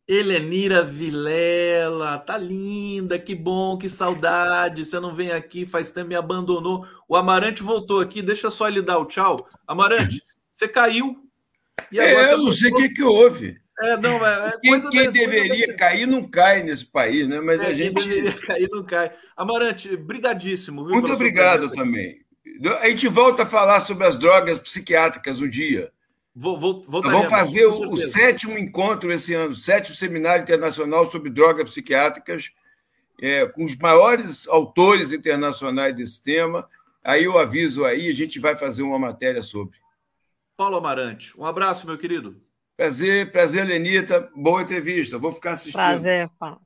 Helenira 0.08 0.84
Vilela, 0.84 2.18
tá 2.18 2.38
linda, 2.38 3.18
que 3.18 3.34
bom, 3.34 3.76
que 3.76 3.88
saudade. 3.88 4.84
Você 4.84 5.00
não 5.00 5.14
vem 5.14 5.32
aqui, 5.32 5.66
faz 5.66 5.90
tempo 5.90 6.08
me 6.08 6.14
abandonou. 6.14 6.86
O 7.08 7.16
Amarante 7.16 7.62
voltou 7.62 8.00
aqui, 8.00 8.22
deixa 8.22 8.50
só 8.50 8.68
ele 8.68 8.80
dar 8.80 8.98
o 8.98 9.06
tchau. 9.06 9.48
Amarante, 9.66 10.22
você 10.50 10.68
caiu. 10.68 11.16
é, 11.92 12.32
eu 12.32 12.38
não 12.38 12.52
sei 12.52 12.70
o 12.70 12.76
que, 12.76 12.88
que 12.90 13.02
houve. 13.02 13.60
É, 13.82 13.96
não, 13.96 14.24
é, 14.24 14.48
é 14.48 14.52
quem, 14.62 14.90
quem 14.90 15.10
deveria 15.10 15.76
cair 15.76 16.06
não 16.06 16.26
cai 16.26 16.62
nesse 16.62 16.86
país, 16.86 17.28
né? 17.28 17.40
Mas 17.40 17.60
é, 17.60 17.66
a 17.66 17.74
gente. 17.74 17.94
Quem 17.94 18.08
deveria 18.08 18.32
cair 18.46 18.68
não 18.70 18.84
cai. 18.84 19.12
Amarante, 19.36 19.96
brigadíssimo. 19.96 20.84
Viu, 20.84 20.94
Muito 20.94 21.12
obrigado 21.12 21.70
também. 21.72 22.24
A 22.80 22.88
gente 22.88 23.08
volta 23.08 23.42
a 23.42 23.46
falar 23.46 23.80
sobre 23.80 24.06
as 24.06 24.16
drogas 24.16 24.60
psiquiátricas 24.60 25.40
um 25.40 25.48
dia. 25.48 25.90
Vou, 26.38 26.60
vou, 26.60 26.82
vamos 26.86 27.30
fazer 27.30 27.64
o, 27.64 27.92
o, 27.92 27.96
sétimo 27.96 28.58
encontro 28.58 29.10
esse 29.10 29.32
ano, 29.32 29.52
o 29.52 29.56
sétimo 29.56 29.96
seminário 29.96 30.42
internacional 30.42 31.10
sobre 31.10 31.30
drogas 31.30 31.70
psiquiátricas, 31.70 32.50
é, 33.22 33.46
com 33.46 33.64
os 33.64 33.74
maiores 33.78 34.46
autores 34.46 35.12
internacionais 35.12 35.96
desse 35.96 36.22
tema. 36.22 36.68
Aí 37.02 37.24
eu 37.24 37.38
aviso 37.38 37.86
aí, 37.86 38.10
a 38.10 38.12
gente 38.12 38.38
vai 38.38 38.54
fazer 38.54 38.82
uma 38.82 38.98
matéria 38.98 39.42
sobre. 39.42 39.78
Paulo 40.54 40.76
Amarante, 40.76 41.32
um 41.40 41.46
abraço, 41.46 41.86
meu 41.86 41.96
querido. 41.96 42.38
Prazer, 42.76 43.32
prazer, 43.32 43.64
Lenita. 43.64 44.30
Boa 44.36 44.60
entrevista. 44.60 45.16
Vou 45.16 45.32
ficar 45.32 45.52
assistindo. 45.52 45.80
Prazer, 45.80 46.28
Paulo. 46.38 46.60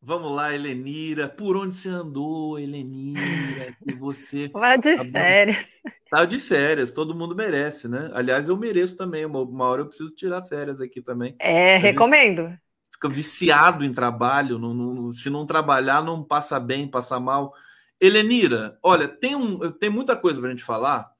Vamos 0.00 0.32
lá, 0.32 0.54
Helenira. 0.54 1.28
Por 1.28 1.54
onde 1.54 1.74
você 1.74 1.90
andou, 1.90 2.58
Helenira? 2.58 3.76
E 3.86 3.92
você. 3.92 4.48
Vai 4.48 4.78
de 4.78 4.96
férias. 5.10 5.66
Tá 6.14 6.24
de 6.24 6.38
férias, 6.38 6.92
todo 6.92 7.12
mundo 7.12 7.34
merece, 7.34 7.88
né? 7.88 8.08
Aliás, 8.14 8.48
eu 8.48 8.56
mereço 8.56 8.96
também. 8.96 9.26
Uma, 9.26 9.40
uma 9.40 9.64
hora 9.64 9.82
eu 9.82 9.86
preciso 9.86 10.14
tirar 10.14 10.44
férias 10.44 10.80
aqui 10.80 11.02
também. 11.02 11.34
É, 11.40 11.76
recomendo. 11.76 12.56
Fica 12.92 13.08
viciado 13.08 13.84
em 13.84 13.92
trabalho. 13.92 14.56
Não, 14.56 14.72
não, 14.72 15.10
se 15.10 15.28
não 15.28 15.44
trabalhar, 15.44 16.04
não 16.04 16.22
passa 16.22 16.60
bem, 16.60 16.86
passa 16.86 17.18
mal. 17.18 17.52
Helenira, 18.00 18.78
olha, 18.80 19.08
tem, 19.08 19.34
um, 19.34 19.72
tem 19.72 19.90
muita 19.90 20.14
coisa 20.14 20.38
para 20.38 20.50
a 20.50 20.52
gente 20.52 20.62
falar, 20.62 21.10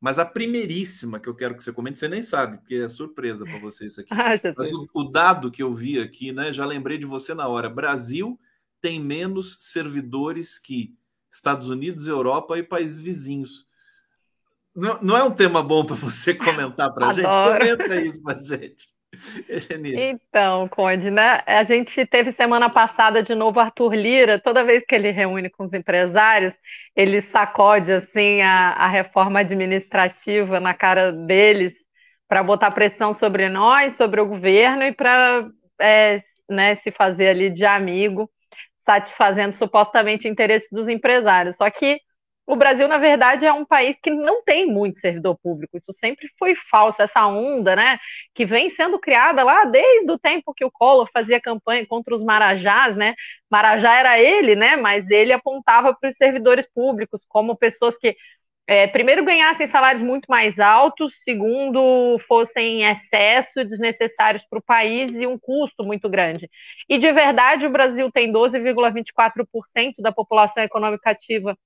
mas 0.00 0.18
a 0.18 0.24
primeiríssima 0.24 1.20
que 1.20 1.28
eu 1.28 1.36
quero 1.36 1.54
que 1.54 1.62
você 1.62 1.72
comente, 1.72 2.00
você 2.00 2.08
nem 2.08 2.20
sabe, 2.20 2.58
porque 2.58 2.74
é 2.74 2.88
surpresa 2.88 3.44
para 3.44 3.58
você 3.60 3.86
isso 3.86 4.00
aqui. 4.00 4.10
Ah, 4.12 4.34
Mas 4.56 4.72
o, 4.72 4.88
o, 4.92 5.04
dado 5.04 5.52
que 5.52 5.62
eu 5.62 5.72
vi 5.72 6.00
aqui, 6.00 6.32
né? 6.32 6.52
Já 6.52 6.66
lembrei 6.66 6.98
de 6.98 7.06
você 7.06 7.34
na 7.34 7.46
hora. 7.46 7.70
Brasil 7.70 8.36
tem 8.80 8.98
menos 8.98 9.58
servidores 9.60 10.58
que 10.58 10.96
Estados 11.30 11.68
Unidos, 11.68 12.08
Europa 12.08 12.58
e 12.58 12.64
países 12.64 12.98
vizinhos. 12.98 13.69
Não, 14.74 14.98
não 15.02 15.16
é 15.16 15.24
um 15.24 15.30
tema 15.30 15.62
bom 15.62 15.84
para 15.84 15.96
você 15.96 16.34
comentar 16.34 16.92
para 16.92 17.08
a 17.08 17.12
gente? 17.12 17.26
Comenta 17.26 17.96
isso 17.96 18.22
para 18.22 18.42
gente. 18.42 19.00
Então, 19.96 20.68
Conde, 20.68 21.10
né? 21.10 21.42
A 21.44 21.64
gente 21.64 22.06
teve 22.06 22.30
semana 22.32 22.70
passada 22.70 23.22
de 23.22 23.34
novo 23.34 23.58
Arthur 23.58 23.94
Lira. 23.94 24.38
Toda 24.38 24.64
vez 24.64 24.84
que 24.86 24.94
ele 24.94 25.10
reúne 25.10 25.50
com 25.50 25.64
os 25.64 25.72
empresários, 25.72 26.54
ele 26.94 27.20
sacode 27.20 27.90
assim 27.90 28.40
a, 28.40 28.70
a 28.70 28.86
reforma 28.86 29.40
administrativa 29.40 30.60
na 30.60 30.74
cara 30.74 31.12
deles 31.12 31.74
para 32.28 32.44
botar 32.44 32.70
pressão 32.70 33.12
sobre 33.12 33.48
nós, 33.48 33.96
sobre 33.96 34.20
o 34.20 34.26
governo 34.26 34.84
e 34.84 34.92
para 34.92 35.48
é, 35.80 36.22
né, 36.48 36.76
se 36.76 36.92
fazer 36.92 37.28
ali 37.28 37.50
de 37.50 37.64
amigo, 37.64 38.30
satisfazendo 38.86 39.52
supostamente 39.52 40.28
interesses 40.28 40.68
dos 40.70 40.86
empresários. 40.86 41.56
Só 41.56 41.68
que 41.68 42.00
o 42.52 42.56
Brasil, 42.56 42.88
na 42.88 42.98
verdade, 42.98 43.46
é 43.46 43.52
um 43.52 43.64
país 43.64 43.96
que 44.02 44.10
não 44.10 44.42
tem 44.42 44.66
muito 44.66 44.98
servidor 44.98 45.38
público. 45.40 45.76
Isso 45.76 45.92
sempre 45.92 46.28
foi 46.38 46.54
falso, 46.54 47.00
essa 47.00 47.26
onda, 47.26 47.76
né? 47.76 47.98
Que 48.34 48.44
vem 48.44 48.70
sendo 48.70 48.98
criada 48.98 49.44
lá 49.44 49.64
desde 49.64 50.10
o 50.10 50.18
tempo 50.18 50.52
que 50.54 50.64
o 50.64 50.70
Collor 50.70 51.08
fazia 51.12 51.40
campanha 51.40 51.86
contra 51.86 52.14
os 52.14 52.22
marajás, 52.22 52.96
né? 52.96 53.14
Marajá 53.50 53.94
era 53.94 54.18
ele, 54.18 54.56
né? 54.56 54.76
Mas 54.76 55.08
ele 55.10 55.32
apontava 55.32 55.94
para 55.94 56.10
os 56.10 56.16
servidores 56.16 56.66
públicos 56.74 57.24
como 57.28 57.56
pessoas 57.56 57.96
que 57.96 58.16
é, 58.66 58.86
primeiro 58.86 59.24
ganhassem 59.24 59.66
salários 59.66 60.02
muito 60.02 60.26
mais 60.28 60.58
altos, 60.60 61.12
segundo 61.24 62.18
fossem 62.28 62.84
excesso 62.84 63.64
desnecessários 63.64 64.44
para 64.48 64.60
o 64.60 64.62
país 64.62 65.10
e 65.12 65.26
um 65.26 65.36
custo 65.38 65.84
muito 65.84 66.08
grande. 66.08 66.48
E 66.88 66.98
de 66.98 67.12
verdade, 67.12 67.66
o 67.66 67.70
Brasil 67.70 68.10
tem 68.12 68.30
12,24% 68.32 69.94
da 69.98 70.12
população 70.12 70.62
econômica 70.62 71.10
ativa 71.10 71.56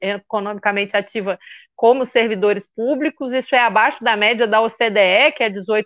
economicamente 0.00 0.96
ativa 0.96 1.38
como 1.76 2.04
servidores 2.04 2.66
públicos, 2.76 3.32
isso 3.32 3.54
é 3.54 3.60
abaixo 3.60 4.02
da 4.02 4.16
média 4.16 4.46
da 4.46 4.60
OCDE, 4.60 5.32
que 5.36 5.42
é 5.42 5.50
18%, 5.50 5.84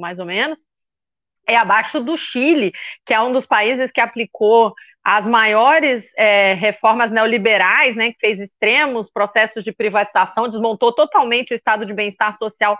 mais 0.00 0.18
ou 0.18 0.24
menos, 0.24 0.58
é 1.46 1.56
abaixo 1.56 2.00
do 2.00 2.16
Chile, 2.16 2.72
que 3.04 3.14
é 3.14 3.20
um 3.20 3.32
dos 3.32 3.46
países 3.46 3.90
que 3.90 4.00
aplicou 4.00 4.74
as 5.04 5.24
maiores 5.24 6.10
é, 6.16 6.54
reformas 6.54 7.12
neoliberais, 7.12 7.94
né, 7.94 8.12
que 8.12 8.18
fez 8.18 8.40
extremos 8.40 9.08
processos 9.10 9.62
de 9.62 9.72
privatização, 9.72 10.48
desmontou 10.48 10.92
totalmente 10.92 11.52
o 11.52 11.54
estado 11.54 11.86
de 11.86 11.94
bem-estar 11.94 12.36
social 12.36 12.76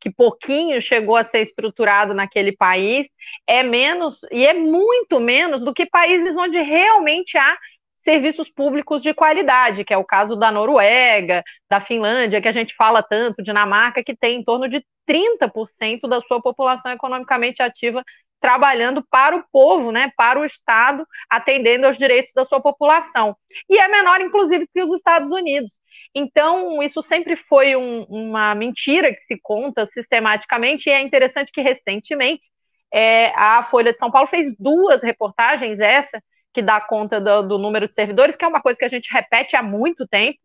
que 0.00 0.10
pouquinho 0.10 0.80
chegou 0.80 1.14
a 1.14 1.24
ser 1.24 1.40
estruturado 1.40 2.14
naquele 2.14 2.52
país, 2.52 3.06
é 3.46 3.62
menos 3.62 4.18
e 4.32 4.46
é 4.46 4.54
muito 4.54 5.20
menos 5.20 5.62
do 5.62 5.74
que 5.74 5.84
países 5.84 6.34
onde 6.36 6.58
realmente 6.60 7.36
há 7.36 7.56
serviços 8.00 8.50
públicos 8.50 9.00
de 9.00 9.14
qualidade, 9.14 9.84
que 9.84 9.92
é 9.92 9.98
o 9.98 10.04
caso 10.04 10.34
da 10.34 10.50
Noruega, 10.50 11.42
da 11.68 11.80
Finlândia, 11.80 12.40
que 12.40 12.48
a 12.48 12.52
gente 12.52 12.74
fala 12.74 13.02
tanto, 13.02 13.42
Dinamarca, 13.42 14.02
que 14.02 14.16
tem 14.16 14.40
em 14.40 14.44
torno 14.44 14.68
de 14.68 14.84
30% 15.06 16.08
da 16.08 16.20
sua 16.20 16.40
população 16.40 16.90
economicamente 16.92 17.62
ativa 17.62 18.02
trabalhando 18.40 19.04
para 19.10 19.36
o 19.36 19.44
povo, 19.52 19.92
né, 19.92 20.10
para 20.16 20.40
o 20.40 20.44
Estado, 20.44 21.06
atendendo 21.28 21.86
aos 21.86 21.98
direitos 21.98 22.32
da 22.34 22.44
sua 22.44 22.60
população. 22.60 23.36
E 23.68 23.78
é 23.78 23.86
menor, 23.86 24.20
inclusive, 24.22 24.66
que 24.72 24.82
os 24.82 24.92
Estados 24.92 25.30
Unidos. 25.30 25.70
Então, 26.14 26.82
isso 26.82 27.02
sempre 27.02 27.36
foi 27.36 27.76
um, 27.76 28.04
uma 28.04 28.54
mentira 28.54 29.14
que 29.14 29.20
se 29.22 29.38
conta 29.42 29.86
sistematicamente, 29.92 30.88
e 30.88 30.92
é 30.92 31.00
interessante 31.02 31.52
que 31.52 31.60
recentemente 31.60 32.48
é, 32.92 33.26
a 33.36 33.62
Folha 33.62 33.92
de 33.92 33.98
São 33.98 34.10
Paulo 34.10 34.26
fez 34.26 34.52
duas 34.58 35.02
reportagens, 35.02 35.78
essa 35.78 36.20
que 36.52 36.62
dá 36.62 36.80
conta 36.80 37.20
do, 37.20 37.42
do 37.42 37.58
número 37.58 37.88
de 37.88 37.94
servidores, 37.94 38.36
que 38.36 38.44
é 38.44 38.48
uma 38.48 38.60
coisa 38.60 38.78
que 38.78 38.84
a 38.84 38.88
gente 38.88 39.12
repete 39.12 39.56
há 39.56 39.62
muito 39.62 40.06
tempo, 40.06 40.38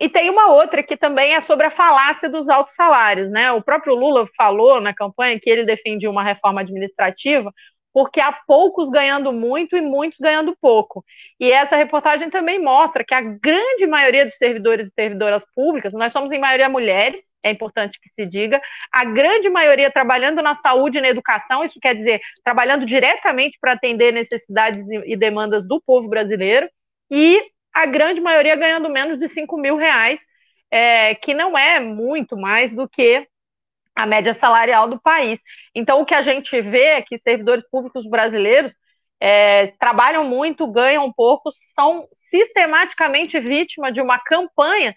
e 0.00 0.08
tem 0.08 0.28
uma 0.28 0.48
outra 0.52 0.82
que 0.82 0.96
também 0.96 1.34
é 1.34 1.40
sobre 1.40 1.66
a 1.66 1.70
falácia 1.70 2.28
dos 2.28 2.48
altos 2.48 2.74
salários, 2.74 3.30
né? 3.30 3.52
O 3.52 3.62
próprio 3.62 3.94
Lula 3.94 4.28
falou 4.36 4.80
na 4.80 4.92
campanha 4.92 5.38
que 5.40 5.48
ele 5.48 5.64
defendia 5.64 6.10
uma 6.10 6.22
reforma 6.22 6.60
administrativa 6.62 7.52
porque 7.94 8.20
há 8.20 8.32
poucos 8.32 8.90
ganhando 8.90 9.32
muito 9.32 9.76
e 9.76 9.80
muitos 9.80 10.18
ganhando 10.18 10.56
pouco. 10.60 11.04
E 11.38 11.52
essa 11.52 11.76
reportagem 11.76 12.28
também 12.28 12.58
mostra 12.58 13.04
que 13.04 13.14
a 13.14 13.20
grande 13.20 13.86
maioria 13.86 14.24
dos 14.24 14.36
servidores 14.36 14.88
e 14.88 14.92
servidoras 14.92 15.44
públicas, 15.54 15.92
nós 15.92 16.12
somos 16.12 16.32
em 16.32 16.40
maioria 16.40 16.68
mulheres, 16.68 17.20
é 17.44 17.50
importante 17.50 18.00
que 18.00 18.08
se 18.08 18.26
diga, 18.26 18.60
a 18.90 19.04
grande 19.04 19.50
maioria 19.50 19.90
trabalhando 19.90 20.42
na 20.42 20.54
saúde 20.54 20.98
e 20.98 21.00
na 21.00 21.08
educação, 21.08 21.62
isso 21.62 21.78
quer 21.78 21.94
dizer, 21.94 22.20
trabalhando 22.42 22.86
diretamente 22.86 23.58
para 23.60 23.72
atender 23.72 24.12
necessidades 24.12 24.82
e 25.04 25.14
demandas 25.14 25.62
do 25.62 25.80
povo 25.80 26.08
brasileiro, 26.08 26.68
e 27.10 27.40
a 27.72 27.84
grande 27.84 28.20
maioria 28.20 28.56
ganhando 28.56 28.88
menos 28.88 29.18
de 29.18 29.28
5 29.28 29.58
mil 29.58 29.76
reais, 29.76 30.18
é, 30.70 31.14
que 31.14 31.34
não 31.34 31.56
é 31.56 31.78
muito 31.78 32.36
mais 32.36 32.74
do 32.74 32.88
que 32.88 33.26
a 33.94 34.06
média 34.06 34.32
salarial 34.32 34.88
do 34.88 35.00
país. 35.00 35.38
Então, 35.74 36.00
o 36.00 36.06
que 36.06 36.14
a 36.14 36.22
gente 36.22 36.60
vê 36.62 36.84
é 36.84 37.02
que 37.02 37.18
servidores 37.18 37.64
públicos 37.70 38.08
brasileiros 38.08 38.72
é, 39.20 39.68
trabalham 39.78 40.24
muito, 40.24 40.66
ganham 40.66 41.12
pouco, 41.12 41.52
são 41.74 42.08
sistematicamente 42.30 43.38
vítima 43.38 43.92
de 43.92 44.00
uma 44.00 44.18
campanha 44.18 44.94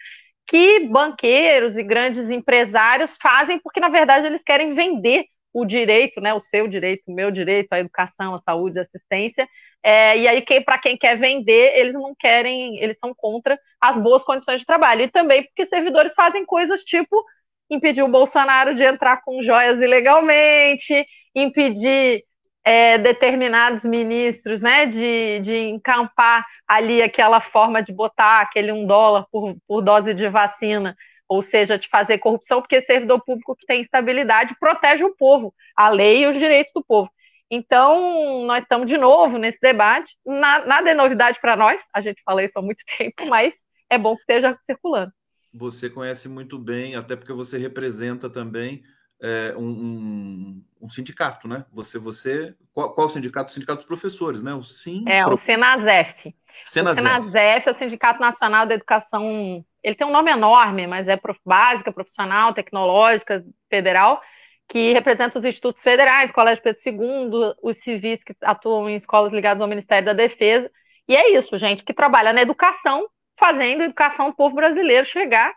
que 0.48 0.88
banqueiros 0.88 1.78
e 1.78 1.84
grandes 1.84 2.30
empresários 2.30 3.11
fazem 3.22 3.60
porque, 3.60 3.80
na 3.80 3.90
verdade, 3.90 4.28
eles 4.28 4.41
querem 4.41 4.74
vender 4.74 5.26
o 5.53 5.65
direito, 5.65 6.22
né, 6.22 6.34
o 6.34 6.40
seu 6.40 6.68
direito, 6.68 7.03
o 7.07 7.14
meu 7.14 7.32
direito 7.32 7.74
à 7.74 7.80
educação, 7.80 8.36
à 8.36 8.38
saúde, 8.38 8.80
à 8.80 8.84
assistência, 8.84 9.48
é, 9.84 10.18
e 10.18 10.28
aí, 10.28 10.41
quem, 10.41 10.61
para 10.61 10.78
quem 10.78 10.98
quer 10.98 11.18
vender, 11.18 11.78
eles 11.78 11.94
não 11.94 12.14
querem, 12.14 12.78
eles 12.84 12.98
são 12.99 13.14
contra 13.15 13.57
as 13.80 13.95
boas 13.98 14.24
condições 14.24 14.60
de 14.60 14.65
trabalho. 14.65 15.03
E 15.03 15.07
também 15.07 15.44
porque 15.44 15.65
servidores 15.65 16.14
fazem 16.14 16.45
coisas 16.45 16.84
tipo 16.84 17.24
impedir 17.69 18.03
o 18.03 18.07
Bolsonaro 18.07 18.76
de 18.76 18.84
entrar 18.84 19.22
com 19.22 19.44
joias 19.44 19.80
ilegalmente, 19.80 21.06
impedir 21.36 22.24
é, 22.68 22.98
determinados 22.98 23.85
ministros 23.85 24.60
né, 24.60 24.85
de, 24.85 25.39
de 25.39 25.56
encampar 25.56 26.45
ali 26.68 27.02
aquela 27.02 27.39
forma 27.39 27.81
de 27.81 27.94
botar 27.94 28.41
aquele 28.41 28.73
um 28.73 28.85
dólar 28.85 29.26
por, 29.31 29.56
por 29.65 29.81
dose 29.81 30.14
de 30.14 30.27
vacina, 30.27 30.94
ou 31.30 31.41
seja, 31.41 31.77
de 31.77 31.88
fazer 31.88 32.18
corrupção, 32.18 32.60
porque 32.60 32.81
servidor 32.81 33.23
público 33.23 33.56
que 33.56 33.65
tem 33.65 33.80
estabilidade 33.80 34.53
protege 34.60 35.06
o 35.06 35.15
povo, 35.15 35.53
a 35.77 35.88
lei 35.88 36.23
e 36.23 36.27
os 36.27 36.35
direitos 36.35 36.73
do 36.76 36.84
povo. 36.84 37.10
Então, 37.49 38.44
nós 38.45 38.64
estamos 38.64 38.85
de 38.85 38.98
novo 38.98 39.38
nesse 39.38 39.60
debate. 39.61 40.14
Nada 40.26 40.89
é 40.89 40.94
novidade 40.94 41.39
para 41.39 41.56
nós, 41.56 41.81
a 41.94 42.02
gente 42.02 42.22
fala 42.22 42.44
isso 42.44 42.60
há 42.60 42.61
muito 42.61 42.84
tempo, 42.98 43.26
mas 43.27 43.53
é 43.89 43.98
bom 43.98 44.14
que 44.14 44.23
esteja 44.23 44.60
circulando. 44.65 45.14
Você 45.53 45.89
conhece 45.89 46.27
muito 46.27 46.60
bem, 46.60 46.98
até 46.98 47.15
porque 47.15 47.31
você 47.31 47.57
representa 47.57 48.30
também 48.30 48.84
é, 49.22 49.53
um, 49.57 49.68
um, 49.68 50.64
um, 50.81 50.89
sindicato, 50.89 51.48
né? 51.48 51.65
Você, 51.72 51.98
você, 51.98 52.56
qual, 52.73 52.94
qual 52.94 53.07
o 53.07 53.10
sindicato? 53.10 53.49
O 53.49 53.53
sindicato 53.53 53.77
dos 53.77 53.88
professores, 53.88 54.44
né? 54.44 54.53
O 54.53 54.64
Sim. 54.64 55.03
É 55.07 55.26
o 55.26 55.38
Senazef. 55.38 56.35
Senazef. 56.64 57.02
O 57.02 57.10
Senazef 57.10 57.68
é 57.68 57.72
o 57.72 57.76
Sindicato 57.76 58.19
Nacional 58.19 58.65
da 58.65 58.76
Educação. 58.76 59.64
Ele 59.84 59.95
tem 59.95 60.06
um 60.06 60.11
nome 60.11 60.31
enorme, 60.31 60.88
mas 60.88 61.07
é 61.07 61.15
prof, 61.15 61.39
básica, 61.45 61.91
profissional, 61.91 62.53
tecnológica, 62.53 63.44
federal 63.69 64.22
que 64.68 64.91
representa 64.91 65.38
os 65.38 65.45
institutos 65.45 65.81
federais, 65.81 66.31
Colégio 66.31 66.61
Pedro 66.61 66.81
II, 66.85 67.56
os 67.64 67.77
civis 67.77 68.23
que 68.23 68.35
atuam 68.41 68.89
em 68.89 68.95
escolas 68.95 69.31
ligadas 69.31 69.61
ao 69.61 69.68
Ministério 69.68 70.06
da 70.06 70.14
Defesa. 70.14 70.69
E 71.07 71.15
é 71.15 71.31
isso, 71.31 71.57
gente, 71.57 71.84
que 71.84 71.94
trabalha 71.94 72.34
na 72.34 72.41
educação, 72.41 73.07
fazendo 73.39 73.81
a 73.81 73.85
educação 73.85 74.30
do 74.30 74.35
povo 74.35 74.56
brasileiro 74.56 75.06
chegar 75.06 75.56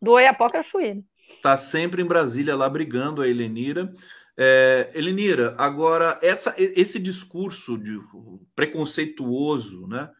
do 0.00 0.12
Oiapoque 0.12 0.58
ao 0.58 0.62
Chuí. 0.62 1.02
Está 1.40 1.56
sempre 1.56 2.02
em 2.02 2.06
Brasília 2.06 2.54
lá 2.54 2.68
brigando 2.68 3.22
a 3.22 3.28
Helenira. 3.28 3.90
É, 4.36 4.90
Helenira, 4.94 5.54
agora, 5.56 6.18
essa, 6.20 6.54
esse 6.58 6.98
discurso 6.98 7.78
de 7.78 7.98
preconceituoso 8.54 9.86
né, 9.86 10.10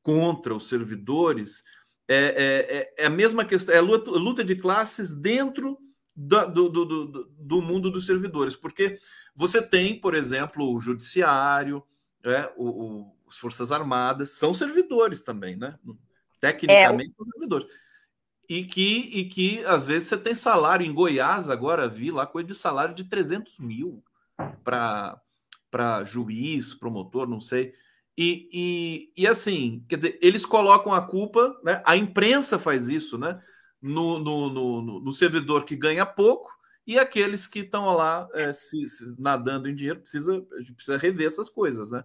contra 0.00 0.54
os 0.54 0.68
servidores 0.68 1.64
é, 2.06 2.92
é, 2.98 3.04
é 3.04 3.06
a 3.06 3.10
mesma 3.10 3.44
questão, 3.44 3.74
é 3.74 3.80
luta, 3.80 4.12
luta 4.12 4.44
de 4.44 4.54
classes 4.54 5.12
dentro 5.12 5.76
do, 6.14 6.46
do, 6.46 6.68
do, 6.68 7.24
do 7.36 7.60
mundo 7.60 7.90
dos 7.90 8.06
servidores, 8.06 8.54
porque 8.54 8.96
você 9.34 9.60
tem, 9.60 10.00
por 10.00 10.14
exemplo, 10.14 10.72
o 10.72 10.80
judiciário, 10.80 11.82
é, 12.24 12.48
o, 12.56 12.68
o, 12.68 13.16
as 13.28 13.36
Forças 13.38 13.72
Armadas, 13.72 14.30
são 14.30 14.54
servidores 14.54 15.22
também, 15.22 15.56
né? 15.56 15.76
Tecnicamente, 16.40 17.10
é. 17.10 17.16
são 17.16 17.26
servidores. 17.32 17.66
E 18.50 18.64
que, 18.64 19.08
e 19.12 19.24
que, 19.26 19.64
às 19.64 19.86
vezes, 19.86 20.08
você 20.08 20.18
tem 20.18 20.34
salário. 20.34 20.84
Em 20.84 20.92
Goiás, 20.92 21.48
agora 21.48 21.88
vi 21.88 22.10
lá 22.10 22.26
coisa 22.26 22.48
de 22.48 22.54
salário 22.54 22.94
de 22.94 23.04
300 23.04 23.60
mil 23.60 24.02
para 24.64 26.04
juiz, 26.04 26.74
promotor, 26.74 27.28
não 27.28 27.40
sei. 27.40 27.72
E, 28.18 28.48
e, 28.52 29.22
e 29.22 29.26
assim, 29.26 29.84
quer 29.88 29.96
dizer, 29.96 30.18
eles 30.20 30.44
colocam 30.44 30.92
a 30.92 31.00
culpa, 31.00 31.56
né? 31.62 31.80
A 31.86 31.96
imprensa 31.96 32.58
faz 32.58 32.88
isso, 32.88 33.16
né? 33.16 33.40
no, 33.80 34.18
no, 34.18 34.50
no, 34.50 35.00
no 35.00 35.12
servidor 35.12 35.64
que 35.64 35.74
ganha 35.74 36.04
pouco 36.04 36.54
e 36.86 36.98
aqueles 36.98 37.46
que 37.46 37.60
estão 37.60 37.86
lá 37.86 38.28
é, 38.34 38.52
se, 38.52 38.88
se, 38.88 39.14
nadando 39.18 39.68
em 39.68 39.74
dinheiro, 39.74 40.00
precisa, 40.00 40.40
precisa 40.74 40.98
rever 40.98 41.26
essas 41.26 41.48
coisas, 41.48 41.90
né? 41.90 42.04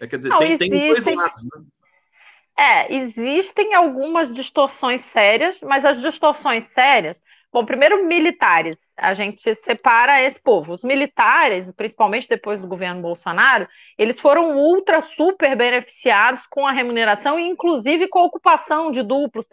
É, 0.00 0.06
quer 0.06 0.16
dizer, 0.16 0.30
Não, 0.30 0.38
tem, 0.38 0.48
existem, 0.48 0.70
tem 0.70 0.92
os 0.92 1.04
dois 1.04 1.16
lados, 1.16 1.44
né? 1.44 1.64
É, 2.56 2.94
existem 2.94 3.74
algumas 3.74 4.32
distorções 4.32 5.00
sérias, 5.02 5.58
mas 5.60 5.84
as 5.84 6.00
distorções 6.00 6.64
sérias. 6.64 7.16
Bom, 7.52 7.64
primeiro, 7.64 8.04
militares. 8.04 8.76
A 8.96 9.14
gente 9.14 9.54
separa 9.56 10.22
esse 10.22 10.40
povo. 10.40 10.72
Os 10.72 10.82
militares, 10.82 11.70
principalmente 11.72 12.28
depois 12.28 12.60
do 12.60 12.66
governo 12.66 13.00
Bolsonaro, 13.00 13.68
eles 13.98 14.18
foram 14.20 14.56
ultra, 14.56 15.02
super 15.02 15.56
beneficiados 15.56 16.44
com 16.48 16.66
a 16.66 16.72
remuneração 16.72 17.38
e, 17.38 17.48
inclusive, 17.48 18.08
com 18.08 18.20
a 18.20 18.24
ocupação 18.24 18.90
de 18.90 19.02
duplos, 19.02 19.46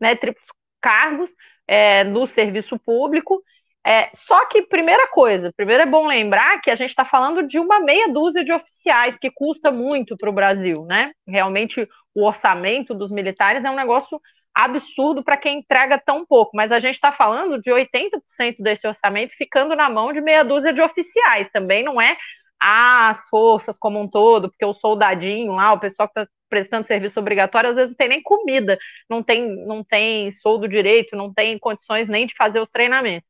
né, 0.00 0.14
triplos 0.16 0.46
cargos 0.80 1.30
é, 1.66 2.04
no 2.04 2.26
serviço 2.26 2.78
público. 2.78 3.42
É, 3.86 4.10
só 4.14 4.44
que, 4.46 4.62
primeira 4.62 5.06
coisa, 5.08 5.52
primeiro 5.56 5.82
é 5.82 5.86
bom 5.86 6.06
lembrar 6.06 6.60
que 6.60 6.70
a 6.70 6.74
gente 6.74 6.90
está 6.90 7.04
falando 7.04 7.46
de 7.46 7.58
uma 7.58 7.80
meia 7.80 8.08
dúzia 8.08 8.44
de 8.44 8.52
oficiais, 8.52 9.16
que 9.18 9.30
custa 9.30 9.70
muito 9.70 10.16
para 10.16 10.28
o 10.28 10.32
Brasil, 10.32 10.84
né? 10.86 11.12
Realmente, 11.26 11.88
o 12.18 12.26
orçamento 12.26 12.94
dos 12.94 13.12
militares 13.12 13.64
é 13.64 13.70
um 13.70 13.76
negócio 13.76 14.20
absurdo 14.52 15.22
para 15.22 15.36
quem 15.36 15.60
entrega 15.60 15.96
tão 15.96 16.26
pouco, 16.26 16.56
mas 16.56 16.72
a 16.72 16.80
gente 16.80 16.96
está 16.96 17.12
falando 17.12 17.60
de 17.60 17.70
80% 17.70 18.56
desse 18.58 18.88
orçamento 18.88 19.36
ficando 19.36 19.76
na 19.76 19.88
mão 19.88 20.12
de 20.12 20.20
meia 20.20 20.42
dúzia 20.42 20.72
de 20.72 20.82
oficiais, 20.82 21.48
também 21.50 21.84
não 21.84 22.00
é 22.00 22.16
as 22.60 23.28
forças 23.28 23.78
como 23.78 24.00
um 24.00 24.08
todo, 24.08 24.50
porque 24.50 24.64
o 24.64 24.74
soldadinho 24.74 25.52
lá, 25.52 25.72
o 25.72 25.78
pessoal 25.78 26.08
que 26.08 26.18
está 26.18 26.32
prestando 26.48 26.88
serviço 26.88 27.20
obrigatório, 27.20 27.70
às 27.70 27.76
vezes 27.76 27.90
não 27.90 27.96
tem 27.96 28.08
nem 28.08 28.22
comida, 28.22 28.76
não 29.08 29.22
tem, 29.22 29.64
não 29.64 29.84
tem 29.84 30.28
soldo 30.32 30.66
direito, 30.66 31.14
não 31.14 31.32
tem 31.32 31.56
condições 31.56 32.08
nem 32.08 32.26
de 32.26 32.34
fazer 32.34 32.58
os 32.58 32.70
treinamentos. 32.70 33.28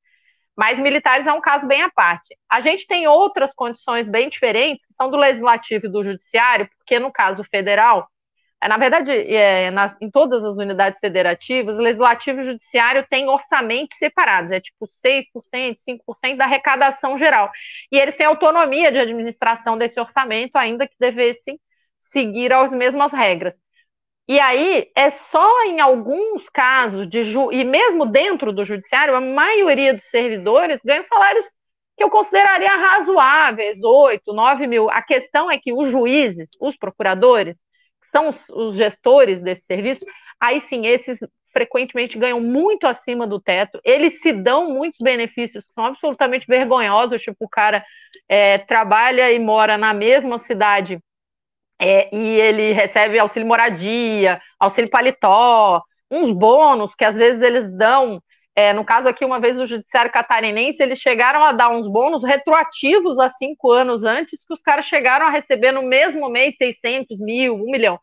Mas 0.57 0.79
militares 0.79 1.27
é 1.27 1.33
um 1.33 1.43
caso 1.43 1.67
bem 1.67 1.83
à 1.83 1.91
parte. 1.91 2.35
A 2.51 2.61
gente 2.63 2.87
tem 2.87 3.07
outras 3.07 3.53
condições 3.53 4.09
bem 4.09 4.31
diferentes, 4.31 4.87
que 4.87 4.95
são 4.95 5.11
do 5.11 5.17
legislativo 5.17 5.87
e 5.87 5.91
do 5.91 6.03
judiciário, 6.03 6.69
porque 6.79 6.99
no 6.99 7.13
caso 7.13 7.45
federal, 7.45 8.09
na 8.67 8.77
verdade, 8.77 9.13
é, 9.13 9.71
nas, 9.71 9.95
em 10.01 10.11
todas 10.11 10.45
as 10.45 10.57
unidades 10.57 10.99
federativas, 11.01 11.77
o 11.77 11.81
legislativo 11.81 12.41
e 12.41 12.43
o 12.43 12.45
judiciário 12.45 13.07
têm 13.09 13.29
orçamentos 13.29 13.97
separados, 13.99 14.51
é 14.51 14.61
tipo 14.61 14.89
6%, 15.05 15.77
5% 15.79 16.37
da 16.37 16.45
arrecadação 16.45 17.17
geral. 17.17 17.51
E 17.93 17.99
eles 17.99 18.17
têm 18.17 18.27
autonomia 18.27 18.91
de 18.91 18.99
administração 18.99 19.79
desse 19.79 20.01
orçamento, 20.01 20.57
ainda 20.57 20.89
que 20.89 20.97
devessem 20.99 21.61
seguir 22.11 22.53
as 22.53 22.73
mesmas 22.73 23.13
regras. 23.13 23.55
E 24.27 24.41
aí 24.41 24.91
é 24.95 25.09
só 25.09 25.65
em 25.65 25.81
alguns 25.81 26.49
casos 26.51 27.09
de 27.09 27.25
ju 27.25 27.51
e 27.53 27.65
mesmo 27.65 28.05
dentro 28.05 28.53
do 28.53 28.65
judiciário, 28.65 29.15
a 29.15 29.21
maioria 29.21 29.95
dos 29.95 30.05
servidores 30.11 30.81
ganha 30.85 31.03
salários 31.05 31.47
que 31.97 32.05
eu 32.05 32.11
consideraria 32.11 32.71
razoáveis, 32.77 33.83
8, 33.83 34.33
9 34.33 34.67
mil. 34.67 34.91
A 34.91 35.03
questão 35.03 35.51
é 35.51 35.59
que 35.59 35.73
os 35.73 35.91
juízes, 35.91 36.51
os 36.61 36.77
procuradores, 36.77 37.57
são 38.11 38.29
os, 38.29 38.49
os 38.51 38.77
gestores 38.77 39.41
desse 39.41 39.65
serviço, 39.65 40.05
aí 40.41 40.61
sim, 40.61 40.87
esses 40.87 41.19
frequentemente 41.53 42.19
ganham 42.19 42.41
muito 42.41 42.87
acima 42.87 43.27
do 43.27 43.41
teto, 43.41 43.81
eles 43.85 44.21
se 44.21 44.33
dão 44.33 44.71
muitos 44.71 44.99
benefícios 45.03 45.65
que 45.65 45.73
são 45.73 45.87
absolutamente 45.87 46.47
vergonhosos, 46.47 47.23
tipo, 47.23 47.37
o 47.41 47.49
cara 47.49 47.85
é, 48.29 48.59
trabalha 48.59 49.33
e 49.33 49.39
mora 49.39 49.77
na 49.77 49.93
mesma 49.93 50.39
cidade 50.39 51.01
é, 51.81 52.15
e 52.15 52.41
ele 52.41 52.73
recebe 52.73 53.19
auxílio 53.19 53.47
moradia, 53.47 54.41
auxílio 54.59 54.91
paletó, 54.91 55.83
uns 56.11 56.33
bônus 56.33 56.95
que 56.95 57.05
às 57.05 57.15
vezes 57.15 57.43
eles 57.43 57.71
dão 57.77 58.21
é, 58.59 58.73
no 58.73 58.85
caso 58.85 59.07
aqui, 59.07 59.25
uma 59.25 59.39
vez 59.39 59.57
o 59.57 59.67
Judiciário 59.67 60.11
Catarinense, 60.11 60.83
eles 60.83 60.99
chegaram 60.99 61.45
a 61.45 61.53
dar 61.53 61.69
uns 61.69 61.87
bônus 61.87 62.25
retroativos 62.25 63.17
há 63.21 63.29
cinco 63.29 63.71
anos 63.71 64.03
antes, 64.03 64.45
que 64.45 64.53
os 64.53 64.61
caras 64.61 64.85
chegaram 64.85 65.29
a 65.29 65.31
receber 65.31 65.71
no 65.71 65.85
mesmo 65.85 66.29
mês 66.29 66.57
600 66.59 67.21
mil, 67.21 67.55
um 67.55 67.71
milhão. 67.71 68.01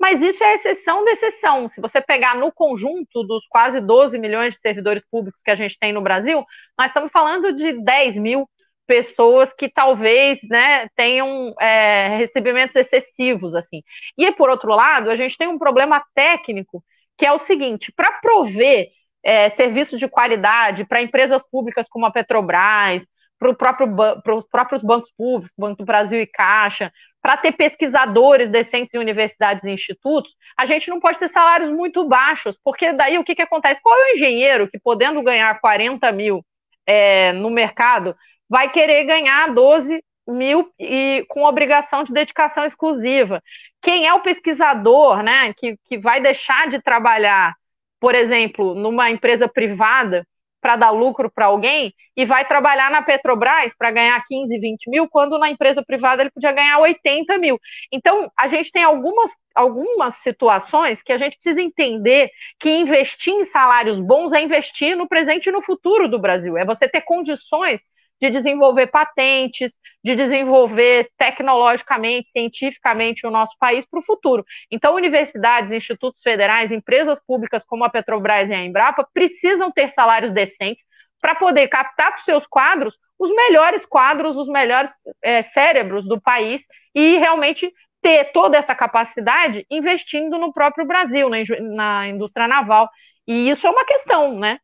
Mas 0.00 0.22
isso 0.22 0.42
é 0.42 0.54
exceção 0.54 1.04
da 1.04 1.10
exceção. 1.10 1.68
Se 1.68 1.78
você 1.78 2.00
pegar 2.00 2.34
no 2.36 2.50
conjunto 2.50 3.22
dos 3.22 3.46
quase 3.50 3.82
12 3.82 4.18
milhões 4.18 4.54
de 4.54 4.60
servidores 4.60 5.02
públicos 5.10 5.42
que 5.42 5.50
a 5.50 5.54
gente 5.54 5.78
tem 5.78 5.92
no 5.92 6.00
Brasil, 6.00 6.42
nós 6.78 6.88
estamos 6.88 7.12
falando 7.12 7.52
de 7.52 7.74
10 7.74 8.16
mil 8.16 8.48
pessoas 8.86 9.52
que 9.52 9.68
talvez 9.68 10.38
né, 10.48 10.88
tenham 10.96 11.54
é, 11.60 12.16
recebimentos 12.16 12.76
excessivos. 12.76 13.54
assim. 13.54 13.82
E, 14.16 14.32
por 14.32 14.48
outro 14.48 14.70
lado, 14.74 15.10
a 15.10 15.16
gente 15.16 15.36
tem 15.36 15.48
um 15.48 15.58
problema 15.58 16.02
técnico, 16.14 16.82
que 17.18 17.26
é 17.26 17.32
o 17.32 17.40
seguinte: 17.40 17.92
para 17.94 18.10
prover 18.22 18.88
é, 19.22 19.50
serviços 19.50 19.98
de 19.98 20.08
qualidade 20.08 20.84
para 20.84 21.02
empresas 21.02 21.42
públicas 21.50 21.88
como 21.88 22.06
a 22.06 22.10
Petrobras, 22.10 23.04
para 23.38 23.54
próprio, 23.54 23.94
os 24.36 24.48
próprios 24.48 24.82
bancos 24.82 25.12
públicos, 25.16 25.54
Banco 25.56 25.78
do 25.78 25.84
Brasil 25.84 26.20
e 26.20 26.26
Caixa, 26.26 26.92
para 27.22 27.36
ter 27.36 27.52
pesquisadores 27.52 28.48
decentes 28.48 28.94
em 28.94 28.98
universidades 28.98 29.64
e 29.64 29.70
institutos, 29.70 30.34
a 30.56 30.64
gente 30.66 30.88
não 30.88 31.00
pode 31.00 31.18
ter 31.18 31.28
salários 31.28 31.70
muito 31.70 32.06
baixos, 32.06 32.58
porque 32.62 32.92
daí 32.92 33.18
o 33.18 33.24
que, 33.24 33.34
que 33.34 33.42
acontece? 33.42 33.82
Qual 33.82 33.94
é 33.94 34.04
o 34.04 34.14
engenheiro 34.14 34.68
que, 34.68 34.78
podendo 34.78 35.22
ganhar 35.22 35.60
40 35.60 36.10
mil 36.12 36.44
é, 36.86 37.32
no 37.32 37.50
mercado, 37.50 38.16
vai 38.48 38.70
querer 38.70 39.04
ganhar 39.04 39.52
12 39.52 40.02
mil 40.26 40.70
e 40.78 41.24
com 41.28 41.44
obrigação 41.44 42.02
de 42.02 42.12
dedicação 42.12 42.64
exclusiva? 42.64 43.42
Quem 43.82 44.06
é 44.06 44.14
o 44.14 44.22
pesquisador 44.22 45.22
né, 45.22 45.52
que, 45.54 45.76
que 45.84 45.98
vai 45.98 46.20
deixar 46.20 46.68
de 46.68 46.80
trabalhar 46.80 47.54
por 48.00 48.14
exemplo, 48.14 48.74
numa 48.74 49.10
empresa 49.10 49.48
privada 49.48 50.26
para 50.60 50.76
dar 50.76 50.90
lucro 50.90 51.30
para 51.30 51.46
alguém 51.46 51.94
e 52.16 52.24
vai 52.24 52.44
trabalhar 52.44 52.90
na 52.90 53.00
Petrobras 53.00 53.72
para 53.78 53.90
ganhar 53.90 54.24
15, 54.26 54.58
20 54.58 54.90
mil, 54.90 55.08
quando 55.08 55.38
na 55.38 55.50
empresa 55.50 55.82
privada 55.84 56.22
ele 56.22 56.30
podia 56.30 56.52
ganhar 56.52 56.78
80 56.78 57.38
mil. 57.38 57.60
Então, 57.92 58.30
a 58.36 58.48
gente 58.48 58.72
tem 58.72 58.82
algumas, 58.82 59.30
algumas 59.54 60.14
situações 60.16 61.00
que 61.00 61.12
a 61.12 61.16
gente 61.16 61.38
precisa 61.38 61.62
entender 61.62 62.30
que 62.58 62.70
investir 62.70 63.32
em 63.32 63.44
salários 63.44 64.00
bons 64.00 64.32
é 64.32 64.42
investir 64.42 64.96
no 64.96 65.08
presente 65.08 65.48
e 65.48 65.52
no 65.52 65.62
futuro 65.62 66.08
do 66.08 66.18
Brasil. 66.18 66.56
É 66.56 66.64
você 66.64 66.88
ter 66.88 67.02
condições 67.02 67.80
de 68.20 68.30
desenvolver 68.30 68.88
patentes, 68.88 69.72
de 70.02 70.14
desenvolver 70.14 71.10
tecnologicamente, 71.16 72.30
cientificamente 72.30 73.26
o 73.26 73.30
nosso 73.30 73.56
país 73.58 73.84
para 73.84 74.00
o 74.00 74.04
futuro. 74.04 74.44
Então, 74.70 74.94
universidades, 74.94 75.72
institutos 75.72 76.22
federais, 76.22 76.72
empresas 76.72 77.20
públicas 77.24 77.64
como 77.64 77.84
a 77.84 77.90
Petrobras 77.90 78.48
e 78.48 78.54
a 78.54 78.64
Embrapa 78.64 79.06
precisam 79.12 79.70
ter 79.70 79.88
salários 79.88 80.32
decentes 80.32 80.84
para 81.20 81.34
poder 81.34 81.68
captar 81.68 82.12
para 82.12 82.18
os 82.18 82.24
seus 82.24 82.46
quadros 82.46 82.94
os 83.18 83.30
melhores 83.34 83.84
quadros, 83.84 84.36
os 84.36 84.48
melhores 84.48 84.90
é, 85.20 85.42
cérebros 85.42 86.06
do 86.06 86.20
país 86.20 86.62
e 86.94 87.18
realmente 87.18 87.72
ter 88.00 88.26
toda 88.32 88.56
essa 88.56 88.74
capacidade 88.74 89.66
investindo 89.68 90.38
no 90.38 90.52
próprio 90.52 90.86
Brasil, 90.86 91.28
na, 91.28 91.38
na 91.74 92.08
indústria 92.08 92.46
naval. 92.46 92.88
E 93.26 93.50
isso 93.50 93.66
é 93.66 93.70
uma 93.70 93.84
questão, 93.84 94.38
né? 94.38 94.58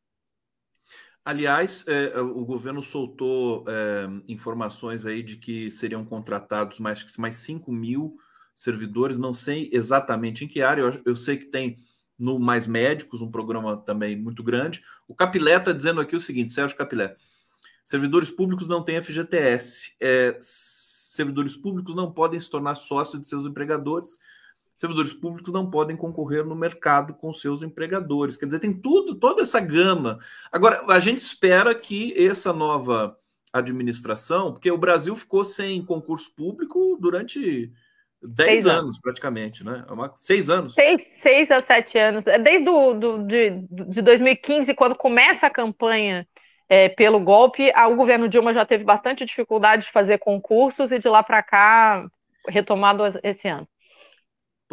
Aliás, 1.24 1.86
é, 1.88 2.12
é, 2.16 2.20
o 2.20 2.44
governo 2.44 2.82
soltou 2.82 3.64
é, 3.66 4.06
informações 4.28 5.06
aí 5.06 5.22
de 5.22 5.36
que 5.36 5.70
seriam 5.70 6.05
contratados 6.05 6.78
mais, 6.78 7.05
mais 7.16 7.36
5 7.36 7.72
mil 7.72 8.18
servidores, 8.55 9.16
não 9.16 9.32
sei 9.32 9.70
exatamente 9.72 10.44
em 10.44 10.48
que 10.48 10.60
área, 10.60 10.82
eu, 10.82 11.02
eu, 11.06 11.16
sei 11.16 11.38
que 11.38 11.46
tem 11.46 11.78
no 12.18 12.38
Mais 12.38 12.66
Médicos, 12.66 13.22
um 13.22 13.30
programa 13.30 13.76
também 13.76 14.14
muito 14.14 14.42
grande. 14.42 14.84
O 15.09 15.14
Capilé 15.14 15.56
está 15.56 15.72
dizendo 15.72 16.01
aqui 16.01 16.14
o 16.14 16.20
seguinte, 16.20 16.52
Sérgio 16.52 16.76
Capilé, 16.76 17.16
servidores 17.82 18.30
públicos 18.30 18.68
não 18.68 18.84
têm 18.84 19.02
FGTS, 19.02 19.96
servidores 20.40 21.56
públicos 21.56 21.94
não 21.94 22.12
podem 22.12 22.38
se 22.38 22.51
tornar 22.51 22.74
sócios 22.74 23.20
de 23.20 23.26
seus 23.26 23.46
empregadores, 23.46 24.18
servidores 24.76 25.12
públicos 25.12 25.52
não 25.52 25.70
podem 25.70 25.96
concorrer 25.96 26.44
no 26.44 26.55
mercado 26.55 27.14
com 27.14 27.32
seus 27.32 27.62
empregadores. 27.62 28.36
Quer 28.36 28.46
dizer, 28.46 28.59
tem 28.60 28.72
tudo, 28.72 29.14
toda 29.14 29.42
essa 29.42 29.60
gama. 29.60 30.18
Agora, 30.51 30.84
a 30.88 31.01
gente 31.01 31.18
espera 31.18 31.74
que 31.74 32.12
essa 32.16 32.52
nova 32.52 33.16
administração, 33.52 34.52
porque 34.52 34.70
o 34.70 34.78
Brasil 34.78 35.14
ficou 35.14 35.44
sem 35.44 35.84
concurso 35.84 36.34
público 36.34 36.98
durante 37.01 37.72
10 38.20 38.66
anos, 38.66 38.80
anos, 38.80 39.01
praticamente, 39.01 39.62
né? 39.62 39.84
É 39.88 40.10
seis 40.18 40.51
anos. 40.51 40.74
Seis, 40.74 41.02
seis 41.20 41.51
a 41.51 41.60
sete 41.60 41.98
anos. 41.98 42.26
É 42.26 42.38
desde 42.38 42.64
do, 42.64 42.94
do, 42.94 43.26
de, 43.26 43.51
de 43.70 44.02
2015, 44.02 44.74
quando 44.74 44.96
começa 44.96 45.46
a 45.46 45.51
campanha 45.51 46.26
é, 46.68 46.88
pelo 46.88 47.20
golpe, 47.20 47.70
o 47.70 47.94
governo 47.94 48.28
Dilma 48.28 48.55
já 48.55 48.64
teve 48.64 48.82
bastante 48.82 49.24
dificuldade 49.24 49.86
de 49.86 49.92
fazer 49.92 50.18
concursos 50.18 50.90
e 50.90 50.98
de 50.98 51.09
lá 51.09 51.22
para 51.22 51.42
cá, 51.42 52.06
retomado 52.48 53.02
esse 53.22 53.46
ano. 53.46 53.68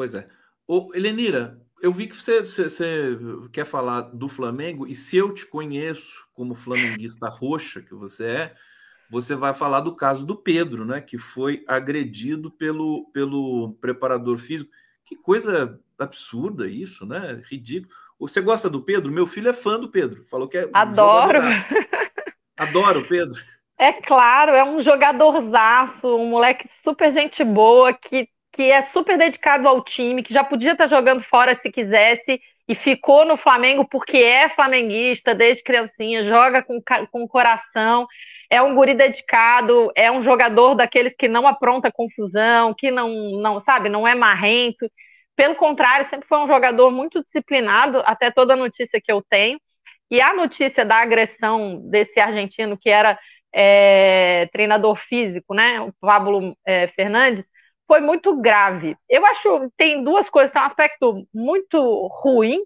Pois 0.01 0.15
é. 0.15 0.27
Ô, 0.67 0.89
Helenira, 0.95 1.61
eu 1.79 1.93
vi 1.93 2.07
que 2.07 2.19
você, 2.19 2.39
você, 2.39 2.63
você, 2.63 3.19
quer 3.53 3.65
falar 3.65 4.01
do 4.01 4.27
Flamengo, 4.27 4.87
e 4.87 4.95
se 4.95 5.15
eu 5.15 5.31
te 5.31 5.45
conheço 5.45 6.25
como 6.33 6.55
flamenguista 6.55 7.29
roxa 7.29 7.83
que 7.83 7.93
você 7.93 8.25
é, 8.25 8.55
você 9.11 9.35
vai 9.35 9.53
falar 9.53 9.81
do 9.81 9.95
caso 9.95 10.25
do 10.25 10.35
Pedro, 10.35 10.85
né? 10.85 11.01
Que 11.01 11.19
foi 11.19 11.63
agredido 11.67 12.49
pelo, 12.49 13.11
pelo 13.13 13.77
preparador 13.79 14.39
físico. 14.39 14.71
Que 15.05 15.15
coisa 15.15 15.79
absurda 15.99 16.67
isso, 16.67 17.05
né? 17.05 17.39
Ridículo. 17.47 17.93
Você 18.19 18.41
gosta 18.41 18.67
do 18.71 18.81
Pedro? 18.81 19.11
Meu 19.11 19.27
filho 19.27 19.51
é 19.51 19.53
fã 19.53 19.79
do 19.79 19.91
Pedro. 19.91 20.25
Falou 20.25 20.47
que 20.47 20.57
é. 20.57 20.67
Adoro. 20.73 21.41
Adoro 22.57 23.01
o 23.01 23.07
Pedro. 23.07 23.39
É 23.77 23.93
claro, 23.93 24.49
é 24.53 24.63
um 24.63 24.81
jogadorzaço, 24.81 26.07
um 26.15 26.25
moleque 26.25 26.67
super 26.83 27.11
gente 27.11 27.43
boa 27.43 27.93
que 27.93 28.27
que 28.51 28.63
é 28.71 28.81
super 28.81 29.17
dedicado 29.17 29.67
ao 29.67 29.81
time, 29.83 30.23
que 30.23 30.33
já 30.33 30.43
podia 30.43 30.73
estar 30.73 30.87
jogando 30.87 31.23
fora 31.23 31.55
se 31.55 31.71
quisesse 31.71 32.41
e 32.67 32.75
ficou 32.75 33.25
no 33.25 33.37
Flamengo 33.37 33.85
porque 33.85 34.17
é 34.17 34.49
flamenguista 34.49 35.33
desde 35.33 35.63
criancinha, 35.63 36.23
joga 36.23 36.61
com, 36.61 36.81
com 37.11 37.27
coração, 37.27 38.07
é 38.49 38.61
um 38.61 38.75
guri 38.75 38.93
dedicado, 38.93 39.91
é 39.95 40.11
um 40.11 40.21
jogador 40.21 40.75
daqueles 40.75 41.13
que 41.17 41.27
não 41.27 41.47
apronta 41.47 41.91
confusão, 41.91 42.73
que 42.73 42.91
não, 42.91 43.09
não 43.41 43.59
sabe, 43.59 43.89
não 43.89 44.07
é 44.07 44.13
marrento. 44.13 44.91
Pelo 45.35 45.55
contrário, 45.55 46.07
sempre 46.09 46.27
foi 46.27 46.39
um 46.39 46.47
jogador 46.47 46.91
muito 46.91 47.23
disciplinado, 47.23 48.03
até 48.05 48.29
toda 48.29 48.53
a 48.53 48.57
notícia 48.57 49.01
que 49.01 49.11
eu 49.11 49.21
tenho. 49.29 49.59
E 50.09 50.21
a 50.21 50.33
notícia 50.33 50.83
da 50.83 50.97
agressão 50.97 51.81
desse 51.89 52.19
argentino 52.19 52.77
que 52.77 52.89
era 52.89 53.17
é, 53.53 54.49
treinador 54.51 54.97
físico, 54.97 55.53
né, 55.53 55.79
o 55.79 55.93
Pablo 56.01 56.55
é, 56.65 56.87
Fernandes, 56.87 57.45
foi 57.87 57.99
muito 57.99 58.35
grave. 58.37 58.95
Eu 59.09 59.25
acho 59.25 59.71
tem 59.77 60.03
duas 60.03 60.29
coisas, 60.29 60.51
tem 60.51 60.61
um 60.61 60.65
aspecto 60.65 61.27
muito 61.33 62.07
ruim, 62.21 62.59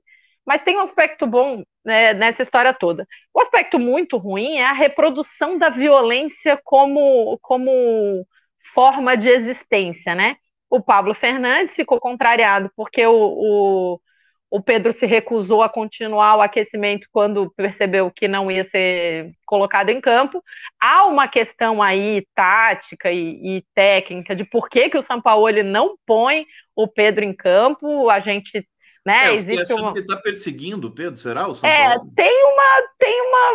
mas 0.45 0.61
tem 0.61 0.77
um 0.77 0.81
aspecto 0.81 1.25
bom 1.25 1.63
né, 1.83 2.13
nessa 2.13 2.41
história 2.41 2.73
toda. 2.73 3.07
O 3.33 3.41
aspecto 3.41 3.79
muito 3.79 4.17
ruim 4.17 4.57
é 4.57 4.65
a 4.65 4.73
reprodução 4.73 5.57
da 5.57 5.69
violência 5.69 6.59
como, 6.63 7.37
como 7.41 8.25
forma 8.73 9.15
de 9.17 9.29
existência, 9.29 10.13
né? 10.15 10.37
O 10.69 10.81
Pablo 10.81 11.13
Fernandes 11.13 11.75
ficou 11.75 11.99
contrariado 11.99 12.71
porque 12.75 13.05
o, 13.05 13.13
o 13.13 14.01
o 14.49 14.61
Pedro 14.61 14.93
se 14.93 15.05
recusou 15.05 15.61
a 15.61 15.69
continuar 15.69 16.37
o 16.37 16.41
aquecimento 16.41 17.07
quando 17.11 17.51
percebeu 17.55 18.11
que 18.11 18.27
não 18.27 18.49
ia 18.49 18.63
ser 18.63 19.31
colocado 19.45 19.89
em 19.89 19.99
campo. 19.99 20.43
Há 20.79 21.05
uma 21.05 21.27
questão 21.27 21.81
aí 21.81 22.25
tática 22.33 23.11
e, 23.11 23.57
e 23.57 23.65
técnica 23.73 24.35
de 24.35 24.45
por 24.45 24.69
que, 24.69 24.89
que 24.89 24.97
o 24.97 25.01
Sampaoli 25.01 25.63
não 25.63 25.97
põe 26.05 26.45
o 26.75 26.87
Pedro 26.87 27.25
em 27.25 27.33
campo. 27.33 28.09
A 28.09 28.19
gente 28.19 28.65
Né? 29.05 29.27
É, 29.27 29.33
Existe 29.33 29.73
uma... 29.73 29.93
que 29.93 29.99
está 29.99 30.15
perseguindo 30.17 30.87
o 30.87 30.91
Pedro, 30.91 31.17
será? 31.17 31.47
O 31.47 31.55
São 31.55 31.69
é, 31.69 31.95
Paulo? 31.95 32.11
tem, 32.15 32.43
uma, 32.43 32.87
tem 32.97 33.21
uma, 33.21 33.51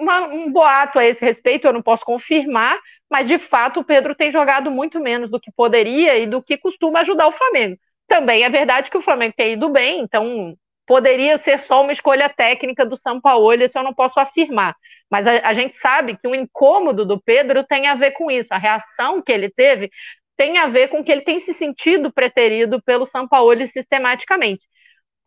uma, 0.00 0.20
um 0.28 0.52
boato 0.52 0.98
a 0.98 1.04
esse 1.04 1.24
respeito, 1.24 1.66
eu 1.66 1.72
não 1.72 1.82
posso 1.82 2.04
confirmar, 2.04 2.78
mas 3.10 3.26
de 3.26 3.38
fato 3.38 3.80
o 3.80 3.84
Pedro 3.84 4.14
tem 4.14 4.30
jogado 4.30 4.70
muito 4.70 5.00
menos 5.00 5.30
do 5.30 5.40
que 5.40 5.50
poderia 5.52 6.18
e 6.18 6.26
do 6.26 6.42
que 6.42 6.56
costuma 6.56 7.00
ajudar 7.00 7.26
o 7.26 7.32
Flamengo. 7.32 7.78
Também 8.06 8.44
é 8.44 8.48
verdade 8.48 8.90
que 8.90 8.96
o 8.96 9.02
Flamengo 9.02 9.34
tem 9.36 9.54
ido 9.54 9.68
bem, 9.68 10.00
então 10.00 10.56
poderia 10.86 11.38
ser 11.38 11.60
só 11.60 11.82
uma 11.82 11.92
escolha 11.92 12.28
técnica 12.28 12.86
do 12.86 12.96
São 12.96 13.20
Paulo, 13.20 13.52
isso 13.54 13.76
eu 13.76 13.82
não 13.82 13.92
posso 13.92 14.20
afirmar. 14.20 14.76
Mas 15.10 15.26
a, 15.26 15.48
a, 15.48 15.52
gente 15.52 15.74
sabe 15.76 16.16
que 16.16 16.26
o 16.26 16.34
incômodo 16.34 17.04
do 17.04 17.20
Pedro 17.20 17.64
tem 17.64 17.86
a 17.86 17.94
ver 17.94 18.12
com 18.12 18.30
isso. 18.30 18.52
A 18.52 18.58
reação 18.58 19.22
que 19.22 19.32
ele 19.32 19.50
teve 19.50 19.90
tem 20.36 20.58
a 20.58 20.66
ver 20.66 20.88
com 20.88 21.02
que 21.02 21.10
ele 21.10 21.22
tem 21.22 21.40
se 21.40 21.52
sentido 21.52 22.12
preterido 22.12 22.80
pelo 22.82 23.06
São 23.06 23.26
Paulo 23.26 23.66
sistematicamente. 23.66 24.64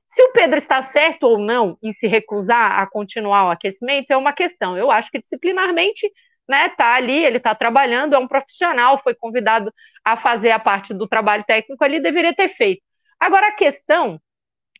Se 0.10 0.22
o 0.24 0.32
Pedro 0.32 0.58
está 0.58 0.82
certo 0.84 1.24
ou 1.24 1.38
não 1.38 1.78
em 1.84 1.94
se 1.94 2.08
recusar 2.08 2.80
a 2.80 2.88
continuar 2.88 3.48
o 3.48 3.52
aquecimento 3.52 4.12
é 4.12 4.18
uma 4.18 4.34
questão. 4.34 4.78
Eu 4.78 4.92
acho 4.92 5.10
que 5.12 5.20
disciplinarmente 5.20 6.12
né, 6.50 6.70
tá 6.70 6.96
ali, 6.96 7.24
ele 7.24 7.38
está 7.38 7.54
trabalhando, 7.54 8.16
é 8.16 8.18
um 8.18 8.28
profissional, 8.28 8.98
foi 9.04 9.14
convidado 9.14 9.72
a 10.04 10.18
fazer 10.18 10.50
a 10.50 10.60
parte 10.60 10.94
do 10.94 11.08
trabalho 11.08 11.44
técnico 11.48 11.84
ali, 11.84 12.00
deveria 12.00 12.34
ter 12.34 12.50
feito. 12.50 12.82
Agora 13.20 13.50
a 13.50 13.52
questão 13.52 14.20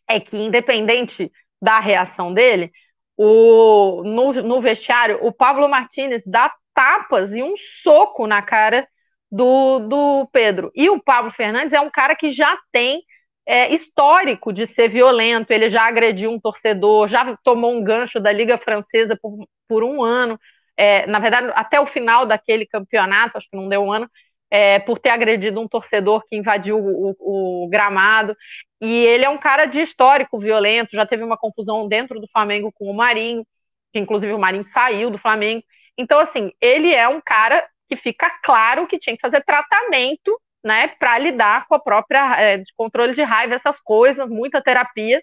é 0.08 0.18
que, 0.18 0.36
independente 0.36 1.30
da 1.62 1.78
reação 1.78 2.34
dele, 2.34 2.72
o, 3.16 4.02
no, 4.04 4.32
no 4.32 4.60
vestiário, 4.60 5.18
o 5.22 5.30
Pablo 5.30 5.68
Martinez 5.68 6.22
dá 6.26 6.52
tapas 6.74 7.30
e 7.32 7.42
um 7.42 7.54
soco 7.82 8.26
na 8.26 8.42
cara 8.42 8.88
do, 9.30 9.80
do 9.80 10.28
Pedro. 10.32 10.72
E 10.74 10.90
o 10.90 11.00
Pablo 11.00 11.30
Fernandes 11.30 11.72
é 11.72 11.80
um 11.80 11.90
cara 11.90 12.16
que 12.16 12.30
já 12.30 12.58
tem 12.72 13.02
é, 13.46 13.72
histórico 13.72 14.52
de 14.52 14.66
ser 14.66 14.88
violento, 14.88 15.50
ele 15.52 15.68
já 15.68 15.82
agrediu 15.86 16.30
um 16.30 16.40
torcedor, 16.40 17.08
já 17.08 17.36
tomou 17.44 17.72
um 17.72 17.84
gancho 17.84 18.18
da 18.18 18.32
Liga 18.32 18.58
Francesa 18.58 19.16
por, 19.20 19.46
por 19.68 19.84
um 19.84 20.02
ano, 20.02 20.38
é, 20.80 21.06
na 21.06 21.18
verdade, 21.18 21.52
até 21.54 21.78
o 21.78 21.84
final 21.84 22.24
daquele 22.24 22.64
campeonato, 22.64 23.36
acho 23.36 23.50
que 23.50 23.56
não 23.56 23.68
deu 23.68 23.82
um 23.82 23.92
ano, 23.92 24.10
é, 24.50 24.78
por 24.78 24.98
ter 24.98 25.10
agredido 25.10 25.60
um 25.60 25.68
torcedor 25.68 26.24
que 26.26 26.34
invadiu 26.34 26.78
o, 26.78 27.10
o, 27.20 27.64
o, 27.64 27.68
gramado. 27.68 28.34
E 28.80 29.04
ele 29.04 29.24
é 29.24 29.28
um 29.28 29.36
cara 29.36 29.66
de 29.66 29.78
histórico 29.78 30.38
violento, 30.38 30.96
já 30.96 31.04
teve 31.04 31.22
uma 31.22 31.36
confusão 31.36 31.86
dentro 31.86 32.18
do 32.18 32.26
Flamengo 32.32 32.72
com 32.72 32.90
o 32.90 32.94
Marinho, 32.94 33.46
que 33.92 33.98
inclusive 33.98 34.32
o 34.32 34.38
Marinho 34.38 34.64
saiu 34.64 35.10
do 35.10 35.18
Flamengo. 35.18 35.62
Então, 35.98 36.18
assim, 36.18 36.50
ele 36.62 36.94
é 36.94 37.06
um 37.06 37.20
cara 37.20 37.62
que 37.86 37.94
fica 37.94 38.30
claro 38.42 38.86
que 38.86 38.98
tinha 38.98 39.14
que 39.14 39.20
fazer 39.20 39.44
tratamento, 39.44 40.40
né, 40.64 40.88
para 40.98 41.18
lidar 41.18 41.66
com 41.68 41.74
a 41.74 41.78
própria 41.78 42.40
é, 42.40 42.62
controle 42.74 43.12
de 43.12 43.22
raiva, 43.22 43.54
essas 43.54 43.78
coisas, 43.80 44.28
muita 44.30 44.62
terapia. 44.62 45.22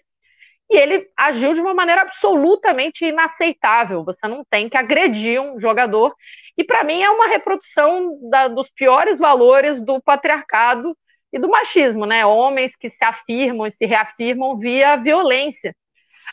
E 0.70 0.76
ele 0.76 1.08
agiu 1.16 1.54
de 1.54 1.60
uma 1.60 1.72
maneira 1.72 2.02
absolutamente 2.02 3.04
inaceitável. 3.04 4.04
Você 4.04 4.26
não 4.28 4.44
tem 4.48 4.68
que 4.68 4.76
agredir 4.76 5.40
um 5.40 5.58
jogador. 5.58 6.14
E 6.56 6.64
para 6.64 6.84
mim 6.84 7.02
é 7.02 7.10
uma 7.10 7.26
reprodução 7.26 8.18
da, 8.28 8.48
dos 8.48 8.68
piores 8.70 9.18
valores 9.18 9.80
do 9.80 10.00
patriarcado 10.02 10.96
e 11.32 11.38
do 11.38 11.48
machismo, 11.48 12.04
né? 12.04 12.26
Homens 12.26 12.76
que 12.76 12.88
se 12.90 13.04
afirmam 13.04 13.66
e 13.66 13.70
se 13.70 13.86
reafirmam 13.86 14.58
via 14.58 14.96
violência. 14.96 15.74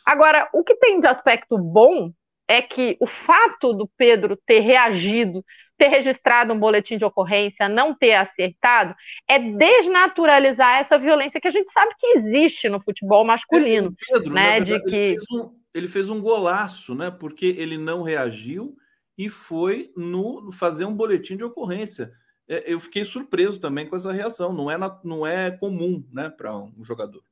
Agora, 0.05 0.49
o 0.53 0.63
que 0.63 0.75
tem 0.75 0.99
de 0.99 1.07
aspecto 1.07 1.57
bom 1.57 2.11
é 2.47 2.61
que 2.61 2.95
o 2.99 3.07
fato 3.07 3.73
do 3.73 3.89
Pedro 3.97 4.37
ter 4.45 4.59
reagido 4.59 5.43
ter 5.77 5.87
registrado 5.87 6.53
um 6.53 6.59
boletim 6.59 6.97
de 6.97 7.05
ocorrência, 7.05 7.69
não 7.69 7.93
ter 7.93 8.13
acertado, 8.13 8.95
é 9.27 9.39
desnaturalizar 9.39 10.79
essa 10.79 10.97
violência 10.97 11.39
que 11.39 11.47
a 11.47 11.51
gente 11.51 11.71
sabe 11.71 11.93
que 11.97 12.07
existe 12.17 12.69
no 12.69 12.79
futebol 12.79 13.25
masculino. 13.25 13.93
Pedro, 14.07 14.33
né, 14.33 14.59
verdade, 14.59 14.83
de 14.83 14.89
que... 14.89 14.95
ele, 14.95 15.15
fez 15.15 15.25
um, 15.31 15.59
ele 15.73 15.87
fez 15.87 16.09
um 16.09 16.21
golaço, 16.21 16.95
né? 16.95 17.11
Porque 17.11 17.45
ele 17.45 17.77
não 17.77 18.01
reagiu 18.01 18.75
e 19.17 19.29
foi 19.29 19.91
no 19.95 20.51
fazer 20.51 20.85
um 20.85 20.95
boletim 20.95 21.37
de 21.37 21.43
ocorrência. 21.43 22.11
É, 22.47 22.71
eu 22.71 22.79
fiquei 22.79 23.03
surpreso 23.03 23.59
também 23.59 23.87
com 23.87 23.95
essa 23.95 24.11
reação. 24.11 24.53
Não 24.53 24.69
é, 24.69 24.77
não 25.03 25.25
é 25.25 25.51
comum 25.51 26.05
né, 26.11 26.29
para 26.29 26.55
um 26.55 26.83
jogador. 26.83 27.23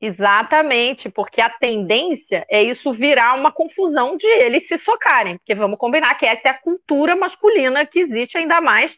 Exatamente, 0.00 1.08
porque 1.08 1.40
a 1.40 1.48
tendência 1.48 2.44
é 2.50 2.62
isso 2.62 2.92
virar 2.92 3.34
uma 3.34 3.50
confusão 3.50 4.16
de 4.16 4.26
eles 4.26 4.68
se 4.68 4.76
socarem, 4.76 5.38
porque 5.38 5.54
vamos 5.54 5.78
combinar 5.78 6.14
que 6.16 6.26
essa 6.26 6.48
é 6.48 6.50
a 6.50 6.60
cultura 6.60 7.16
masculina 7.16 7.86
que 7.86 8.00
existe 8.00 8.36
ainda 8.36 8.60
mais, 8.60 8.94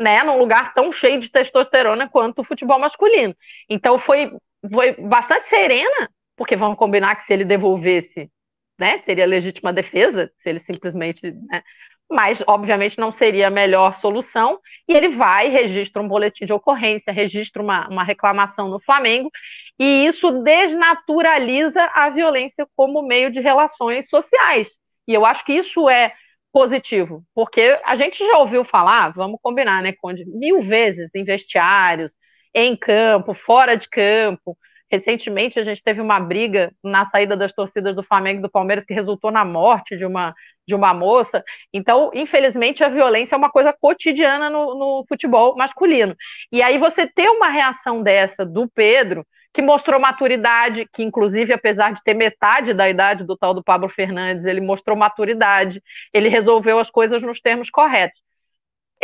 né, 0.00 0.22
num 0.22 0.38
lugar 0.38 0.72
tão 0.74 0.92
cheio 0.92 1.18
de 1.18 1.28
testosterona 1.30 2.08
quanto 2.08 2.40
o 2.40 2.44
futebol 2.44 2.78
masculino. 2.78 3.34
Então 3.68 3.98
foi, 3.98 4.30
foi 4.70 4.92
bastante 4.92 5.46
serena, 5.46 6.08
porque 6.36 6.54
vamos 6.56 6.78
combinar 6.78 7.16
que 7.16 7.24
se 7.24 7.32
ele 7.32 7.44
devolvesse, 7.44 8.30
né, 8.78 8.98
seria 8.98 9.26
legítima 9.26 9.72
defesa, 9.72 10.30
se 10.40 10.48
ele 10.48 10.60
simplesmente, 10.60 11.32
né, 11.50 11.62
mas 12.10 12.42
obviamente 12.46 12.98
não 12.98 13.12
seria 13.12 13.48
a 13.48 13.50
melhor 13.50 13.94
solução. 13.94 14.58
E 14.88 14.96
ele 14.96 15.08
vai, 15.08 15.48
registra 15.48 16.02
um 16.02 16.08
boletim 16.08 16.44
de 16.44 16.52
ocorrência, 16.52 17.12
registra 17.12 17.62
uma, 17.62 17.88
uma 17.88 18.04
reclamação 18.04 18.68
no 18.68 18.80
Flamengo, 18.80 19.30
e 19.78 20.06
isso 20.06 20.30
desnaturaliza 20.42 21.82
a 21.94 22.10
violência 22.10 22.66
como 22.76 23.02
meio 23.02 23.30
de 23.30 23.40
relações 23.40 24.08
sociais. 24.08 24.70
E 25.06 25.14
eu 25.14 25.24
acho 25.24 25.44
que 25.44 25.52
isso 25.52 25.88
é 25.88 26.14
positivo, 26.52 27.24
porque 27.34 27.80
a 27.84 27.96
gente 27.96 28.24
já 28.24 28.38
ouviu 28.38 28.64
falar, 28.64 29.12
vamos 29.12 29.40
combinar, 29.42 29.82
né, 29.82 29.92
Conde, 29.92 30.24
mil 30.24 30.62
vezes 30.62 31.10
em 31.12 31.24
vestiários, 31.24 32.12
em 32.54 32.76
campo, 32.76 33.34
fora 33.34 33.76
de 33.76 33.88
campo, 33.88 34.56
Recentemente, 34.94 35.58
a 35.58 35.64
gente 35.64 35.82
teve 35.82 36.00
uma 36.00 36.20
briga 36.20 36.72
na 36.82 37.04
saída 37.06 37.36
das 37.36 37.52
torcidas 37.52 37.96
do 37.96 38.02
Flamengo 38.02 38.38
e 38.38 38.42
do 38.42 38.50
Palmeiras 38.50 38.84
que 38.84 38.94
resultou 38.94 39.32
na 39.32 39.44
morte 39.44 39.96
de 39.96 40.06
uma, 40.06 40.32
de 40.64 40.72
uma 40.72 40.94
moça. 40.94 41.42
Então, 41.72 42.12
infelizmente, 42.14 42.84
a 42.84 42.88
violência 42.88 43.34
é 43.34 43.38
uma 43.38 43.50
coisa 43.50 43.72
cotidiana 43.72 44.48
no, 44.48 44.74
no 44.76 45.04
futebol 45.08 45.56
masculino. 45.56 46.14
E 46.52 46.62
aí, 46.62 46.78
você 46.78 47.08
ter 47.08 47.28
uma 47.28 47.48
reação 47.48 48.04
dessa 48.04 48.46
do 48.46 48.68
Pedro, 48.68 49.26
que 49.52 49.60
mostrou 49.60 50.00
maturidade, 50.00 50.88
que 50.92 51.02
inclusive, 51.02 51.52
apesar 51.52 51.92
de 51.92 52.02
ter 52.04 52.14
metade 52.14 52.72
da 52.72 52.88
idade 52.88 53.24
do 53.24 53.36
tal 53.36 53.52
do 53.52 53.64
Pablo 53.64 53.88
Fernandes, 53.88 54.44
ele 54.44 54.60
mostrou 54.60 54.96
maturidade, 54.96 55.82
ele 56.12 56.28
resolveu 56.28 56.78
as 56.78 56.88
coisas 56.88 57.20
nos 57.20 57.40
termos 57.40 57.68
corretos. 57.68 58.23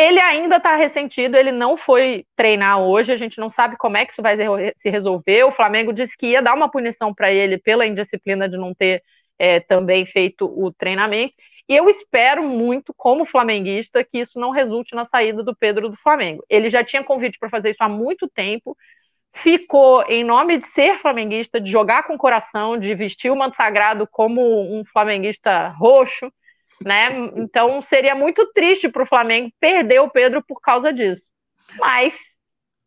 Ele 0.00 0.18
ainda 0.18 0.56
está 0.56 0.76
ressentido, 0.76 1.36
ele 1.36 1.52
não 1.52 1.76
foi 1.76 2.24
treinar 2.34 2.80
hoje, 2.80 3.12
a 3.12 3.16
gente 3.16 3.38
não 3.38 3.50
sabe 3.50 3.76
como 3.76 3.98
é 3.98 4.06
que 4.06 4.12
isso 4.12 4.22
vai 4.22 4.34
se 4.74 4.88
resolver. 4.88 5.44
O 5.44 5.50
Flamengo 5.50 5.92
disse 5.92 6.16
que 6.16 6.28
ia 6.28 6.40
dar 6.40 6.54
uma 6.54 6.70
punição 6.70 7.12
para 7.12 7.30
ele 7.30 7.58
pela 7.58 7.86
indisciplina 7.86 8.48
de 8.48 8.56
não 8.56 8.74
ter 8.74 9.02
é, 9.38 9.60
também 9.60 10.06
feito 10.06 10.46
o 10.46 10.72
treinamento. 10.72 11.34
E 11.68 11.76
eu 11.76 11.86
espero 11.90 12.42
muito, 12.42 12.94
como 12.96 13.26
flamenguista, 13.26 14.02
que 14.02 14.20
isso 14.20 14.40
não 14.40 14.52
resulte 14.52 14.94
na 14.94 15.04
saída 15.04 15.42
do 15.42 15.54
Pedro 15.54 15.90
do 15.90 15.96
Flamengo. 15.98 16.42
Ele 16.48 16.70
já 16.70 16.82
tinha 16.82 17.04
convite 17.04 17.38
para 17.38 17.50
fazer 17.50 17.72
isso 17.72 17.82
há 17.82 17.88
muito 17.88 18.26
tempo, 18.26 18.74
ficou 19.34 20.02
em 20.08 20.24
nome 20.24 20.56
de 20.56 20.66
ser 20.68 20.96
flamenguista, 20.96 21.60
de 21.60 21.70
jogar 21.70 22.04
com 22.04 22.14
o 22.14 22.18
coração, 22.18 22.78
de 22.78 22.94
vestir 22.94 23.30
o 23.30 23.36
manto 23.36 23.54
sagrado 23.54 24.08
como 24.10 24.40
um 24.40 24.82
flamenguista 24.82 25.68
roxo 25.68 26.32
né? 26.84 27.30
Então 27.36 27.82
seria 27.82 28.14
muito 28.14 28.46
triste 28.52 28.88
para 28.88 29.02
o 29.02 29.06
Flamengo 29.06 29.52
perder 29.60 30.00
o 30.00 30.10
Pedro 30.10 30.42
por 30.46 30.60
causa 30.60 30.92
disso. 30.92 31.30
Mas, 31.78 32.14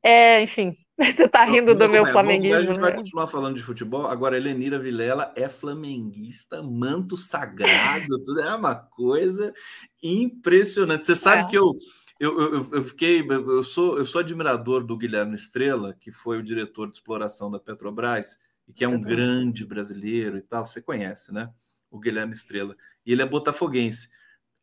é, 0.01 0.41
enfim, 0.41 0.75
você 0.97 1.27
tá 1.27 1.43
rindo 1.43 1.73
do 1.73 1.89
meu 1.89 2.05
é, 2.05 2.11
flamenguismo. 2.11 2.57
A 2.57 2.61
gente 2.61 2.79
vai 2.79 2.91
né? 2.91 2.97
continuar 2.97 3.27
falando 3.27 3.55
de 3.55 3.63
futebol. 3.63 4.07
Agora, 4.07 4.37
Helenira 4.37 4.79
Vilela 4.79 5.31
é 5.35 5.47
flamenguista, 5.47 6.61
manto 6.61 7.17
sagrado, 7.17 8.23
tudo 8.23 8.41
é 8.41 8.55
uma 8.55 8.75
coisa 8.75 9.53
impressionante. 10.01 11.05
Você 11.05 11.15
sabe 11.15 11.43
é. 11.43 11.45
que 11.47 11.57
eu, 11.57 11.77
eu, 12.19 12.39
eu, 12.39 12.69
eu, 12.71 12.83
fiquei. 12.83 13.25
Eu 13.27 13.63
sou, 13.63 13.97
eu 13.97 14.05
sou 14.05 14.21
admirador 14.21 14.83
do 14.83 14.97
Guilherme 14.97 15.35
Estrela, 15.35 15.95
que 15.99 16.11
foi 16.11 16.39
o 16.39 16.43
diretor 16.43 16.87
de 16.87 16.97
exploração 16.97 17.49
da 17.49 17.59
Petrobras, 17.59 18.39
e 18.67 18.73
que 18.73 18.83
é 18.83 18.87
um 18.87 19.01
grande 19.01 19.65
brasileiro 19.65 20.37
e 20.37 20.41
tal. 20.41 20.65
Você 20.65 20.81
conhece, 20.81 21.33
né? 21.33 21.49
O 21.89 21.99
Guilherme 21.99 22.33
Estrela 22.33 22.75
e 23.05 23.11
ele 23.11 23.21
é 23.21 23.25
botafoguense. 23.25 24.09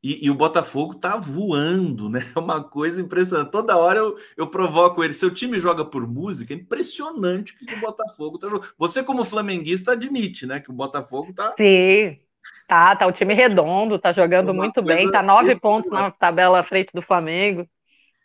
E, 0.03 0.27
e, 0.27 0.31
o 0.31 0.35
Botafogo 0.35 0.95
tá 0.95 1.17
voando, 1.17 2.09
né? 2.09 2.21
É 2.35 2.39
uma 2.39 2.62
coisa 2.65 3.03
impressionante. 3.03 3.51
Toda 3.51 3.77
hora 3.77 3.99
eu, 3.99 4.19
eu 4.37 4.47
provoco 4.47 5.05
ele. 5.05 5.12
Seu 5.12 5.31
time 5.31 5.59
joga 5.59 5.85
por 5.85 6.07
música, 6.07 6.55
é 6.55 6.57
impressionante 6.57 7.55
que 7.55 7.75
o 7.75 7.81
Botafogo 7.81 8.39
tá 8.39 8.49
jogando. 8.49 8.73
Você, 8.79 9.03
como 9.03 9.25
flamenguista, 9.25 9.93
admite, 9.93 10.47
né? 10.47 10.59
Que 10.59 10.71
o 10.71 10.75
Botafogo 10.75 11.35
tá. 11.35 11.55
Sim, 11.59 12.19
tá, 12.67 12.97
tá 12.97 13.07
o 13.07 13.12
time 13.12 13.35
redondo, 13.35 13.99
tá 13.99 14.11
jogando 14.11 14.55
muito 14.55 14.83
bem, 14.83 15.11
tá 15.11 15.23
nove 15.23 15.59
pontos 15.61 15.91
na 15.91 16.11
tabela 16.11 16.61
à 16.61 16.65
frente 16.65 16.93
do 16.95 17.03
Flamengo. 17.03 17.69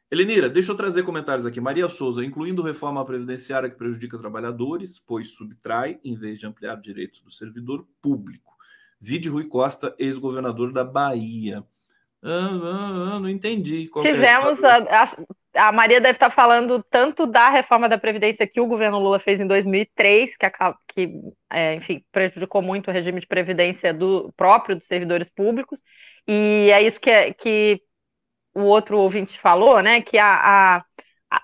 Elenira, 0.10 0.48
deixa 0.48 0.72
eu 0.72 0.78
trazer 0.78 1.04
comentários 1.04 1.46
aqui. 1.46 1.60
Maria 1.60 1.90
Souza, 1.90 2.24
incluindo 2.24 2.62
reforma 2.62 3.04
previdenciária 3.04 3.70
que 3.70 3.76
prejudica 3.76 4.18
trabalhadores, 4.18 4.98
pois 5.06 5.36
subtrai, 5.36 6.00
em 6.06 6.16
vez 6.16 6.38
de 6.38 6.46
ampliar 6.46 6.76
direitos 6.80 7.22
do 7.22 7.32
servidor 7.32 7.86
público. 8.02 8.55
Vide 9.06 9.30
Rui 9.30 9.46
Costa, 9.48 9.94
ex-governador 10.00 10.74
da 10.74 10.84
Bahia. 10.84 11.64
Ah, 12.24 12.50
ah, 12.64 13.14
ah, 13.14 13.20
não 13.20 13.30
entendi. 13.30 13.88
É 13.96 14.02
Tivemos, 14.02 14.64
é 14.64 14.68
a, 14.68 15.04
a, 15.04 15.68
a 15.68 15.72
Maria 15.72 16.02
deve 16.02 16.16
estar 16.16 16.32
falando 16.32 16.84
tanto 16.90 17.28
da 17.28 17.52
reforma 17.52 17.88
da 17.88 18.00
Previdência 18.00 18.48
que 18.48 18.60
o 18.60 18.66
governo 18.66 18.98
Lula 18.98 19.20
fez 19.20 19.40
em 19.40 19.46
2003, 19.46 20.36
que, 20.36 20.48
que 20.88 21.22
é, 21.52 21.76
enfim, 21.76 22.04
prejudicou 22.12 22.64
muito 22.64 22.90
o 22.90 22.92
regime 22.92 23.22
de 23.22 23.28
previdência 23.28 23.94
do 23.94 24.34
próprio 24.36 24.76
dos 24.76 24.88
servidores 24.88 25.30
públicos, 25.30 25.80
e 26.28 26.72
é 26.74 26.82
isso 26.82 27.00
que, 27.00 27.12
é, 27.12 27.32
que 27.32 27.80
o 28.56 28.62
outro 28.62 28.98
ouvinte 28.98 29.38
falou, 29.38 29.84
né, 29.84 30.02
que 30.02 30.18
a, 30.18 30.78
a 30.78 30.86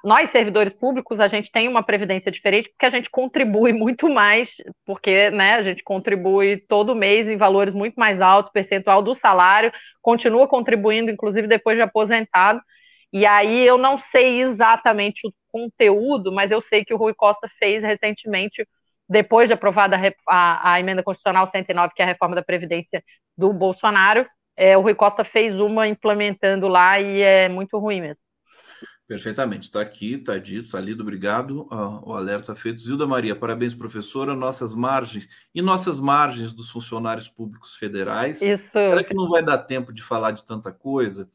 nós, 0.04 0.30
servidores 0.30 0.74
públicos, 0.74 1.20
a 1.20 1.28
gente 1.28 1.52
tem 1.52 1.68
uma 1.68 1.84
previdência 1.84 2.32
diferente 2.32 2.70
porque 2.70 2.86
a 2.86 2.90
gente 2.90 3.10
contribui 3.10 3.74
muito 3.74 4.10
mais, 4.10 4.56
porque 4.86 5.30
né, 5.32 5.56
a 5.56 5.62
gente 5.62 5.84
contribui 5.84 6.58
todo 6.68 6.96
mês 6.96 7.28
em 7.28 7.38
valores 7.38 7.74
muito 7.74 7.96
mais 7.96 8.22
altos, 8.22 8.52
percentual 8.52 9.02
do 9.02 9.16
salário, 9.16 9.72
continua 10.02 10.48
contribuindo, 10.48 11.12
inclusive 11.12 11.48
depois 11.48 11.78
de 11.78 11.82
aposentado. 11.84 12.62
E 13.14 13.26
aí 13.26 13.66
eu 13.66 13.78
não 13.78 13.98
sei 13.98 14.42
exatamente 14.42 15.28
o 15.28 15.34
conteúdo, 15.52 16.32
mas 16.32 16.50
eu 16.52 16.62
sei 16.62 16.86
que 16.86 16.94
o 16.94 16.98
Rui 16.98 17.14
Costa 17.14 17.50
fez 17.60 17.84
recentemente, 17.84 18.66
depois 19.10 19.48
de 19.48 19.54
aprovada 19.54 19.98
a, 20.30 20.74
a, 20.74 20.80
emenda 20.80 21.04
constitucional 21.04 21.46
109, 21.46 21.94
que 21.94 22.02
é 22.02 22.06
a 22.06 22.08
reforma 22.08 22.36
da 22.36 22.44
Previdência 22.44 23.04
do 23.38 23.52
Bolsonaro, 23.52 24.26
é, 24.56 24.78
o 24.78 24.82
Rui 24.82 24.96
Costa 24.96 25.24
fez 25.24 25.54
uma 25.60 25.88
implementando 25.88 26.68
lá 26.68 27.00
e 27.00 27.22
é 27.22 27.50
muito 27.50 27.78
ruim 27.78 28.02
mesmo. 28.02 28.31
Perfeitamente, 29.12 29.64
está 29.64 29.82
aqui, 29.82 30.14
está 30.14 30.38
dito, 30.38 30.68
está 30.68 30.80
lido, 30.80 31.02
obrigado. 31.02 31.68
o 32.02 32.14
alerta 32.14 32.56
feito. 32.56 32.82
Zilda 32.82 33.06
Maria, 33.06 33.36
parabéns, 33.36 33.76
professora. 33.76 34.34
Nossas 34.34 34.74
margens 34.74 35.28
e 35.54 35.62
nossas 35.62 36.00
margens 36.00 36.54
dos 36.54 36.70
funcionários 36.70 37.28
públicos 37.28 37.76
federais. 37.76 38.42
Isso. 38.42 38.72
Será 38.72 39.04
que 39.04 39.14
não 39.14 39.28
vai 39.28 39.44
dar 39.44 39.58
tempo 39.58 39.92
de 39.92 40.02
falar 40.02 40.32
de 40.32 40.46
tanta 40.46 40.72
coisa? 40.72 41.30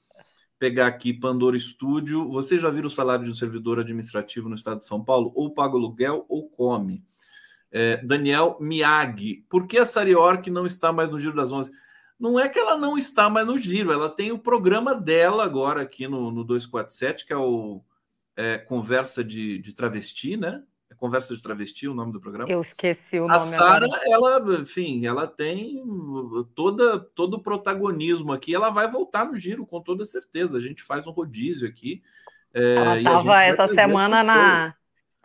Pegar 0.58 0.86
aqui 0.86 1.12
Pandora 1.12 1.58
Studio. 1.58 2.26
Você 2.30 2.58
já 2.58 2.70
viu 2.70 2.86
o 2.86 2.88
salário 2.88 3.26
de 3.26 3.30
um 3.30 3.34
servidor 3.34 3.78
administrativo 3.78 4.48
no 4.48 4.54
estado 4.54 4.78
de 4.78 4.86
São 4.86 5.04
Paulo? 5.04 5.30
Ou 5.34 5.52
paga 5.52 5.74
aluguel 5.74 6.24
ou 6.30 6.48
come. 6.48 7.04
É, 7.70 7.98
Daniel 7.98 8.56
Miag, 8.58 9.44
por 9.50 9.66
que 9.66 9.76
a 9.76 9.84
Sariork 9.84 10.48
não 10.48 10.64
está 10.64 10.94
mais 10.94 11.10
no 11.10 11.18
Giro 11.18 11.36
das 11.36 11.52
Onze? 11.52 11.72
Não 12.18 12.40
é 12.40 12.48
que 12.48 12.58
ela 12.58 12.76
não 12.76 12.96
está 12.96 13.28
mais 13.28 13.46
no 13.46 13.58
giro, 13.58 13.92
ela 13.92 14.08
tem 14.08 14.32
o 14.32 14.38
programa 14.38 14.94
dela 14.94 15.44
agora 15.44 15.82
aqui 15.82 16.08
no, 16.08 16.30
no 16.30 16.44
247, 16.44 17.26
que 17.26 17.32
é 17.32 17.36
o 17.36 17.82
é, 18.36 18.58
Conversa 18.58 19.22
de, 19.22 19.58
de 19.58 19.72
Travesti, 19.74 20.36
né? 20.36 20.62
É 20.90 20.94
Conversa 20.94 21.36
de 21.36 21.42
Travesti, 21.42 21.88
o 21.88 21.94
nome 21.94 22.12
do 22.12 22.20
programa. 22.20 22.50
Eu 22.50 22.62
esqueci 22.62 23.18
o 23.18 23.22
nome. 23.22 23.34
A 23.34 23.38
Sara, 23.38 23.88
ela, 24.04 24.60
enfim, 24.60 25.06
ela 25.06 25.26
tem 25.26 25.82
toda, 26.54 26.98
todo 26.98 27.34
o 27.34 27.42
protagonismo 27.42 28.32
aqui, 28.32 28.54
ela 28.54 28.70
vai 28.70 28.90
voltar 28.90 29.26
no 29.26 29.36
giro, 29.36 29.66
com 29.66 29.80
toda 29.80 30.04
certeza. 30.04 30.56
A 30.56 30.60
gente 30.60 30.82
faz 30.82 31.06
um 31.06 31.10
rodízio 31.10 31.68
aqui. 31.68 32.02
É, 32.54 32.74
ela 32.76 32.98
estava 32.98 33.42
essa 33.42 33.68
semana 33.74 34.22
na. 34.22 34.74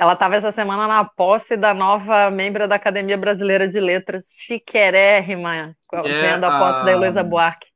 Ela 0.01 0.13
estava 0.13 0.35
essa 0.35 0.51
semana 0.51 0.87
na 0.87 1.05
posse 1.05 1.55
da 1.55 1.75
nova 1.75 2.31
membra 2.31 2.67
da 2.67 2.73
Academia 2.73 3.15
Brasileira 3.15 3.67
de 3.67 3.79
Letras, 3.79 4.25
chiquerérrima, 4.35 5.55
é, 5.93 6.01
vendo 6.01 6.43
a 6.43 6.57
posse 6.57 6.79
a... 6.79 6.83
da 6.85 6.91
Heloísa 6.91 7.23
Buarque. 7.23 7.67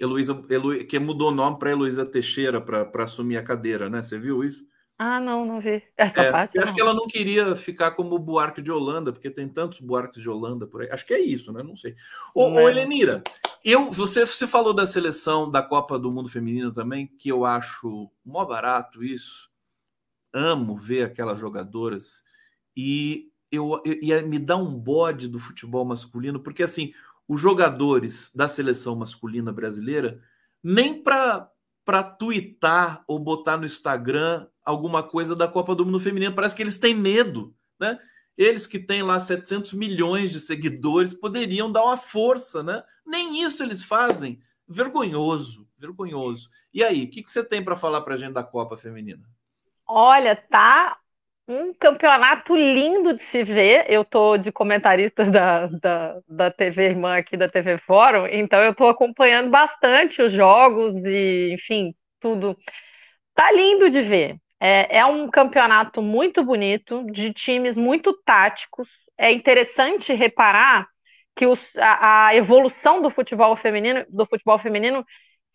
Heloísa, 0.00 0.42
Helo... 0.48 0.82
que 0.86 0.98
mudou 0.98 1.28
o 1.28 1.34
nome 1.34 1.58
para 1.58 1.72
Heloísa 1.72 2.06
Teixeira 2.06 2.58
para 2.58 3.04
assumir 3.04 3.36
a 3.36 3.42
cadeira, 3.42 3.90
né? 3.90 4.00
Você 4.00 4.18
viu 4.18 4.42
isso? 4.42 4.64
Ah, 4.98 5.20
não, 5.20 5.44
não 5.44 5.60
vi. 5.60 5.82
Essa 5.94 6.22
é, 6.22 6.30
parte. 6.30 6.56
Eu 6.56 6.62
acho 6.62 6.74
que 6.74 6.80
ela 6.80 6.94
não 6.94 7.06
queria 7.06 7.54
ficar 7.54 7.90
como 7.90 8.18
Buarque 8.18 8.62
de 8.62 8.72
Holanda, 8.72 9.12
porque 9.12 9.28
tem 9.28 9.46
tantos 9.46 9.78
Buarques 9.80 10.22
de 10.22 10.30
Holanda 10.30 10.66
por 10.66 10.80
aí. 10.80 10.88
Acho 10.90 11.04
que 11.04 11.12
é 11.12 11.20
isso, 11.20 11.52
né? 11.52 11.62
Não 11.62 11.76
sei. 11.76 11.94
Ô, 12.34 12.46
ô 12.50 12.66
Helenira, 12.66 13.22
eu, 13.62 13.90
você, 13.90 14.24
você 14.24 14.46
falou 14.46 14.72
da 14.72 14.86
seleção 14.86 15.50
da 15.50 15.60
Copa 15.60 15.98
do 15.98 16.10
Mundo 16.10 16.30
Feminino 16.30 16.72
também, 16.72 17.06
que 17.06 17.28
eu 17.28 17.44
acho 17.44 18.10
mó 18.24 18.42
barato 18.42 19.04
isso 19.04 19.52
amo 20.34 20.76
ver 20.76 21.04
aquelas 21.04 21.38
jogadoras 21.38 22.24
e 22.76 23.30
eu, 23.50 23.80
eu, 23.84 24.28
me 24.28 24.38
dá 24.38 24.56
um 24.56 24.74
bode 24.74 25.28
do 25.28 25.38
futebol 25.38 25.84
masculino, 25.84 26.40
porque 26.40 26.64
assim, 26.64 26.92
os 27.28 27.40
jogadores 27.40 28.32
da 28.34 28.48
seleção 28.48 28.96
masculina 28.96 29.52
brasileira, 29.52 30.20
nem 30.62 31.02
para 31.02 31.50
para 31.84 32.02
twittar 32.02 33.04
ou 33.06 33.18
botar 33.18 33.58
no 33.58 33.66
Instagram 33.66 34.46
alguma 34.64 35.02
coisa 35.02 35.36
da 35.36 35.46
Copa 35.46 35.74
do 35.74 35.84
Mundo 35.84 36.00
Feminino, 36.00 36.34
parece 36.34 36.56
que 36.56 36.62
eles 36.62 36.78
têm 36.78 36.94
medo, 36.94 37.54
né? 37.78 37.98
Eles 38.38 38.66
que 38.66 38.78
têm 38.78 39.02
lá 39.02 39.20
700 39.20 39.74
milhões 39.74 40.30
de 40.30 40.40
seguidores 40.40 41.12
poderiam 41.12 41.70
dar 41.70 41.84
uma 41.84 41.98
força, 41.98 42.62
né? 42.62 42.82
Nem 43.06 43.42
isso 43.42 43.62
eles 43.62 43.82
fazem. 43.82 44.40
Vergonhoso, 44.66 45.68
vergonhoso. 45.76 46.48
E 46.72 46.82
aí, 46.82 47.04
o 47.04 47.10
que, 47.10 47.22
que 47.22 47.30
você 47.30 47.44
tem 47.44 47.62
para 47.62 47.76
falar 47.76 48.00
para 48.00 48.14
a 48.14 48.16
gente 48.16 48.32
da 48.32 48.42
Copa 48.42 48.78
Feminina? 48.78 49.28
Olha, 49.86 50.34
tá 50.36 50.96
um 51.46 51.74
campeonato 51.74 52.56
lindo 52.56 53.14
de 53.14 53.22
se 53.24 53.42
ver. 53.44 53.84
Eu 53.90 54.04
tô 54.04 54.36
de 54.38 54.50
comentarista 54.52 55.24
da, 55.30 55.66
da, 55.66 56.20
da 56.28 56.50
TV 56.50 56.86
Irmã 56.86 57.16
aqui, 57.18 57.36
da 57.36 57.48
TV 57.48 57.78
Fórum, 57.78 58.26
então 58.26 58.60
eu 58.62 58.74
tô 58.74 58.88
acompanhando 58.88 59.50
bastante 59.50 60.22
os 60.22 60.32
jogos 60.32 60.94
e, 61.04 61.52
enfim, 61.52 61.94
tudo. 62.20 62.56
Tá 63.34 63.52
lindo 63.52 63.90
de 63.90 64.02
ver. 64.02 64.36
É, 64.60 64.98
é 64.98 65.06
um 65.06 65.28
campeonato 65.30 66.02
muito 66.02 66.44
bonito, 66.44 67.04
de 67.12 67.32
times 67.32 67.76
muito 67.76 68.12
táticos. 68.24 68.88
É 69.18 69.32
interessante 69.32 70.12
reparar 70.14 70.88
que 71.36 71.46
os, 71.46 71.60
a, 71.78 72.28
a 72.28 72.36
evolução 72.36 73.02
do 73.02 73.10
futebol 73.10 73.56
feminino, 73.56 74.04
do 74.08 74.26
futebol 74.26 74.58
feminino 74.58 75.04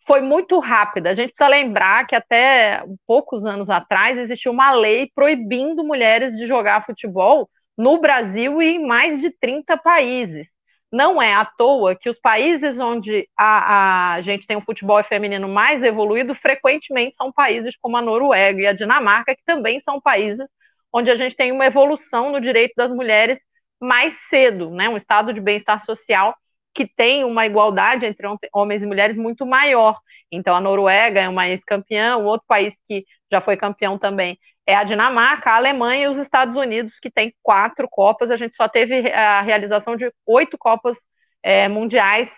foi 0.06 0.20
muito 0.20 0.58
rápida. 0.58 1.10
A 1.10 1.14
gente 1.14 1.32
precisa 1.32 1.48
lembrar 1.48 2.06
que 2.06 2.14
até 2.14 2.82
poucos 3.06 3.44
anos 3.44 3.70
atrás 3.70 4.18
existia 4.18 4.50
uma 4.50 4.72
lei 4.72 5.10
proibindo 5.14 5.84
mulheres 5.84 6.34
de 6.36 6.46
jogar 6.46 6.84
futebol 6.84 7.48
no 7.76 8.00
Brasil 8.00 8.60
e 8.62 8.76
em 8.76 8.86
mais 8.86 9.20
de 9.20 9.30
30 9.30 9.76
países. 9.76 10.48
Não 10.92 11.22
é 11.22 11.32
à 11.32 11.44
toa 11.44 11.94
que 11.94 12.08
os 12.08 12.18
países 12.18 12.78
onde 12.80 13.28
a, 13.38 14.14
a 14.14 14.20
gente 14.22 14.46
tem 14.46 14.56
um 14.56 14.62
futebol 14.62 15.02
feminino 15.04 15.48
mais 15.48 15.82
evoluído 15.82 16.34
frequentemente 16.34 17.16
são 17.16 17.32
países 17.32 17.76
como 17.80 17.96
a 17.96 18.02
Noruega 18.02 18.60
e 18.60 18.66
a 18.66 18.72
Dinamarca, 18.72 19.34
que 19.36 19.44
também 19.44 19.78
são 19.80 20.00
países 20.00 20.46
onde 20.92 21.10
a 21.10 21.14
gente 21.14 21.36
tem 21.36 21.52
uma 21.52 21.66
evolução 21.66 22.32
no 22.32 22.40
direito 22.40 22.72
das 22.76 22.90
mulheres 22.90 23.38
mais 23.80 24.14
cedo, 24.28 24.70
né? 24.70 24.88
um 24.88 24.96
estado 24.96 25.32
de 25.32 25.40
bem-estar 25.40 25.82
social 25.84 26.34
que 26.74 26.86
tem 26.86 27.24
uma 27.24 27.46
igualdade 27.46 28.06
entre 28.06 28.26
homens 28.52 28.82
e 28.82 28.86
mulheres 28.86 29.16
muito 29.16 29.44
maior. 29.44 29.98
Então, 30.30 30.54
a 30.54 30.60
Noruega 30.60 31.20
é 31.20 31.28
uma 31.28 31.48
ex-campeã, 31.48 32.16
o 32.16 32.24
outro 32.24 32.46
país 32.46 32.72
que 32.88 33.04
já 33.30 33.40
foi 33.40 33.56
campeão 33.56 33.98
também 33.98 34.38
é 34.66 34.74
a 34.74 34.84
Dinamarca, 34.84 35.50
a 35.50 35.56
Alemanha 35.56 36.04
e 36.04 36.08
os 36.08 36.16
Estados 36.16 36.54
Unidos, 36.54 36.98
que 37.00 37.10
tem 37.10 37.34
quatro 37.42 37.88
Copas. 37.88 38.30
A 38.30 38.36
gente 38.36 38.56
só 38.56 38.68
teve 38.68 39.10
a 39.12 39.40
realização 39.40 39.96
de 39.96 40.12
oito 40.26 40.56
Copas 40.56 40.96
é, 41.42 41.68
mundiais 41.68 42.32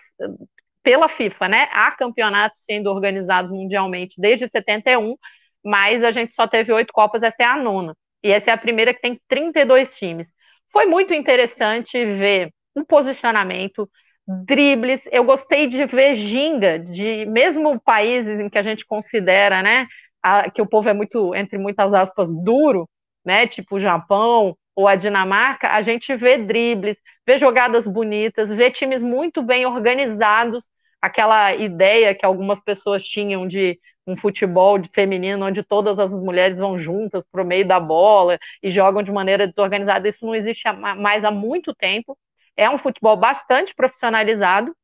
pela 0.81 1.07
FIFA, 1.07 1.47
né? 1.47 1.69
Há 1.71 1.91
campeonatos 1.91 2.59
sendo 2.63 2.89
organizados 2.89 3.51
mundialmente 3.51 4.15
desde 4.19 4.49
71, 4.49 5.15
mas 5.63 6.03
a 6.03 6.11
gente 6.11 6.33
só 6.33 6.47
teve 6.47 6.73
oito 6.73 6.91
Copas, 6.91 7.23
essa 7.23 7.43
é 7.43 7.45
a 7.45 7.55
nona. 7.55 7.95
E 8.23 8.31
essa 8.31 8.51
é 8.51 8.53
a 8.53 8.57
primeira 8.57 8.93
que 8.93 9.01
tem 9.01 9.19
32 9.27 9.95
times. 9.95 10.29
Foi 10.71 10.85
muito 10.85 11.13
interessante 11.13 12.03
ver 12.03 12.51
o 12.75 12.83
posicionamento, 12.85 13.87
dribles. 14.27 15.01
Eu 15.11 15.23
gostei 15.23 15.67
de 15.67 15.85
ver 15.85 16.15
ginga, 16.15 16.79
de 16.79 17.25
mesmo 17.25 17.79
países 17.79 18.39
em 18.39 18.49
que 18.49 18.57
a 18.57 18.63
gente 18.63 18.85
considera, 18.85 19.61
né, 19.61 19.87
a, 20.21 20.49
que 20.49 20.61
o 20.61 20.67
povo 20.67 20.89
é 20.89 20.93
muito, 20.93 21.35
entre 21.35 21.57
muitas 21.57 21.93
aspas, 21.93 22.29
duro, 22.43 22.89
né, 23.25 23.47
tipo 23.47 23.75
o 23.75 23.79
Japão 23.79 24.57
ou 24.75 24.87
a 24.87 24.95
Dinamarca, 24.95 25.69
a 25.69 25.81
gente 25.81 26.15
vê 26.15 26.37
dribles, 26.37 26.97
vê 27.27 27.37
jogadas 27.37 27.85
bonitas, 27.85 28.49
vê 28.49 28.71
times 28.71 29.03
muito 29.03 29.41
bem 29.43 29.65
organizados. 29.65 30.63
Aquela 31.01 31.53
ideia 31.53 32.15
que 32.15 32.25
algumas 32.25 32.59
pessoas 32.61 33.03
tinham 33.03 33.47
de 33.47 33.77
um 34.07 34.15
futebol 34.15 34.77
de 34.77 34.89
feminino 34.89 35.45
onde 35.45 35.63
todas 35.63 35.99
as 35.99 36.11
mulheres 36.11 36.57
vão 36.57 36.77
juntas 36.77 37.23
para 37.31 37.41
o 37.41 37.45
meio 37.45 37.67
da 37.67 37.79
bola 37.79 38.37
e 38.61 38.71
jogam 38.71 39.03
de 39.03 39.11
maneira 39.11 39.47
desorganizada, 39.47 40.07
isso 40.07 40.25
não 40.25 40.35
existe 40.35 40.63
mais 40.97 41.23
há 41.23 41.31
muito 41.31 41.73
tempo 41.73 42.17
é 42.55 42.69
um 42.69 42.77
futebol 42.77 43.15
bastante 43.17 43.73
profissionalizado. 43.75 44.75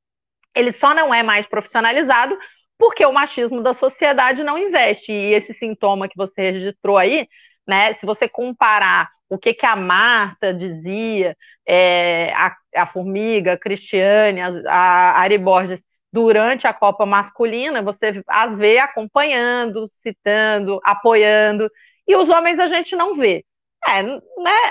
Ele 0.56 0.72
só 0.72 0.94
não 0.94 1.14
é 1.14 1.24
mais 1.24 1.48
profissionalizado 1.48 2.38
porque 2.78 3.06
o 3.06 3.14
machismo 3.14 3.62
da 3.62 3.74
sociedade 3.74 4.44
não 4.44 4.58
investe. 4.58 5.12
E 5.12 5.34
esse 5.34 5.54
sintoma 5.54 6.08
que 6.08 6.18
você 6.18 6.52
registrou 6.52 6.98
aí, 6.98 7.28
né? 7.68 7.94
Se 7.96 8.06
você 8.06 8.28
comparar 8.28 9.10
o 9.30 9.38
que, 9.38 9.54
que 9.54 9.66
a 9.66 9.76
Marta 9.76 10.54
dizia, 10.54 11.38
é, 11.66 12.34
a, 12.34 12.56
a 12.76 12.86
Formiga, 12.88 13.54
a 13.54 13.58
Cristiane, 13.58 14.42
a, 14.42 14.50
a 14.68 15.20
Ari 15.20 15.38
Borges, 15.38 15.84
durante 16.12 16.66
a 16.66 16.74
Copa 16.74 17.06
Masculina, 17.06 17.82
você 17.84 18.24
as 18.28 18.58
vê 18.58 18.80
acompanhando, 18.80 19.90
citando, 19.94 20.80
apoiando, 20.84 21.70
e 22.08 22.16
os 22.16 22.28
homens 22.30 22.58
a 22.60 22.68
gente 22.68 22.96
não 22.96 23.14
vê. 23.14 23.46
É, 23.88 24.04
né? 24.04 24.20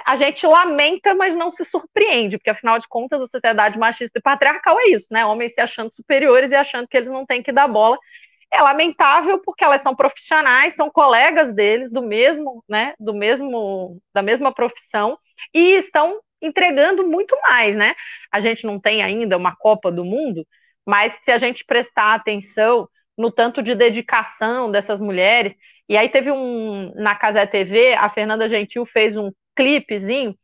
A 0.06 0.16
gente 0.16 0.46
lamenta, 0.46 1.14
mas 1.14 1.34
não 1.34 1.50
se 1.50 1.64
surpreende, 1.64 2.36
porque 2.38 2.50
afinal 2.50 2.78
de 2.78 2.86
contas 2.86 3.22
a 3.22 3.26
sociedade 3.26 3.78
machista 3.78 4.18
e 4.18 4.22
patriarcal 4.22 4.78
é 4.80 4.88
isso, 4.90 5.06
né? 5.10 5.24
Homens 5.24 5.54
se 5.54 5.60
achando 5.60 5.92
superiores 5.92 6.50
e 6.50 6.54
achando 6.54 6.86
que 6.86 6.96
eles 6.96 7.08
não 7.08 7.24
têm 7.26 7.42
que 7.42 7.50
dar 7.52 7.66
bola. 7.68 7.98
é 8.52 8.62
lamentável 8.62 9.40
porque 9.44 9.64
elas 9.64 9.82
são 9.82 9.96
profissionais, 9.96 10.74
são 10.74 10.90
colegas 10.90 11.54
deles 11.54 11.92
do 11.92 12.02
mesmo, 12.02 12.64
né, 12.68 12.94
do 13.00 13.14
mesmo, 13.14 14.00
da 14.14 14.22
mesma 14.22 14.52
profissão 14.54 15.18
e 15.54 15.76
estão 15.76 16.20
entregando 16.42 17.06
muito 17.06 17.36
mais, 17.42 17.76
né? 17.76 17.94
A 18.32 18.40
gente 18.40 18.66
não 18.66 18.80
tem 18.80 19.02
ainda 19.02 19.36
uma 19.36 19.56
Copa 19.56 19.90
do 19.92 20.04
Mundo, 20.04 20.46
mas 20.86 21.12
se 21.24 21.30
a 21.32 21.38
gente 21.38 21.64
prestar 21.64 22.14
atenção 22.14 22.88
no 23.16 23.30
tanto 23.32 23.62
de 23.62 23.74
dedicação 23.74 24.70
dessas 24.70 25.00
mulheres, 25.00 25.54
e 25.88 25.96
aí 25.96 26.08
teve 26.08 26.30
um 26.30 26.92
na 26.94 27.14
Casa 27.14 27.46
TV, 27.46 27.94
a 27.94 28.08
Fernanda 28.08 28.48
Gentil 28.48 28.84
fez 28.86 29.16
um 29.16 29.30
clipezinho 29.56 30.34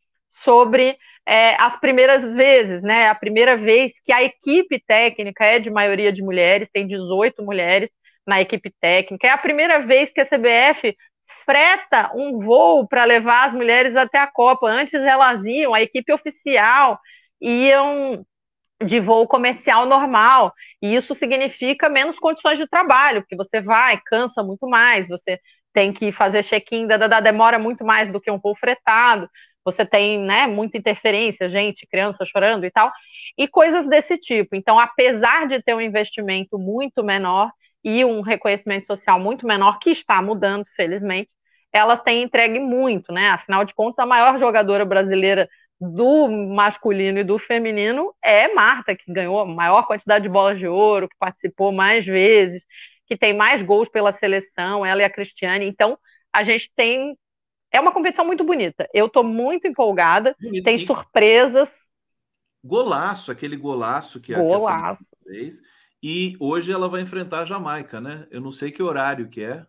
sobre 0.43 0.97
é, 1.27 1.55
as 1.61 1.79
primeiras 1.79 2.35
vezes, 2.35 2.83
né? 2.83 3.09
A 3.09 3.15
primeira 3.15 3.57
vez 3.57 3.93
que 4.03 4.13
a 4.13 4.23
equipe 4.23 4.83
técnica 4.87 5.45
é 5.45 5.59
de 5.59 5.71
maioria 5.71 6.13
de 6.13 6.23
mulheres, 6.23 6.69
tem 6.73 6.87
18 6.87 7.43
mulheres 7.43 7.91
na 8.27 8.41
equipe 8.41 8.73
técnica. 8.81 9.27
É 9.27 9.31
a 9.31 9.39
primeira 9.39 9.81
vez 9.81 10.11
que 10.11 10.21
a 10.21 10.27
CBF 10.27 10.97
freta 11.45 12.11
um 12.15 12.39
voo 12.39 12.87
para 12.87 13.05
levar 13.05 13.49
as 13.49 13.55
mulheres 13.55 13.97
até 13.97 14.19
a 14.19 14.27
Copa. 14.27 14.67
Antes 14.67 14.95
elas 14.95 15.45
iam, 15.45 15.75
a 15.75 15.83
equipe 15.83 16.13
oficial 16.13 16.99
iam 17.41 18.25
de 18.85 19.01
voo 19.01 19.27
comercial 19.27 19.87
normal. 19.87 20.53
E 20.83 20.95
isso 20.95 21.15
significa 21.15 21.89
menos 21.89 22.19
condições 22.19 22.59
de 22.59 22.67
trabalho, 22.67 23.23
porque 23.23 23.37
você 23.37 23.61
vai, 23.61 24.01
cansa 24.05 24.43
muito 24.43 24.69
mais, 24.69 25.09
você 25.09 25.41
tem 25.73 25.93
que 25.93 26.13
fazer 26.13 26.45
check-in, 26.45 26.87
demora 27.23 27.59
muito 27.59 27.85
mais 27.85 28.11
do 28.13 28.21
que 28.21 28.31
um 28.31 28.39
voo 28.39 28.55
fretado 28.55 29.29
você 29.65 29.87
tem 29.87 30.19
né, 30.21 30.47
muita 30.47 30.77
interferência, 30.77 31.49
gente, 31.49 31.87
criança 31.87 32.25
chorando 32.25 32.65
e 32.67 32.71
tal, 32.71 32.93
e 33.37 33.49
coisas 33.49 33.89
desse 33.89 34.19
tipo. 34.19 34.55
Então, 34.55 34.79
apesar 34.79 35.49
de 35.49 35.63
ter 35.63 35.75
um 35.75 35.81
investimento 35.81 36.59
muito 36.59 37.03
menor 37.03 37.51
e 37.83 38.05
um 38.05 38.21
reconhecimento 38.21 38.87
social 38.87 39.19
muito 39.19 39.47
menor, 39.47 39.79
que 39.79 39.91
está 39.91 40.21
mudando, 40.21 40.67
felizmente, 40.77 41.31
elas 41.73 42.01
têm 42.03 42.23
entregue 42.23 42.61
muito, 42.61 43.13
né? 43.13 43.31
Afinal 43.31 43.65
de 43.65 43.75
contas, 43.75 43.99
a 43.99 44.07
maior 44.07 44.39
jogadora 44.39 44.85
brasileira 44.85 45.49
do 45.81 46.29
masculino 46.29 47.19
e 47.19 47.25
do 47.25 47.39
feminino 47.39 48.15
é 48.23 48.53
Marta, 48.55 48.95
que 48.95 49.13
ganhou 49.13 49.41
a 49.41 49.47
maior 49.47 49.87
quantidade 49.87 50.23
de 50.23 50.29
bolas 50.29 50.59
de 50.59 50.67
ouro, 50.67 51.09
que 51.09 51.17
participou 51.19 51.73
mais 51.73 52.07
vezes, 52.07 52.63
que 53.07 53.17
tem 53.17 53.35
mais 53.35 53.63
gols 53.63 53.89
pela 53.89 54.13
seleção, 54.13 54.85
ela 54.85 55.03
e 55.03 55.05
a 55.05 55.11
Cristiane. 55.11 55.67
Então, 55.67 55.99
a 56.33 56.43
gente 56.43 56.71
tem 56.75 57.17
é 57.75 57.81
uma 57.81 57.91
competição 57.91 58.25
muito 58.25 58.45
bonita. 58.45 58.89
Eu 58.95 59.07
estou 59.07 59.25
muito 59.25 59.67
empolgada. 59.67 60.37
Bonito, 60.41 60.63
tem 60.63 60.79
hein? 60.79 60.87
surpresas. 60.87 61.69
Golaço, 62.63 63.33
aquele 63.33 63.57
golaço 63.57 64.21
que 64.21 64.33
golaço. 64.33 65.03
a 65.03 65.25
fez. 65.25 65.61
E 66.01 66.37
hoje 66.39 66.71
ela 66.71 66.89
vai 66.89 67.01
enfrentar 67.01 67.41
a 67.41 67.45
Jamaica, 67.45 68.01
né? 68.01 68.29
Eu 68.31 68.41
não 68.41 68.53
sei 68.53 68.71
que 68.71 68.81
horário 68.81 69.29
que 69.29 69.43
é. 69.43 69.67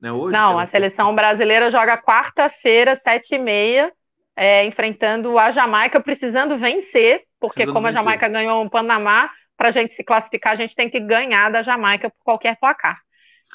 Né? 0.00 0.12
Hoje 0.12 0.32
não, 0.32 0.60
a 0.60 0.66
seleção 0.66 1.12
brasileira 1.12 1.72
joga 1.72 2.00
quarta-feira, 2.00 2.98
sete 3.02 3.34
e 3.34 3.38
meia, 3.38 3.92
é, 4.40 4.64
enfrentando 4.64 5.38
a 5.38 5.50
Jamaica, 5.50 6.00
precisando 6.00 6.58
vencer, 6.58 7.24
porque 7.38 7.56
precisando 7.56 7.74
como 7.74 7.86
vencer. 7.86 7.98
a 7.98 8.02
Jamaica 8.02 8.26
ganhou 8.26 8.64
o 8.64 8.70
Panamá, 8.70 9.30
para 9.54 9.68
a 9.68 9.70
gente 9.70 9.92
se 9.92 10.02
classificar, 10.02 10.54
a 10.54 10.56
gente 10.56 10.74
tem 10.74 10.88
que 10.88 10.98
ganhar 10.98 11.50
da 11.50 11.62
Jamaica 11.62 12.08
por 12.08 12.24
qualquer 12.24 12.58
placar. 12.58 12.98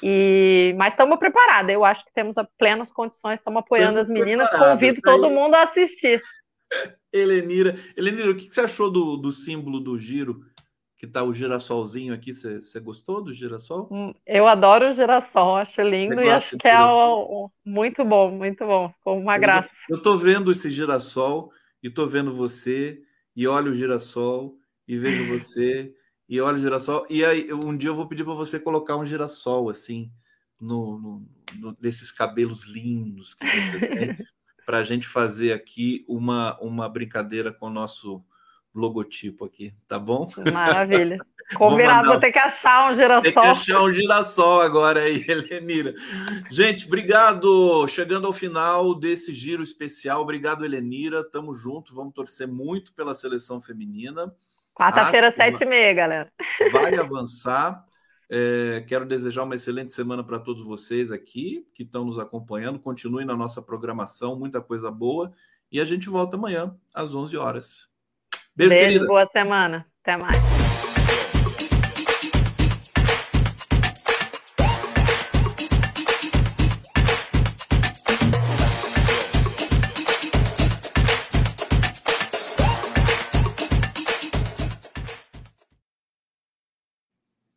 E, 0.04 0.76
mas 0.78 0.94
estamos 0.94 1.18
preparados, 1.18 1.74
eu 1.74 1.84
acho 1.84 2.06
que 2.06 2.14
temos 2.14 2.36
plenas 2.60 2.92
condições, 2.92 3.40
estamos 3.40 3.62
apoiando 3.62 3.98
as 3.98 4.08
meninas, 4.08 4.48
convido 4.52 5.02
todo 5.02 5.28
mundo 5.28 5.56
a 5.56 5.64
assistir. 5.64 6.22
Helenira, 7.12 7.76
Helenira, 7.98 8.30
o 8.30 8.36
que 8.36 8.46
você 8.46 8.62
achou 8.62 8.92
do, 8.92 9.18
do 9.18 9.32
símbolo 9.32 9.80
do 9.80 9.98
giro? 9.98 10.42
Que 11.06 11.12
tá 11.12 11.24
o 11.24 11.32
girassolzinho 11.32 12.16
aqui, 12.16 12.34
você, 12.34 12.80
gostou 12.80 13.24
do 13.24 13.32
girassol? 13.32 13.88
Hum, 13.92 14.12
eu 14.26 14.48
adoro 14.48 14.90
o 14.90 14.92
girassol, 14.92 15.56
acho 15.58 15.80
lindo 15.84 16.20
e 16.20 16.32
acho 16.32 16.58
que 16.58 16.68
é 16.68 16.84
o, 16.84 17.46
o, 17.46 17.52
muito 17.64 18.04
bom, 18.04 18.32
muito 18.32 18.66
bom, 18.66 18.92
com 19.04 19.20
uma 19.20 19.38
graça. 19.38 19.70
Eu 19.88 20.02
tô 20.02 20.18
vendo 20.18 20.52
esse 20.52 20.72
girassol 20.72 21.52
e 21.84 21.92
tô 21.92 22.08
vendo 22.08 22.34
você, 22.34 23.04
e 23.36 23.48
olho 23.48 23.72
o 23.72 23.76
girassol 23.76 24.56
e 24.88 24.98
vejo 24.98 25.28
você 25.28 25.94
e 26.28 26.42
olha 26.42 26.58
o 26.58 26.60
girassol. 26.60 27.06
E 27.08 27.24
aí, 27.24 27.54
um 27.54 27.78
dia 27.78 27.92
eu 27.92 27.96
vou 27.96 28.08
pedir 28.08 28.24
para 28.24 28.34
você 28.34 28.60
colocar 28.60 28.98
um 28.98 29.06
girassol 29.06 29.70
assim, 29.70 30.12
no, 30.60 30.98
no, 30.98 31.28
no 31.60 31.76
desses 31.76 32.12
cabelos 32.12 32.66
lindos 32.66 33.36
que 33.36 33.46
você 33.46 33.80
tem, 33.80 34.18
para 34.66 34.80
a 34.80 34.84
gente 34.84 35.08
fazer 35.08 35.54
aqui 35.54 36.04
uma, 36.08 36.60
uma 36.60 36.90
brincadeira 36.90 37.54
com 37.54 37.68
o 37.68 37.72
nosso 37.72 38.26
logotipo 38.76 39.46
aqui, 39.46 39.74
tá 39.88 39.98
bom? 39.98 40.28
Maravilha. 40.52 41.18
Combinado, 41.56 42.06
vou, 42.06 42.14
vou 42.14 42.20
ter 42.20 42.32
que 42.32 42.40
achar 42.40 42.92
um 42.92 42.96
girassol. 42.96 43.22
Tem 43.22 43.34
que 43.34 43.40
achar 43.40 43.82
um 43.82 43.92
girassol 43.92 44.62
agora 44.62 45.02
aí, 45.02 45.24
Helenira. 45.30 45.94
Gente, 46.50 46.88
obrigado. 46.88 47.88
Chegando 47.88 48.28
ao 48.28 48.34
final 48.34 48.96
desse 48.96 49.34
giro 49.34 49.62
especial. 49.62 50.22
Obrigado, 50.22 50.66
Helenira. 50.66 51.24
Tamo 51.24 51.54
junto. 51.54 51.94
Vamos 51.94 52.14
torcer 52.14 52.48
muito 52.48 52.94
pela 52.94 53.14
seleção 53.14 53.62
feminina. 53.62 54.34
Quarta-feira, 54.74 55.32
sete 55.32 55.64
e 55.64 55.66
meia, 55.66 55.94
galera. 55.94 56.32
Vai 56.72 56.96
avançar. 56.96 57.86
É, 58.28 58.84
quero 58.88 59.06
desejar 59.06 59.44
uma 59.44 59.56
excelente 59.56 59.94
semana 59.94 60.24
para 60.24 60.40
todos 60.40 60.64
vocês 60.64 61.12
aqui 61.12 61.66
que 61.74 61.84
estão 61.84 62.04
nos 62.04 62.18
acompanhando. 62.18 62.80
Continuem 62.80 63.26
na 63.26 63.38
nossa 63.38 63.62
programação, 63.62 64.38
muita 64.38 64.60
coisa 64.60 64.90
boa. 64.90 65.32
E 65.72 65.80
a 65.80 65.86
gente 65.86 66.10
volta 66.10 66.36
amanhã, 66.36 66.76
às 66.94 67.14
11 67.14 67.38
horas. 67.38 67.88
Beijo, 68.56 68.70
Beijo 68.70 69.08
boa 69.08 69.28
semana. 69.32 69.86
Até 70.02 70.18
mais. 70.18 70.55